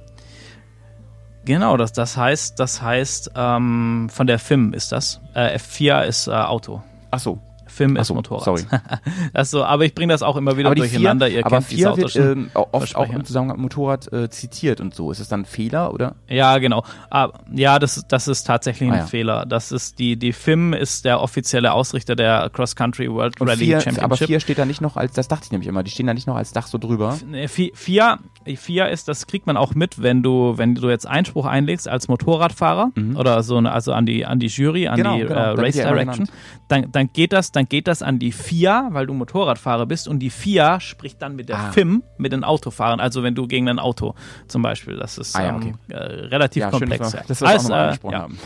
Genau, 1.44 1.76
das, 1.76 1.92
das 1.92 2.16
heißt, 2.16 2.58
das 2.60 2.80
heißt, 2.80 3.32
ähm, 3.34 4.08
von 4.10 4.26
der 4.26 4.38
FIM 4.38 4.72
ist 4.74 4.92
das. 4.92 5.20
Äh, 5.34 5.56
F4 5.56 6.04
ist 6.04 6.28
äh, 6.28 6.32
Auto. 6.32 6.82
Ach 7.10 7.18
so, 7.18 7.40
FIM 7.72 7.96
Ach 7.96 8.02
ist 8.02 8.08
so, 8.08 8.14
Motorrad. 8.14 8.44
sorry. 8.44 8.62
also, 9.32 9.64
aber 9.64 9.84
ich 9.84 9.94
bringe 9.94 10.12
das 10.12 10.22
auch 10.22 10.36
immer 10.36 10.56
wieder 10.56 10.68
aber 10.68 10.74
durcheinander. 10.76 11.26
vier, 11.26 11.38
Ihr 11.38 11.46
aber 11.46 11.56
kennt 11.56 11.66
vier 11.68 11.92
Autos 11.92 12.14
wird 12.14 12.24
schon. 12.38 12.50
auch- 12.54 12.68
oft 12.72 12.94
auch 12.96 13.08
im 13.12 13.24
Zusammenhang 13.24 13.56
mit 13.56 13.62
Motorrad 13.62 14.12
äh, 14.12 14.28
zitiert 14.30 14.80
und 14.80 14.94
so. 14.94 15.10
Ist 15.10 15.20
das 15.20 15.28
dann 15.28 15.40
ein 15.40 15.44
Fehler 15.44 15.92
oder? 15.92 16.14
Ja, 16.28 16.58
genau. 16.58 16.84
Ah, 17.10 17.30
ja, 17.52 17.78
das, 17.78 18.04
das 18.08 18.28
ist 18.28 18.44
tatsächlich 18.44 18.88
ein 18.90 18.94
Ah, 18.94 18.98
ja. 18.98 19.06
Fehler. 19.06 19.46
Das 19.46 19.72
ist 19.72 19.98
die, 19.98 20.16
die 20.16 20.32
FIM 20.32 20.72
ist 20.74 21.04
der 21.04 21.20
offizielle 21.20 21.72
Ausrichter 21.72 22.14
der 22.16 22.50
Cross 22.52 22.76
Country 22.76 23.10
World 23.10 23.40
Rally 23.40 23.56
vier, 23.64 23.80
Championship. 23.80 24.04
aber 24.04 24.16
vier 24.16 24.40
steht 24.40 24.58
da 24.58 24.64
nicht 24.64 24.80
noch 24.80 24.96
als, 24.96 25.12
das 25.12 25.28
dachte 25.28 25.44
ich 25.46 25.52
nämlich 25.52 25.68
immer, 25.68 25.82
die 25.82 25.90
stehen 25.90 26.06
da 26.06 26.14
nicht 26.14 26.26
noch 26.26 26.36
als 26.36 26.52
Dach 26.52 26.66
so 26.66 26.78
drüber. 26.78 27.18
Nee, 27.26 27.46
vi- 27.46 27.72
Vier, 27.74 28.18
vier 28.56 28.88
ist, 28.88 29.08
das 29.08 29.26
kriegt 29.26 29.46
man 29.46 29.56
auch 29.56 29.74
mit, 29.74 30.02
wenn 30.02 30.22
du, 30.22 30.56
wenn 30.56 30.74
du 30.74 30.88
jetzt 30.88 31.06
Einspruch 31.06 31.46
einlegst 31.46 31.88
als 31.88 32.08
Motorradfahrer 32.08 32.90
oder 33.16 33.42
so, 33.42 33.56
eine, 33.56 33.72
also 33.72 33.92
an 33.92 34.06
die, 34.06 34.24
an 34.24 34.38
die 34.38 34.46
Jury, 34.46 34.88
an 34.88 34.98
Mhm. 34.98 35.02
Genau, 35.02 35.16
die 35.16 35.22
genau, 35.22 35.34
äh, 35.34 35.60
Race 35.60 35.76
ja 35.76 35.88
Direction, 35.92 36.28
dann, 36.68 36.92
dann 36.92 37.12
geht 37.12 37.32
das, 37.32 37.52
dann 37.52 37.66
geht 37.68 37.86
das 37.88 38.02
an 38.02 38.18
die 38.18 38.32
FIA, 38.32 38.88
weil 38.92 39.06
du 39.06 39.14
Motorradfahrer 39.14 39.86
bist 39.86 40.08
und 40.08 40.20
die 40.20 40.30
FIA 40.30 40.80
spricht 40.80 41.20
dann 41.20 41.36
mit 41.36 41.48
der 41.48 41.58
Ah. 41.58 41.72
FIM, 41.72 42.02
mit 42.18 42.32
den 42.32 42.44
Autofahrern, 42.44 43.00
also 43.00 43.22
wenn 43.22 43.34
du 43.34 43.46
gegen 43.46 43.68
ein 43.68 43.78
Auto 43.78 44.14
zum 44.48 44.62
Beispiel, 44.62 44.96
das 44.96 45.18
ist 45.18 45.34
Ah 45.36 45.42
ja, 45.42 45.48
ähm, 45.50 45.56
okay. 45.56 45.74
äh, 45.88 45.96
relativ 45.98 46.62
schön, 46.64 46.70
komplex. 46.70 47.12
ja. 47.12 47.20
wir, 47.20 47.24
dass 47.26 47.40
wir 47.40 47.48
das 47.48 47.50
Alles, 47.50 47.64
auch 47.64 47.68
nochmal 47.68 47.78
äh, 47.78 47.84
angesprochen 47.84 48.12
ja. 48.12 48.20
haben. 48.20 48.38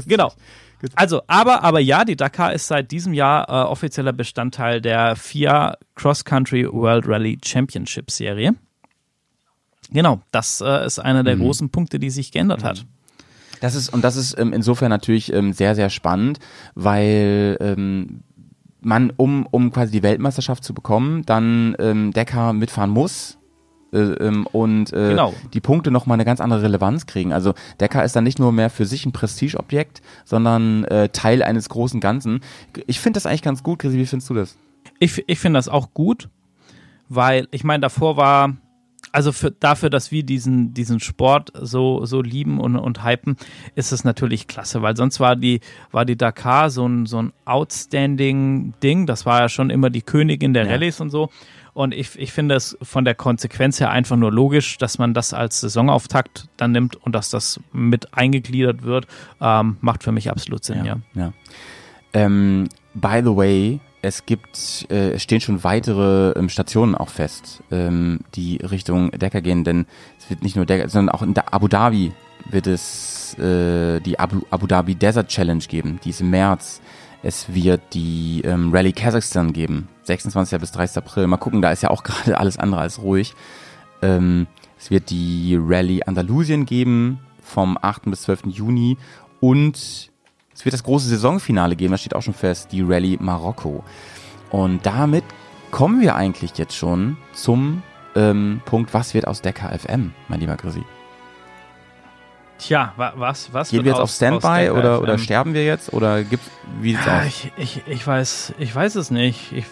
Genau. 0.06 0.32
Also, 0.94 1.22
aber, 1.26 1.62
aber 1.62 1.80
ja, 1.80 2.04
die 2.04 2.16
Dakar 2.16 2.52
ist 2.52 2.66
seit 2.66 2.90
diesem 2.90 3.14
Jahr 3.14 3.48
äh, 3.48 3.52
offizieller 3.52 4.12
Bestandteil 4.12 4.82
der 4.82 5.16
FIA 5.16 5.78
Cross 5.94 6.24
Country 6.26 6.66
World 6.70 7.08
Rally 7.08 7.38
Championship 7.42 8.10
Serie. 8.10 8.54
Genau, 9.92 10.20
das 10.30 10.60
äh, 10.60 10.86
ist 10.86 10.98
einer 10.98 11.20
Mhm. 11.22 11.26
der 11.26 11.36
großen 11.36 11.70
Punkte, 11.70 11.98
die 11.98 12.10
sich 12.10 12.32
geändert 12.32 12.64
hat. 12.64 12.84
Das 13.60 13.74
ist, 13.74 13.88
und 13.90 14.02
das 14.04 14.16
ist 14.16 14.38
ähm, 14.38 14.52
insofern 14.52 14.90
natürlich 14.90 15.32
ähm, 15.32 15.52
sehr, 15.52 15.74
sehr 15.74 15.88
spannend, 15.90 16.38
weil 16.74 17.56
ähm, 17.60 18.20
man, 18.80 19.12
um, 19.16 19.46
um 19.50 19.72
quasi 19.72 19.92
die 19.92 20.02
Weltmeisterschaft 20.02 20.64
zu 20.64 20.74
bekommen, 20.74 21.24
dann 21.24 21.74
ähm, 21.78 22.12
Decker 22.12 22.52
mitfahren 22.52 22.90
muss. 22.90 23.38
äh, 23.92 23.98
ähm, 23.98 24.46
Und 24.52 24.92
äh, 24.92 25.10
Genau. 25.10 25.32
die 25.54 25.60
Punkte 25.60 25.90
nochmal 25.90 26.16
eine 26.16 26.24
ganz 26.24 26.40
andere 26.40 26.62
Relevanz 26.62 27.06
kriegen. 27.06 27.32
Also 27.32 27.54
Decker 27.80 28.04
ist 28.04 28.14
dann 28.16 28.24
nicht 28.24 28.38
nur 28.38 28.52
mehr 28.52 28.68
für 28.68 28.84
sich 28.86 29.06
ein 29.06 29.12
Prestigeobjekt, 29.12 30.02
sondern 30.24 30.84
äh, 30.84 31.08
Teil 31.10 31.42
eines 31.42 31.68
großen 31.68 32.00
Ganzen. 32.00 32.40
Ich 32.86 33.00
finde 33.00 33.18
das 33.18 33.24
eigentlich 33.26 33.42
ganz 33.42 33.62
gut, 33.62 33.78
Chrissy, 33.78 33.96
wie 33.98 34.06
findest 34.06 34.28
du 34.30 34.34
das? 34.34 34.56
Ich, 34.98 35.22
ich 35.28 35.38
finde 35.38 35.58
das 35.58 35.68
auch 35.68 35.94
gut, 35.94 36.28
weil 37.08 37.46
ich 37.52 37.64
meine, 37.64 37.80
davor 37.82 38.16
war, 38.16 38.56
also 39.14 39.30
für, 39.30 39.52
dafür, 39.52 39.90
dass 39.90 40.10
wir 40.10 40.24
diesen, 40.24 40.74
diesen 40.74 40.98
Sport 40.98 41.52
so, 41.54 42.04
so 42.04 42.20
lieben 42.20 42.58
und, 42.58 42.74
und 42.74 43.04
hypen, 43.04 43.36
ist 43.76 43.92
es 43.92 44.02
natürlich 44.02 44.48
klasse, 44.48 44.82
weil 44.82 44.96
sonst 44.96 45.20
war 45.20 45.36
die, 45.36 45.60
war 45.92 46.04
die 46.04 46.16
Dakar 46.16 46.68
so 46.68 46.84
ein, 46.84 47.06
so 47.06 47.22
ein 47.22 47.32
outstanding 47.44 48.74
Ding. 48.82 49.06
Das 49.06 49.24
war 49.24 49.42
ja 49.42 49.48
schon 49.48 49.70
immer 49.70 49.88
die 49.88 50.02
Königin 50.02 50.52
der 50.52 50.64
Ja. 50.64 50.72
Rallyes 50.72 51.00
und 51.00 51.10
so. 51.10 51.30
Und 51.74 51.94
ich, 51.94 52.18
ich 52.18 52.32
finde 52.32 52.56
es 52.56 52.76
von 52.82 53.04
der 53.04 53.14
Konsequenz 53.14 53.78
her 53.78 53.90
einfach 53.90 54.16
nur 54.16 54.32
logisch, 54.32 54.78
dass 54.78 54.98
man 54.98 55.14
das 55.14 55.32
als 55.32 55.60
Saisonauftakt 55.60 56.48
dann 56.56 56.72
nimmt 56.72 56.96
und 56.96 57.14
dass 57.14 57.30
das 57.30 57.60
mit 57.72 58.14
eingegliedert 58.14 58.82
wird. 58.82 59.06
Ähm, 59.40 59.76
macht 59.80 60.02
für 60.02 60.12
mich 60.12 60.28
absolut 60.28 60.64
Sinn, 60.64 60.84
ja. 60.84 60.96
ja. 61.14 61.32
Ähm, 62.12 62.68
by 62.94 63.20
the 63.24 63.36
way, 63.36 63.80
es 64.04 64.26
gibt, 64.26 64.86
äh, 64.90 65.12
es 65.12 65.22
stehen 65.22 65.40
schon 65.40 65.64
weitere 65.64 66.32
ähm, 66.38 66.48
Stationen 66.48 66.94
auch 66.94 67.08
fest, 67.08 67.62
ähm, 67.70 68.20
die 68.34 68.58
Richtung 68.58 69.10
Decker 69.10 69.40
gehen, 69.40 69.64
denn 69.64 69.86
es 70.18 70.28
wird 70.28 70.42
nicht 70.42 70.56
nur 70.56 70.66
Decker, 70.66 70.88
sondern 70.88 71.14
auch 71.14 71.22
in 71.22 71.36
Abu 71.36 71.68
Dhabi 71.68 72.12
wird 72.50 72.66
es 72.66 73.36
äh, 73.38 74.00
die 74.00 74.18
Abu, 74.18 74.42
Abu 74.50 74.66
Dhabi 74.66 74.94
Desert 74.94 75.28
Challenge 75.28 75.64
geben, 75.66 75.98
die 76.04 76.10
ist 76.10 76.20
im 76.20 76.30
März. 76.30 76.80
Es 77.22 77.54
wird 77.54 77.80
die 77.94 78.42
ähm, 78.44 78.70
Rallye 78.70 78.92
Kasachstan 78.92 79.54
geben, 79.54 79.88
26. 80.02 80.60
bis 80.60 80.72
30. 80.72 80.98
April. 80.98 81.26
Mal 81.26 81.38
gucken, 81.38 81.62
da 81.62 81.72
ist 81.72 81.82
ja 81.82 81.88
auch 81.88 82.02
gerade 82.04 82.36
alles 82.38 82.58
andere 82.58 82.82
als 82.82 83.00
ruhig. 83.00 83.34
Ähm, 84.02 84.46
es 84.78 84.90
wird 84.90 85.08
die 85.08 85.58
Rallye 85.58 86.02
Andalusien 86.02 86.66
geben 86.66 87.20
vom 87.40 87.78
8. 87.80 88.10
bis 88.10 88.22
12. 88.22 88.42
Juni 88.48 88.98
und 89.40 90.10
es 90.54 90.64
wird 90.64 90.72
das 90.72 90.82
große 90.82 91.08
Saisonfinale 91.08 91.76
geben, 91.76 91.92
das 91.92 92.00
steht 92.00 92.14
auch 92.14 92.22
schon 92.22 92.34
fest, 92.34 92.68
die 92.72 92.82
Rallye 92.82 93.18
Marokko. 93.20 93.84
Und 94.50 94.86
damit 94.86 95.24
kommen 95.70 96.00
wir 96.00 96.14
eigentlich 96.14 96.56
jetzt 96.56 96.76
schon 96.76 97.16
zum 97.32 97.82
ähm, 98.14 98.60
Punkt, 98.64 98.94
was 98.94 99.14
wird 99.14 99.26
aus 99.26 99.42
der 99.42 99.52
KFM, 99.52 100.12
mein 100.28 100.40
lieber 100.40 100.56
Grisi? 100.56 100.84
Tja, 102.58 102.92
wa 102.96 103.12
was, 103.16 103.52
was 103.52 103.70
Gehen 103.70 103.84
wir 103.84 103.90
jetzt 103.92 104.00
auf 104.00 104.10
Standby 104.10 104.70
oder, 104.70 105.02
oder 105.02 105.18
sterben 105.18 105.54
wir 105.54 105.64
jetzt? 105.64 105.92
Oder 105.92 106.22
gibt, 106.22 106.44
wie 106.80 106.92
sieht's 106.92 107.08
aus? 107.08 107.24
Ich, 107.26 107.52
ich, 107.56 107.82
ich, 107.86 108.06
weiß, 108.06 108.54
ich 108.58 108.74
weiß 108.74 108.94
es 108.94 109.10
nicht. 109.10 109.52
Ich, 109.52 109.66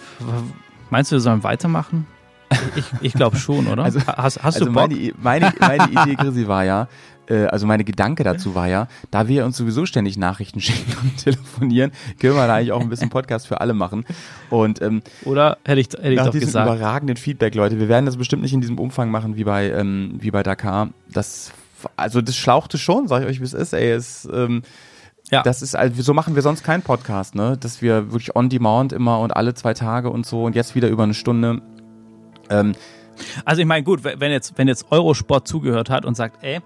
meinst 0.90 1.12
du, 1.12 1.16
wir 1.16 1.20
sollen 1.20 1.44
weitermachen? 1.44 2.06
Ich, 2.76 2.84
ich 3.00 3.12
glaube 3.12 3.36
schon, 3.36 3.66
oder? 3.66 3.84
Also, 3.84 4.00
hast, 4.06 4.42
hast 4.42 4.56
also 4.56 4.66
du 4.66 4.72
Bock? 4.72 4.90
Meine, 4.90 5.12
meine, 5.20 5.52
meine 5.60 5.84
Idee, 6.02 6.14
Grisi, 6.14 6.46
war 6.46 6.64
ja, 6.64 6.88
äh, 7.28 7.44
also 7.46 7.66
meine 7.66 7.84
Gedanke 7.84 8.24
dazu 8.24 8.54
war 8.54 8.68
ja, 8.68 8.88
da 9.10 9.28
wir 9.28 9.44
uns 9.44 9.56
sowieso 9.56 9.86
ständig 9.86 10.16
Nachrichten 10.16 10.60
schicken 10.62 10.96
und 11.02 11.16
telefonieren, 11.16 11.92
können 12.20 12.34
wir 12.34 12.46
da 12.46 12.54
eigentlich 12.54 12.72
auch 12.72 12.80
ein 12.80 12.88
bisschen 12.88 13.10
Podcast 13.10 13.46
für 13.46 13.60
alle 13.60 13.74
machen. 13.74 14.04
Und 14.50 14.82
ähm, 14.82 15.02
Oder 15.24 15.58
hätte 15.64 15.80
ich, 15.80 15.88
hätte 15.88 16.10
ich 16.10 16.16
nach 16.16 16.26
doch 16.26 16.32
diesem 16.32 16.46
gesagt. 16.48 16.66
überragenden 16.66 17.16
Feedback, 17.16 17.54
Leute, 17.54 17.78
wir 17.78 17.88
werden 17.88 18.06
das 18.06 18.16
bestimmt 18.16 18.42
nicht 18.42 18.52
in 18.52 18.60
diesem 18.60 18.78
Umfang 18.78 19.10
machen 19.10 19.36
wie 19.36 19.44
bei 19.44 19.70
ähm, 19.70 20.16
wie 20.18 20.30
bei 20.30 20.42
Dakar. 20.42 20.88
Das 21.10 21.52
also 21.96 22.20
das 22.20 22.36
schlauchte 22.36 22.78
schon, 22.78 23.08
sag 23.08 23.22
ich 23.22 23.28
euch, 23.28 23.40
wie 23.40 23.44
es 23.44 23.54
ist. 23.54 23.72
Ey, 23.72 23.90
es, 23.90 24.28
ähm, 24.32 24.62
Ja. 25.30 25.42
das 25.42 25.62
ist 25.62 25.74
also 25.74 26.02
so 26.02 26.14
machen 26.14 26.34
wir 26.34 26.42
sonst 26.42 26.62
keinen 26.62 26.82
Podcast, 26.82 27.34
ne? 27.34 27.56
Dass 27.58 27.82
wir 27.82 28.12
wirklich 28.12 28.36
on 28.36 28.48
demand 28.48 28.92
immer 28.92 29.18
und 29.20 29.34
alle 29.34 29.54
zwei 29.54 29.74
Tage 29.74 30.10
und 30.10 30.26
so 30.26 30.44
und 30.44 30.54
jetzt 30.54 30.74
wieder 30.74 30.88
über 30.88 31.02
eine 31.04 31.14
Stunde. 31.14 31.60
Ähm, 32.60 32.74
Also 33.44 33.60
ich 33.60 33.66
meine, 33.68 33.84
gut, 33.84 34.04
wenn 34.04 34.32
jetzt, 34.32 34.54
wenn 34.56 34.68
jetzt 34.68 34.86
Eurosport 34.90 35.46
zugehört 35.46 35.90
hat 35.90 36.04
und 36.04 36.16
sagt, 36.16 36.42
ey, 36.42 36.60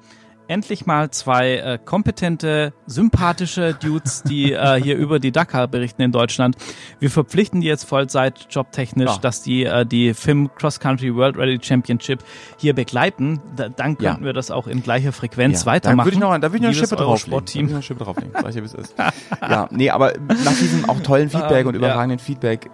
endlich 0.48 0.86
mal 0.86 1.10
zwei 1.10 1.56
äh, 1.56 1.78
kompetente, 1.84 2.72
sympathische 2.86 3.74
Dudes, 3.74 4.22
die 4.22 4.52
äh, 4.52 4.80
hier 4.82 4.96
über 4.96 5.18
die 5.18 5.32
Dakar 5.32 5.66
berichten 5.66 6.02
in 6.02 6.12
Deutschland. 6.12 6.56
Wir 7.00 7.10
verpflichten 7.10 7.60
die 7.60 7.66
jetzt 7.66 7.82
Vollzeit 7.84 8.46
jobtechnisch, 8.50 9.10
Ja. 9.10 9.18
dass 9.18 9.42
die 9.42 9.64
äh, 9.64 9.84
die 9.84 10.14
FIM 10.14 10.50
Cross 10.54 10.78
Country 10.78 11.14
World 11.16 11.36
Rally 11.36 11.58
Championship 11.60 12.20
hier 12.58 12.74
begleiten. 12.74 13.40
Da, 13.56 13.68
dann 13.68 13.96
Ja. 14.00 14.10
könnten 14.12 14.24
wir 14.24 14.32
das 14.32 14.52
auch 14.52 14.68
in 14.68 14.84
gleicher 14.84 15.12
Frequenz 15.12 15.62
Ja, 15.62 15.66
weitermachen. 15.66 15.98
Da 15.98 16.04
würde 16.04 16.14
ich 16.14 16.20
noch, 16.20 16.38
da 16.38 16.42
würde 16.52 16.56
ich 16.56 16.62
noch 16.62 16.68
eine 16.68 16.74
Schippe 16.76 16.96
drauflegen. 16.96 17.30
Da 17.32 17.52
würde 17.52 17.58
ich 17.58 17.62
noch 17.64 17.70
eine 17.74 17.82
Schippe 17.82 18.04
drauflegen. 18.04 18.32
Sag 18.34 18.48
ich 18.48 18.54
dir, 18.54 18.62
wie 18.62 18.66
es 18.66 18.74
ist. 18.74 18.94
ja, 19.42 19.68
nee, 19.72 19.90
aber 19.90 20.12
nach 20.44 20.56
diesem 20.56 20.88
auch 20.88 21.00
tollen 21.00 21.28
Feedback 21.28 21.62
Ähm, 21.62 21.66
und 21.68 21.74
überragenden 21.74 22.20
Feedback, 22.20 22.70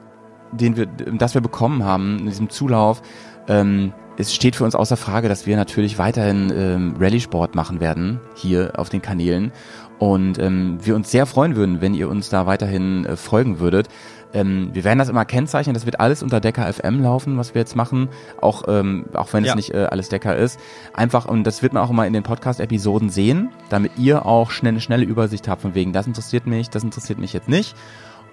den 0.53 0.77
wir, 0.77 0.87
das 0.87 1.35
wir 1.35 1.41
bekommen 1.41 1.85
haben 1.85 2.19
in 2.21 2.27
diesem 2.27 2.51
Zulauf, 2.51 3.03
ähm, 3.49 3.93
es 4.19 4.35
steht 4.35 4.57
für 4.57 4.65
uns 4.65 4.75
außer 4.75 4.97
Frage, 4.99 5.29
dass 5.29 5.47
wir 5.47 5.57
natürlich 5.57 5.99
weiterhin 5.99 6.53
ähm, 6.55 6.95
Rallye-Sport 7.01 7.55
machen 7.55 7.81
werden 7.81 8.21
hier 8.35 8.73
auf 8.77 8.91
den 8.91 9.01
Kanälen 9.01 9.53
und 9.99 10.39
ähm, 10.39 10.79
wir 10.83 10.95
uns 10.95 11.11
sehr 11.11 11.25
freuen 11.27 11.57
würden, 11.57 11.81
wenn 11.81 11.95
ihr 11.95 12.09
uns 12.11 12.29
da 12.29 12.47
weiterhin 12.47 13.07
äh, 13.07 13.17
folgen 13.17 13.59
würdet. 13.59 13.89
Ähm, 14.35 14.71
wir 14.73 14.85
werden 14.85 14.99
das 14.99 15.09
immer 15.09 15.25
kennzeichnen, 15.25 15.75
das 15.75 15.87
wird 15.87 15.99
alles 16.01 16.23
unter 16.23 16.41
Decker 16.41 16.71
FM 16.71 17.03
laufen, 17.03 17.37
was 17.39 17.55
wir 17.55 17.61
jetzt 17.61 17.75
machen, 17.77 18.09
auch, 18.41 18.65
ähm, 18.69 19.07
auch 19.15 19.33
wenn 19.33 19.45
Ja. 19.45 19.51
es 19.53 19.57
nicht 19.57 19.75
äh, 19.75 19.85
alles 19.85 20.09
Decker 20.09 20.37
ist. 20.37 20.59
Einfach, 20.95 21.25
und 21.27 21.45
das 21.45 21.63
wird 21.63 21.73
man 21.73 21.83
auch 21.83 21.91
immer 21.91 22.07
in 22.07 22.13
den 22.13 22.23
Podcast-Episoden 22.23 23.09
sehen, 23.11 23.51
damit 23.71 23.93
ihr 23.99 24.27
auch 24.27 24.51
schnell, 24.51 24.73
eine 24.73 24.81
schnelle 24.81 25.05
Übersicht 25.05 25.49
habt, 25.49 25.63
von 25.63 25.75
wegen, 25.75 25.93
das 25.93 26.07
interessiert 26.07 26.47
mich, 26.47 26.69
das 26.71 26.83
interessiert 26.85 27.19
mich 27.19 27.33
jetzt 27.33 27.49
nicht. 27.49 27.75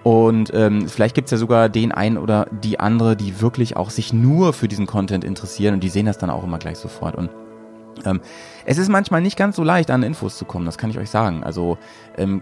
Und 0.02 0.50
ähm, 0.54 0.88
vielleicht 0.88 1.14
gibt's 1.14 1.30
ja 1.30 1.36
sogar 1.36 1.68
den 1.68 1.92
einen 1.92 2.16
oder 2.16 2.46
die 2.50 2.80
andere, 2.80 3.16
die 3.16 3.40
wirklich 3.42 3.76
auch 3.76 3.90
sich 3.90 4.12
nur 4.12 4.52
für 4.54 4.66
diesen 4.66 4.86
Content 4.86 5.24
interessieren 5.24 5.74
und 5.74 5.80
die 5.84 5.90
sehen 5.90 6.06
das 6.06 6.16
dann 6.16 6.30
auch 6.30 6.42
immer 6.42 6.58
gleich 6.58 6.78
sofort. 6.78 7.16
Und 7.16 7.28
ähm, 8.06 8.20
es 8.64 8.78
ist 8.78 8.88
manchmal 8.88 9.20
nicht 9.20 9.36
ganz 9.36 9.56
so 9.56 9.62
leicht, 9.64 9.90
an 9.90 10.02
Infos 10.02 10.38
zu 10.38 10.46
kommen, 10.46 10.64
das 10.64 10.78
kann 10.78 10.88
ich 10.88 10.98
euch 10.98 11.10
sagen. 11.10 11.44
Also 11.44 11.76
ähm, 12.16 12.40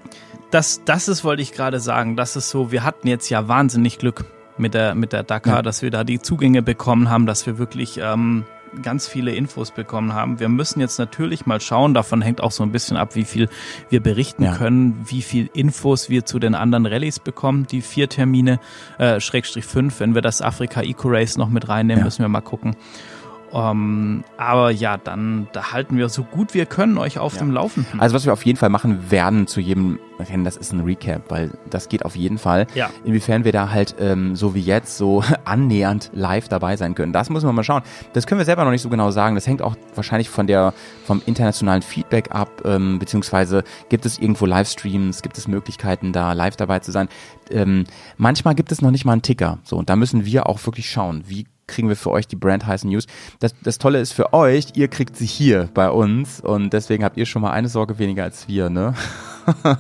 das, 0.53 0.83
das 0.85 1.09
ist, 1.09 1.25
wollte 1.25 1.43
ich 1.43 1.53
gerade 1.53 1.81
sagen, 1.81 2.17
das 2.17 2.37
ist 2.37 2.51
so, 2.51 2.71
wir 2.71 2.85
hatten 2.85 3.09
jetzt 3.09 3.29
ja 3.29 3.49
wahnsinnig 3.49 3.99
Glück 3.99 4.25
mit 4.57 4.75
der, 4.75 4.95
mit 4.95 5.13
der 5.13 5.25
Dakar, 5.25 5.57
Ja. 5.57 5.63
dass 5.63 5.83
wir 5.83 5.91
da 5.91 6.05
die 6.05 6.21
Zugänge 6.21 6.63
bekommen 6.63 7.11
haben, 7.11 7.27
dass 7.27 7.45
wir 7.47 7.59
wirklich 7.59 7.99
ähm, 8.01 8.45
ganz 8.83 9.09
viele 9.09 9.35
Infos 9.35 9.71
bekommen 9.71 10.13
haben. 10.15 10.41
Wir 10.41 10.49
müssen 10.49 10.81
jetzt 10.81 10.99
natürlich 10.99 11.47
mal 11.47 11.61
schauen, 11.61 11.95
davon 11.95 12.23
hängt 12.23 12.41
auch 12.43 12.51
so 12.53 12.63
ein 12.63 12.73
bisschen 12.73 12.97
ab, 12.97 13.15
wie 13.15 13.25
viel 13.25 13.49
wir 13.91 14.03
berichten 14.03 14.45
Ja. 14.45 14.57
können, 14.57 15.05
wie 15.07 15.23
viel 15.23 15.51
Infos 15.55 16.09
wir 16.11 16.25
zu 16.25 16.39
den 16.39 16.55
anderen 16.55 16.87
Rallyes 16.87 17.19
bekommen, 17.19 17.67
die 17.67 17.81
vier 17.83 18.09
Termine, 18.09 18.61
äh, 18.99 19.21
Schrägstrich 19.21 19.65
fünf, 19.65 20.01
wenn 20.01 20.15
wir 20.15 20.23
das 20.23 20.43
Afrika 20.43 20.83
Eco 20.83 21.09
Race 21.09 21.37
noch 21.37 21.49
mit 21.51 21.69
reinnehmen, 21.69 22.01
Ja. 22.01 22.05
müssen 22.05 22.23
wir 22.23 22.29
mal 22.29 22.41
gucken. 22.41 22.77
Ähm, 23.53 24.25
aber 24.37 24.71
ja, 24.71 24.97
dann 24.99 25.49
da 25.53 25.73
halten 25.73 25.97
wir 25.97 26.09
so 26.09 26.23
gut 26.23 26.55
wir 26.55 26.67
können 26.67 26.99
euch 26.99 27.19
auf 27.19 27.35
Ja. 27.35 27.39
dem 27.41 27.51
Laufenden. 27.53 28.01
Also 28.01 28.15
was 28.15 28.25
wir 28.27 28.33
auf 28.33 28.45
jeden 28.45 28.59
Fall 28.59 28.69
machen 28.69 29.11
werden 29.11 29.47
zu 29.47 29.61
jedem 29.61 29.99
Rennen, 30.19 30.45
das 30.45 30.57
ist 30.57 30.73
ein 30.73 30.81
Recap, 30.81 31.31
weil 31.31 31.53
das 31.71 31.89
geht 31.89 32.05
auf 32.05 32.17
jeden 32.17 32.39
Fall. 32.39 32.67
Ja. 32.75 32.91
Inwiefern 33.05 33.45
wir 33.45 33.53
da 33.53 33.71
halt 33.71 33.95
ähm, 34.01 34.35
so 34.35 34.55
wie 34.55 34.61
jetzt 34.61 34.99
so 34.99 35.23
annähernd 35.45 36.11
live 36.13 36.49
dabei 36.49 36.77
sein 36.77 36.95
können, 36.95 37.13
das 37.13 37.31
müssen 37.31 37.47
wir 37.47 37.53
mal 37.53 37.63
schauen. 37.65 37.83
Das 38.15 38.27
können 38.27 38.39
wir 38.41 38.45
selber 38.45 38.65
noch 38.65 38.73
nicht 38.73 38.83
so 38.83 38.89
genau 38.89 39.11
sagen. 39.13 39.35
Das 39.37 39.47
hängt 39.47 39.63
auch 39.63 39.77
wahrscheinlich 39.95 40.29
von 40.29 40.47
der 40.47 40.75
vom 41.05 41.23
internationalen 41.25 41.83
Feedback 41.83 42.33
ab, 42.33 42.51
ähm, 42.65 42.99
beziehungsweise 42.99 43.63
gibt 43.89 44.05
es 44.07 44.19
irgendwo 44.19 44.45
Livestreams, 44.47 45.23
gibt 45.23 45.39
es 45.39 45.47
Möglichkeiten 45.49 46.13
da 46.13 46.33
live 46.33 46.57
dabei 46.57 46.81
zu 46.81 46.91
sein. 46.91 47.09
Ähm, 47.51 47.85
manchmal 48.17 48.55
gibt 48.57 48.73
es 48.73 48.83
noch 48.83 48.91
nicht 48.91 49.05
mal 49.05 49.13
einen 49.13 49.23
Ticker, 49.23 49.59
so 49.63 49.77
und 49.77 49.89
da 49.89 49.97
müssen 49.97 50.25
wir 50.25 50.49
auch 50.49 50.65
wirklich 50.67 50.91
schauen, 50.91 51.23
wie 51.29 51.47
kriegen 51.69 51.89
wir 51.89 51.97
für 51.97 52.11
euch 52.11 52.27
die 52.27 52.37
Brand 52.37 52.67
heißen 52.67 52.91
News. 52.91 53.07
Das, 53.39 53.55
das 53.63 53.79
Tolle 53.79 54.01
ist 54.01 54.13
für 54.13 54.33
euch, 54.33 54.69
ihr 54.75 54.89
kriegt 54.89 55.17
sie 55.17 55.27
hier 55.27 55.69
bei 55.75 55.91
uns 55.91 56.41
und 56.41 56.73
deswegen 56.73 57.05
habt 57.05 57.17
ihr 57.17 57.27
schon 57.27 57.43
mal 57.43 57.53
eine 57.53 57.69
Sorge 57.69 57.99
weniger 57.99 58.25
als 58.25 58.49
wir, 58.49 58.69
ne? 58.71 58.95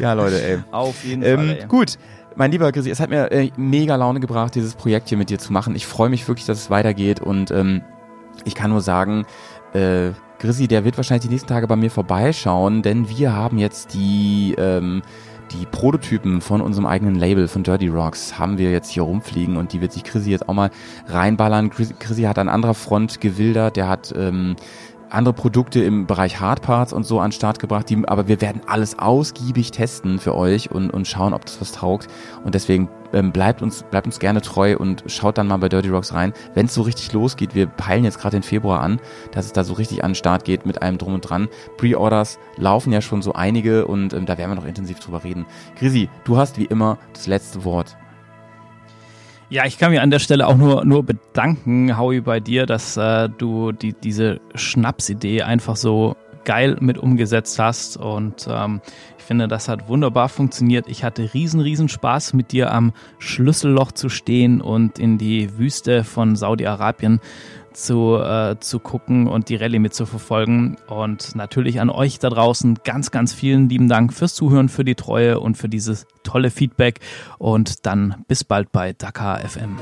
ja, 0.00 0.12
Leute, 0.12 0.42
ey. 0.42 0.58
Auf 0.70 1.04
jeden 1.04 1.22
Ähm, 1.22 1.36
Fall. 1.36 1.58
ey. 1.60 1.66
gut, 1.66 1.98
mein 2.34 2.50
lieber 2.50 2.70
Chrissy, 2.72 2.90
es 2.90 3.00
hat 3.00 3.10
mir 3.10 3.30
äh, 3.32 3.50
mega 3.56 3.96
Laune 3.96 4.20
gebracht, 4.20 4.54
dieses 4.54 4.74
Projekt 4.74 5.08
hier 5.08 5.18
mit 5.18 5.30
dir 5.30 5.38
zu 5.38 5.52
machen. 5.52 5.74
Ich 5.74 5.86
freue 5.86 6.08
mich 6.08 6.26
wirklich, 6.28 6.46
dass 6.46 6.58
es 6.58 6.70
weitergeht 6.70 7.20
und 7.20 7.50
ähm, 7.50 7.82
ich 8.44 8.54
kann 8.54 8.70
nur 8.70 8.80
sagen, 8.80 9.26
äh, 9.72 10.10
Chrissy, 10.38 10.68
der 10.68 10.84
wird 10.84 10.96
wahrscheinlich 10.98 11.22
die 11.26 11.32
nächsten 11.32 11.48
Tage 11.48 11.66
bei 11.66 11.76
mir 11.76 11.90
vorbeischauen, 11.90 12.82
denn 12.82 13.08
wir 13.08 13.32
haben 13.32 13.58
jetzt 13.58 13.94
die 13.94 14.54
ähm, 14.58 15.02
die 15.58 15.66
Prototypen 15.66 16.40
von 16.40 16.60
unserem 16.60 16.86
eigenen 16.86 17.14
Label 17.14 17.48
von 17.48 17.62
Dirty 17.62 17.88
Rocks 17.88 18.38
haben 18.38 18.58
wir 18.58 18.70
jetzt 18.70 18.90
hier 18.90 19.02
rumfliegen 19.02 19.56
und 19.56 19.72
die 19.72 19.80
wird 19.80 19.92
sich 19.92 20.04
Chrissy 20.04 20.30
jetzt 20.30 20.48
auch 20.48 20.54
mal 20.54 20.70
reinballern. 21.06 21.70
Chrissy, 21.70 22.22
hat 22.22 22.38
an 22.38 22.48
anderer 22.48 22.74
Front 22.74 23.20
gewildert, 23.20 23.76
der 23.76 23.88
hat 23.88 24.12
ähm, 24.16 24.56
andere 25.08 25.32
Produkte 25.32 25.82
im 25.82 26.06
Bereich 26.06 26.40
Hardparts 26.40 26.92
und 26.92 27.04
so 27.04 27.20
an 27.20 27.30
den 27.30 27.32
Start 27.32 27.58
gebracht, 27.58 27.88
die, 27.88 28.06
aber 28.06 28.28
wir 28.28 28.40
werden 28.40 28.60
alles 28.66 28.98
ausgiebig 28.98 29.70
testen 29.70 30.18
für 30.18 30.34
euch 30.34 30.70
und, 30.70 30.90
und 30.90 31.06
schauen, 31.06 31.32
ob 31.32 31.46
das 31.46 31.60
was 31.60 31.72
taugt. 31.72 32.08
Und 32.44 32.54
deswegen 32.54 32.88
ähm, 33.16 33.32
bleibt 33.32 33.62
uns 33.62 33.82
bleibt 33.82 34.06
uns 34.06 34.18
gerne 34.18 34.42
treu 34.42 34.76
und 34.76 35.04
schaut 35.06 35.38
dann 35.38 35.48
mal 35.48 35.56
bei 35.56 35.68
Dirty 35.68 35.88
Rocks 35.88 36.12
rein, 36.12 36.34
wenn 36.54 36.66
es 36.66 36.74
so 36.74 36.82
richtig 36.82 37.12
losgeht. 37.12 37.54
Wir 37.54 37.66
peilen 37.66 38.04
jetzt 38.04 38.20
gerade 38.20 38.36
den 38.36 38.42
Februar 38.42 38.80
an, 38.80 39.00
dass 39.32 39.46
es 39.46 39.52
da 39.52 39.64
so 39.64 39.72
richtig 39.72 40.04
an 40.04 40.10
den 40.10 40.14
Start 40.16 40.44
geht 40.44 40.66
mit 40.66 40.82
allem 40.82 40.98
drum 40.98 41.14
und 41.14 41.22
dran. 41.22 41.48
Pre-Orders 41.78 42.38
laufen 42.56 42.92
ja 42.92 43.00
schon 43.00 43.22
so 43.22 43.32
einige 43.32 43.86
und 43.86 44.12
ähm, 44.12 44.26
da 44.26 44.36
werden 44.36 44.50
wir 44.50 44.56
noch 44.56 44.66
intensiv 44.66 45.00
drüber 45.00 45.24
reden. 45.24 45.46
Grisi, 45.78 46.10
du 46.24 46.36
hast 46.36 46.58
wie 46.58 46.66
immer 46.66 46.98
das 47.14 47.26
letzte 47.26 47.64
Wort. 47.64 47.96
Ja, 49.48 49.64
ich 49.64 49.78
kann 49.78 49.92
mir 49.92 50.02
an 50.02 50.10
der 50.10 50.18
Stelle 50.18 50.46
auch 50.46 50.56
nur, 50.56 50.84
nur 50.84 51.04
bedanken, 51.04 51.96
Howie, 51.96 52.20
bei 52.20 52.40
dir, 52.40 52.66
dass 52.66 52.96
äh, 52.96 53.28
du 53.28 53.70
die, 53.70 53.92
diese 53.92 54.40
Schnapsidee 54.56 55.42
einfach 55.42 55.76
so 55.76 56.16
geil 56.46 56.76
mit 56.80 56.96
umgesetzt 56.96 57.58
hast. 57.58 57.98
Und 57.98 58.48
ähm, 58.50 58.80
finde, 59.26 59.48
das 59.48 59.68
hat 59.68 59.88
wunderbar 59.88 60.28
funktioniert. 60.28 60.86
Ich 60.88 61.04
hatte 61.04 61.34
riesen, 61.34 61.60
riesen 61.60 61.88
Spaß, 61.88 62.32
mit 62.32 62.52
dir 62.52 62.72
am 62.72 62.92
Schlüsselloch 63.18 63.92
zu 63.92 64.08
stehen 64.08 64.60
und 64.60 64.98
in 64.98 65.18
die 65.18 65.58
Wüste 65.58 66.04
von 66.04 66.36
Saudi-Arabien 66.36 67.20
zu, 67.72 68.16
äh, 68.16 68.56
zu 68.58 68.78
gucken 68.78 69.26
und 69.26 69.48
die 69.48 69.56
Rallye 69.56 69.78
mit 69.78 69.94
zu 69.94 70.06
verfolgen. 70.06 70.76
Und 70.88 71.34
natürlich 71.36 71.80
an 71.80 71.90
euch 71.90 72.18
da 72.18 72.30
draußen 72.30 72.78
ganz, 72.84 73.10
ganz 73.10 73.34
vielen 73.34 73.68
lieben 73.68 73.88
Dank 73.88 74.12
fürs 74.12 74.34
Zuhören, 74.34 74.68
für 74.68 74.84
die 74.84 74.94
Treue 74.94 75.40
und 75.40 75.56
für 75.56 75.68
dieses 75.68 76.06
tolle 76.22 76.50
Feedback. 76.50 77.00
Und 77.38 77.86
dann 77.86 78.24
bis 78.28 78.44
bald 78.44 78.72
bei 78.72 78.92
Dakar 78.92 79.40
FM. 79.40 79.76